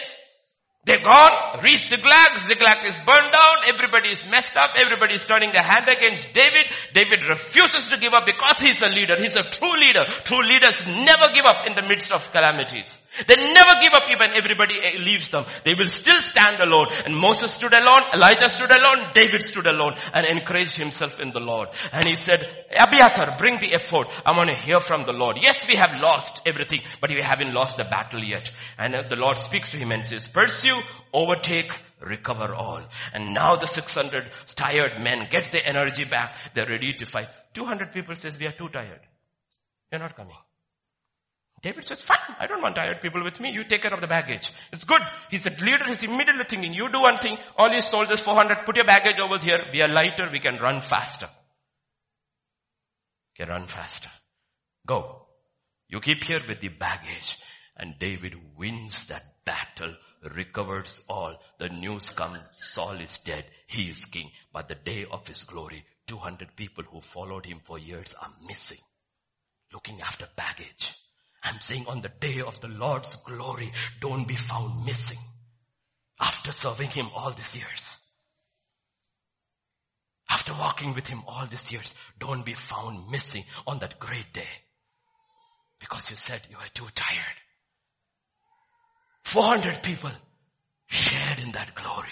they're 0.85 1.03
gone, 1.03 1.59
reached 1.61 1.89
Ziklag, 1.89 2.37
Ziklag 2.37 2.85
is 2.85 2.97
burned 3.05 3.31
down, 3.31 3.55
everybody 3.67 4.09
is 4.09 4.25
messed 4.25 4.55
up, 4.55 4.71
everybody 4.77 5.15
is 5.15 5.25
turning 5.25 5.51
their 5.51 5.61
hand 5.61 5.87
against 5.89 6.31
David. 6.33 6.65
David 6.93 7.25
refuses 7.27 7.89
to 7.89 7.97
give 7.97 8.13
up 8.13 8.25
because 8.25 8.59
he's 8.59 8.81
a 8.81 8.87
leader, 8.87 9.17
he's 9.19 9.35
a 9.35 9.43
true 9.43 9.75
leader. 9.77 10.05
True 10.23 10.41
leaders 10.41 10.81
never 10.87 11.33
give 11.33 11.45
up 11.45 11.67
in 11.67 11.75
the 11.75 11.83
midst 11.83 12.11
of 12.11 12.23
calamities. 12.31 12.97
They 13.27 13.35
never 13.53 13.79
give 13.81 13.93
up 13.93 14.09
even 14.09 14.33
everybody 14.35 14.75
eh, 14.81 14.99
leaves 14.99 15.29
them. 15.29 15.45
They 15.63 15.73
will 15.73 15.89
still 15.89 16.19
stand 16.19 16.59
alone. 16.59 16.87
And 17.05 17.15
Moses 17.15 17.51
stood 17.51 17.73
alone, 17.73 18.01
Elijah 18.13 18.49
stood 18.49 18.71
alone, 18.71 19.11
David 19.13 19.43
stood 19.43 19.67
alone 19.67 19.93
and 20.13 20.25
encouraged 20.25 20.77
himself 20.77 21.19
in 21.19 21.31
the 21.31 21.39
Lord. 21.39 21.69
And 21.91 22.05
he 22.05 22.15
said, 22.15 22.65
Abiathar, 22.77 23.37
bring 23.37 23.59
the 23.59 23.73
ephod. 23.73 24.07
I 24.25 24.35
want 24.37 24.49
to 24.49 24.55
hear 24.55 24.79
from 24.79 25.05
the 25.05 25.13
Lord. 25.13 25.37
Yes, 25.41 25.65
we 25.67 25.75
have 25.75 25.99
lost 25.99 26.41
everything, 26.45 26.81
but 27.01 27.09
we 27.09 27.21
haven't 27.21 27.53
lost 27.53 27.77
the 27.77 27.85
battle 27.85 28.23
yet. 28.23 28.51
And 28.77 28.95
uh, 28.95 29.03
the 29.09 29.17
Lord 29.17 29.37
speaks 29.37 29.69
to 29.71 29.77
him 29.77 29.91
and 29.91 30.05
says, 30.05 30.27
pursue, 30.27 30.79
overtake, 31.13 31.71
recover 32.01 32.53
all. 32.53 32.81
And 33.13 33.33
now 33.33 33.55
the 33.55 33.67
600 33.67 34.31
tired 34.55 35.01
men 35.01 35.27
get 35.29 35.51
the 35.51 35.65
energy 35.65 36.05
back. 36.05 36.35
They're 36.53 36.67
ready 36.67 36.93
to 36.93 37.05
fight. 37.05 37.27
200 37.53 37.91
people 37.91 38.15
says, 38.15 38.37
we 38.39 38.47
are 38.47 38.51
too 38.51 38.69
tired. 38.69 39.01
You're 39.91 40.01
not 40.01 40.15
coming. 40.15 40.35
David 41.61 41.85
says, 41.85 42.01
fine, 42.01 42.35
I 42.39 42.47
don't 42.47 42.61
want 42.61 42.75
tired 42.75 43.01
people 43.01 43.23
with 43.23 43.39
me. 43.39 43.51
You 43.51 43.63
take 43.63 43.81
care 43.81 43.93
of 43.93 44.01
the 44.01 44.07
baggage. 44.07 44.51
It's 44.71 44.85
good. 44.85 45.01
He's 45.29 45.45
a 45.45 45.49
leader. 45.49 45.85
He's 45.87 46.03
immediately 46.03 46.45
thinking, 46.47 46.73
you 46.73 46.89
do 46.89 47.01
one 47.01 47.19
thing. 47.19 47.37
All 47.57 47.69
his 47.69 47.85
soldiers, 47.85 48.21
400, 48.21 48.65
put 48.65 48.77
your 48.77 48.85
baggage 48.85 49.19
over 49.19 49.37
here. 49.37 49.65
We 49.73 49.81
are 49.81 49.89
lighter. 49.89 50.29
We 50.31 50.39
can 50.39 50.57
run 50.57 50.81
faster. 50.81 51.29
Can 53.35 53.49
run 53.49 53.67
faster. 53.67 54.09
Go. 54.85 55.25
You 55.89 55.99
keep 55.99 56.23
here 56.23 56.41
with 56.47 56.61
the 56.61 56.69
baggage. 56.69 57.37
And 57.75 57.97
David 57.99 58.35
wins 58.57 59.07
that 59.07 59.45
battle, 59.45 59.95
recovers 60.35 61.01
all. 61.09 61.35
The 61.59 61.69
news 61.69 62.09
comes, 62.09 62.39
Saul 62.57 62.99
is 63.01 63.17
dead. 63.25 63.45
He 63.67 63.83
is 63.83 64.05
king. 64.05 64.29
But 64.53 64.67
the 64.67 64.75
day 64.75 65.05
of 65.09 65.27
his 65.27 65.43
glory, 65.43 65.83
200 66.07 66.55
people 66.55 66.83
who 66.83 67.01
followed 67.01 67.45
him 67.45 67.59
for 67.63 67.79
years 67.79 68.13
are 68.21 68.31
missing. 68.47 68.79
Looking 69.73 70.01
after 70.01 70.27
baggage. 70.35 70.93
I'm 71.43 71.59
saying 71.59 71.85
on 71.87 72.01
the 72.01 72.11
day 72.19 72.41
of 72.41 72.59
the 72.61 72.67
Lord's 72.67 73.15
glory, 73.17 73.71
don't 73.99 74.27
be 74.27 74.35
found 74.35 74.85
missing 74.85 75.19
after 76.19 76.51
serving 76.51 76.89
Him 76.89 77.09
all 77.15 77.31
these 77.31 77.55
years. 77.55 77.95
After 80.29 80.53
walking 80.53 80.93
with 80.93 81.07
Him 81.07 81.23
all 81.27 81.45
these 81.45 81.71
years, 81.71 81.93
don't 82.19 82.45
be 82.45 82.53
found 82.53 83.09
missing 83.09 83.43
on 83.65 83.79
that 83.79 83.99
great 83.99 84.31
day. 84.33 84.49
Because 85.79 86.09
you 86.09 86.17
said 86.17 86.41
you 86.49 86.57
were 86.57 86.69
too 86.73 86.87
tired. 86.93 87.37
400 89.23 89.81
people 89.81 90.11
shared 90.87 91.39
in 91.39 91.51
that 91.53 91.73
glory. 91.75 92.09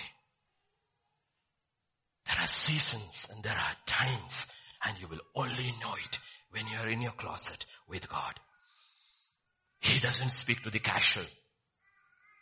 There 2.26 2.40
are 2.40 2.48
seasons 2.48 3.28
and 3.32 3.44
there 3.44 3.58
are 3.58 3.76
times 3.86 4.45
and 4.86 4.99
you 4.99 5.08
will 5.08 5.22
only 5.36 5.74
know 5.82 5.95
it 6.04 6.20
when 6.52 6.68
you 6.68 6.78
are 6.78 6.88
in 6.88 7.02
your 7.02 7.12
closet 7.12 7.66
with 7.88 8.08
God. 8.10 8.40
He 9.80 9.99
doesn't 9.99 10.30
speak 10.30 10.62
to 10.64 10.70
the 10.70 10.80
casual. 10.80 11.26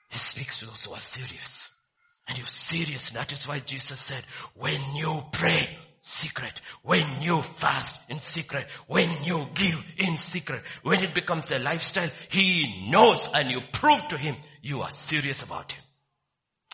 He 0.09 0.17
speaks 0.17 0.59
to 0.59 0.65
those 0.65 0.85
who 0.85 0.93
are 0.93 1.01
serious. 1.01 1.69
And 2.27 2.37
you're 2.37 2.47
serious. 2.47 3.09
That 3.11 3.31
is 3.31 3.47
why 3.47 3.59
Jesus 3.59 3.99
said, 4.01 4.23
when 4.55 4.95
you 4.95 5.23
pray, 5.31 5.77
secret, 6.01 6.61
when 6.83 7.21
you 7.21 7.41
fast 7.41 7.95
in 8.09 8.19
secret, 8.19 8.67
when 8.87 9.23
you 9.23 9.47
give 9.53 9.83
in 9.97 10.17
secret, 10.17 10.63
when 10.83 11.03
it 11.03 11.13
becomes 11.13 11.51
a 11.51 11.59
lifestyle, 11.59 12.09
He 12.29 12.87
knows 12.89 13.25
and 13.33 13.51
you 13.51 13.61
prove 13.71 14.07
to 14.09 14.17
Him 14.17 14.35
you 14.61 14.81
are 14.81 14.91
serious 14.91 15.41
about 15.41 15.73
Him. 15.73 15.83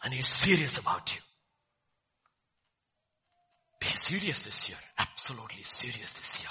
And 0.03 0.13
He's 0.13 0.27
serious 0.27 0.77
about 0.77 1.13
you. 1.13 1.21
Be 3.79 3.87
serious 3.87 4.45
this 4.45 4.69
year. 4.69 4.77
Absolutely 4.97 5.63
serious 5.63 6.13
this 6.13 6.39
year. 6.39 6.49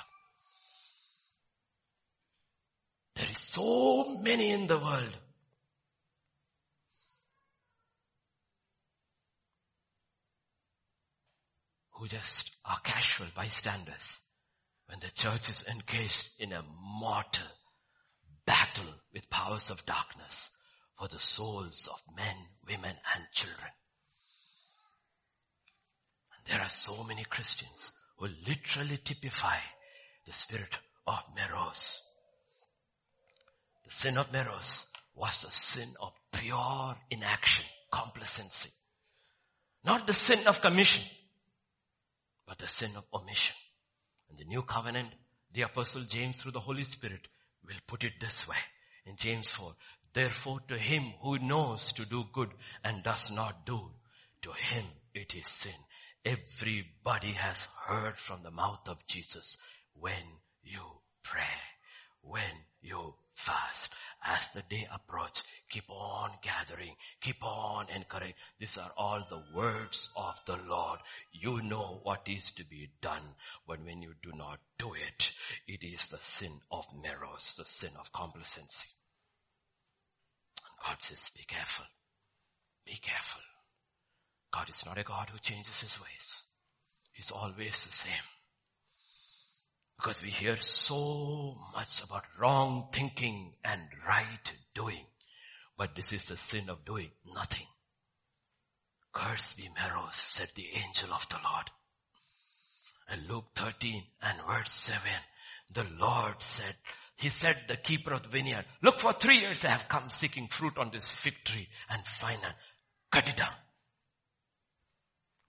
There 3.17 3.31
is 3.31 3.39
so 3.53 4.17
many 4.23 4.51
in 4.51 4.69
the 4.69 4.79
world 4.79 5.17
who 11.95 12.07
just 12.07 12.53
are 12.65 12.79
casual 12.85 13.27
bystanders 13.35 14.19
when 14.87 15.01
the 15.01 15.11
church 15.11 15.49
is 15.49 15.65
engaged 15.69 16.31
in 16.39 16.53
a 16.53 16.65
mortal 17.01 17.51
battle 18.47 18.95
with 19.13 19.29
powers 19.31 19.69
of 19.71 19.85
darkness 19.85 20.49
for 20.97 21.09
the 21.09 21.19
souls 21.19 21.89
of 21.93 22.01
men, 22.17 22.37
women 22.69 22.95
and 23.15 23.25
children. 23.33 23.73
And 26.37 26.53
there 26.55 26.63
are 26.63 26.69
so 26.69 27.03
many 27.03 27.25
Christians 27.25 27.91
who 28.17 28.29
literally 28.47 28.99
typify 28.99 29.59
the 30.25 30.33
spirit 30.33 30.79
of 31.07 31.19
Meroz. 31.37 31.99
The 33.85 33.91
sin 33.93 34.19
of 34.19 34.33
Meroz 34.33 34.85
was 35.15 35.43
the 35.43 35.51
sin 35.51 35.95
of 36.01 36.13
pure 36.33 36.97
inaction, 37.11 37.65
complacency. 37.91 38.71
Not 39.85 40.07
the 40.07 40.13
sin 40.13 40.47
of 40.47 40.61
commission, 40.61 41.03
but 42.47 42.59
the 42.59 42.69
sin 42.69 42.91
of 42.97 43.05
omission. 43.13 43.57
In 44.31 44.37
the 44.37 44.45
new 44.45 44.63
covenant, 44.63 45.09
the 45.53 45.63
apostle 45.63 46.03
James 46.03 46.37
through 46.37 46.53
the 46.53 46.61
Holy 46.61 46.85
Spirit 46.85 47.27
will 47.67 47.79
put 47.87 48.05
it 48.05 48.13
this 48.21 48.47
way 48.47 48.57
in 49.07 49.17
James 49.17 49.51
4. 49.51 49.75
Therefore 50.13 50.61
to 50.69 50.77
him 50.77 51.13
who 51.21 51.39
knows 51.39 51.93
to 51.95 52.05
do 52.05 52.25
good 52.33 52.51
and 52.85 53.03
does 53.03 53.31
not 53.31 53.65
do, 53.65 53.91
to 54.43 54.53
him 54.53 54.85
it 55.15 55.35
is 55.35 55.49
sin. 55.49 55.73
Everybody 56.25 57.33
has 57.33 57.67
heard 57.87 58.19
from 58.19 58.43
the 58.43 58.51
mouth 58.51 58.89
of 58.89 59.07
Jesus 59.07 59.57
when 59.95 60.23
you 60.63 60.83
pray, 61.23 61.43
when 62.23 62.65
you 62.83 63.15
fast, 63.35 63.89
as 64.25 64.49
the 64.49 64.63
day 64.69 64.87
approach, 64.93 65.43
keep 65.71 65.85
on 65.89 66.31
gathering, 66.43 66.95
keep 67.21 67.43
on 67.43 67.87
encouraging. 67.95 68.35
These 68.59 68.77
are 68.77 68.93
all 68.97 69.25
the 69.29 69.43
words 69.55 70.09
of 70.17 70.39
the 70.47 70.59
Lord. 70.69 70.99
You 71.33 71.63
know 71.63 72.01
what 72.03 72.29
is 72.29 72.51
to 72.53 72.65
be 72.65 72.91
done, 73.01 73.35
but 73.67 73.83
when 73.85 74.03
you 74.03 74.15
do 74.23 74.33
not 74.35 74.59
do 74.79 74.93
it, 74.95 75.33
it 75.67 75.83
is 75.83 76.07
the 76.09 76.19
sin 76.19 76.53
of 76.71 76.87
Meroz, 77.03 77.57
the 77.57 77.65
sin 77.65 77.91
of 77.99 78.13
complacency. 78.13 78.87
And 80.63 80.87
God 80.87 81.03
says, 81.03 81.31
be 81.37 81.45
careful. 81.45 81.87
Be 82.87 82.97
careful. 83.01 83.43
God 84.53 84.69
is 84.69 84.85
not 84.85 84.99
a 84.99 85.05
God 85.05 85.31
who 85.31 85.39
changes 85.39 85.81
his 85.81 85.99
ways. 86.01 86.43
He's 87.13 87.31
always 87.31 87.85
the 87.85 87.93
same. 87.93 88.27
Because 90.01 90.23
we 90.23 90.31
hear 90.31 90.57
so 90.57 91.59
much 91.75 92.03
about 92.03 92.25
wrong 92.39 92.89
thinking 92.91 93.53
and 93.63 93.83
right 94.09 94.53
doing. 94.75 95.05
But 95.77 95.95
this 95.95 96.15
is 96.15 96.25
the 96.25 96.39
sin 96.39 96.71
of 96.71 96.87
doing 96.87 97.11
nothing. 97.35 97.67
Curse 99.13 99.53
be 99.55 99.69
Meroz, 99.79 100.15
said 100.15 100.49
the 100.55 100.69
angel 100.75 101.13
of 101.13 101.29
the 101.29 101.37
Lord. 101.45 101.71
And 103.11 103.29
Luke 103.29 103.51
13 103.57 104.03
and 104.23 104.39
verse 104.49 104.73
7, 104.73 105.03
the 105.75 105.85
Lord 105.99 106.43
said, 106.43 106.77
He 107.17 107.29
said 107.29 107.65
the 107.69 107.77
keeper 107.77 108.15
of 108.15 108.23
the 108.23 108.31
vineyard, 108.31 108.65
look 108.83 109.01
for 109.01 109.13
three 109.13 109.41
years 109.41 109.67
I 109.67 109.71
have 109.71 109.89
come 109.89 110.09
seeking 110.09 110.49
fruit 110.49 110.79
on 110.79 110.91
this 110.91 111.11
fig 111.11 111.35
tree 111.45 111.69
and 111.91 112.07
find 112.07 112.41
none. 112.41 112.55
Cut 113.13 113.29
it 113.29 113.37
down. 113.37 113.53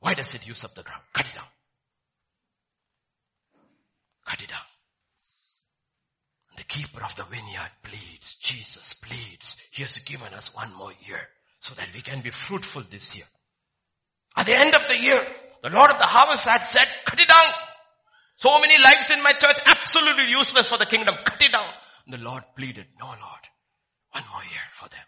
Why 0.01 0.13
does 0.13 0.35
it 0.35 0.45
use 0.45 0.65
up 0.65 0.75
the 0.75 0.83
ground? 0.83 1.03
Cut 1.13 1.27
it 1.27 1.35
down. 1.35 1.45
Cut 4.31 4.41
it 4.41 4.47
down. 4.47 4.59
And 6.51 6.59
the 6.59 6.63
keeper 6.63 7.03
of 7.03 7.13
the 7.17 7.25
vineyard 7.25 7.71
pleads, 7.83 8.35
Jesus 8.35 8.93
pleads, 8.93 9.57
he 9.71 9.81
has 9.81 9.97
given 9.97 10.33
us 10.33 10.55
one 10.55 10.73
more 10.77 10.93
year 11.05 11.19
so 11.59 11.75
that 11.75 11.93
we 11.93 12.01
can 12.01 12.21
be 12.21 12.29
fruitful 12.29 12.83
this 12.89 13.13
year. 13.13 13.25
At 14.37 14.45
the 14.45 14.55
end 14.55 14.73
of 14.73 14.87
the 14.87 14.97
year, 14.97 15.19
the 15.61 15.69
Lord 15.69 15.91
of 15.91 15.99
the 15.99 16.05
harvest 16.05 16.47
had 16.47 16.61
said, 16.61 16.87
cut 17.05 17.19
it 17.19 17.27
down. 17.27 17.53
So 18.37 18.57
many 18.61 18.81
lives 18.81 19.09
in 19.09 19.21
my 19.21 19.33
church, 19.33 19.57
absolutely 19.65 20.29
useless 20.29 20.67
for 20.67 20.77
the 20.77 20.85
kingdom. 20.85 21.15
Cut 21.25 21.41
it 21.41 21.51
down. 21.51 21.69
And 22.05 22.13
the 22.13 22.23
Lord 22.23 22.43
pleaded, 22.55 22.85
no 22.97 23.07
Lord, 23.07 23.43
one 24.11 24.23
more 24.31 24.43
year 24.43 24.63
for 24.71 24.87
them. 24.87 25.05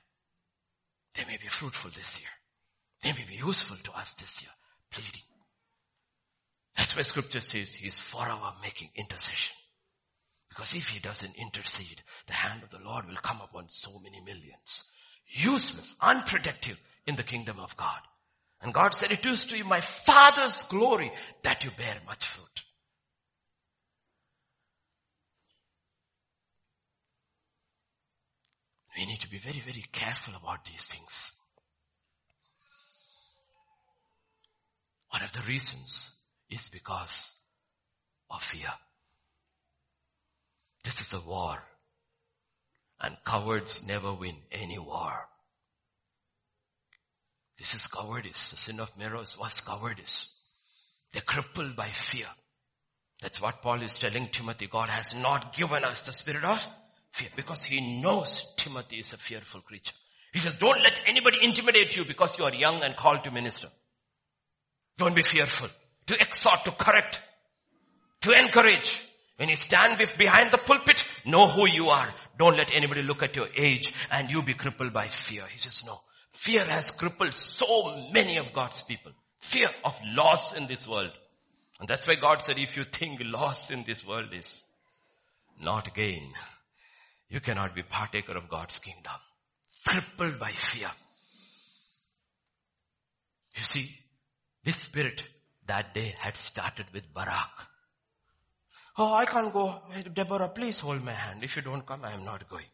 They 1.15 1.23
may 1.31 1.37
be 1.37 1.47
fruitful 1.47 1.91
this 1.95 2.19
year. 2.19 2.29
They 3.03 3.13
may 3.13 3.25
be 3.25 3.35
useful 3.35 3.77
to 3.83 3.91
us 3.93 4.15
this 4.15 4.41
year. 4.41 4.51
Pleading. 4.91 5.23
That's 6.75 6.95
why 6.95 7.03
scripture 7.03 7.41
says 7.41 7.73
he's 7.73 7.99
forever 7.99 8.51
making 8.61 8.89
intercession. 8.95 9.55
Because 10.49 10.75
if 10.75 10.89
he 10.89 10.99
doesn't 10.99 11.35
intercede, 11.35 12.01
the 12.27 12.33
hand 12.33 12.63
of 12.63 12.69
the 12.69 12.83
Lord 12.83 13.07
will 13.07 13.15
come 13.15 13.41
upon 13.41 13.69
so 13.69 13.99
many 14.03 14.21
millions. 14.21 14.83
Useless, 15.27 15.95
unproductive 15.99 16.79
in 17.07 17.15
the 17.15 17.23
kingdom 17.23 17.59
of 17.59 17.75
God. 17.75 17.99
And 18.61 18.73
God 18.73 18.93
said, 18.93 19.11
it 19.11 19.25
is 19.25 19.45
to 19.45 19.57
you 19.57 19.63
my 19.63 19.81
father's 19.81 20.63
glory 20.63 21.11
that 21.43 21.63
you 21.63 21.71
bear 21.71 21.97
much 22.05 22.25
fruit. 22.25 22.63
We 28.97 29.05
need 29.05 29.21
to 29.21 29.29
be 29.29 29.39
very, 29.39 29.59
very 29.59 29.83
careful 29.91 30.35
about 30.35 30.65
these 30.65 30.85
things. 30.85 31.33
One 35.09 35.23
of 35.23 35.31
the 35.31 35.41
reasons 35.41 36.12
is 36.53 36.69
because 36.69 37.31
of 38.29 38.41
fear. 38.41 38.71
This 40.83 41.01
is 41.01 41.13
a 41.13 41.19
war. 41.19 41.57
And 43.01 43.17
cowards 43.25 43.85
never 43.85 44.13
win 44.13 44.35
any 44.51 44.79
war. 44.79 45.27
This 47.57 47.73
is 47.73 47.87
cowardice. 47.87 48.51
The 48.51 48.57
sin 48.57 48.79
of 48.79 48.95
Meroz 48.97 49.37
was 49.39 49.61
cowardice. 49.61 50.33
They're 51.11 51.21
crippled 51.21 51.75
by 51.75 51.89
fear. 51.89 52.27
That's 53.21 53.41
what 53.41 53.61
Paul 53.61 53.81
is 53.81 53.97
telling 53.97 54.27
Timothy. 54.27 54.67
God 54.67 54.89
has 54.89 55.15
not 55.15 55.55
given 55.55 55.83
us 55.83 56.01
the 56.01 56.13
spirit 56.13 56.43
of 56.43 56.65
fear 57.11 57.29
because 57.35 57.63
he 57.63 58.01
knows 58.01 58.45
Timothy 58.57 58.97
is 58.97 59.13
a 59.13 59.17
fearful 59.17 59.61
creature. 59.61 59.95
He 60.33 60.39
says, 60.39 60.57
don't 60.57 60.81
let 60.81 60.99
anybody 61.05 61.37
intimidate 61.41 61.95
you 61.95 62.05
because 62.05 62.37
you 62.37 62.45
are 62.45 62.53
young 62.53 62.83
and 62.83 62.95
called 62.95 63.23
to 63.23 63.31
minister. 63.31 63.67
Don't 64.97 65.15
be 65.15 65.23
fearful 65.23 65.69
to 66.07 66.19
exhort, 66.19 66.65
to 66.65 66.71
correct, 66.71 67.19
to 68.21 68.31
encourage. 68.31 69.01
When 69.37 69.49
you 69.49 69.55
stand 69.55 69.99
with 69.99 70.17
behind 70.17 70.51
the 70.51 70.59
pulpit, 70.59 71.03
know 71.25 71.47
who 71.47 71.67
you 71.67 71.87
are. 71.87 72.13
Don't 72.37 72.57
let 72.57 72.73
anybody 72.73 73.01
look 73.03 73.23
at 73.23 73.35
your 73.35 73.47
age 73.55 73.93
and 74.11 74.29
you 74.29 74.43
be 74.43 74.53
crippled 74.53 74.93
by 74.93 75.07
fear. 75.07 75.43
He 75.49 75.57
says, 75.57 75.83
no. 75.85 75.99
Fear 76.31 76.65
has 76.65 76.91
crippled 76.91 77.33
so 77.33 78.09
many 78.11 78.37
of 78.37 78.53
God's 78.53 78.81
people. 78.83 79.11
Fear 79.39 79.69
of 79.83 79.99
loss 80.15 80.53
in 80.53 80.67
this 80.67 80.87
world. 80.87 81.11
And 81.79 81.87
that's 81.87 82.07
why 82.07 82.15
God 82.15 82.41
said, 82.41 82.57
if 82.57 82.77
you 82.77 82.83
think 82.83 83.19
loss 83.23 83.71
in 83.71 83.83
this 83.83 84.05
world 84.05 84.33
is 84.33 84.63
not 85.61 85.93
gain, 85.93 86.31
you 87.29 87.39
cannot 87.39 87.75
be 87.75 87.83
partaker 87.83 88.37
of 88.37 88.49
God's 88.49 88.79
kingdom. 88.79 89.13
Crippled 89.87 90.39
by 90.39 90.51
fear. 90.51 90.89
You 93.55 93.63
see, 93.63 93.89
this 94.63 94.77
spirit 94.77 95.23
that 95.67 95.93
day 95.93 96.15
had 96.19 96.35
started 96.37 96.87
with 96.93 97.13
Barak. 97.13 97.67
Oh, 98.97 99.13
I 99.13 99.25
can't 99.25 99.51
go. 99.51 99.81
Deborah, 100.13 100.49
please 100.49 100.79
hold 100.79 101.03
my 101.03 101.13
hand. 101.13 101.43
If 101.43 101.55
you 101.55 101.61
don't 101.61 101.85
come, 101.85 102.05
I 102.05 102.13
am 102.13 102.25
not 102.25 102.47
going. 102.49 102.65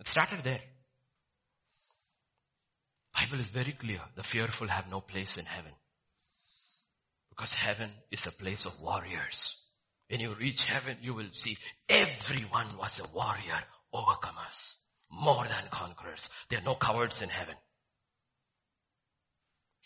It 0.00 0.08
started 0.08 0.42
there. 0.42 0.60
Bible 3.14 3.40
is 3.40 3.50
very 3.50 3.72
clear. 3.72 4.00
The 4.16 4.22
fearful 4.22 4.66
have 4.66 4.90
no 4.90 5.00
place 5.00 5.36
in 5.36 5.44
heaven. 5.44 5.72
Because 7.30 7.54
heaven 7.54 7.90
is 8.10 8.26
a 8.26 8.32
place 8.32 8.64
of 8.66 8.80
warriors. 8.80 9.58
When 10.08 10.20
you 10.20 10.34
reach 10.34 10.64
heaven, 10.64 10.96
you 11.02 11.14
will 11.14 11.30
see 11.30 11.56
everyone 11.88 12.66
was 12.78 13.00
a 13.00 13.08
warrior, 13.16 13.62
overcomers. 13.94 14.74
more 15.12 15.44
than 15.44 15.68
conquerors. 15.70 16.28
There 16.48 16.58
are 16.58 16.64
no 16.64 16.74
cowards 16.74 17.22
in 17.22 17.28
heaven. 17.28 17.54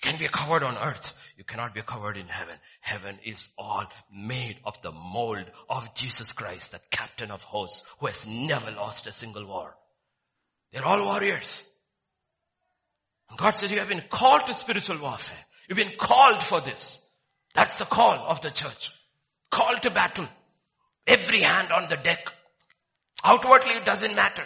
You 0.02 0.10
can 0.10 0.18
be 0.18 0.28
coward 0.28 0.62
on 0.62 0.76
earth. 0.76 1.12
You 1.36 1.44
cannot 1.44 1.74
be 1.74 1.82
coward 1.82 2.16
in 2.16 2.28
heaven. 2.28 2.56
Heaven 2.80 3.18
is 3.24 3.48
all 3.56 3.84
made 4.12 4.56
of 4.64 4.80
the 4.82 4.92
mold 4.92 5.44
of 5.68 5.94
Jesus 5.94 6.32
Christ, 6.32 6.72
the 6.72 6.80
captain 6.90 7.30
of 7.30 7.42
hosts, 7.42 7.82
who 7.98 8.06
has 8.06 8.26
never 8.26 8.70
lost 8.72 9.06
a 9.06 9.12
single 9.12 9.46
war. 9.46 9.74
They're 10.72 10.84
all 10.84 11.04
warriors. 11.04 11.62
And 13.30 13.38
God 13.38 13.56
said, 13.56 13.70
you 13.70 13.78
have 13.78 13.88
been 13.88 14.04
called 14.08 14.46
to 14.46 14.54
spiritual 14.54 14.98
warfare. 15.00 15.44
You've 15.68 15.78
been 15.78 15.96
called 15.98 16.42
for 16.42 16.60
this. 16.60 17.00
That's 17.54 17.76
the 17.76 17.86
call 17.86 18.26
of 18.28 18.40
the 18.42 18.50
church. 18.50 18.92
Call 19.50 19.76
to 19.82 19.90
battle. 19.90 20.28
Every 21.06 21.40
hand 21.40 21.72
on 21.72 21.88
the 21.88 21.96
deck. 21.96 22.26
Outwardly 23.24 23.74
it 23.74 23.86
doesn't 23.86 24.14
matter. 24.14 24.44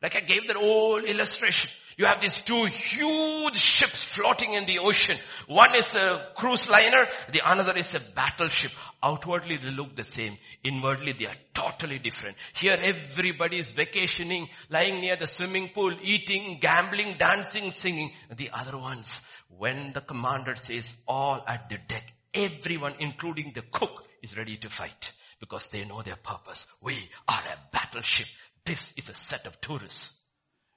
Like 0.00 0.16
I 0.16 0.20
gave 0.20 0.46
that 0.48 0.56
old 0.56 1.04
illustration. 1.04 1.70
You 1.96 2.06
have 2.06 2.20
these 2.20 2.38
two 2.42 2.64
huge 2.66 3.56
ships 3.56 4.02
floating 4.02 4.54
in 4.54 4.64
the 4.64 4.78
ocean. 4.78 5.18
One 5.46 5.76
is 5.76 5.94
a 5.94 6.28
cruise 6.34 6.68
liner, 6.68 7.06
the 7.30 7.42
other 7.42 7.76
is 7.76 7.94
a 7.94 8.00
battleship. 8.00 8.72
Outwardly 9.02 9.58
they 9.58 9.70
look 9.70 9.94
the 9.96 10.04
same. 10.04 10.36
Inwardly 10.64 11.12
they 11.12 11.26
are 11.26 11.36
totally 11.54 11.98
different. 11.98 12.36
Here 12.58 12.76
everybody 12.80 13.58
is 13.58 13.70
vacationing, 13.70 14.48
lying 14.70 15.00
near 15.00 15.16
the 15.16 15.26
swimming 15.26 15.70
pool, 15.74 15.94
eating, 16.02 16.58
gambling, 16.60 17.16
dancing, 17.18 17.70
singing. 17.70 18.12
The 18.34 18.50
other 18.52 18.78
ones, 18.78 19.20
when 19.48 19.92
the 19.92 20.00
commander 20.00 20.56
says 20.56 20.96
all 21.06 21.42
at 21.46 21.68
the 21.68 21.78
deck, 21.86 22.12
everyone 22.34 22.94
including 22.98 23.52
the 23.54 23.62
cook 23.62 24.04
is 24.22 24.36
ready 24.36 24.56
to 24.58 24.70
fight 24.70 25.12
because 25.40 25.66
they 25.66 25.84
know 25.84 26.02
their 26.02 26.16
purpose. 26.16 26.66
We 26.80 27.10
are 27.28 27.42
a 27.42 27.58
battleship. 27.72 28.28
This 28.64 28.94
is 28.96 29.08
a 29.08 29.14
set 29.14 29.46
of 29.46 29.60
tourists. 29.60 30.12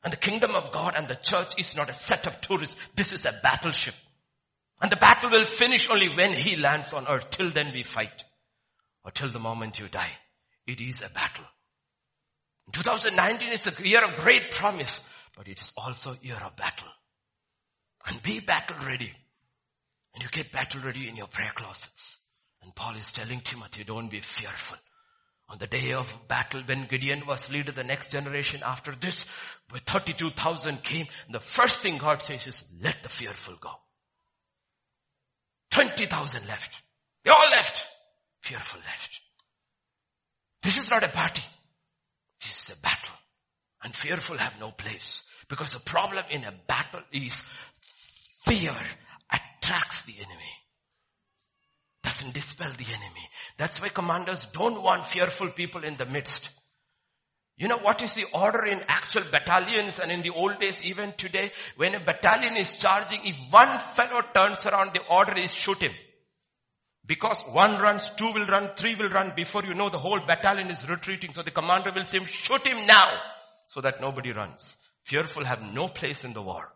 And 0.06 0.14
the 0.14 0.18
kingdom 0.18 0.54
of 0.54 0.72
God 0.72 0.94
and 0.96 1.08
the 1.08 1.16
church 1.16 1.56
is 1.58 1.76
not 1.76 1.90
a 1.90 1.94
set 1.94 2.28
of 2.28 2.40
tourists. 2.40 2.76
This 2.96 3.12
is 3.12 3.26
a 3.26 3.40
battleship. 3.42 3.96
And 4.80 4.92
the 4.92 4.98
battle 4.98 5.32
will 5.32 5.46
finish 5.46 5.90
only 5.90 6.10
when 6.16 6.32
he 6.32 6.58
lands 6.58 6.94
on 6.94 7.08
earth. 7.08 7.32
Till 7.32 7.50
then 7.50 7.72
we 7.74 7.82
fight. 7.82 8.24
Or 9.04 9.10
till 9.10 9.32
the 9.32 9.40
moment 9.40 9.80
you 9.80 9.88
die. 9.88 10.12
It 10.68 10.80
is 10.80 11.02
a 11.02 11.10
battle. 11.10 11.46
2019 12.72 13.50
is 13.52 13.66
a 13.66 13.88
year 13.88 14.04
of 14.04 14.20
great 14.20 14.52
promise, 14.52 15.00
but 15.36 15.48
it 15.48 15.60
is 15.60 15.72
also 15.76 16.12
a 16.12 16.20
year 16.22 16.38
of 16.44 16.56
battle. 16.56 16.88
And 18.08 18.22
be 18.22 18.40
battle 18.42 18.78
ready. 18.86 19.12
And 20.14 20.24
you 20.24 20.30
get 20.30 20.52
battle 20.52 20.82
ready 20.82 21.10
in 21.10 21.16
your 21.16 21.28
prayer 21.28 21.52
closets. 21.56 22.20
And 22.62 22.76
Paul 22.76 22.96
is 22.96 23.12
telling 23.12 23.40
Timothy, 23.40 23.84
don't 23.84 24.10
be 24.10 24.22
fearful. 24.22 24.78
On 25.48 25.58
the 25.60 25.68
day 25.68 25.94
of 25.94 26.12
battle, 26.28 26.64
when 26.66 26.88
Gideon 26.88 27.28
was 27.28 27.52
leader, 27.52 27.72
the 27.72 27.84
next 27.84 28.10
generation 28.10 28.62
after 28.66 28.96
this, 28.96 29.26
with 29.72 29.84
32,000 29.84 30.82
came, 30.84 31.08
the 31.30 31.40
first 31.40 31.82
thing 31.82 31.98
God 31.98 32.22
says 32.22 32.48
is, 32.48 32.64
let 32.82 33.04
the 33.04 33.10
fearful 33.10 33.56
go. 33.62 33.72
20,000 35.72 36.48
left. 36.48 36.82
They 37.24 37.32
all 37.32 37.50
left. 37.52 37.86
Fearful 38.42 38.80
left. 38.80 39.20
This 40.64 40.78
is 40.78 40.90
not 40.90 41.04
a 41.04 41.10
party. 41.10 41.44
This 42.42 42.70
is 42.70 42.76
a 42.76 42.82
battle. 42.82 43.14
And 43.84 43.96
fearful 43.96 44.38
have 44.38 44.60
no 44.60 44.72
place. 44.72 45.24
Because 45.48 45.70
the 45.70 45.80
problem 45.80 46.26
in 46.32 46.44
a 46.44 46.54
battle 46.68 47.02
is 47.12 47.40
fear 48.46 48.76
attracts 49.32 50.04
the 50.06 50.16
enemy 50.18 50.54
doesn't 52.16 52.34
dispel 52.34 52.72
the 52.78 52.86
enemy. 52.86 53.30
That's 53.58 53.82
why 53.82 53.90
commanders 53.90 54.48
don't 54.54 54.82
want 54.82 55.06
fearful 55.06 55.50
people 55.50 55.84
in 55.84 55.98
the 55.98 56.06
midst. 56.06 56.50
You 57.58 57.70
know 57.70 57.78
what 57.78 58.02
is 58.02 58.14
the 58.14 58.26
order 58.34 58.66
in 58.66 58.84
actual 58.88 59.24
battalions 59.32 60.00
and 60.00 60.12
in 60.12 60.22
the 60.22 60.32
old 60.32 60.60
days 60.60 60.84
even 60.84 61.14
today? 61.14 61.52
When 61.78 61.96
a 61.96 62.00
battalion 62.04 62.58
is 62.58 62.76
charging, 62.78 63.22
if 63.24 63.38
one 63.50 63.80
fellow 63.80 64.22
turns 64.34 64.66
around, 64.66 64.94
the 64.94 65.02
order 65.10 65.40
is 65.40 65.54
shoot 65.54 65.82
him. 65.82 65.94
Because 67.06 67.42
one 67.52 67.80
runs, 67.80 68.10
two 68.18 68.32
will 68.34 68.48
run, 68.48 68.72
three 68.76 68.96
will 68.96 69.10
run. 69.10 69.34
Before 69.36 69.64
you 69.64 69.74
know, 69.74 69.90
the 69.90 69.98
whole 69.98 70.20
battalion 70.26 70.70
is 70.70 70.88
retreating. 70.90 71.34
So 71.34 71.44
the 71.44 71.52
commander 71.52 71.92
will 71.96 72.04
say, 72.04 72.24
shoot 72.26 72.66
him 72.66 72.86
now. 72.88 73.12
So 73.70 73.80
that 73.82 74.02
nobody 74.02 74.34
runs. 74.34 74.76
Fearful 75.04 75.46
have 75.46 75.62
no 75.62 75.88
place 75.88 76.24
in 76.24 76.34
the 76.34 76.42
war. 76.42 76.75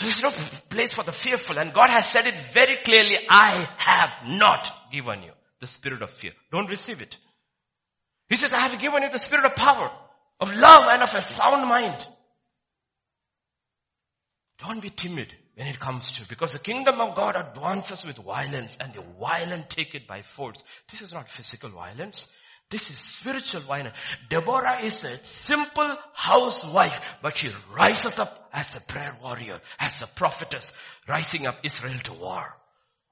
So 0.00 0.06
there's 0.06 0.22
no 0.22 0.30
place 0.70 0.92
for 0.92 1.02
the 1.02 1.12
fearful. 1.12 1.58
And 1.58 1.74
God 1.74 1.90
has 1.90 2.10
said 2.10 2.26
it 2.26 2.34
very 2.54 2.76
clearly, 2.76 3.18
I 3.28 3.68
have 3.76 4.12
not 4.26 4.90
given 4.90 5.22
you 5.22 5.32
the 5.60 5.66
spirit 5.66 6.00
of 6.00 6.10
fear. 6.10 6.32
Don't 6.50 6.70
receive 6.70 7.02
it. 7.02 7.18
He 8.30 8.36
says, 8.36 8.50
I 8.54 8.60
have 8.60 8.80
given 8.80 9.02
you 9.02 9.10
the 9.10 9.18
spirit 9.18 9.44
of 9.44 9.56
power, 9.56 9.92
of 10.40 10.54
love 10.54 10.88
and 10.88 11.02
of 11.02 11.14
a 11.14 11.20
sound 11.20 11.68
mind. 11.68 12.06
Don't 14.58 14.80
be 14.80 14.88
timid 14.88 15.34
when 15.54 15.66
it 15.66 15.78
comes 15.78 16.12
to, 16.12 16.26
because 16.28 16.54
the 16.54 16.60
kingdom 16.60 16.98
of 16.98 17.14
God 17.14 17.36
advances 17.36 18.02
with 18.06 18.16
violence 18.16 18.78
and 18.80 18.94
the 18.94 19.04
violent 19.20 19.68
take 19.68 19.94
it 19.94 20.06
by 20.06 20.22
force. 20.22 20.62
This 20.90 21.02
is 21.02 21.12
not 21.12 21.28
physical 21.28 21.68
violence. 21.68 22.26
This 22.70 22.88
is 22.88 23.00
spiritual 23.00 23.62
violence. 23.62 23.96
Deborah 24.28 24.84
is 24.84 25.02
a 25.02 25.22
simple 25.24 25.96
housewife, 26.14 27.00
but 27.20 27.36
she 27.36 27.50
rises 27.76 28.18
up 28.20 28.48
as 28.52 28.76
a 28.76 28.80
prayer 28.80 29.16
warrior, 29.20 29.60
as 29.80 30.00
a 30.02 30.06
prophetess, 30.06 30.72
rising 31.08 31.46
up 31.46 31.58
Israel 31.64 31.98
to 32.04 32.12
war. 32.12 32.54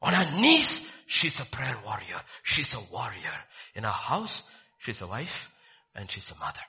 On 0.01 0.12
her 0.12 0.40
knees, 0.40 0.89
she's 1.06 1.40
a 1.40 1.44
prayer 1.44 1.76
warrior. 1.85 2.20
She's 2.44 2.72
a 2.72 2.80
warrior. 2.93 3.35
In 3.74 3.82
her 3.82 3.90
house, 3.90 4.43
she's 4.78 5.01
a 5.01 5.09
wife 5.09 5.51
and 5.97 6.09
she's 6.09 6.30
a 6.30 6.39
mother. 6.39 6.60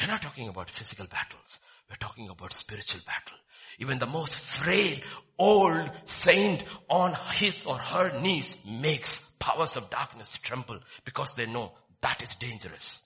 We're 0.00 0.06
not 0.06 0.22
talking 0.22 0.48
about 0.48 0.70
physical 0.70 1.06
battles. 1.06 1.58
We're 1.88 1.96
talking 1.96 2.28
about 2.28 2.52
spiritual 2.52 3.00
battle. 3.04 3.38
Even 3.78 3.98
the 3.98 4.06
most 4.06 4.36
frail, 4.36 4.98
old 5.36 5.90
saint 6.04 6.62
on 6.88 7.16
his 7.34 7.66
or 7.66 7.78
her 7.78 8.20
knees 8.20 8.56
makes 8.64 9.18
powers 9.46 9.76
of 9.76 9.88
darkness 9.90 10.38
tremble 10.42 10.80
because 11.04 11.32
they 11.36 11.46
know 11.46 11.70
that 12.00 12.20
is 12.20 12.34
dangerous. 12.34 12.98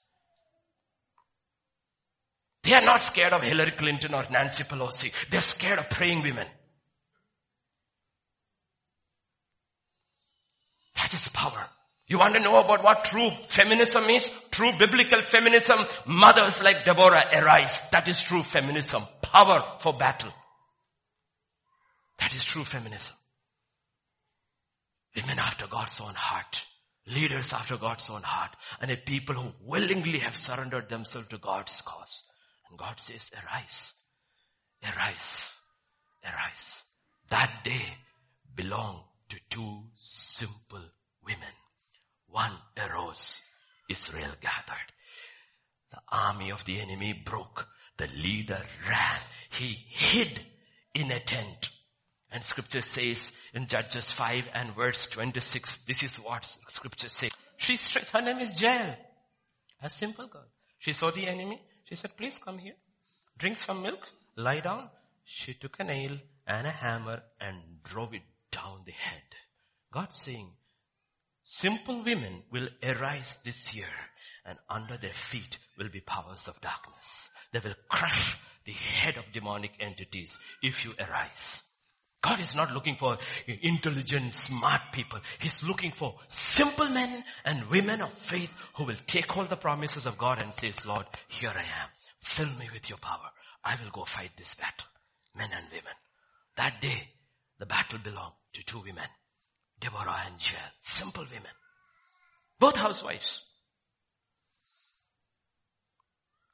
They 2.62 2.72
are 2.72 2.84
not 2.84 3.02
scared 3.02 3.34
of 3.34 3.42
Hillary 3.42 3.72
Clinton 3.72 4.14
or 4.14 4.24
Nancy 4.30 4.64
Pelosi. 4.64 5.12
They're 5.28 5.42
scared 5.42 5.78
of 5.78 5.90
praying 5.90 6.22
women. 6.22 6.46
That 10.96 11.12
is 11.12 11.28
power. 11.28 11.66
You 12.06 12.18
want 12.18 12.34
to 12.36 12.40
know 12.40 12.58
about 12.58 12.82
what 12.82 13.04
true 13.04 13.30
feminism 13.48 14.04
is? 14.04 14.30
True 14.50 14.72
biblical 14.78 15.20
feminism. 15.20 15.86
Mothers 16.06 16.62
like 16.62 16.86
Deborah 16.86 17.24
arise. 17.34 17.78
That 17.92 18.08
is 18.08 18.20
true 18.20 18.42
feminism. 18.42 19.02
Power 19.20 19.76
for 19.78 19.92
battle. 19.92 20.32
That 22.18 22.34
is 22.34 22.44
true 22.46 22.64
feminism. 22.64 23.12
Women 25.16 25.38
after 25.38 25.66
God's 25.66 26.00
own 26.00 26.14
heart. 26.14 26.62
Leaders 27.06 27.52
after 27.52 27.76
God's 27.76 28.08
own 28.10 28.22
heart. 28.22 28.50
And 28.80 28.90
a 28.90 28.96
people 28.96 29.34
who 29.34 29.52
willingly 29.62 30.18
have 30.18 30.36
surrendered 30.36 30.88
themselves 30.88 31.28
to 31.28 31.38
God's 31.38 31.80
cause. 31.82 32.24
And 32.68 32.78
God 32.78 33.00
says, 33.00 33.30
arise. 33.42 33.92
Arise. 34.84 35.44
Arise. 36.24 36.82
That 37.28 37.64
day 37.64 37.84
belonged 38.54 39.02
to 39.30 39.36
two 39.48 39.82
simple 39.96 40.82
women. 41.24 41.54
One 42.28 42.52
arose. 42.78 43.40
Israel 43.88 44.32
gathered. 44.40 44.92
The 45.90 46.00
army 46.12 46.52
of 46.52 46.64
the 46.64 46.80
enemy 46.80 47.20
broke. 47.24 47.66
The 47.96 48.08
leader 48.16 48.60
ran. 48.88 49.20
He 49.50 49.76
hid 49.88 50.40
in 50.94 51.10
a 51.10 51.20
tent. 51.20 51.70
And 52.32 52.42
scripture 52.44 52.82
says 52.82 53.32
in 53.54 53.66
Judges 53.66 54.04
5 54.04 54.48
and 54.54 54.74
verse 54.74 55.06
26, 55.06 55.78
this 55.86 56.02
is 56.02 56.16
what 56.16 56.44
scripture 56.68 57.08
says. 57.08 57.32
She, 57.56 57.76
her 58.12 58.22
name 58.22 58.38
is 58.38 58.60
Jael. 58.60 58.96
A 59.82 59.90
simple 59.90 60.26
girl. 60.26 60.46
She 60.78 60.92
saw 60.92 61.10
the 61.10 61.26
enemy. 61.26 61.60
She 61.84 61.94
said, 61.94 62.16
please 62.16 62.38
come 62.38 62.58
here. 62.58 62.74
Drink 63.36 63.56
some 63.56 63.82
milk. 63.82 64.06
Lie 64.36 64.60
down. 64.60 64.88
She 65.24 65.54
took 65.54 65.80
a 65.80 65.84
nail 65.84 66.18
and 66.46 66.66
a 66.66 66.70
hammer 66.70 67.22
and 67.40 67.56
drove 67.84 68.14
it 68.14 68.22
down 68.50 68.82
the 68.84 68.92
head. 68.92 69.22
God 69.92 70.12
saying, 70.12 70.50
simple 71.44 72.02
women 72.02 72.42
will 72.52 72.68
arise 72.82 73.38
this 73.44 73.74
year 73.74 73.88
and 74.44 74.58
under 74.68 74.96
their 74.96 75.12
feet 75.12 75.58
will 75.78 75.88
be 75.88 76.00
powers 76.00 76.46
of 76.46 76.60
darkness. 76.60 77.28
They 77.52 77.60
will 77.60 77.74
crush 77.88 78.36
the 78.64 78.72
head 78.72 79.16
of 79.16 79.32
demonic 79.32 79.72
entities 79.80 80.38
if 80.62 80.84
you 80.84 80.92
arise. 81.00 81.62
God 82.22 82.40
is 82.40 82.54
not 82.54 82.72
looking 82.72 82.96
for 82.96 83.16
intelligent, 83.46 84.34
smart 84.34 84.80
people. 84.92 85.20
He's 85.38 85.62
looking 85.62 85.90
for 85.90 86.16
simple 86.28 86.88
men 86.90 87.24
and 87.44 87.64
women 87.70 88.02
of 88.02 88.12
faith 88.12 88.50
who 88.74 88.84
will 88.84 88.96
take 89.06 89.36
all 89.36 89.44
the 89.44 89.56
promises 89.56 90.04
of 90.04 90.18
God 90.18 90.42
and 90.42 90.52
says, 90.54 90.84
Lord, 90.84 91.06
here 91.28 91.52
I 91.54 91.60
am. 91.60 91.88
Fill 92.20 92.48
me 92.58 92.68
with 92.72 92.88
your 92.90 92.98
power. 92.98 93.30
I 93.64 93.76
will 93.82 93.90
go 93.90 94.04
fight 94.04 94.30
this 94.36 94.54
battle. 94.54 94.86
Men 95.34 95.48
and 95.54 95.66
women. 95.70 95.94
That 96.56 96.80
day, 96.80 97.08
the 97.58 97.66
battle 97.66 97.98
belonged 97.98 98.34
to 98.54 98.64
two 98.64 98.80
women. 98.80 99.08
Deborah 99.80 100.22
and 100.26 100.34
Jael. 100.38 100.60
Simple 100.82 101.24
women. 101.24 101.52
Both 102.58 102.76
housewives. 102.76 103.40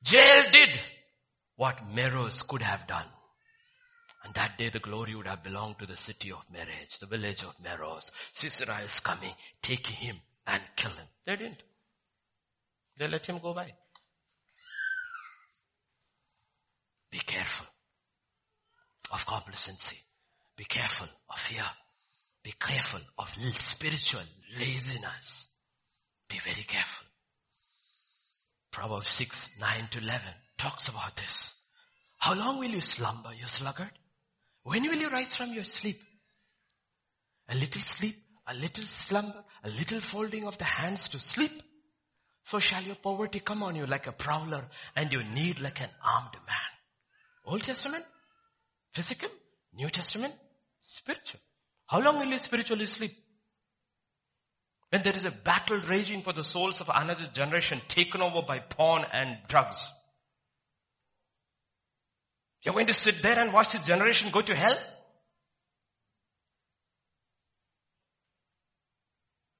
Jael 0.08 0.50
did 0.52 0.70
what 1.56 1.92
Meroz 1.92 2.46
could 2.46 2.62
have 2.62 2.86
done. 2.86 3.06
And 4.26 4.34
that 4.34 4.58
day 4.58 4.70
the 4.70 4.80
glory 4.80 5.14
would 5.14 5.28
have 5.28 5.44
belonged 5.44 5.78
to 5.78 5.86
the 5.86 5.96
city 5.96 6.32
of 6.32 6.44
Merej, 6.52 6.98
the 6.98 7.06
village 7.06 7.44
of 7.44 7.54
Meroz. 7.62 8.10
Sisera 8.32 8.80
is 8.80 8.98
coming, 8.98 9.30
taking 9.62 9.94
him 9.94 10.16
and 10.48 10.60
kill 10.74 10.90
him. 10.90 11.06
They 11.24 11.36
didn't. 11.36 11.62
They 12.98 13.06
let 13.06 13.24
him 13.24 13.38
go 13.38 13.54
by. 13.54 13.72
Be 17.12 17.18
careful 17.18 17.66
of 19.12 19.24
complacency. 19.24 19.96
Be 20.56 20.64
careful 20.64 21.06
of 21.30 21.38
fear. 21.38 21.62
Be 22.42 22.52
careful 22.58 23.00
of 23.18 23.32
spiritual 23.54 24.22
laziness. 24.58 25.46
Be 26.28 26.40
very 26.40 26.64
careful. 26.64 27.06
Proverbs 28.72 29.08
6, 29.08 29.50
9 29.60 29.88
to 29.92 29.98
11 30.00 30.20
talks 30.58 30.88
about 30.88 31.14
this. 31.14 31.54
How 32.18 32.34
long 32.34 32.58
will 32.58 32.70
you 32.70 32.80
slumber, 32.80 33.32
you 33.32 33.46
sluggard? 33.46 33.92
When 34.66 34.82
will 34.82 34.96
you 34.96 35.08
rise 35.10 35.32
from 35.32 35.52
your 35.52 35.62
sleep? 35.62 36.02
A 37.50 37.54
little 37.54 37.80
sleep, 37.80 38.16
a 38.48 38.54
little 38.54 38.82
slumber, 38.82 39.44
a 39.62 39.70
little 39.70 40.00
folding 40.00 40.44
of 40.44 40.58
the 40.58 40.64
hands 40.64 41.06
to 41.10 41.20
sleep. 41.20 41.62
So 42.42 42.58
shall 42.58 42.82
your 42.82 42.96
poverty 42.96 43.38
come 43.38 43.62
on 43.62 43.76
you 43.76 43.86
like 43.86 44.08
a 44.08 44.12
prowler 44.12 44.64
and 44.96 45.12
your 45.12 45.22
need 45.22 45.60
like 45.60 45.80
an 45.80 45.90
armed 46.04 46.34
man. 46.48 46.72
Old 47.44 47.62
Testament, 47.62 48.04
physical, 48.90 49.28
New 49.72 49.88
Testament, 49.88 50.34
spiritual. 50.80 51.38
How 51.86 52.00
long 52.00 52.18
will 52.18 52.26
you 52.26 52.38
spiritually 52.38 52.86
sleep? 52.86 53.16
When 54.90 55.04
there 55.04 55.14
is 55.14 55.26
a 55.26 55.30
battle 55.30 55.78
raging 55.88 56.22
for 56.22 56.32
the 56.32 56.42
souls 56.42 56.80
of 56.80 56.90
another 56.92 57.28
generation 57.32 57.80
taken 57.86 58.20
over 58.20 58.42
by 58.42 58.58
porn 58.58 59.04
and 59.12 59.38
drugs. 59.46 59.92
You're 62.62 62.74
going 62.74 62.86
to 62.86 62.94
sit 62.94 63.22
there 63.22 63.38
and 63.38 63.52
watch 63.52 63.72
this 63.72 63.82
generation 63.82 64.30
go 64.32 64.42
to 64.42 64.54
hell? 64.54 64.76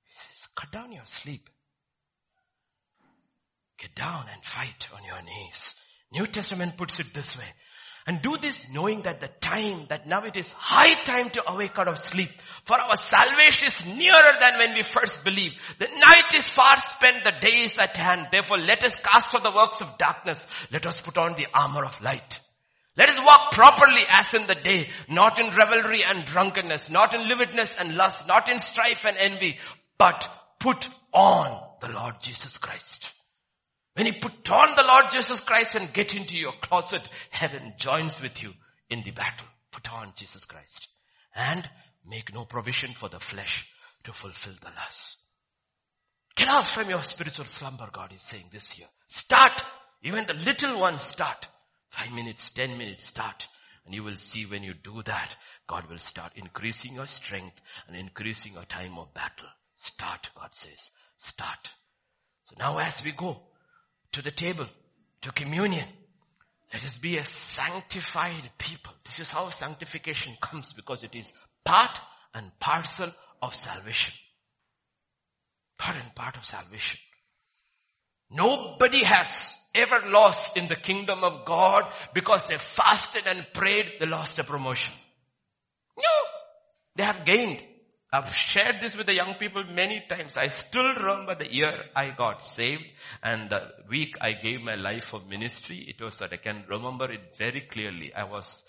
He 0.05 0.12
says, 0.12 0.48
cut 0.55 0.73
down 0.73 0.93
your 0.93 1.06
sleep. 1.06 1.48
Get 3.78 3.94
down 3.94 4.27
and 4.32 4.43
fight 4.44 4.89
on 4.94 5.05
your 5.05 5.23
knees. 5.23 5.74
New 6.12 6.27
Testament 6.27 6.77
puts 6.77 6.98
it 6.98 7.12
this 7.12 7.36
way. 7.36 7.44
And 8.09 8.23
do 8.23 8.36
this 8.40 8.66
knowing 8.70 9.02
that 9.02 9.20
the 9.20 9.28
time, 9.40 9.86
that 9.89 10.06
now 10.06 10.23
it 10.24 10.36
is 10.36 10.47
high 10.52 10.94
time 11.02 11.28
to 11.31 11.51
awake 11.51 11.77
out 11.77 11.89
of 11.89 11.98
sleep. 11.98 12.31
For 12.64 12.81
our 12.81 12.94
salvation 12.94 13.66
is 13.66 13.85
nearer 13.85 14.32
than 14.39 14.59
when 14.59 14.74
we 14.74 14.82
first 14.82 15.24
believed. 15.24 15.56
The 15.78 15.89
night 15.89 16.32
is 16.35 16.48
far 16.48 16.77
spent, 16.78 17.24
the 17.24 17.32
day 17.40 17.64
is 17.64 17.77
at 17.78 17.97
hand. 17.97 18.28
Therefore 18.31 18.59
let 18.59 18.85
us 18.85 18.94
cast 18.94 19.35
off 19.35 19.43
the 19.43 19.51
works 19.51 19.81
of 19.81 19.98
darkness. 19.98 20.47
Let 20.73 20.86
us 20.86 21.01
put 21.01 21.18
on 21.18 21.35
the 21.35 21.48
armor 21.52 21.85
of 21.85 22.01
light. 22.01 22.40
Let 22.97 23.10
us 23.10 23.20
walk 23.23 23.52
properly 23.52 24.02
as 24.09 24.32
in 24.32 24.47
the 24.47 24.55
day, 24.55 24.89
not 25.09 25.39
in 25.39 25.55
revelry 25.55 26.02
and 26.02 26.24
drunkenness, 26.24 26.89
not 26.90 27.14
in 27.14 27.28
lividness 27.28 27.74
and 27.78 27.94
lust, 27.94 28.27
not 28.27 28.51
in 28.51 28.59
strife 28.60 29.05
and 29.06 29.16
envy, 29.18 29.59
but 29.98 30.28
put 30.59 30.89
on 31.12 31.60
the 31.81 31.90
Lord 31.90 32.14
Jesus 32.20 32.56
Christ. 32.56 33.12
When 33.94 34.06
you 34.06 34.14
put 34.14 34.51
on 34.51 34.74
the 34.77 34.85
Lord 34.86 35.10
Jesus 35.10 35.40
Christ 35.40 35.74
and 35.74 35.93
get 35.93 36.14
into 36.14 36.36
your 36.36 36.52
closet, 36.60 37.06
heaven 37.31 37.74
joins 37.78 38.20
with 38.20 38.43
you 38.43 38.52
in 38.90 39.02
the 39.02 39.10
battle. 39.10 39.47
Put 39.73 39.93
on 39.93 40.12
Jesus 40.16 40.44
Christ. 40.44 40.89
And 41.35 41.68
make 42.09 42.32
no 42.35 42.44
provision 42.44 42.93
for 42.93 43.09
the 43.09 43.20
flesh 43.20 43.66
to 44.05 44.12
fulfill 44.12 44.55
the 44.60 44.70
lust. 44.74 45.18
Get 46.35 46.48
out 46.48 46.66
from 46.66 46.90
your 46.90 47.02
spiritual 47.02 47.47
slumber, 47.47 47.89
God 47.93 48.12
is 48.14 48.23
saying 48.23 48.47
this 48.52 48.78
year. 48.78 48.89
Start. 49.09 49.64
Even 50.02 50.27
the 50.27 50.35
little 50.35 50.78
ones 50.78 51.02
start. 51.02 51.48
Five 51.97 52.12
minutes, 52.12 52.51
ten 52.51 52.77
minutes, 52.77 53.06
start. 53.06 53.47
And 53.86 53.94
you 53.94 54.05
will 54.05 54.16
see 54.16 54.44
when 54.44 54.62
you 54.62 54.74
do 54.74 55.02
that, 55.05 55.35
God 55.66 55.89
will 55.89 55.98
start 55.98 56.32
increasing 56.36 56.94
your 56.94 57.06
strength 57.06 57.59
and 57.89 57.97
increasing 57.97 58.52
your 58.52 58.64
time 58.64 58.98
of 58.98 59.14
battle. 59.14 59.48
Start, 59.77 60.28
God 60.39 60.51
says. 60.52 60.90
Start. 61.16 61.70
So 62.44 62.56
now 62.59 62.77
as 62.78 63.02
we 63.02 63.12
go 63.12 63.40
to 64.12 64.23
the 64.23 64.31
table, 64.31 64.66
to 65.23 65.32
communion, 65.32 65.86
let 66.73 66.85
us 66.85 66.98
be 66.98 67.16
a 67.16 67.24
sanctified 67.24 68.51
people. 68.59 68.93
This 69.05 69.20
is 69.20 69.31
how 69.31 69.48
sanctification 69.48 70.36
comes 70.40 70.74
because 70.74 71.02
it 71.02 71.14
is 71.14 71.32
part 71.64 71.98
and 72.35 72.51
parcel 72.60 73.10
of 73.40 73.55
salvation. 73.55 74.14
Part 75.78 75.97
and 75.97 76.14
part 76.14 76.36
of 76.36 76.44
salvation. 76.44 76.98
Nobody 78.31 79.05
has 79.05 79.55
ever 79.77 80.09
lost 80.09 80.57
in 80.57 80.69
the 80.69 80.77
kingdom 80.77 81.24
of 81.24 81.44
God 81.44 81.93
because 82.15 82.44
they 82.44 82.59
fasted 82.59 83.27
and 83.27 83.47
prayed, 83.53 83.93
they 84.01 84.07
lost 84.07 84.39
a 84.39 84.44
promotion. 84.44 84.93
No, 85.97 86.05
they 86.94 87.05
have 87.05 87.24
gained. 87.24 87.62
I've 88.12 88.35
shared 88.35 88.81
this 88.81 88.97
with 88.97 89.09
the 89.09 89.15
young 89.15 89.35
people 89.35 89.65
many 89.65 90.03
times. 90.09 90.36
I 90.36 90.48
still 90.48 90.94
remember 90.94 91.35
the 91.35 91.53
year 91.53 91.74
I 91.94 92.11
got 92.11 92.43
saved 92.43 92.85
and 93.23 93.51
the 93.51 93.73
week 93.90 94.16
I 94.20 94.32
gave 94.32 94.62
my 94.62 94.77
life 94.77 95.07
for 95.07 95.20
ministry. 95.28 95.78
It 95.89 96.01
was 96.01 96.16
that 96.19 96.32
I 96.32 96.36
can 96.36 96.65
remember 96.69 97.11
it 97.11 97.36
very 97.36 97.62
clearly. 97.62 98.15
I 98.15 98.24
was 98.24 98.65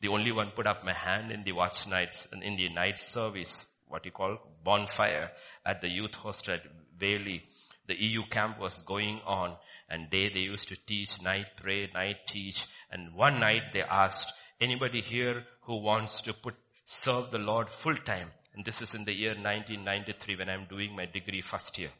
the 0.00 0.08
only 0.08 0.32
one 0.32 0.50
put 0.50 0.66
up 0.66 0.84
my 0.84 0.92
hand 0.92 1.30
in 1.30 1.42
the 1.42 1.52
watch 1.52 1.86
nights 1.86 2.26
and 2.32 2.42
in 2.42 2.56
the 2.56 2.68
night 2.70 2.98
service, 2.98 3.64
what 3.86 4.04
you 4.04 4.10
call 4.10 4.36
bonfire 4.64 5.30
at 5.64 5.80
the 5.80 5.90
youth 5.90 6.14
hostel 6.14 6.54
at 6.54 6.62
Bailey. 6.98 7.44
The 7.86 8.00
EU 8.00 8.24
camp 8.28 8.58
was 8.58 8.76
going 8.82 9.20
on 9.24 9.56
and 9.92 10.08
day 10.08 10.30
they 10.30 10.40
used 10.40 10.68
to 10.68 10.76
teach, 10.86 11.20
night 11.20 11.48
pray, 11.56 11.90
night 11.92 12.26
teach. 12.26 12.66
And 12.90 13.14
one 13.14 13.38
night 13.38 13.74
they 13.74 13.82
asked, 13.82 14.32
anybody 14.58 15.02
here 15.02 15.44
who 15.64 15.76
wants 15.76 16.22
to 16.22 16.32
put, 16.32 16.54
serve 16.86 17.30
the 17.30 17.38
Lord 17.38 17.68
full 17.68 17.96
time? 17.96 18.30
And 18.54 18.64
this 18.64 18.80
is 18.80 18.94
in 18.94 19.04
the 19.04 19.14
year 19.14 19.34
1993 19.34 20.36
when 20.36 20.48
I'm 20.48 20.64
doing 20.64 20.96
my 20.96 21.04
degree 21.04 21.42
first 21.42 21.78
year. 21.78 21.90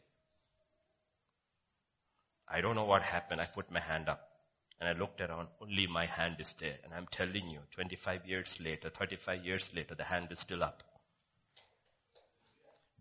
I 2.48 2.62
don't 2.62 2.76
know 2.76 2.86
what 2.86 3.02
happened. 3.02 3.42
I 3.42 3.44
put 3.44 3.70
my 3.70 3.80
hand 3.80 4.08
up 4.08 4.26
and 4.80 4.88
I 4.88 4.98
looked 4.98 5.20
around. 5.20 5.48
Only 5.60 5.86
my 5.86 6.06
hand 6.06 6.36
is 6.38 6.54
there. 6.58 6.78
And 6.84 6.94
I'm 6.94 7.06
telling 7.10 7.50
you, 7.50 7.60
25 7.74 8.26
years 8.26 8.58
later, 8.58 8.88
35 8.88 9.44
years 9.44 9.70
later, 9.76 9.94
the 9.94 10.04
hand 10.04 10.28
is 10.30 10.38
still 10.38 10.62
up. 10.62 10.82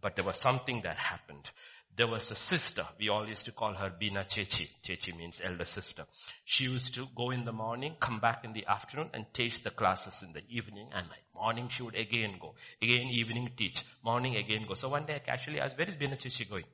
But 0.01 0.17
there 0.17 0.25
was 0.25 0.37
something 0.37 0.81
that 0.81 0.97
happened. 0.97 1.49
There 1.95 2.07
was 2.07 2.31
a 2.31 2.35
sister. 2.35 2.87
We 2.99 3.09
all 3.09 3.27
used 3.27 3.45
to 3.45 3.51
call 3.51 3.73
her 3.73 3.89
Bina 3.89 4.23
Chechi. 4.23 4.69
Chechi 4.83 5.15
means 5.15 5.41
elder 5.43 5.65
sister. 5.65 6.05
She 6.45 6.63
used 6.63 6.95
to 6.95 7.07
go 7.15 7.31
in 7.31 7.43
the 7.43 7.51
morning, 7.51 7.95
come 7.99 8.19
back 8.19 8.45
in 8.45 8.53
the 8.53 8.65
afternoon 8.65 9.09
and 9.13 9.25
teach 9.33 9.61
the 9.61 9.71
classes 9.71 10.23
in 10.23 10.31
the 10.31 10.41
evening 10.49 10.87
and 10.93 11.07
night. 11.09 11.23
Morning 11.35 11.67
she 11.69 11.83
would 11.83 11.95
again 11.95 12.35
go. 12.39 12.55
Again 12.81 13.07
evening 13.07 13.49
teach. 13.57 13.83
Morning 14.03 14.37
again 14.37 14.65
go. 14.67 14.73
So 14.73 14.87
one 14.89 15.05
day 15.05 15.15
I 15.15 15.19
casually 15.19 15.59
asked, 15.59 15.77
where 15.77 15.87
is 15.87 15.95
Bina 15.95 16.15
Chechi 16.15 16.49
going? 16.49 16.65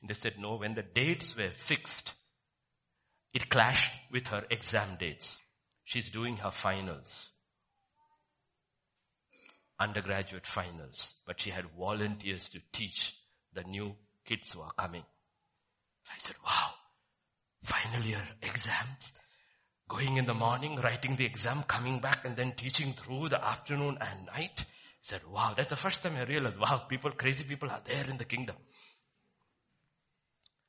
And 0.00 0.10
they 0.10 0.14
said, 0.14 0.34
no, 0.38 0.56
when 0.56 0.74
the 0.74 0.82
dates 0.82 1.36
were 1.36 1.52
fixed, 1.52 2.12
it 3.32 3.48
clashed 3.48 3.92
with 4.10 4.28
her 4.28 4.44
exam 4.50 4.96
dates. 4.98 5.38
She's 5.84 6.10
doing 6.10 6.36
her 6.38 6.50
finals. 6.50 7.30
Undergraduate 9.78 10.46
finals. 10.46 11.14
But 11.26 11.40
she 11.40 11.50
had 11.50 11.66
volunteers 11.78 12.48
to 12.50 12.60
teach 12.72 13.14
the 13.52 13.62
new 13.62 13.94
kids 14.24 14.52
who 14.52 14.60
are 14.60 14.72
coming. 14.72 15.04
I 16.10 16.18
said, 16.18 16.36
wow, 16.44 16.70
final 17.62 18.02
year 18.04 18.22
exams, 18.42 19.12
going 19.88 20.16
in 20.16 20.26
the 20.26 20.34
morning, 20.34 20.76
writing 20.76 21.16
the 21.16 21.24
exam, 21.24 21.62
coming 21.62 21.98
back 21.98 22.24
and 22.24 22.36
then 22.36 22.52
teaching 22.52 22.92
through 22.92 23.30
the 23.30 23.44
afternoon 23.44 23.98
and 24.00 24.26
night. 24.26 24.60
I 24.60 24.64
said, 25.00 25.20
wow, 25.30 25.52
that's 25.56 25.70
the 25.70 25.76
first 25.76 26.02
time 26.02 26.16
I 26.16 26.24
realized, 26.24 26.58
wow, 26.58 26.78
people, 26.88 27.10
crazy 27.12 27.44
people 27.44 27.70
are 27.70 27.82
there 27.84 28.04
in 28.08 28.16
the 28.16 28.24
kingdom. 28.24 28.56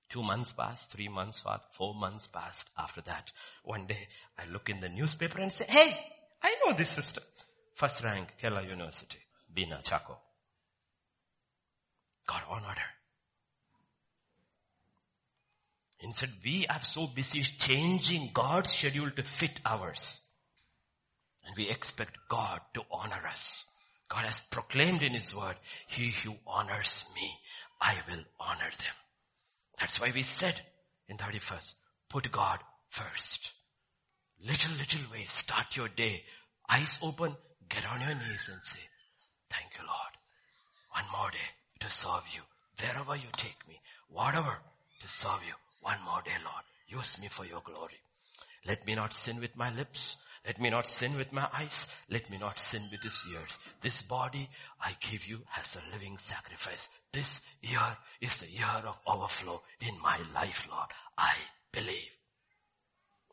Two 0.09 0.23
months 0.23 0.51
passed, 0.51 0.91
three 0.91 1.07
months 1.07 1.41
passed, 1.41 1.65
four 1.71 1.93
months 1.93 2.27
passed 2.27 2.69
after 2.77 3.01
that. 3.01 3.31
One 3.63 3.85
day 3.85 4.07
I 4.37 4.45
look 4.51 4.69
in 4.69 4.79
the 4.79 4.89
newspaper 4.89 5.39
and 5.39 5.51
say, 5.51 5.65
hey, 5.67 5.97
I 6.41 6.55
know 6.63 6.73
this 6.73 6.89
sister. 6.89 7.21
First 7.75 8.03
rank, 8.03 8.35
Kerala 8.41 8.67
University, 8.69 9.17
Bina 9.53 9.81
Chacko. 9.83 10.15
God 12.27 12.41
honored 12.49 12.77
her. 12.77 12.94
Instead, 16.05 16.29
we 16.43 16.67
are 16.67 16.83
so 16.83 17.07
busy 17.07 17.41
changing 17.41 18.29
God's 18.31 18.69
schedule 18.69 19.09
to 19.09 19.23
fit 19.23 19.59
ours. 19.65 20.19
And 21.43 21.57
we 21.57 21.67
expect 21.67 22.15
God 22.29 22.61
to 22.75 22.83
honor 22.91 23.27
us. 23.27 23.65
God 24.07 24.25
has 24.25 24.39
proclaimed 24.51 25.01
in 25.01 25.13
His 25.13 25.33
word, 25.33 25.55
He 25.87 26.11
who 26.23 26.35
honors 26.45 27.05
me, 27.15 27.27
I 27.81 27.95
will 28.07 28.23
honor 28.39 28.69
them. 28.77 28.95
That's 29.79 29.99
why 29.99 30.11
we 30.13 30.21
said 30.21 30.61
in 31.09 31.17
31st, 31.17 31.73
put 32.07 32.31
God 32.31 32.59
first. 32.89 33.51
Little, 34.45 34.75
little 34.77 35.11
way, 35.11 35.25
start 35.27 35.75
your 35.75 35.87
day. 35.87 36.23
Eyes 36.69 36.99
open, 37.01 37.35
get 37.67 37.83
on 37.91 38.01
your 38.01 38.13
knees 38.13 38.47
and 38.51 38.61
say, 38.61 38.79
thank 39.49 39.71
you 39.73 39.85
Lord. 39.87 40.13
One 40.91 41.05
more 41.11 41.31
day 41.31 41.49
to 41.79 41.89
serve 41.89 42.25
you. 42.31 42.41
Wherever 42.79 43.15
you 43.15 43.29
take 43.35 43.67
me, 43.67 43.79
whatever 44.07 44.59
to 45.01 45.09
serve 45.09 45.41
you. 45.47 45.55
One 45.85 46.03
more 46.03 46.21
day, 46.25 46.31
Lord. 46.43 46.63
Use 46.87 47.21
me 47.21 47.27
for 47.27 47.45
your 47.45 47.61
glory. 47.63 47.99
Let 48.65 48.87
me 48.87 48.95
not 48.95 49.13
sin 49.13 49.39
with 49.39 49.55
my 49.55 49.71
lips. 49.75 50.17
Let 50.43 50.59
me 50.59 50.71
not 50.71 50.87
sin 50.87 51.15
with 51.15 51.31
my 51.31 51.47
eyes. 51.53 51.85
Let 52.09 52.27
me 52.31 52.39
not 52.39 52.57
sin 52.57 52.81
with 52.91 53.03
this 53.03 53.23
ears. 53.31 53.59
This 53.81 54.01
body 54.01 54.49
I 54.81 54.95
give 54.99 55.27
you 55.27 55.41
as 55.59 55.75
a 55.75 55.93
living 55.93 56.17
sacrifice. 56.17 56.87
This 57.13 57.39
year 57.61 57.97
is 58.19 58.35
the 58.37 58.49
year 58.49 58.81
of 58.83 58.97
overflow 59.05 59.61
in 59.79 59.93
my 60.01 60.17
life, 60.33 60.63
Lord. 60.71 60.89
I 61.19 61.35
believe. 61.71 62.09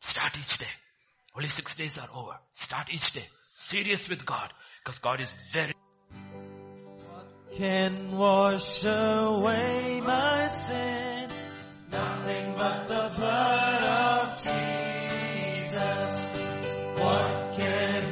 Start 0.01 0.37
each 0.37 0.55
day. 0.59 0.73
Only 1.35 1.49
six 1.49 1.73
days 1.73 1.97
are 1.97 2.09
over. 2.13 2.37
Start 2.53 2.89
each 2.91 3.13
day. 3.13 3.25
Serious 3.53 4.07
with 4.07 4.27
God. 4.27 4.53
Because 4.83 4.99
God 4.99 5.19
is 5.21 5.33
very 5.51 5.73
can 7.55 8.15
wash 8.15 8.83
away 8.83 10.01
my 10.01 10.49
sin. 10.67 11.22
But 12.55 12.87
the 12.87 13.11
blood 13.15 13.83
of 13.83 14.37
Jesus. 14.37 15.75
What 16.97 17.53
can 17.55 18.02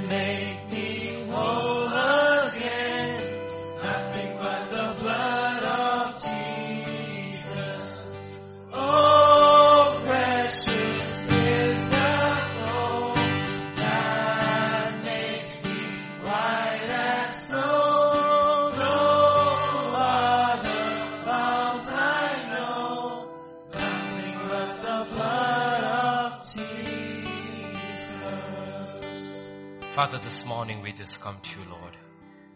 Father, 30.02 30.18
this 30.18 30.48
morning 30.48 30.82
we 30.82 30.92
just 30.92 31.22
come 31.22 31.38
to 31.44 31.60
you, 31.60 31.66
Lord. 31.70 31.96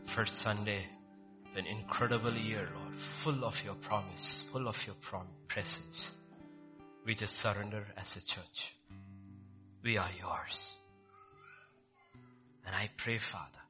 First 0.05 0.39
Sunday, 0.39 0.83
an 1.55 1.67
incredible 1.67 2.33
year, 2.33 2.67
Lord, 2.75 2.95
full 2.95 3.45
of 3.45 3.63
your 3.63 3.75
promise, 3.75 4.43
full 4.51 4.67
of 4.67 4.83
your 4.87 4.95
prom- 4.95 5.27
presence. 5.47 6.09
We 7.05 7.13
just 7.13 7.35
surrender 7.35 7.85
as 7.97 8.15
a 8.15 8.25
church. 8.25 8.75
We 9.83 9.95
are 9.99 10.09
yours. 10.19 10.73
And 12.65 12.75
I 12.75 12.89
pray, 12.97 13.19
Father, 13.19 13.61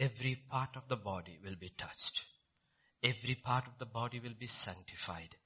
every 0.00 0.42
part 0.50 0.70
of 0.74 0.88
the 0.88 0.96
body 0.96 1.38
will 1.44 1.54
be 1.60 1.70
touched. 1.78 2.24
Every 3.04 3.36
part 3.36 3.68
of 3.68 3.78
the 3.78 3.86
body 3.86 4.18
will 4.18 4.34
be 4.36 4.48
sanctified. 4.48 5.36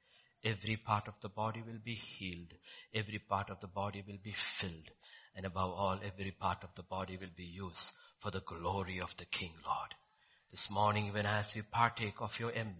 Every 0.42 0.78
part 0.78 1.08
of 1.08 1.20
the 1.20 1.28
body 1.28 1.60
will 1.60 1.80
be 1.84 1.92
healed. 1.92 2.54
Every 2.94 3.18
part 3.18 3.50
of 3.50 3.60
the 3.60 3.66
body 3.68 4.02
will 4.06 4.18
be 4.24 4.32
filled. 4.32 4.92
And 5.34 5.46
above 5.46 5.72
all, 5.72 5.98
every 6.04 6.32
part 6.32 6.64
of 6.64 6.74
the 6.74 6.82
body 6.82 7.16
will 7.16 7.34
be 7.36 7.44
used 7.44 7.92
for 8.18 8.30
the 8.30 8.40
glory 8.40 9.00
of 9.00 9.16
the 9.16 9.24
King, 9.24 9.52
Lord. 9.64 9.94
This 10.50 10.70
morning, 10.70 11.06
even 11.06 11.26
as 11.26 11.54
we 11.54 11.62
partake 11.62 12.20
of 12.20 12.38
your 12.38 12.52
em- 12.52 12.74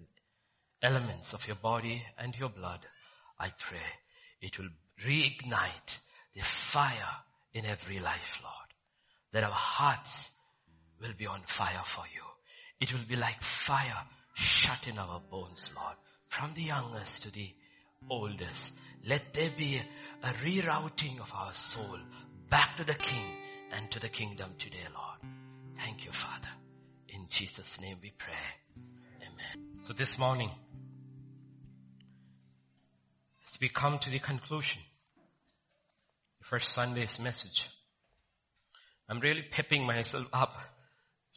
elements 0.83 1.33
of 1.33 1.47
your 1.47 1.57
body 1.57 2.05
and 2.19 2.37
your 2.37 2.49
blood, 2.49 2.81
I 3.39 3.51
pray 3.51 3.79
it 4.41 4.59
will 4.59 4.69
reignite 5.05 5.99
the 6.35 6.43
fire 6.43 7.17
in 7.55 7.65
every 7.65 7.99
life, 7.99 8.41
Lord. 8.43 8.55
That 9.33 9.45
our 9.45 9.51
hearts 9.51 10.31
will 11.01 11.13
be 11.17 11.27
on 11.27 11.41
fire 11.47 11.83
for 11.85 12.05
you. 12.15 12.23
It 12.81 12.93
will 12.93 13.07
be 13.09 13.17
like 13.17 13.43
fire 13.43 14.05
shut 14.35 14.89
in 14.89 14.99
our 14.99 15.21
bones, 15.31 15.71
Lord. 15.77 15.97
From 16.27 16.53
the 16.55 16.63
youngest 16.63 17.23
to 17.23 17.31
the 17.31 17.51
oldest. 18.09 18.71
Let 19.07 19.33
there 19.33 19.51
be 19.57 19.81
a 20.23 20.29
rerouting 20.29 21.21
of 21.21 21.33
our 21.35 21.55
soul 21.55 21.99
back 22.51 22.77
to 22.77 22.85
the 22.85 22.95
King 22.95 23.25
and 23.73 23.89
to 23.93 24.01
the 24.01 24.09
kingdom 24.09 24.51
today, 24.59 24.85
Lord. 24.93 25.33
Thank 25.77 26.05
you, 26.05 26.11
Father. 26.11 26.49
In 27.09 27.27
Jesus' 27.29 27.81
name 27.81 27.99
we 28.03 28.11
pray. 28.11 28.35
Amen. 29.19 29.69
So 29.83 29.93
this 29.93 30.19
morning, 30.19 30.51
as 33.47 33.59
we 33.61 33.69
come 33.69 33.99
to 34.01 34.11
the 34.11 34.19
conclusion, 34.19 34.83
the 36.41 36.45
first 36.45 36.73
Sunday's 36.73 37.21
message, 37.21 37.69
I'm 39.09 39.21
really 39.21 39.43
pepping 39.43 39.87
myself 39.87 40.27
up 40.33 40.59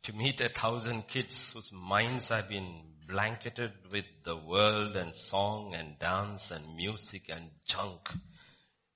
to 0.03 0.13
meet 0.13 0.41
a 0.41 0.49
thousand 0.49 1.07
kids 1.07 1.51
whose 1.53 1.71
minds 1.71 2.29
have 2.29 2.49
been 2.49 2.81
blanketed 3.07 3.71
with 3.91 4.05
the 4.23 4.35
world 4.35 4.95
and 4.95 5.15
song 5.15 5.75
and 5.75 5.99
dance 5.99 6.49
and 6.49 6.75
music 6.75 7.29
and 7.29 7.49
junk 7.65 8.09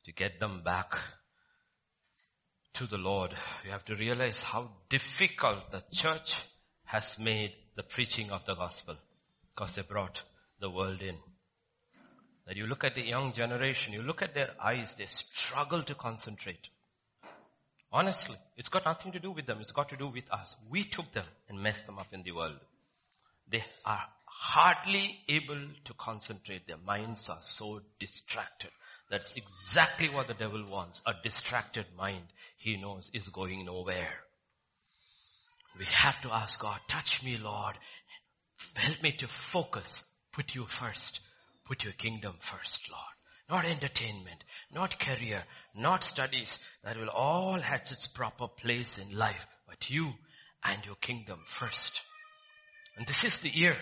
to 0.06 0.11
get 0.11 0.39
them 0.39 0.61
back 0.64 0.98
to 2.77 2.85
the 2.85 2.97
Lord. 2.97 3.33
You 3.65 3.71
have 3.71 3.85
to 3.85 3.95
realize 3.95 4.39
how 4.39 4.69
difficult 4.87 5.71
the 5.71 5.83
church 5.91 6.43
has 6.85 7.17
made 7.17 7.53
the 7.75 7.81
preaching 7.81 8.31
of 8.31 8.45
the 8.45 8.53
gospel 8.53 8.95
because 9.49 9.73
they 9.73 9.81
brought 9.81 10.21
the 10.59 10.69
world 10.69 11.01
in. 11.01 11.15
That 12.45 12.55
you 12.55 12.67
look 12.67 12.83
at 12.83 12.93
the 12.93 13.05
young 13.05 13.33
generation, 13.33 13.93
you 13.93 14.03
look 14.03 14.21
at 14.21 14.35
their 14.35 14.51
eyes, 14.63 14.93
they 14.93 15.07
struggle 15.07 15.81
to 15.83 15.95
concentrate. 15.95 16.69
Honestly, 17.91 18.35
it's 18.57 18.69
got 18.69 18.85
nothing 18.85 19.11
to 19.13 19.19
do 19.19 19.31
with 19.31 19.47
them. 19.47 19.57
It's 19.59 19.71
got 19.71 19.89
to 19.89 19.97
do 19.97 20.09
with 20.09 20.31
us. 20.31 20.55
We 20.69 20.83
took 20.83 21.11
them 21.13 21.25
and 21.49 21.59
messed 21.59 21.87
them 21.87 21.97
up 21.97 22.13
in 22.13 22.21
the 22.21 22.33
world. 22.33 22.59
They 23.49 23.63
are 23.85 24.03
hardly 24.25 25.17
able 25.27 25.61
to 25.85 25.93
concentrate. 25.95 26.67
Their 26.67 26.77
minds 26.85 27.27
are 27.27 27.41
so 27.41 27.81
distracted. 27.97 28.69
That's 29.09 29.34
exactly 29.35 30.09
what 30.09 30.27
the 30.27 30.34
devil 30.34 30.65
wants. 30.69 31.01
A 31.05 31.13
distracted 31.23 31.85
mind, 31.97 32.25
he 32.57 32.77
knows, 32.77 33.09
is 33.13 33.29
going 33.29 33.65
nowhere. 33.65 34.23
We 35.79 35.85
have 35.85 36.19
to 36.21 36.34
ask 36.34 36.59
God, 36.59 36.79
touch 36.88 37.23
me 37.23 37.38
Lord. 37.38 37.75
Help 38.75 39.01
me 39.03 39.11
to 39.13 39.27
focus. 39.27 40.03
Put 40.34 40.55
you 40.55 40.65
first. 40.65 41.21
Put 41.65 41.84
your 41.84 41.93
kingdom 41.93 42.35
first, 42.39 42.89
Lord. 42.91 43.03
Not 43.49 43.65
entertainment, 43.65 44.43
not 44.73 44.99
career, 44.99 45.43
not 45.73 46.03
studies. 46.03 46.59
That 46.84 46.97
will 46.97 47.09
all 47.09 47.59
have 47.59 47.81
its 47.81 48.07
proper 48.07 48.47
place 48.47 48.97
in 48.97 49.17
life. 49.17 49.45
But 49.67 49.89
you 49.89 50.13
and 50.63 50.85
your 50.85 50.95
kingdom 50.95 51.39
first. 51.45 52.01
And 52.97 53.07
this 53.07 53.23
is 53.23 53.39
the 53.39 53.49
year. 53.49 53.77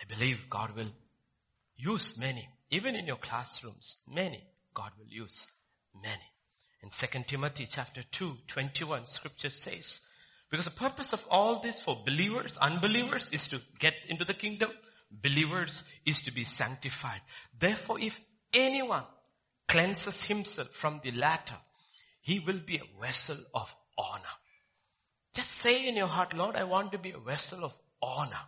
I 0.00 0.04
believe 0.12 0.50
God 0.50 0.74
will 0.74 0.90
use 1.76 2.18
many. 2.18 2.48
Even 2.70 2.94
in 2.96 3.06
your 3.06 3.16
classrooms, 3.16 3.96
many. 4.08 4.42
God 4.74 4.90
will 4.98 5.08
use 5.08 5.46
many. 6.02 6.22
In 6.82 6.90
2 6.90 7.24
Timothy 7.26 7.66
chapter 7.70 8.02
2, 8.10 8.36
21, 8.48 9.06
scripture 9.06 9.50
says, 9.50 10.00
because 10.50 10.66
the 10.66 10.70
purpose 10.70 11.12
of 11.12 11.24
all 11.30 11.60
this 11.60 11.80
for 11.80 12.02
believers, 12.04 12.56
unbelievers 12.58 13.28
is 13.32 13.48
to 13.48 13.60
get 13.78 13.94
into 14.08 14.24
the 14.24 14.34
kingdom. 14.34 14.70
Believers 15.10 15.82
is 16.06 16.20
to 16.22 16.32
be 16.32 16.44
sanctified. 16.44 17.20
Therefore, 17.58 17.98
if 17.98 18.20
anyone 18.52 19.04
cleanses 19.66 20.22
himself 20.22 20.68
from 20.70 21.00
the 21.02 21.10
latter, 21.12 21.56
he 22.20 22.38
will 22.38 22.60
be 22.64 22.76
a 22.76 23.00
vessel 23.00 23.36
of 23.52 23.74
honor. 23.98 24.22
Just 25.34 25.60
say 25.60 25.88
in 25.88 25.96
your 25.96 26.06
heart, 26.06 26.36
Lord, 26.36 26.56
I 26.56 26.64
want 26.64 26.92
to 26.92 26.98
be 26.98 27.10
a 27.10 27.18
vessel 27.18 27.64
of 27.64 27.74
honor 28.00 28.44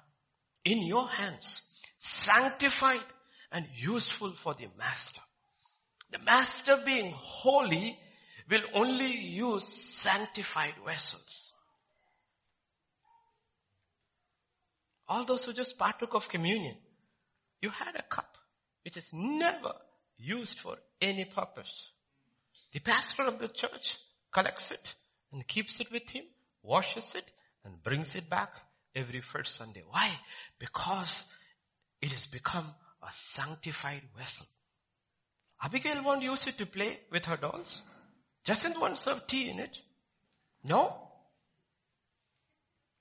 in 0.64 0.82
your 0.86 1.08
hands, 1.08 1.62
sanctified 1.98 3.00
and 3.52 3.66
useful 3.74 4.32
for 4.32 4.54
the 4.54 4.68
master. 4.78 5.20
The 6.10 6.18
master 6.20 6.80
being 6.84 7.12
holy 7.14 7.98
will 8.48 8.62
only 8.74 9.16
use 9.16 9.66
sanctified 9.94 10.74
vessels. 10.84 11.52
All 15.08 15.24
those 15.24 15.44
who 15.44 15.52
just 15.52 15.78
partook 15.78 16.14
of 16.14 16.28
communion, 16.28 16.76
you 17.60 17.70
had 17.70 17.94
a 17.96 18.02
cup 18.02 18.36
which 18.84 18.96
is 18.96 19.10
never 19.12 19.74
used 20.18 20.58
for 20.58 20.76
any 21.00 21.24
purpose. 21.24 21.90
The 22.72 22.80
pastor 22.80 23.24
of 23.24 23.38
the 23.38 23.48
church 23.48 23.98
collects 24.32 24.70
it 24.70 24.94
and 25.32 25.46
keeps 25.46 25.80
it 25.80 25.90
with 25.90 26.08
him, 26.10 26.24
washes 26.62 27.14
it 27.14 27.24
and 27.64 27.82
brings 27.82 28.14
it 28.14 28.28
back 28.28 28.52
every 28.94 29.20
first 29.20 29.56
Sunday. 29.56 29.82
Why? 29.88 30.10
Because 30.58 31.24
it 32.00 32.12
has 32.12 32.26
become 32.26 32.74
a 33.06 33.12
sanctified 33.12 34.02
vessel. 34.18 34.46
Abigail 35.62 36.02
won't 36.02 36.22
use 36.22 36.46
it 36.46 36.58
to 36.58 36.66
play 36.66 36.98
with 37.10 37.24
her 37.26 37.36
dolls. 37.36 37.82
Doesn't 38.44 38.98
serve 38.98 39.26
tea 39.26 39.48
in 39.50 39.58
it. 39.58 39.80
No. 40.64 40.94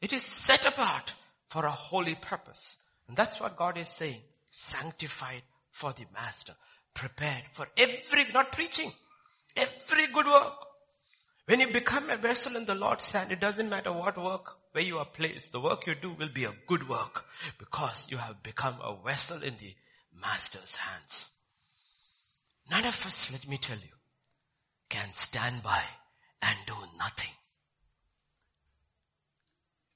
It 0.02 0.14
is 0.14 0.24
set 0.24 0.68
apart 0.68 1.14
for 1.50 1.66
a 1.66 1.72
holy 1.72 2.16
purpose. 2.16 2.78
And 3.08 3.18
that's 3.18 3.40
what 3.40 3.58
God 3.58 3.78
is 3.78 3.90
saying. 3.90 4.22
Sanctified 4.50 5.42
for 5.72 5.94
the 5.94 6.06
master. 6.14 6.54
Prepared 6.94 7.44
for 7.52 7.68
every, 7.78 8.32
not 8.34 8.54
preaching, 8.54 8.92
every 9.58 10.08
good 10.14 10.26
work. 10.26 10.54
When 11.46 11.60
you 11.60 11.72
become 11.72 12.10
a 12.10 12.18
vessel 12.18 12.56
in 12.56 12.66
the 12.66 12.74
Lord's 12.74 13.12
hand, 13.12 13.32
it 13.32 13.40
doesn't 13.40 13.70
matter 13.70 13.92
what 13.92 14.18
work, 14.18 14.56
where 14.72 14.84
you 14.84 14.98
are 14.98 15.06
placed. 15.06 15.52
The 15.52 15.60
work 15.60 15.86
you 15.86 15.94
do 15.94 16.14
will 16.14 16.30
be 16.34 16.46
a 16.46 16.54
good 16.68 16.88
work 16.90 17.26
because 17.60 18.08
you 18.10 18.18
have 18.18 18.42
become 18.42 18.76
a 18.82 18.96
vessel 19.06 19.44
in 19.44 19.54
the 19.60 19.74
master's 20.22 20.76
hands. 20.76 21.30
None 22.70 22.86
of 22.86 23.06
us, 23.06 23.32
let 23.32 23.48
me 23.48 23.58
tell 23.58 23.78
you, 23.78 23.96
can 24.90 25.10
stand 25.14 25.64
by 25.64 25.84
and 26.42 26.58
do 26.66 26.76
nothing. 26.98 27.32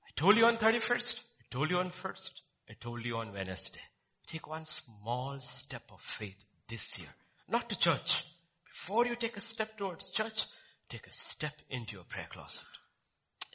I 0.07 0.11
told 0.15 0.37
you 0.37 0.45
on 0.45 0.57
31st. 0.57 1.19
I 1.19 1.45
told 1.51 1.71
you 1.71 1.77
on 1.77 1.89
1st. 1.89 2.31
I 2.69 2.73
told 2.79 3.05
you 3.05 3.17
on 3.17 3.33
Wednesday. 3.33 3.81
Take 4.27 4.47
one 4.47 4.65
small 4.65 5.39
step 5.41 5.83
of 5.91 6.01
faith 6.01 6.43
this 6.67 6.99
year. 6.99 7.09
Not 7.47 7.69
to 7.69 7.79
church. 7.79 8.23
Before 8.65 9.07
you 9.07 9.15
take 9.15 9.37
a 9.37 9.41
step 9.41 9.77
towards 9.77 10.11
church, 10.11 10.45
take 10.87 11.07
a 11.07 11.11
step 11.11 11.53
into 11.69 11.95
your 11.95 12.03
prayer 12.03 12.27
closet. 12.29 12.61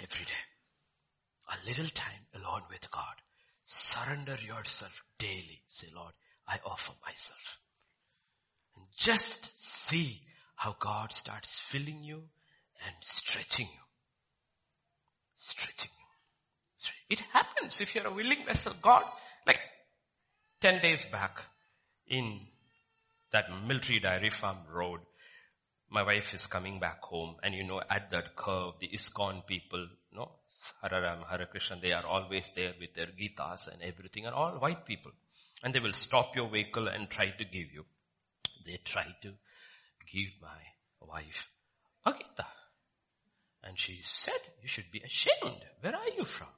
Every 0.00 0.24
day. 0.24 0.32
A 1.50 1.66
little 1.66 1.88
time 1.88 2.26
alone 2.34 2.62
with 2.70 2.90
God. 2.90 3.14
Surrender 3.64 4.36
yourself 4.44 5.04
daily. 5.18 5.62
Say, 5.68 5.88
Lord, 5.94 6.12
I 6.48 6.58
offer 6.64 6.92
myself. 7.04 7.58
And 8.76 8.84
just 8.96 9.88
see 9.88 10.22
how 10.56 10.76
God 10.78 11.12
starts 11.12 11.58
filling 11.58 12.02
you 12.02 12.22
and 12.86 12.94
stretching 13.00 13.66
you. 13.66 13.82
Stretching 15.36 15.90
you. 15.90 17.16
It 17.16 17.20
happens 17.32 17.80
if 17.80 17.94
you're 17.94 18.06
a 18.06 18.12
willing 18.12 18.44
vessel. 18.46 18.72
God, 18.80 19.04
like 19.46 19.60
10 20.60 20.80
days 20.82 21.04
back 21.06 21.42
in 22.06 22.40
that 23.32 23.46
military 23.66 24.00
dairy 24.00 24.30
farm 24.30 24.58
road, 24.72 25.00
my 25.94 26.02
wife 26.02 26.34
is 26.34 26.48
coming 26.48 26.80
back 26.80 27.00
home 27.02 27.36
and 27.44 27.54
you 27.54 27.62
know 27.62 27.80
at 27.88 28.10
that 28.10 28.34
curve 28.34 28.74
the 28.80 28.88
ISKCON 28.88 29.46
people, 29.46 29.78
you 29.78 30.18
no, 30.18 30.28
Hare 30.82 31.00
Ram, 31.00 31.20
Hare 31.30 31.46
Krishna, 31.46 31.78
they 31.80 31.92
are 31.92 32.04
always 32.04 32.50
there 32.56 32.72
with 32.80 32.94
their 32.94 33.06
Gitas 33.06 33.68
and 33.68 33.80
everything 33.80 34.26
and 34.26 34.34
all 34.34 34.58
white 34.58 34.84
people. 34.84 35.12
And 35.62 35.72
they 35.72 35.78
will 35.78 35.92
stop 35.92 36.34
your 36.34 36.50
vehicle 36.50 36.88
and 36.88 37.08
try 37.08 37.26
to 37.26 37.44
give 37.44 37.72
you. 37.72 37.84
They 38.66 38.80
try 38.84 39.06
to 39.22 39.28
give 40.12 40.30
my 40.42 40.60
wife 41.00 41.48
a 42.04 42.12
Gita. 42.12 42.46
And 43.62 43.78
she 43.78 44.00
said, 44.02 44.40
you 44.62 44.68
should 44.68 44.90
be 44.90 45.00
ashamed. 45.00 45.64
Where 45.80 45.94
are 45.94 46.10
you 46.18 46.24
from? 46.24 46.48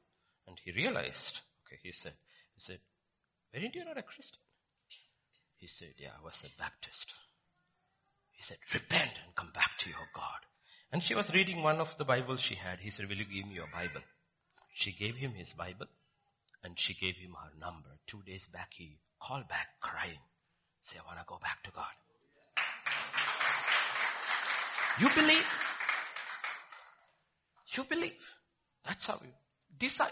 And 0.49 0.57
he 0.65 0.73
realized, 0.73 1.41
okay, 1.67 1.79
he 1.83 1.93
said, 1.93 2.15
he 2.55 2.61
said, 2.61 2.79
weren't 3.55 3.75
you 3.75 3.85
not 3.85 3.99
a 3.99 4.03
Christian? 4.03 4.41
He 5.59 5.67
said, 5.67 5.93
yeah, 5.99 6.11
I 6.19 6.25
was 6.25 6.41
a 6.43 6.59
Baptist. 6.59 7.13
He 8.37 8.43
said, 8.43 8.59
repent 8.73 9.11
and 9.25 9.35
come 9.35 9.51
back 9.53 9.73
to 9.79 9.89
your 9.89 10.09
God. 10.15 10.41
And 10.93 11.03
she 11.03 11.15
was 11.15 11.33
reading 11.33 11.63
one 11.63 11.81
of 11.81 11.97
the 11.99 12.05
Bibles 12.05 12.41
she 12.41 12.55
had. 12.55 12.81
He 12.81 12.91
said, 12.91 13.09
will 13.09 13.17
you 13.17 13.25
give 13.25 13.47
me 13.49 13.55
your 13.55 13.69
Bible? 13.73 14.03
She 14.75 14.93
gave 14.93 15.17
him 15.17 15.33
his 15.33 15.53
Bible 15.55 15.87
and 16.63 16.79
she 16.79 16.95
gave 16.95 17.17
him 17.17 17.35
her 17.43 17.51
number. 17.59 17.89
Two 18.07 18.23
days 18.27 18.47
back, 18.53 18.71
he 18.77 18.99
called 19.21 19.49
back 19.49 19.69
crying. 19.81 20.21
Say, 20.83 20.99
I 21.03 21.07
want 21.07 21.19
to 21.19 21.25
go 21.27 21.39
back 21.43 21.63
to 21.65 21.71
God. 21.73 21.85
You 25.01 25.09
believe? 25.15 25.47
You 27.77 27.85
believe. 27.85 28.13
That's 28.85 29.07
how 29.07 29.19
you, 29.23 29.33
these 29.79 30.01
are, 30.01 30.11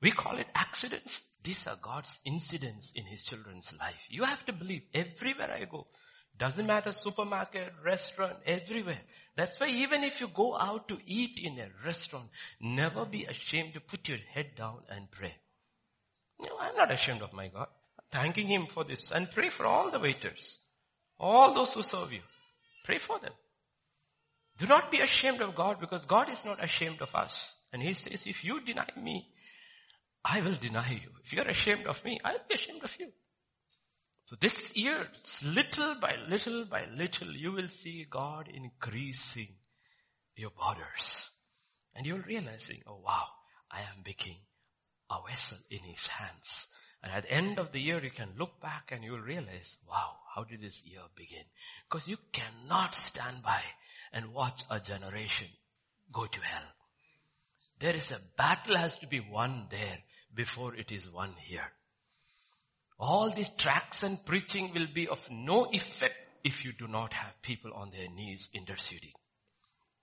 we 0.00 0.12
call 0.12 0.38
it 0.38 0.46
accidents. 0.54 1.20
These 1.42 1.66
are 1.66 1.76
God's 1.80 2.18
incidents 2.24 2.92
in 2.94 3.04
His 3.04 3.24
children's 3.24 3.72
life. 3.78 4.06
You 4.08 4.24
have 4.24 4.44
to 4.46 4.52
believe 4.52 4.82
everywhere 4.94 5.50
I 5.50 5.64
go. 5.64 5.86
Doesn't 6.38 6.66
matter 6.66 6.92
supermarket, 6.92 7.72
restaurant, 7.84 8.36
everywhere. 8.46 9.00
That's 9.36 9.58
why 9.60 9.68
even 9.68 10.04
if 10.04 10.20
you 10.20 10.28
go 10.28 10.56
out 10.56 10.88
to 10.88 10.98
eat 11.06 11.38
in 11.42 11.58
a 11.58 11.68
restaurant, 11.84 12.28
never 12.60 13.04
be 13.04 13.24
ashamed 13.24 13.74
to 13.74 13.80
put 13.80 14.08
your 14.08 14.18
head 14.32 14.54
down 14.56 14.78
and 14.90 15.10
pray. 15.10 15.34
No, 16.44 16.58
I'm 16.58 16.76
not 16.76 16.92
ashamed 16.92 17.22
of 17.22 17.32
my 17.32 17.48
God. 17.48 17.68
I'm 17.98 18.04
thanking 18.10 18.46
Him 18.46 18.66
for 18.66 18.84
this 18.84 19.10
and 19.10 19.30
pray 19.30 19.48
for 19.48 19.66
all 19.66 19.90
the 19.90 20.00
waiters. 20.00 20.58
All 21.18 21.54
those 21.54 21.72
who 21.72 21.82
serve 21.82 22.12
you. 22.12 22.22
Pray 22.84 22.98
for 22.98 23.18
them. 23.18 23.32
Do 24.58 24.66
not 24.66 24.90
be 24.90 24.98
ashamed 24.98 25.40
of 25.40 25.54
God 25.54 25.80
because 25.80 26.04
God 26.04 26.30
is 26.30 26.44
not 26.44 26.62
ashamed 26.62 27.00
of 27.00 27.14
us. 27.14 27.52
And 27.72 27.80
He 27.80 27.94
says, 27.94 28.26
if 28.26 28.44
you 28.44 28.60
deny 28.60 28.88
me, 29.00 29.28
I 30.24 30.40
will 30.40 30.54
deny 30.54 30.90
you. 30.90 31.08
If 31.24 31.32
you're 31.32 31.46
ashamed 31.46 31.86
of 31.86 32.04
me, 32.04 32.18
I'll 32.24 32.38
be 32.48 32.54
ashamed 32.54 32.84
of 32.84 32.96
you. 32.98 33.08
So 34.26 34.36
this 34.40 34.74
year, 34.74 35.08
little 35.44 35.96
by 36.00 36.14
little 36.28 36.64
by 36.64 36.86
little, 36.96 37.34
you 37.34 37.52
will 37.52 37.68
see 37.68 38.06
God 38.08 38.48
increasing 38.52 39.48
your 40.36 40.50
borders. 40.50 41.28
And 41.94 42.06
you'll 42.06 42.20
realizing, 42.20 42.82
oh 42.86 43.00
wow, 43.04 43.26
I 43.70 43.80
am 43.80 44.02
becoming 44.02 44.38
a 45.10 45.16
vessel 45.28 45.58
in 45.70 45.80
His 45.80 46.06
hands. 46.06 46.66
And 47.02 47.12
at 47.12 47.24
the 47.24 47.32
end 47.32 47.58
of 47.58 47.72
the 47.72 47.80
year, 47.80 48.02
you 48.02 48.10
can 48.10 48.30
look 48.38 48.60
back 48.60 48.92
and 48.92 49.02
you 49.02 49.12
will 49.12 49.20
realize, 49.20 49.76
wow, 49.88 50.16
how 50.34 50.44
did 50.44 50.62
this 50.62 50.82
year 50.84 51.00
begin? 51.16 51.44
Because 51.88 52.06
you 52.06 52.16
cannot 52.32 52.94
stand 52.94 53.42
by 53.42 53.60
and 54.12 54.32
watch 54.32 54.62
a 54.70 54.78
generation 54.78 55.48
go 56.12 56.26
to 56.26 56.40
hell. 56.40 56.68
There 57.80 57.96
is 57.96 58.10
a 58.12 58.20
battle 58.36 58.76
has 58.76 58.96
to 58.98 59.08
be 59.08 59.20
won 59.20 59.66
there 59.70 59.98
before 60.32 60.76
it 60.76 60.92
is 60.92 61.10
won 61.10 61.34
here. 61.44 61.72
All 63.04 63.30
these 63.30 63.48
tracts 63.58 64.04
and 64.04 64.24
preaching 64.24 64.70
will 64.72 64.86
be 64.86 65.08
of 65.08 65.28
no 65.28 65.66
effect 65.72 66.14
if 66.44 66.64
you 66.64 66.72
do 66.72 66.86
not 66.86 67.12
have 67.14 67.42
people 67.42 67.72
on 67.74 67.90
their 67.90 68.08
knees 68.08 68.48
interceding. 68.54 69.10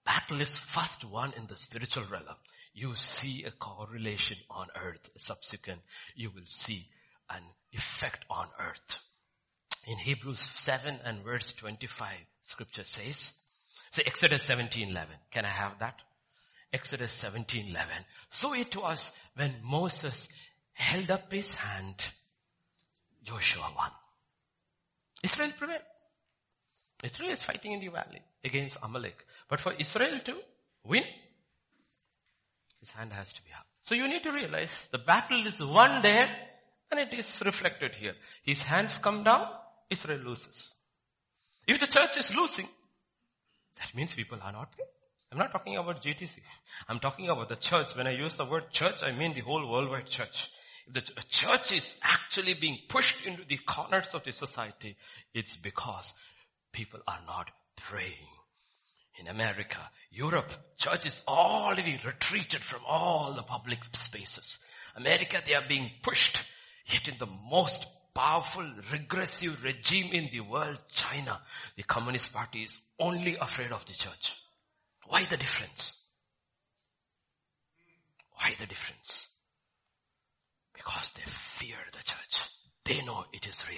Battle 0.06 0.42
is 0.42 0.58
first 0.58 1.06
won 1.06 1.32
in 1.38 1.48
the 1.48 1.56
spiritual 1.56 2.04
realm. 2.12 2.36
You 2.74 2.96
see 2.96 3.46
a 3.46 3.52
correlation 3.52 4.36
on 4.50 4.68
earth. 4.76 5.12
Subsequent, 5.16 5.80
you 6.14 6.30
will 6.30 6.46
see 6.46 6.88
an 7.30 7.42
effect 7.72 8.26
on 8.30 8.50
earth. 8.60 8.98
In 9.88 9.98
Hebrews 9.98 10.42
7 10.42 11.00
and 11.06 11.24
verse 11.24 11.54
25, 11.54 12.18
scripture 12.42 12.84
says, 12.84 13.32
so 13.92 14.02
Exodus 14.06 14.44
17:11. 14.44 15.06
Can 15.32 15.46
I 15.46 15.48
have 15.48 15.80
that? 15.80 16.02
Exodus 16.74 17.14
17:11. 17.24 17.78
So 18.30 18.54
it 18.54 18.76
was 18.76 19.10
when 19.36 19.56
Moses 19.64 20.28
held 20.74 21.10
up 21.12 21.32
his 21.32 21.52
hand, 21.52 22.06
Joshua 23.24 23.72
won. 23.76 23.92
Israel 25.24 25.52
prevailed. 25.58 25.82
Israel 27.04 27.32
is 27.32 27.44
fighting 27.44 27.74
in 27.74 27.80
the 27.80 27.88
valley 27.88 28.22
against 28.44 28.78
Amalek. 28.82 29.26
But 29.48 29.62
for 29.62 29.74
Israel 29.74 30.20
to 30.26 30.36
win, 30.84 31.04
his 32.80 32.92
hand 32.92 33.14
has 33.14 33.32
to 33.34 33.44
be 33.44 33.52
up. 33.58 33.66
So 33.82 33.96
you 33.96 34.08
need 34.08 34.24
to 34.24 34.32
realize 34.32 34.70
the 34.92 35.00
battle 35.00 35.46
is 35.46 35.62
won 35.62 36.02
there 36.02 36.30
and 36.92 37.00
it 37.00 37.14
is 37.14 37.42
reflected 37.46 37.96
here. 37.96 38.14
His 38.44 38.62
hands 38.62 38.98
come 38.98 39.24
down, 39.24 39.48
Israel 39.90 40.20
loses. 40.20 40.74
If 41.68 41.80
the 41.80 41.88
church 41.88 42.18
is 42.18 42.34
losing, 42.36 42.68
that 43.78 43.96
means 43.96 44.14
people 44.14 44.40
are 44.42 44.52
not. 44.52 44.74
I'm 45.32 45.38
not 45.38 45.52
talking 45.52 45.78
about 45.78 46.02
GTC. 46.02 46.40
I'm 46.88 47.00
talking 47.00 47.30
about 47.30 47.50
the 47.50 47.56
church. 47.56 47.96
When 47.96 48.08
I 48.08 48.12
use 48.12 48.36
the 48.36 48.46
word 48.46 48.72
church, 48.72 49.04
I 49.04 49.12
mean 49.12 49.34
the 49.34 49.42
whole 49.42 49.70
worldwide 49.70 50.08
church. 50.08 50.50
The 50.92 51.02
church 51.30 51.72
is 51.72 51.96
actually 52.02 52.56
being 52.56 52.80
pushed 52.88 53.26
into 53.26 53.46
the 53.46 53.58
corners 53.58 54.14
of 54.14 54.24
the 54.24 54.32
society, 54.32 54.96
it's 55.34 55.56
because 55.56 56.14
people 56.72 57.00
are 57.08 57.20
not 57.28 57.52
praying. 57.76 58.28
In 59.20 59.28
America, 59.28 59.78
Europe, 60.12 60.52
church 60.78 61.06
is 61.06 61.22
already 61.28 62.00
retreated 62.04 62.64
from 62.64 62.82
all 62.88 63.34
the 63.34 63.44
public 63.44 63.80
spaces. 63.94 64.58
America, 64.96 65.42
they 65.46 65.54
are 65.54 65.68
being 65.68 65.92
pushed, 66.02 66.40
yet 66.88 67.08
in 67.08 67.16
the 67.20 67.28
most 67.50 67.86
powerful, 68.14 68.66
regressive 68.92 69.64
regime 69.64 70.12
in 70.12 70.30
the 70.32 70.42
world, 70.42 70.78
China, 70.92 71.40
the 71.76 71.84
Communist 71.84 72.34
Party 72.34 72.64
is 72.64 72.80
only 73.00 73.38
afraid 73.40 73.72
of 73.72 73.86
the 73.86 73.94
church. 73.94 74.36
Why 75.08 75.24
the 75.26 75.38
difference? 75.38 76.02
Why 78.34 78.54
the 78.58 78.66
difference? 78.66 79.29
Because 80.80 81.12
they 81.12 81.22
fear 81.24 81.78
the 81.92 82.04
church. 82.04 82.50
They 82.84 83.06
know 83.06 83.26
it 83.32 83.46
is 83.46 83.64
real. 83.70 83.78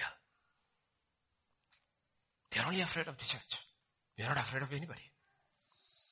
They're 2.51 2.65
only 2.65 2.81
afraid 2.81 3.07
of 3.07 3.17
the 3.17 3.25
church. 3.25 3.57
They're 4.17 4.27
not 4.27 4.37
afraid 4.37 4.63
of 4.63 4.71
anybody. 4.71 5.01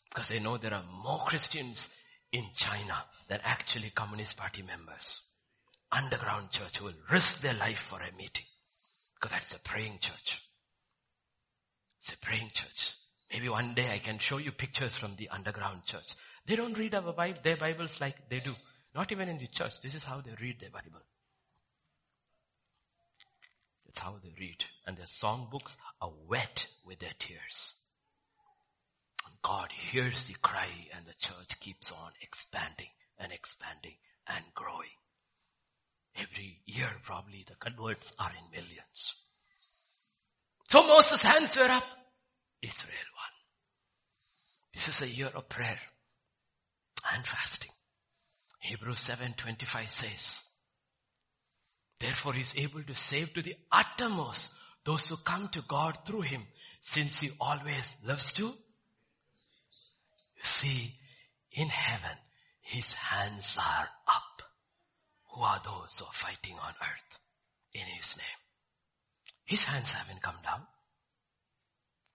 Because 0.10 0.28
they 0.28 0.40
know 0.40 0.58
there 0.58 0.74
are 0.74 0.84
more 1.04 1.20
Christians 1.20 1.88
in 2.34 2.44
China 2.56 2.96
than 3.30 3.40
actually 3.44 3.92
Communist 3.92 4.36
Party 4.36 4.64
members 4.64 5.22
underground 5.92 6.52
church 6.52 6.78
who 6.78 6.86
will 6.86 6.94
risk 7.12 7.40
their 7.42 7.54
life 7.56 7.80
for 7.80 8.00
a 8.00 8.16
meeting. 8.18 8.46
Because 9.16 9.32
that's 9.32 9.54
a 9.54 9.60
praying 9.60 9.98
church. 10.00 10.42
It's 12.00 12.14
a 12.14 12.18
praying 12.18 12.50
church. 12.54 12.96
Maybe 13.32 13.50
one 13.50 13.74
day 13.74 13.90
I 13.92 14.00
can 14.00 14.18
show 14.18 14.38
you 14.38 14.52
pictures 14.52 14.96
from 14.96 15.16
the 15.18 15.30
underground 15.30 15.86
church. 15.86 16.16
They 16.46 16.56
don't 16.56 16.78
read 16.78 16.96
our 16.96 17.14
Bible, 17.14 17.40
their 17.44 17.58
Bibles 17.58 18.00
like 18.00 18.30
they 18.30 18.40
do. 18.40 18.54
Not 18.96 19.12
even 19.12 19.30
in 19.30 19.38
the 19.38 19.48
church. 19.48 19.82
This 19.82 19.96
is 19.96 20.04
how 20.04 20.22
they 20.22 20.32
read 20.42 20.60
their 20.60 20.72
Bible. 20.72 21.02
That's 23.86 24.00
how 24.00 24.16
they 24.22 24.34
read. 24.40 24.64
And 24.86 24.98
their 24.98 25.06
songbooks 25.06 25.76
are 26.02 26.12
wet 26.28 26.66
with 26.86 27.00
their 27.00 27.14
tears. 27.18 27.74
And 29.26 29.36
God 29.42 29.72
hears 29.72 30.28
the 30.28 30.36
cry 30.42 30.68
and 30.96 31.06
the 31.06 31.14
church 31.14 31.60
keeps 31.60 31.92
on 31.92 32.12
expanding 32.22 32.90
and 33.20 33.32
expanding 33.32 33.96
and 34.28 34.44
growing. 34.54 34.90
Every 36.16 36.60
year 36.66 36.90
probably 37.04 37.46
the 37.48 37.56
converts 37.56 38.14
are 38.20 38.32
in 38.32 38.52
millions. 38.52 39.16
So 40.70 40.86
Moses' 40.86 41.22
hands 41.22 41.56
were 41.58 41.64
up. 41.64 41.84
Israel 42.62 42.94
won. 43.16 43.34
This 44.74 44.88
is 44.88 45.02
a 45.02 45.10
year 45.10 45.32
of 45.34 45.50
prayer 45.50 45.80
and 47.14 47.26
fasting. 47.26 47.72
Hebrews 48.60 49.06
7:25 49.06 49.90
says, 49.90 50.44
Therefore 52.00 52.34
he 52.34 52.42
is 52.42 52.54
able 52.56 52.84
to 52.84 52.96
save 52.96 53.34
to 53.34 53.42
the 53.42 53.56
uttermost 53.72 54.52
those 54.86 55.10
who 55.10 55.18
come 55.18 55.50
to 55.50 55.62
God 55.62 56.00
through 56.06 56.22
him, 56.22 56.42
since 56.82 57.20
he 57.20 57.32
always 57.40 57.94
loves 58.06 58.32
to. 58.34 58.54
See, 60.42 60.94
in 61.52 61.68
heaven, 61.68 62.18
his 62.62 62.94
hands 62.94 63.58
are 63.58 63.90
up. 64.08 64.42
Who 65.34 65.42
are 65.42 65.62
those 65.64 65.96
who 66.00 66.06
are 66.06 66.14
fighting 66.14 66.58
on 66.58 66.74
earth 66.82 67.20
in 67.74 67.86
his 67.98 68.16
name? 68.18 68.40
His 69.46 69.64
hands 69.64 69.94
haven't 69.94 70.22
come 70.22 70.38
down. 70.44 70.62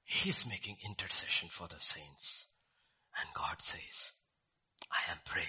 He's 0.04 0.46
making 0.46 0.76
intercession 0.88 1.48
for 1.50 1.66
the 1.66 1.80
saints. 1.80 2.46
And 3.20 3.28
God 3.34 3.60
says, 3.60 4.12
I 4.90 5.10
am 5.12 5.18
praying. 5.24 5.46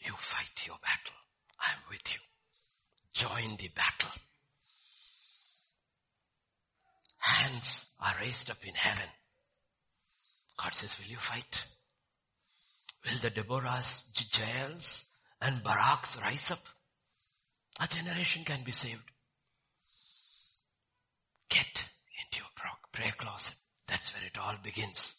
You 0.00 0.12
fight 0.16 0.66
your 0.66 0.76
battle. 0.82 1.16
I 1.60 1.72
am 1.72 1.82
with 1.90 2.02
you. 2.12 2.20
Join 3.42 3.56
the 3.56 3.68
battle. 3.68 4.10
Hands 7.18 7.86
are 8.00 8.14
raised 8.20 8.50
up 8.50 8.64
in 8.64 8.74
heaven. 8.74 9.08
God 10.56 10.74
says, 10.74 10.96
will 10.98 11.10
you 11.10 11.16
fight? 11.16 11.64
Will 13.04 13.18
the 13.18 13.30
Deborahs, 13.30 14.02
Jaels 14.12 15.04
and 15.40 15.62
Baraks 15.62 16.20
rise 16.20 16.50
up? 16.50 16.64
A 17.80 17.88
generation 17.88 18.44
can 18.44 18.62
be 18.64 18.72
saved. 18.72 19.10
Get 21.48 21.66
into 21.66 22.38
your 22.38 22.70
prayer 22.92 23.14
closet. 23.16 23.54
That's 23.88 24.12
where 24.14 24.24
it 24.24 24.38
all 24.38 24.56
begins. 24.62 25.14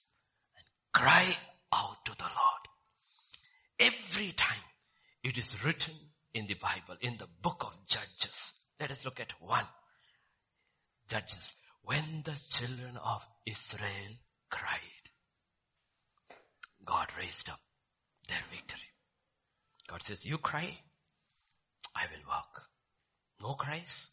And 0.55 0.65
cry 0.93 1.35
out 1.73 2.05
to 2.05 2.13
the 2.17 2.23
Lord. 2.23 3.91
Every 3.91 4.31
time 4.31 4.63
it 5.23 5.37
is 5.37 5.63
written 5.63 5.93
in 6.33 6.47
the 6.47 6.55
Bible, 6.55 6.97
in 7.01 7.17
the 7.17 7.27
book 7.41 7.63
of 7.63 7.87
Judges. 7.87 8.53
Let 8.79 8.91
us 8.91 9.05
look 9.05 9.19
at 9.19 9.33
one. 9.39 9.65
Judges. 11.07 11.55
When 11.83 12.23
the 12.23 12.39
children 12.49 12.97
of 12.97 13.25
Israel 13.45 14.15
cried, 14.49 14.79
God 16.85 17.07
raised 17.17 17.49
up 17.49 17.59
their 18.27 18.41
victory. 18.51 18.79
God 19.87 20.01
says, 20.01 20.25
you 20.25 20.37
cry, 20.37 20.77
I 21.95 22.03
will 22.11 22.27
walk. 22.27 22.63
No 23.41 23.53
cries, 23.53 24.07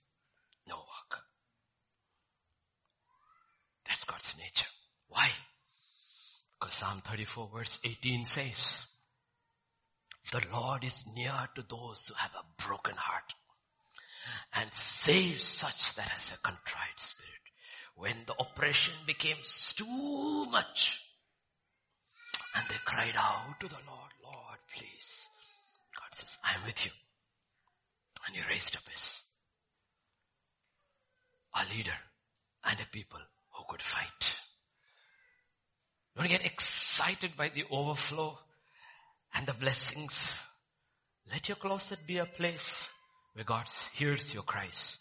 no 0.69 0.77
walk. 0.77 1.23
That's 3.87 4.05
God's 4.05 4.35
nature. 4.39 4.67
Why? 5.09 5.31
Because 6.59 6.75
Psalm 6.75 7.03
34 7.05 7.51
verse 7.55 7.79
18 7.85 8.25
says, 8.25 8.87
the 10.33 10.43
Lord 10.53 10.85
is 10.85 11.03
near 11.15 11.49
to 11.55 11.65
those 11.69 12.07
who 12.07 12.15
have 12.15 12.33
a 12.35 12.63
broken 12.63 12.95
heart 12.97 13.35
and 14.55 14.73
saves 14.73 15.43
such 15.43 15.95
that 15.97 16.09
has 16.09 16.31
a 16.31 16.39
contrite 16.39 16.99
spirit. 16.99 17.31
When 17.97 18.17
the 18.27 18.35
oppression 18.39 18.95
became 19.07 19.37
too 19.77 20.47
much 20.51 21.03
and 22.55 22.65
they 22.69 22.77
cried 22.85 23.17
out 23.17 23.61
to 23.61 23.69
the 23.69 23.75
Lord, 23.87 24.11
Lord, 24.25 24.59
please. 24.75 25.27
God 25.99 26.09
says, 26.13 26.39
I 26.45 26.55
am 26.59 26.67
with 26.67 26.85
you. 26.85 26.91
And 28.27 28.37
he 28.37 28.43
raised 28.49 28.77
up 28.77 28.83
his, 28.91 29.23
a 31.55 31.75
leader 31.75 31.97
and 32.65 32.79
a 32.81 32.87
people 32.93 33.21
who 33.53 33.65
could 33.69 33.83
fight. 33.83 34.35
Don't 36.17 36.29
get 36.29 36.45
excited 36.45 37.37
by 37.37 37.49
the 37.49 37.65
overflow 37.71 38.39
and 39.35 39.47
the 39.47 39.55
blessings. 39.55 40.31
Let 41.31 41.49
your 41.49 41.57
closet 41.57 42.01
be 42.07 42.19
a 42.19 42.27
place 42.27 42.69
where 43.35 43.45
God 43.45 43.67
hears 43.95 44.33
your 44.35 44.43
cries 44.43 44.99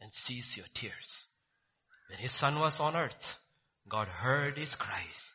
and 0.00 0.12
sees 0.12 0.56
your 0.56 0.66
tears. 0.74 1.26
When 2.08 2.18
his 2.18 2.32
son 2.32 2.58
was 2.58 2.80
on 2.80 2.96
earth, 2.96 3.34
God 3.88 4.08
heard 4.08 4.58
his 4.58 4.74
cries 4.74 5.32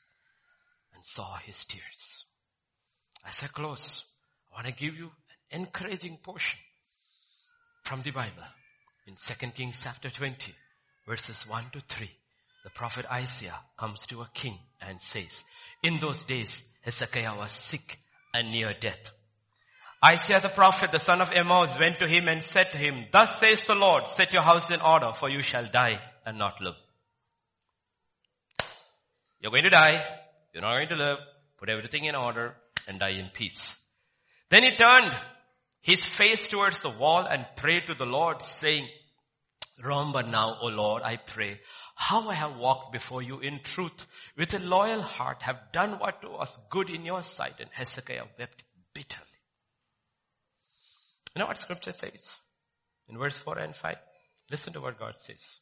and 0.93 1.03
saw 1.03 1.37
his 1.37 1.65
tears. 1.65 2.25
As 3.27 3.41
I 3.43 3.47
close, 3.47 4.03
I 4.51 4.55
want 4.55 4.67
to 4.67 4.73
give 4.73 4.95
you 4.95 5.09
an 5.51 5.61
encouraging 5.61 6.17
portion 6.23 6.59
from 7.83 8.01
the 8.01 8.11
Bible 8.11 8.43
in 9.07 9.15
2 9.15 9.47
Kings 9.51 9.79
chapter 9.83 10.09
20 10.09 10.53
verses 11.07 11.47
1 11.47 11.65
to 11.73 11.79
3. 11.79 12.09
The 12.63 12.69
prophet 12.71 13.05
Isaiah 13.11 13.59
comes 13.77 14.05
to 14.07 14.21
a 14.21 14.29
king 14.33 14.57
and 14.81 14.99
says, 14.99 15.43
in 15.83 15.99
those 15.99 16.23
days 16.23 16.51
Hezekiah 16.81 17.37
was 17.37 17.51
sick 17.51 17.99
and 18.35 18.51
near 18.51 18.73
death. 18.79 19.11
Isaiah 20.03 20.41
the 20.41 20.49
prophet, 20.49 20.91
the 20.91 20.99
son 20.99 21.21
of 21.21 21.31
Amos, 21.33 21.79
went 21.79 21.99
to 21.99 22.07
him 22.07 22.27
and 22.27 22.43
said 22.43 22.71
to 22.73 22.77
him, 22.77 23.05
Thus 23.11 23.31
says 23.39 23.63
the 23.63 23.73
Lord, 23.73 24.07
set 24.07 24.33
your 24.33 24.43
house 24.43 24.69
in 24.69 24.81
order, 24.81 25.13
for 25.13 25.29
you 25.29 25.41
shall 25.41 25.67
die 25.71 25.99
and 26.25 26.37
not 26.37 26.61
live. 26.61 26.75
You're 29.39 29.51
going 29.51 29.63
to 29.63 29.69
die. 29.69 30.03
You're 30.53 30.61
not 30.61 30.73
going 30.73 30.89
to 30.89 30.95
live. 30.95 31.17
Put 31.57 31.69
everything 31.69 32.03
in 32.03 32.15
order 32.15 32.55
and 32.87 32.99
die 32.99 33.09
in 33.09 33.29
peace. 33.33 33.77
Then 34.49 34.63
he 34.63 34.75
turned 34.75 35.15
his 35.81 36.05
face 36.05 36.47
towards 36.47 36.81
the 36.81 36.89
wall 36.89 37.25
and 37.25 37.45
prayed 37.55 37.83
to 37.87 37.95
the 37.95 38.05
Lord 38.05 38.41
saying, 38.41 38.87
Remember 39.81 40.23
now, 40.23 40.57
O 40.61 40.67
Lord, 40.67 41.03
I 41.03 41.17
pray, 41.17 41.59
how 41.95 42.29
I 42.29 42.33
have 42.33 42.57
walked 42.57 42.93
before 42.93 43.21
you 43.21 43.39
in 43.39 43.59
truth 43.63 44.07
with 44.37 44.53
a 44.53 44.59
loyal 44.59 45.01
heart, 45.01 45.41
have 45.43 45.71
done 45.73 45.99
what 45.99 46.23
was 46.23 46.57
good 46.69 46.89
in 46.89 47.05
your 47.05 47.23
sight. 47.23 47.55
And 47.59 47.69
Hezekiah 47.71 48.23
wept 48.39 48.63
bitterly. 48.93 49.25
You 51.35 51.41
know 51.41 51.47
what 51.47 51.57
scripture 51.57 51.91
says? 51.91 52.37
In 53.09 53.17
verse 53.17 53.37
4 53.37 53.59
and 53.59 53.75
5. 53.75 53.95
Listen 54.49 54.73
to 54.73 54.81
what 54.81 54.97
God 54.97 55.17
says. 55.17 55.59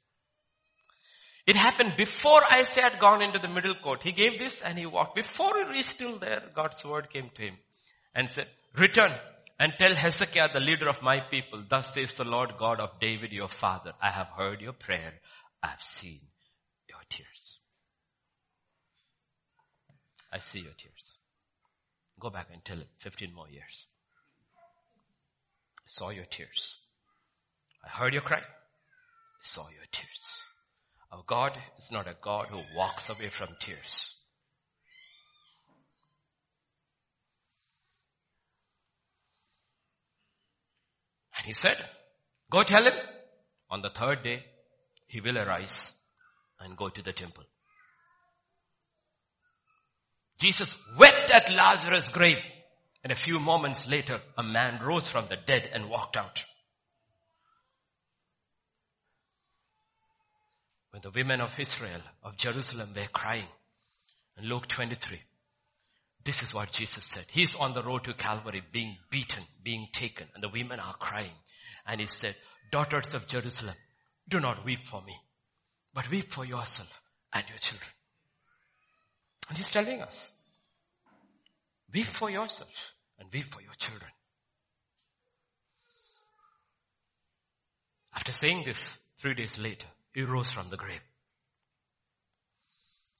It 1.47 1.55
happened 1.55 1.95
before 1.97 2.41
Isaiah 2.53 2.91
had 2.91 2.99
gone 2.99 3.21
into 3.21 3.39
the 3.39 3.49
middle 3.49 3.75
court. 3.75 4.03
He 4.03 4.11
gave 4.11 4.39
this 4.39 4.61
and 4.61 4.77
he 4.77 4.85
walked. 4.85 5.15
Before 5.15 5.53
he 5.55 5.71
reached 5.71 5.97
till 5.97 6.17
there, 6.17 6.43
God's 6.55 6.83
word 6.85 7.09
came 7.09 7.29
to 7.35 7.41
him 7.41 7.55
and 8.15 8.29
said, 8.29 8.47
return 8.77 9.11
and 9.59 9.73
tell 9.77 9.93
Hezekiah, 9.93 10.49
the 10.51 10.59
leader 10.59 10.89
of 10.89 11.01
my 11.01 11.19
people, 11.19 11.63
thus 11.67 11.93
says 11.93 12.13
the 12.13 12.23
Lord 12.23 12.53
God 12.57 12.79
of 12.79 12.99
David, 12.99 13.31
your 13.31 13.47
father, 13.47 13.93
I 14.01 14.09
have 14.09 14.27
heard 14.35 14.61
your 14.61 14.73
prayer. 14.73 15.13
I 15.61 15.67
have 15.67 15.81
seen 15.81 16.19
your 16.89 16.99
tears. 17.09 17.59
I 20.31 20.39
see 20.39 20.59
your 20.59 20.73
tears. 20.77 21.17
Go 22.19 22.29
back 22.29 22.47
and 22.51 22.63
tell 22.65 22.77
him 22.77 22.87
15 22.97 23.33
more 23.33 23.49
years. 23.49 23.87
I 25.79 25.87
saw 25.87 26.09
your 26.09 26.25
tears. 26.25 26.79
I 27.85 27.89
heard 27.89 28.13
your 28.13 28.23
cry. 28.23 28.39
I 28.39 29.41
saw 29.41 29.67
your 29.69 29.85
tears. 29.91 30.43
Our 31.11 31.23
God 31.27 31.57
is 31.77 31.91
not 31.91 32.07
a 32.07 32.15
God 32.19 32.47
who 32.49 32.61
walks 32.75 33.09
away 33.09 33.29
from 33.29 33.49
tears. 33.59 34.15
And 41.43 41.49
he 41.49 41.53
said, 41.53 41.77
go 42.49 42.63
tell 42.63 42.85
him 42.85 42.93
on 43.69 43.81
the 43.81 43.89
third 43.89 44.23
day 44.23 44.45
he 45.07 45.19
will 45.19 45.37
arise 45.37 45.91
and 46.61 46.77
go 46.77 46.87
to 46.87 47.01
the 47.01 47.11
temple. 47.11 47.43
Jesus 50.39 50.73
wept 50.97 51.31
at 51.31 51.53
Lazarus' 51.53 52.07
grave 52.07 52.41
and 53.03 53.11
a 53.11 53.15
few 53.15 53.39
moments 53.39 53.89
later 53.89 54.21
a 54.37 54.43
man 54.43 54.81
rose 54.81 55.09
from 55.09 55.27
the 55.29 55.35
dead 55.35 55.69
and 55.73 55.89
walked 55.89 56.15
out. 56.15 56.45
When 60.91 61.01
the 61.01 61.11
women 61.11 61.41
of 61.41 61.59
Israel, 61.59 62.01
of 62.23 62.37
Jerusalem 62.37 62.93
were 62.95 63.07
crying 63.11 63.47
in 64.37 64.45
Luke 64.45 64.67
23, 64.67 65.19
this 66.23 66.41
is 66.41 66.53
what 66.53 66.71
Jesus 66.71 67.05
said. 67.05 67.25
He's 67.29 67.55
on 67.55 67.73
the 67.73 67.83
road 67.83 68.05
to 68.05 68.13
Calvary 68.13 68.61
being 68.71 68.97
beaten, 69.09 69.43
being 69.63 69.87
taken, 69.91 70.27
and 70.33 70.43
the 70.43 70.49
women 70.49 70.79
are 70.79 70.93
crying. 70.93 71.35
And 71.85 71.99
he 71.99 72.07
said, 72.07 72.35
daughters 72.71 73.13
of 73.13 73.27
Jerusalem, 73.27 73.75
do 74.27 74.39
not 74.39 74.63
weep 74.63 74.85
for 74.85 75.01
me, 75.01 75.15
but 75.93 76.09
weep 76.09 76.31
for 76.31 76.45
yourself 76.45 77.01
and 77.33 77.43
your 77.49 77.57
children. 77.57 77.89
And 79.49 79.57
he's 79.57 79.69
telling 79.69 80.01
us, 80.01 80.31
weep 81.93 82.07
for 82.07 82.29
yourself 82.29 82.93
and 83.19 83.27
weep 83.33 83.45
for 83.45 83.61
your 83.61 83.73
children. 83.77 84.09
After 88.15 88.31
saying 88.31 88.63
this, 88.65 88.97
three 89.17 89.33
days 89.33 89.57
later, 89.57 89.87
he 90.13 90.21
rose 90.21 90.51
from 90.51 90.69
the 90.69 90.77
grave. 90.77 91.01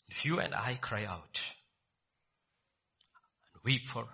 If 0.10 0.26
you 0.26 0.40
and 0.40 0.54
I 0.54 0.76
cry 0.76 1.06
out, 1.06 1.42
weep 3.64 3.88
for 3.88 4.06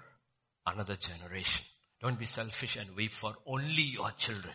another 0.66 0.96
generation. 0.96 1.66
Don't 2.02 2.20
be 2.20 2.26
selfish 2.26 2.76
and 2.76 2.96
weep 2.96 3.12
for 3.12 3.34
only 3.46 3.84
your 3.84 4.12
children. 4.12 4.54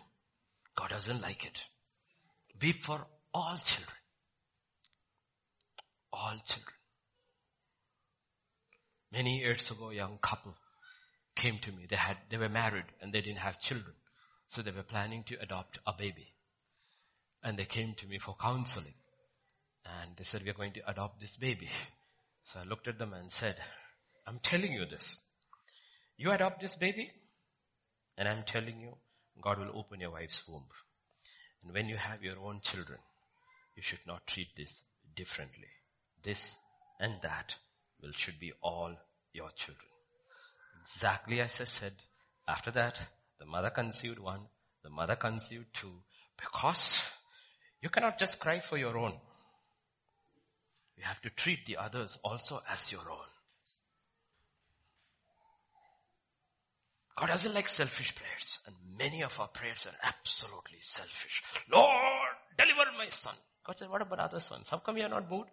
God 0.75 0.89
doesn't 0.89 1.21
like 1.21 1.45
it. 1.45 1.61
Weep 2.61 2.83
for 2.83 3.05
all 3.33 3.57
children. 3.63 3.97
All 6.11 6.37
children. 6.45 6.73
Many 9.11 9.39
years 9.39 9.69
ago, 9.71 9.91
a 9.91 9.95
young 9.95 10.17
couple 10.21 10.55
came 11.35 11.59
to 11.59 11.71
me. 11.71 11.85
They 11.87 11.95
had, 11.95 12.17
they 12.29 12.37
were 12.37 12.49
married 12.49 12.85
and 13.01 13.13
they 13.13 13.21
didn't 13.21 13.39
have 13.39 13.59
children. 13.59 13.93
So 14.47 14.61
they 14.61 14.71
were 14.71 14.83
planning 14.83 15.23
to 15.27 15.41
adopt 15.41 15.79
a 15.85 15.93
baby. 15.97 16.33
And 17.43 17.57
they 17.57 17.65
came 17.65 17.93
to 17.95 18.07
me 18.07 18.17
for 18.17 18.35
counseling. 18.39 18.93
And 19.85 20.11
they 20.17 20.23
said, 20.23 20.43
we 20.43 20.49
are 20.49 20.53
going 20.53 20.73
to 20.73 20.89
adopt 20.89 21.19
this 21.19 21.37
baby. 21.37 21.69
So 22.43 22.59
I 22.59 22.63
looked 22.63 22.87
at 22.87 22.97
them 22.97 23.13
and 23.13 23.31
said, 23.31 23.57
I'm 24.27 24.39
telling 24.39 24.71
you 24.71 24.85
this. 24.85 25.17
You 26.17 26.31
adopt 26.31 26.61
this 26.61 26.75
baby 26.75 27.11
and 28.17 28.27
I'm 28.27 28.43
telling 28.43 28.79
you, 28.79 28.93
God 29.41 29.59
will 29.59 29.77
open 29.77 29.99
your 29.99 30.11
wife's 30.11 30.43
womb. 30.47 30.65
And 31.63 31.73
when 31.73 31.89
you 31.89 31.97
have 31.97 32.23
your 32.23 32.39
own 32.39 32.61
children, 32.61 32.99
you 33.75 33.81
should 33.81 34.05
not 34.07 34.25
treat 34.27 34.47
this 34.55 34.81
differently. 35.15 35.67
This 36.23 36.55
and 36.99 37.15
that 37.21 37.55
will 38.01 38.11
should 38.11 38.39
be 38.39 38.53
all 38.61 38.95
your 39.33 39.49
children. 39.55 39.89
Exactly 40.81 41.41
as 41.41 41.59
I 41.59 41.65
said. 41.65 41.93
After 42.47 42.71
that, 42.71 42.99
the 43.39 43.45
mother 43.45 43.69
conceived 43.69 44.19
one, 44.19 44.41
the 44.83 44.89
mother 44.89 45.15
conceived 45.15 45.65
two, 45.73 46.03
because 46.39 47.01
you 47.81 47.89
cannot 47.89 48.17
just 48.17 48.39
cry 48.39 48.59
for 48.59 48.77
your 48.77 48.97
own. 48.97 49.13
You 50.95 51.03
have 51.03 51.21
to 51.21 51.29
treat 51.29 51.65
the 51.65 51.77
others 51.77 52.17
also 52.23 52.61
as 52.69 52.91
your 52.91 53.01
own. 53.01 53.34
God 57.15 57.27
doesn't 57.27 57.53
like 57.53 57.67
selfish 57.67 58.13
prayers. 58.15 58.59
And 58.67 58.75
many 58.97 59.23
of 59.23 59.39
our 59.39 59.47
prayers 59.47 59.87
are 59.87 59.95
absolutely 60.03 60.79
selfish. 60.81 61.43
Lord, 61.71 61.89
deliver 62.57 62.91
my 62.97 63.07
son. 63.09 63.35
God 63.65 63.77
said, 63.77 63.89
what 63.89 64.01
about 64.01 64.19
other 64.19 64.39
sons? 64.39 64.69
How 64.69 64.77
come 64.77 64.97
you 64.97 65.03
are 65.03 65.09
not 65.09 65.29
moved? 65.29 65.49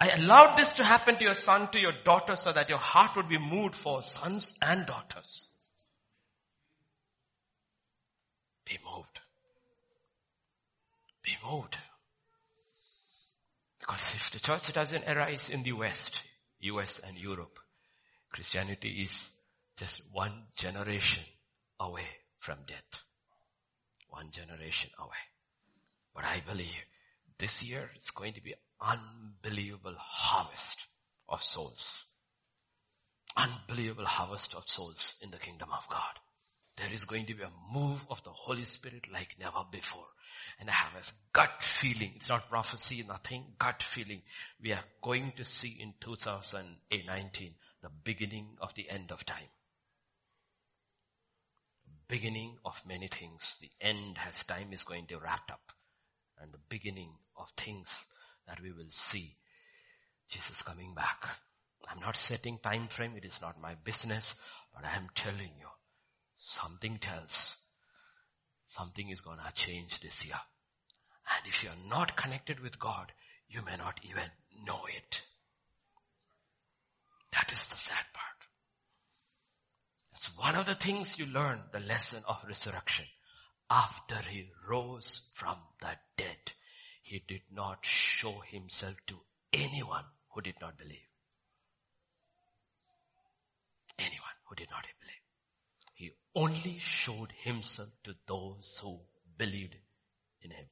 I 0.00 0.10
allowed 0.10 0.56
this 0.56 0.72
to 0.72 0.84
happen 0.84 1.16
to 1.16 1.24
your 1.24 1.34
son, 1.34 1.68
to 1.68 1.80
your 1.80 1.92
daughter, 2.04 2.34
so 2.34 2.52
that 2.52 2.68
your 2.68 2.78
heart 2.78 3.16
would 3.16 3.28
be 3.28 3.38
moved 3.38 3.74
for 3.74 4.02
sons 4.02 4.52
and 4.60 4.84
daughters. 4.86 5.48
Be 8.66 8.78
moved. 8.84 9.20
Be 11.22 11.36
moved. 11.48 11.78
Because 13.78 14.02
if 14.14 14.30
the 14.30 14.40
church 14.40 14.72
doesn't 14.72 15.04
arise 15.08 15.48
in 15.48 15.62
the 15.62 15.72
West, 15.72 16.20
US 16.60 17.00
and 17.06 17.16
Europe, 17.16 17.58
Christianity 18.30 19.02
is 19.02 19.30
just 19.76 20.02
one 20.12 20.32
generation 20.56 21.22
away 21.80 22.06
from 22.38 22.58
death. 22.66 23.02
One 24.08 24.30
generation 24.30 24.90
away. 24.98 25.24
But 26.14 26.24
I 26.24 26.42
believe 26.48 26.84
this 27.38 27.62
year 27.62 27.90
it's 27.96 28.10
going 28.10 28.34
to 28.34 28.42
be 28.42 28.54
unbelievable 28.80 29.96
harvest 29.98 30.86
of 31.28 31.42
souls. 31.42 32.04
Unbelievable 33.36 34.04
harvest 34.04 34.54
of 34.54 34.68
souls 34.68 35.14
in 35.20 35.30
the 35.30 35.38
kingdom 35.38 35.68
of 35.72 35.88
God. 35.88 36.18
There 36.76 36.92
is 36.92 37.04
going 37.04 37.26
to 37.26 37.34
be 37.34 37.42
a 37.42 37.50
move 37.72 38.04
of 38.10 38.22
the 38.24 38.30
Holy 38.30 38.64
Spirit 38.64 39.08
like 39.12 39.36
never 39.40 39.64
before. 39.70 40.06
And 40.60 40.68
I 40.68 40.72
have 40.72 40.94
a 40.94 41.12
gut 41.32 41.62
feeling, 41.62 42.12
it's 42.16 42.28
not 42.28 42.48
prophecy, 42.48 43.04
nothing, 43.06 43.44
gut 43.58 43.82
feeling. 43.82 44.22
We 44.62 44.72
are 44.72 44.84
going 45.02 45.32
to 45.36 45.44
see 45.44 45.76
in 45.80 45.94
2019 46.00 47.54
the 47.82 47.90
beginning 48.02 48.56
of 48.60 48.74
the 48.74 48.88
end 48.90 49.12
of 49.12 49.24
time. 49.24 49.48
Beginning 52.08 52.56
of 52.64 52.80
many 52.86 53.08
things. 53.08 53.56
The 53.60 53.70
end 53.80 54.18
has 54.18 54.44
time 54.44 54.72
is 54.72 54.84
going 54.84 55.06
to 55.06 55.18
wrap 55.18 55.50
up. 55.50 55.72
And 56.40 56.52
the 56.52 56.58
beginning 56.68 57.12
of 57.36 57.48
things 57.56 57.88
that 58.46 58.60
we 58.60 58.72
will 58.72 58.90
see 58.90 59.36
Jesus 60.28 60.62
coming 60.62 60.94
back. 60.94 61.28
I'm 61.88 62.00
not 62.00 62.16
setting 62.16 62.58
time 62.58 62.88
frame. 62.88 63.14
It 63.16 63.24
is 63.24 63.40
not 63.40 63.60
my 63.60 63.74
business, 63.84 64.34
but 64.74 64.84
I 64.84 64.96
am 64.96 65.08
telling 65.14 65.52
you 65.58 65.68
something 66.38 66.98
tells 66.98 67.56
something 68.66 69.08
is 69.08 69.20
going 69.20 69.38
to 69.38 69.52
change 69.54 70.00
this 70.00 70.24
year. 70.24 70.40
And 71.36 71.48
if 71.48 71.62
you're 71.62 71.72
not 71.88 72.16
connected 72.16 72.60
with 72.60 72.78
God, 72.78 73.12
you 73.48 73.62
may 73.64 73.76
not 73.76 74.00
even 74.02 74.30
know 74.66 74.80
it. 74.94 75.22
That 77.32 77.52
is 77.52 77.66
the 77.66 77.76
sad 77.76 78.04
part. 78.12 78.43
That's 80.14 80.38
one 80.38 80.54
of 80.54 80.66
the 80.66 80.76
things 80.76 81.18
you 81.18 81.26
learn, 81.26 81.58
the 81.72 81.80
lesson 81.80 82.22
of 82.28 82.44
resurrection. 82.46 83.04
After 83.68 84.14
he 84.30 84.46
rose 84.68 85.22
from 85.32 85.56
the 85.80 85.90
dead, 86.16 86.52
he 87.02 87.20
did 87.26 87.40
not 87.52 87.78
show 87.82 88.40
himself 88.46 88.94
to 89.08 89.16
anyone 89.52 90.04
who 90.30 90.40
did 90.40 90.54
not 90.60 90.78
believe. 90.78 91.08
Anyone 93.98 94.36
who 94.48 94.54
did 94.54 94.68
not 94.70 94.84
believe. 95.00 95.24
He 95.94 96.12
only 96.36 96.78
showed 96.78 97.32
himself 97.42 97.88
to 98.04 98.14
those 98.28 98.78
who 98.80 99.00
believed 99.36 99.74
in 100.42 100.52
him. 100.52 100.66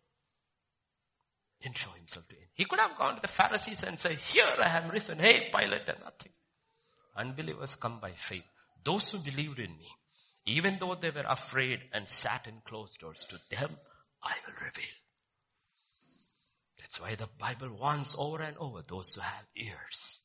Didn't 1.60 1.78
show 1.78 1.90
himself 1.90 2.28
to 2.28 2.36
him. 2.36 2.46
He 2.54 2.64
could 2.64 2.78
have 2.78 2.96
gone 2.96 3.16
to 3.16 3.22
the 3.22 3.26
Pharisees 3.26 3.82
and 3.82 3.98
said, 3.98 4.18
here 4.32 4.46
I 4.62 4.68
am 4.78 4.90
risen. 4.90 5.18
Hey, 5.18 5.50
Pilate 5.52 5.88
nothing. 6.00 6.32
Unbelievers 7.16 7.74
come 7.74 7.98
by 8.00 8.12
faith. 8.12 8.44
Those 8.84 9.10
who 9.10 9.18
believed 9.18 9.58
in 9.58 9.70
me, 9.78 9.88
even 10.46 10.78
though 10.78 10.94
they 10.94 11.10
were 11.10 11.24
afraid 11.28 11.80
and 11.92 12.08
sat 12.08 12.46
in 12.46 12.60
closed 12.64 12.98
doors, 13.00 13.26
to 13.30 13.38
them 13.54 13.76
I 14.22 14.34
will 14.46 14.54
reveal. 14.64 14.96
That's 16.78 17.00
why 17.00 17.14
the 17.14 17.28
Bible 17.38 17.70
warns 17.80 18.14
over 18.18 18.42
and 18.42 18.56
over 18.58 18.82
those 18.86 19.14
who 19.14 19.20
have 19.20 19.46
ears. 19.56 20.20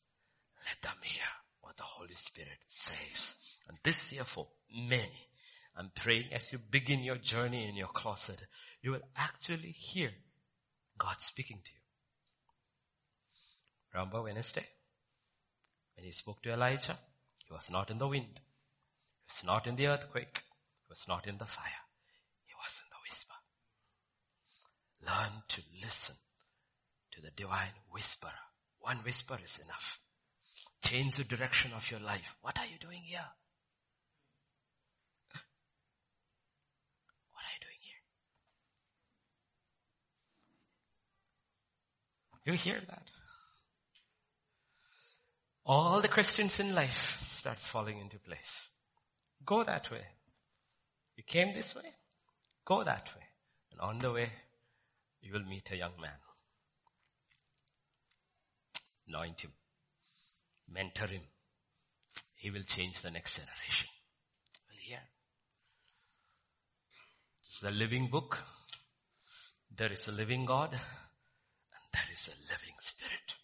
Let 0.68 0.82
them 0.82 1.00
hear 1.02 1.24
what 1.62 1.78
the 1.78 1.84
Holy 1.84 2.16
Spirit 2.16 2.58
says. 2.68 3.36
And 3.70 3.78
this 3.84 4.12
year 4.12 4.24
for 4.24 4.48
many, 4.76 5.28
I'm 5.76 5.92
praying 5.94 6.34
as 6.34 6.52
you 6.52 6.60
begin 6.72 7.04
your 7.04 7.18
journey 7.18 7.68
in 7.70 7.76
your 7.76 7.88
closet, 7.88 8.42
you 8.82 8.92
will 8.92 9.04
actually 9.16 9.72
hear 9.72 10.12
God 10.98 11.16
speaking 11.20 11.60
to 11.64 11.72
you. 11.72 11.78
Remember 13.94 14.24
Wednesday? 14.24 14.66
When 15.96 16.06
he 16.06 16.12
spoke 16.12 16.42
to 16.44 16.52
Elijah, 16.52 16.98
he 17.48 17.54
was 17.54 17.70
not 17.70 17.90
in 17.92 17.98
the 17.98 18.08
wind. 18.08 18.40
Was 19.28 19.44
not 19.44 19.68
in 19.68 19.76
the 19.76 19.88
earthquake. 19.88 20.42
He 20.80 20.86
was 20.90 21.06
not 21.08 21.28
in 21.28 21.38
the 21.38 21.46
fire. 21.46 21.84
He 22.46 22.54
was 22.64 22.80
in 22.82 22.90
the 22.90 22.98
whisper. 23.04 23.34
Learn 25.06 25.44
to 25.50 25.62
listen 25.84 26.16
to 27.12 27.22
the 27.22 27.32
divine 27.32 27.74
whisperer. 27.92 28.32
One 28.80 28.98
whisper 28.98 29.38
is 29.44 29.60
enough. 29.64 30.00
Change 30.84 31.18
the 31.18 31.24
direction 31.24 31.74
of 31.74 31.90
your 31.92 32.00
life. 32.00 32.36
What 32.42 32.58
are 32.58 32.66
you 32.66 32.78
doing 32.80 33.02
here? 33.04 33.26
What 37.32 37.44
are 37.44 37.54
you 37.54 37.60
doing 37.62 37.80
here? 37.82 38.02
You 42.46 42.54
hear 42.54 42.82
that? 42.88 43.12
All 45.66 46.00
the 46.00 46.08
questions 46.08 46.60
in 46.62 46.74
life 46.74 47.22
starts 47.22 47.68
falling 47.68 48.00
into 48.00 48.20
place. 48.20 48.67
Go 49.48 49.64
that 49.64 49.90
way. 49.90 50.06
You 51.16 51.24
came 51.24 51.56
this 51.56 51.74
way. 51.74 51.90
Go 52.64 52.84
that 52.84 53.10
way. 53.16 53.24
And 53.72 53.82
on 53.82 53.98
the 53.98 54.12
way, 54.12 54.30
you 55.22 55.34
will 55.34 55.46
meet 55.46 55.72
a 55.72 55.78
young 55.78 55.94
man 56.00 56.12
anoint 59.08 59.42
him, 59.42 59.52
mentor 60.72 61.08
him. 61.08 61.22
He 62.36 62.52
will 62.52 62.64
change 62.64 63.02
the 63.02 63.12
next 63.12 63.36
generation. 63.36 63.88
Well, 64.68 64.78
here. 64.82 65.08
It's 67.40 67.60
the 67.60 67.72
living 67.72 68.08
book. 68.08 68.40
There 69.76 69.92
is 69.92 70.08
a 70.08 70.12
living 70.12 70.46
God 70.46 70.74
and 70.74 71.84
there 71.94 72.14
is 72.14 72.28
a 72.28 72.52
living 72.52 72.76
spirit 72.80 73.36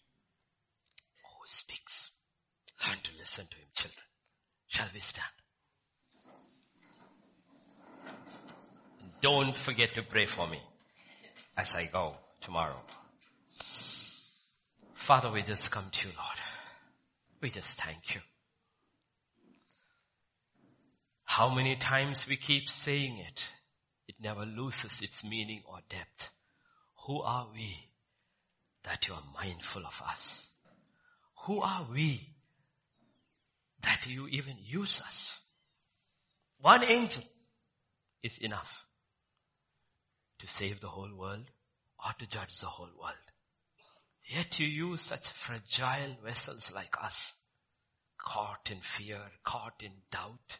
who 1.22 1.46
speaks. 1.46 2.10
Learn 2.86 2.98
to 3.02 3.10
listen 3.18 3.46
to 3.50 3.56
him, 3.56 3.68
children. 3.74 4.04
Shall 4.66 4.88
we 4.92 5.00
stand? 5.00 5.43
Don't 9.24 9.56
forget 9.56 9.94
to 9.94 10.02
pray 10.02 10.26
for 10.26 10.46
me 10.46 10.58
as 11.56 11.74
I 11.74 11.86
go 11.86 12.12
tomorrow. 12.42 12.78
Father, 14.92 15.30
we 15.30 15.40
just 15.40 15.70
come 15.70 15.86
to 15.90 16.08
you, 16.08 16.12
Lord. 16.14 16.40
We 17.40 17.48
just 17.48 17.70
thank 17.80 18.14
you. 18.14 18.20
How 21.24 21.54
many 21.54 21.74
times 21.76 22.26
we 22.28 22.36
keep 22.36 22.68
saying 22.68 23.16
it, 23.16 23.48
it 24.08 24.16
never 24.20 24.44
loses 24.44 25.00
its 25.00 25.24
meaning 25.24 25.62
or 25.70 25.78
depth. 25.88 26.28
Who 27.06 27.22
are 27.22 27.48
we 27.50 27.78
that 28.82 29.08
you 29.08 29.14
are 29.14 29.42
mindful 29.42 29.86
of 29.86 30.02
us? 30.06 30.52
Who 31.46 31.62
are 31.62 31.86
we 31.90 32.20
that 33.80 34.06
you 34.06 34.28
even 34.28 34.56
use 34.62 35.00
us? 35.00 35.40
One 36.60 36.84
angel 36.84 37.22
is 38.22 38.36
enough 38.36 38.83
to 40.38 40.46
save 40.46 40.80
the 40.80 40.88
whole 40.88 41.14
world 41.14 41.50
or 42.04 42.12
to 42.18 42.26
judge 42.26 42.58
the 42.60 42.66
whole 42.66 42.90
world. 43.00 43.14
Yet 44.26 44.58
you 44.58 44.66
use 44.66 45.02
such 45.02 45.28
fragile 45.28 46.16
vessels 46.24 46.72
like 46.74 46.96
us. 47.02 47.34
caught 48.16 48.70
in 48.70 48.78
fear, 48.80 49.20
caught 49.44 49.82
in 49.82 49.92
doubt, 50.10 50.58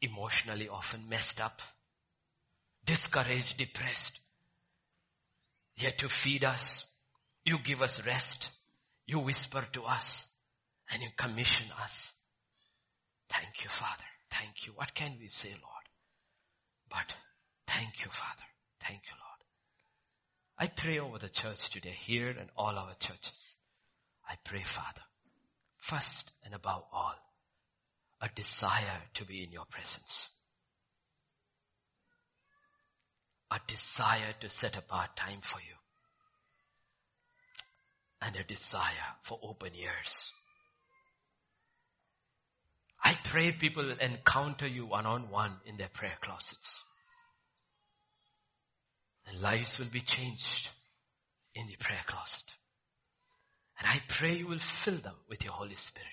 emotionally 0.00 0.68
often 0.68 1.08
messed 1.08 1.40
up, 1.40 1.60
discouraged, 2.84 3.56
depressed. 3.56 4.20
Yet 5.76 5.98
to 5.98 6.08
feed 6.08 6.44
us, 6.44 6.86
you 7.44 7.58
give 7.58 7.82
us 7.82 8.04
rest, 8.06 8.50
you 9.06 9.18
whisper 9.18 9.66
to 9.72 9.84
us, 9.84 10.28
and 10.92 11.02
you 11.02 11.08
commission 11.16 11.66
us. 11.80 12.12
Thank 13.28 13.64
you, 13.64 13.70
Father. 13.70 14.04
Thank 14.30 14.66
you. 14.66 14.72
What 14.76 14.94
can 14.94 15.16
we 15.18 15.28
say, 15.28 15.48
Lord? 15.50 15.88
But 16.88 17.14
thank 17.66 18.04
you, 18.04 18.10
Father. 18.10 18.44
Thank 18.80 19.02
you, 19.06 19.12
Lord. 19.12 19.32
I 20.58 20.66
pray 20.68 20.98
over 20.98 21.18
the 21.18 21.28
church 21.28 21.70
today, 21.70 21.96
here 21.98 22.28
and 22.28 22.50
all 22.56 22.78
our 22.78 22.94
churches. 22.98 23.54
I 24.28 24.34
pray, 24.44 24.62
Father, 24.62 25.02
first 25.76 26.32
and 26.44 26.54
above 26.54 26.84
all, 26.92 27.14
a 28.20 28.28
desire 28.34 29.02
to 29.14 29.24
be 29.24 29.42
in 29.42 29.50
your 29.50 29.64
presence. 29.68 30.28
A 33.50 33.58
desire 33.66 34.34
to 34.40 34.48
set 34.48 34.76
apart 34.76 35.16
time 35.16 35.40
for 35.42 35.58
you. 35.58 35.74
And 38.20 38.36
a 38.36 38.44
desire 38.44 39.16
for 39.22 39.38
open 39.42 39.70
ears. 39.74 40.32
I 43.02 43.18
pray 43.24 43.50
people 43.50 43.90
encounter 43.90 44.68
you 44.68 44.86
one 44.86 45.06
on 45.06 45.28
one 45.28 45.56
in 45.66 45.76
their 45.76 45.88
prayer 45.88 46.16
closets. 46.20 46.84
And 49.26 49.40
lives 49.40 49.78
will 49.78 49.90
be 49.90 50.00
changed 50.00 50.68
in 51.54 51.66
the 51.66 51.76
prayer 51.76 52.02
closet. 52.06 52.42
And 53.78 53.88
I 53.88 54.00
pray 54.08 54.36
you 54.36 54.46
will 54.46 54.58
fill 54.58 54.96
them 54.96 55.16
with 55.28 55.44
your 55.44 55.52
Holy 55.52 55.76
Spirit. 55.76 56.08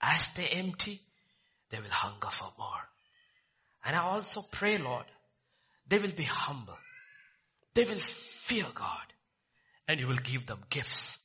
As 0.00 0.24
they 0.34 0.48
empty, 0.48 1.00
they 1.70 1.78
will 1.78 1.90
hunger 1.90 2.28
for 2.28 2.52
more. 2.58 2.88
And 3.84 3.96
I 3.96 4.00
also 4.00 4.42
pray, 4.50 4.78
Lord, 4.78 5.04
they 5.88 5.98
will 5.98 6.12
be 6.12 6.24
humble. 6.24 6.76
They 7.74 7.84
will 7.84 8.00
fear 8.00 8.66
God. 8.74 9.12
And 9.88 10.00
you 10.00 10.08
will 10.08 10.16
give 10.16 10.46
them 10.46 10.60
gifts. 10.68 11.18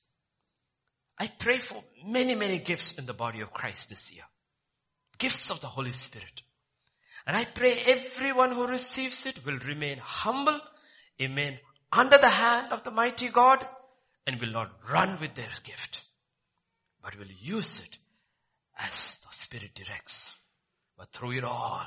I 1.17 1.27
pray 1.27 1.59
for 1.59 1.83
many, 2.05 2.35
many 2.35 2.59
gifts 2.59 2.93
in 2.97 3.05
the 3.05 3.13
body 3.13 3.41
of 3.41 3.53
Christ 3.53 3.89
this 3.89 4.11
year. 4.11 4.23
Gifts 5.17 5.51
of 5.51 5.61
the 5.61 5.67
Holy 5.67 5.91
Spirit. 5.91 6.41
And 7.27 7.37
I 7.37 7.45
pray 7.45 7.73
everyone 7.85 8.51
who 8.53 8.65
receives 8.65 9.25
it 9.25 9.45
will 9.45 9.59
remain 9.59 9.97
humble, 10.01 10.59
amen, 11.19 11.57
under 11.91 12.17
the 12.17 12.29
hand 12.29 12.71
of 12.71 12.83
the 12.83 12.91
mighty 12.91 13.29
God 13.29 13.65
and 14.27 14.39
will 14.39 14.51
not 14.51 14.71
run 14.89 15.19
with 15.19 15.35
their 15.35 15.49
gift, 15.63 16.01
but 17.01 17.17
will 17.17 17.31
use 17.39 17.79
it 17.79 17.97
as 18.79 19.19
the 19.19 19.31
Spirit 19.31 19.71
directs. 19.75 20.31
But 20.97 21.09
through 21.11 21.33
it 21.33 21.43
all, 21.43 21.85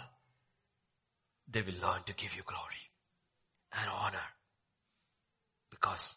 they 1.48 1.62
will 1.62 1.80
learn 1.80 2.02
to 2.06 2.14
give 2.14 2.34
you 2.34 2.42
glory 2.44 2.90
and 3.72 3.88
honor. 3.90 4.18
Because 5.70 6.16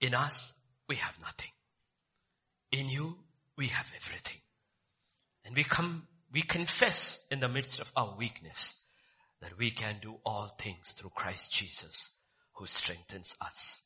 in 0.00 0.14
us, 0.14 0.52
we 0.88 0.96
have 0.96 1.18
nothing. 1.20 1.50
In 2.72 2.88
you, 2.88 3.16
we 3.56 3.68
have 3.68 3.90
everything. 3.96 4.38
And 5.44 5.56
we 5.56 5.64
come, 5.64 6.06
we 6.32 6.42
confess 6.42 7.20
in 7.30 7.40
the 7.40 7.48
midst 7.48 7.80
of 7.80 7.90
our 7.96 8.14
weakness 8.16 8.74
that 9.40 9.58
we 9.58 9.70
can 9.70 9.96
do 10.00 10.16
all 10.24 10.54
things 10.58 10.92
through 10.92 11.10
Christ 11.14 11.52
Jesus 11.52 12.10
who 12.54 12.66
strengthens 12.66 13.34
us. 13.40 13.80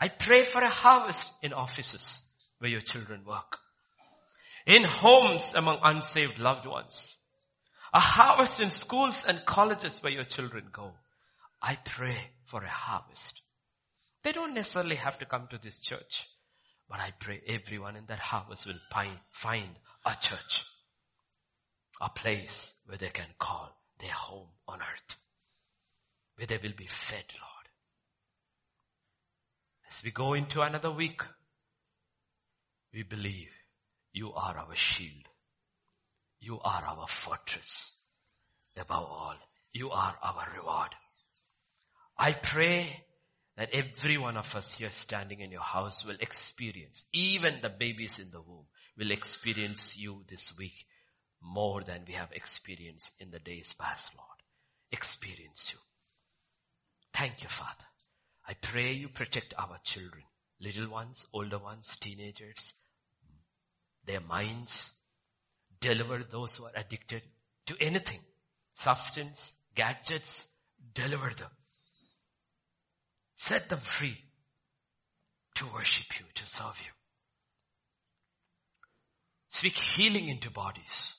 I 0.00 0.08
pray 0.08 0.44
for 0.44 0.60
a 0.60 0.68
harvest 0.68 1.26
in 1.42 1.52
offices 1.52 2.20
where 2.58 2.70
your 2.70 2.80
children 2.80 3.24
work. 3.24 3.58
In 4.66 4.84
homes 4.84 5.52
among 5.54 5.78
unsaved 5.82 6.38
loved 6.38 6.66
ones. 6.66 7.16
A 7.92 8.00
harvest 8.00 8.60
in 8.60 8.70
schools 8.70 9.22
and 9.26 9.44
colleges 9.44 10.02
where 10.02 10.12
your 10.12 10.24
children 10.24 10.64
go. 10.72 10.92
I 11.62 11.76
pray 11.76 12.18
for 12.44 12.62
a 12.62 12.68
harvest. 12.68 13.40
They 14.22 14.32
don't 14.32 14.54
necessarily 14.54 14.96
have 14.96 15.18
to 15.18 15.26
come 15.26 15.46
to 15.48 15.58
this 15.58 15.78
church, 15.78 16.28
but 16.88 16.98
I 16.98 17.12
pray 17.18 17.40
everyone 17.46 17.96
in 17.96 18.06
that 18.06 18.18
harvest 18.18 18.66
will 18.66 18.80
find 19.32 19.70
a 20.04 20.16
church, 20.20 20.64
a 22.00 22.08
place 22.08 22.72
where 22.86 22.98
they 22.98 23.10
can 23.10 23.28
call 23.38 23.70
their 23.98 24.12
home 24.12 24.48
on 24.68 24.80
earth, 24.80 25.16
where 26.36 26.46
they 26.46 26.58
will 26.58 26.76
be 26.76 26.86
fed, 26.86 27.24
Lord 27.40 27.54
as 29.94 30.02
we 30.02 30.10
go 30.10 30.34
into 30.34 30.60
another 30.60 30.90
week, 30.90 31.22
we 32.92 33.04
believe 33.04 33.50
you 34.12 34.32
are 34.32 34.56
our 34.58 34.74
shield. 34.74 35.28
You 36.40 36.58
are 36.60 36.84
our 36.84 37.06
fortress. 37.06 37.92
Above 38.76 39.06
all, 39.08 39.36
you 39.72 39.90
are 39.90 40.16
our 40.20 40.48
reward. 40.56 40.88
I 42.18 42.32
pray 42.32 43.04
that 43.56 43.70
every 43.72 44.18
one 44.18 44.36
of 44.36 44.52
us 44.56 44.74
here 44.76 44.90
standing 44.90 45.40
in 45.40 45.52
your 45.52 45.60
house 45.60 46.04
will 46.04 46.16
experience, 46.18 47.04
even 47.12 47.60
the 47.62 47.70
babies 47.70 48.18
in 48.18 48.32
the 48.32 48.40
womb 48.40 48.66
will 48.98 49.12
experience 49.12 49.96
you 49.96 50.24
this 50.28 50.52
week 50.58 50.86
more 51.44 51.82
than 51.82 52.04
we 52.06 52.14
have 52.14 52.32
experienced 52.32 53.12
in 53.20 53.30
the 53.30 53.38
days 53.38 53.74
past, 53.78 54.12
Lord. 54.16 54.28
Experience 54.90 55.70
you. 55.72 55.78
Thank 57.12 57.42
you, 57.42 57.48
Father. 57.48 57.84
I 58.48 58.54
pray 58.54 58.92
you 58.92 59.08
protect 59.08 59.54
our 59.58 59.78
children, 59.84 60.24
little 60.60 60.88
ones, 60.88 61.26
older 61.32 61.58
ones, 61.58 61.96
teenagers, 62.00 62.72
their 64.04 64.20
minds. 64.20 64.90
Deliver 65.80 66.24
those 66.24 66.56
who 66.56 66.64
are 66.64 66.72
addicted 66.74 67.22
to 67.66 67.76
anything, 67.80 68.20
substance, 68.74 69.52
gadgets, 69.74 70.46
deliver 70.94 71.30
them. 71.30 71.50
Set 73.36 73.68
them 73.68 73.80
free 73.80 74.16
to 75.56 75.66
worship 75.66 76.18
you, 76.18 76.26
to 76.34 76.46
serve 76.46 76.80
you. 76.84 76.90
Speak 79.48 79.76
healing 79.76 80.28
into 80.28 80.50
bodies. 80.50 81.16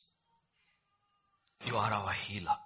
You 1.64 1.78
are 1.78 1.92
our 1.92 2.12
healer. 2.12 2.58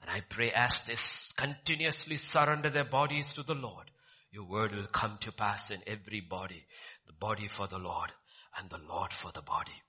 And 0.00 0.10
I 0.10 0.20
pray 0.20 0.52
as 0.52 0.80
they 0.82 0.96
continuously 1.42 2.16
surrender 2.16 2.68
their 2.68 2.84
bodies 2.84 3.32
to 3.34 3.42
the 3.42 3.54
Lord, 3.54 3.90
your 4.30 4.44
word 4.44 4.72
will 4.72 4.86
come 4.86 5.18
to 5.20 5.32
pass 5.32 5.70
in 5.70 5.82
every 5.86 6.20
body, 6.20 6.66
the 7.06 7.12
body 7.12 7.48
for 7.48 7.66
the 7.66 7.78
Lord 7.78 8.12
and 8.58 8.68
the 8.68 8.80
Lord 8.88 9.12
for 9.12 9.32
the 9.32 9.42
body. 9.42 9.82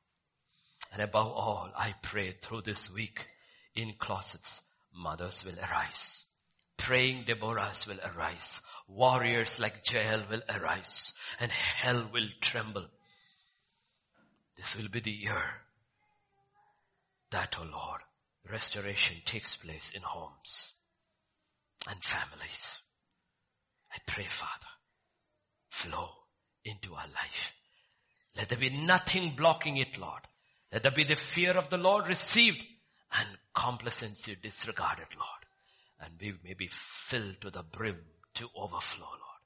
And 0.93 1.01
above 1.01 1.27
all, 1.27 1.69
I 1.75 1.93
pray 2.01 2.31
through 2.41 2.61
this 2.61 2.91
week 2.93 3.27
in 3.75 3.93
closets, 3.99 4.61
mothers 4.95 5.43
will 5.45 5.59
arise. 5.59 6.25
Praying 6.77 7.25
Deborahs 7.25 7.87
will 7.87 7.99
arise. 8.03 8.61
Warriors 8.87 9.59
like 9.59 9.91
Jael 9.91 10.23
will 10.29 10.41
arise 10.49 11.11
and 11.39 11.51
hell 11.51 12.09
will 12.13 12.27
tremble. 12.39 12.85
This 14.55 14.75
will 14.75 14.87
be 14.89 15.01
the 15.01 15.11
year 15.11 15.61
that, 17.31 17.55
O 17.59 17.63
oh 17.63 17.69
Lord, 17.71 18.01
restoration 18.49 19.17
takes 19.25 19.55
place 19.55 19.91
in 19.95 20.01
homes 20.01 20.73
and 21.89 22.01
families. 22.03 22.81
I 23.93 23.97
pray, 24.05 24.25
Father, 24.25 24.67
flow 25.69 26.09
into 26.65 26.93
our 26.93 27.07
life. 27.07 27.53
Let 28.35 28.49
there 28.49 28.57
be 28.57 28.69
nothing 28.69 29.33
blocking 29.35 29.77
it, 29.77 29.97
Lord. 29.97 30.21
Let 30.71 30.83
there 30.83 30.91
be 30.91 31.03
the 31.03 31.15
fear 31.15 31.57
of 31.57 31.69
the 31.69 31.77
Lord 31.77 32.07
received 32.07 32.63
and 33.11 33.27
complacency 33.53 34.35
disregarded, 34.41 35.07
Lord. 35.15 35.45
And 36.01 36.13
we 36.19 36.33
may 36.43 36.53
be 36.53 36.69
filled 36.69 37.41
to 37.41 37.49
the 37.49 37.63
brim 37.63 37.99
to 38.35 38.49
overflow, 38.55 39.07
Lord, 39.07 39.41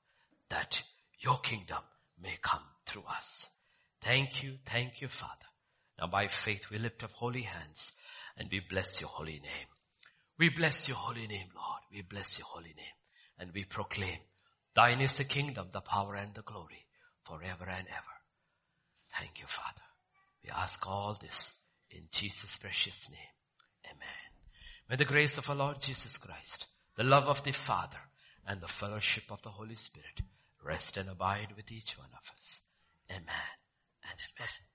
that 0.50 0.82
your 1.20 1.40
kingdom 1.40 1.84
may 2.22 2.38
come 2.42 2.64
through 2.86 3.04
us. 3.08 3.48
Thank 4.02 4.44
you, 4.44 4.58
thank 4.66 5.02
you, 5.02 5.08
Father. 5.08 5.51
Now 6.02 6.08
by 6.08 6.28
faith 6.28 6.72
we 6.72 6.80
lift 6.80 7.04
up 7.04 7.12
holy 7.12 7.44
hands 7.44 7.94
and 8.36 8.50
we 8.52 8.60
bless 8.60 9.00
your 9.00 9.10
holy 9.10 9.40
name. 9.40 9.70
We 10.40 10.50
bless 10.50 10.88
your 10.88 10.98
holy 10.98 11.28
name, 11.28 11.50
Lord. 11.56 11.82
We 11.94 12.02
bless 12.02 12.40
your 12.40 12.48
holy 12.48 12.74
name. 12.76 12.98
And 13.38 13.52
we 13.54 13.66
proclaim, 13.66 14.18
thine 14.74 15.02
is 15.02 15.14
the 15.14 15.24
kingdom, 15.24 15.68
the 15.72 15.82
power 15.82 16.16
and 16.16 16.34
the 16.34 16.42
glory 16.42 16.88
forever 17.24 17.66
and 17.70 17.88
ever. 17.88 18.16
Thank 19.20 19.40
you, 19.40 19.46
Father. 19.48 19.82
We 20.44 20.50
ask 20.50 20.86
all 20.88 21.16
this 21.22 21.54
in 21.92 22.08
Jesus' 22.12 22.58
precious 22.58 23.08
name. 23.12 23.20
Amen. 23.86 24.32
May 24.90 24.96
the 24.96 25.06
grace 25.06 25.38
of 25.38 25.50
our 25.50 25.56
Lord 25.56 25.82
Jesus 25.82 26.18
Christ, 26.18 26.66
the 26.96 27.04
love 27.04 27.28
of 27.28 27.44
the 27.44 27.52
Father, 27.52 28.00
and 28.48 28.60
the 28.60 28.68
fellowship 28.68 29.26
of 29.30 29.42
the 29.44 29.50
Holy 29.50 29.76
Spirit 29.76 30.22
rest 30.64 30.98
and 30.98 31.10
abide 31.10 31.54
with 31.56 31.72
each 31.72 31.96
one 31.98 32.10
of 32.14 32.32
us. 32.36 32.62
Amen 33.12 33.54
and 34.10 34.20
amen. 34.40 34.71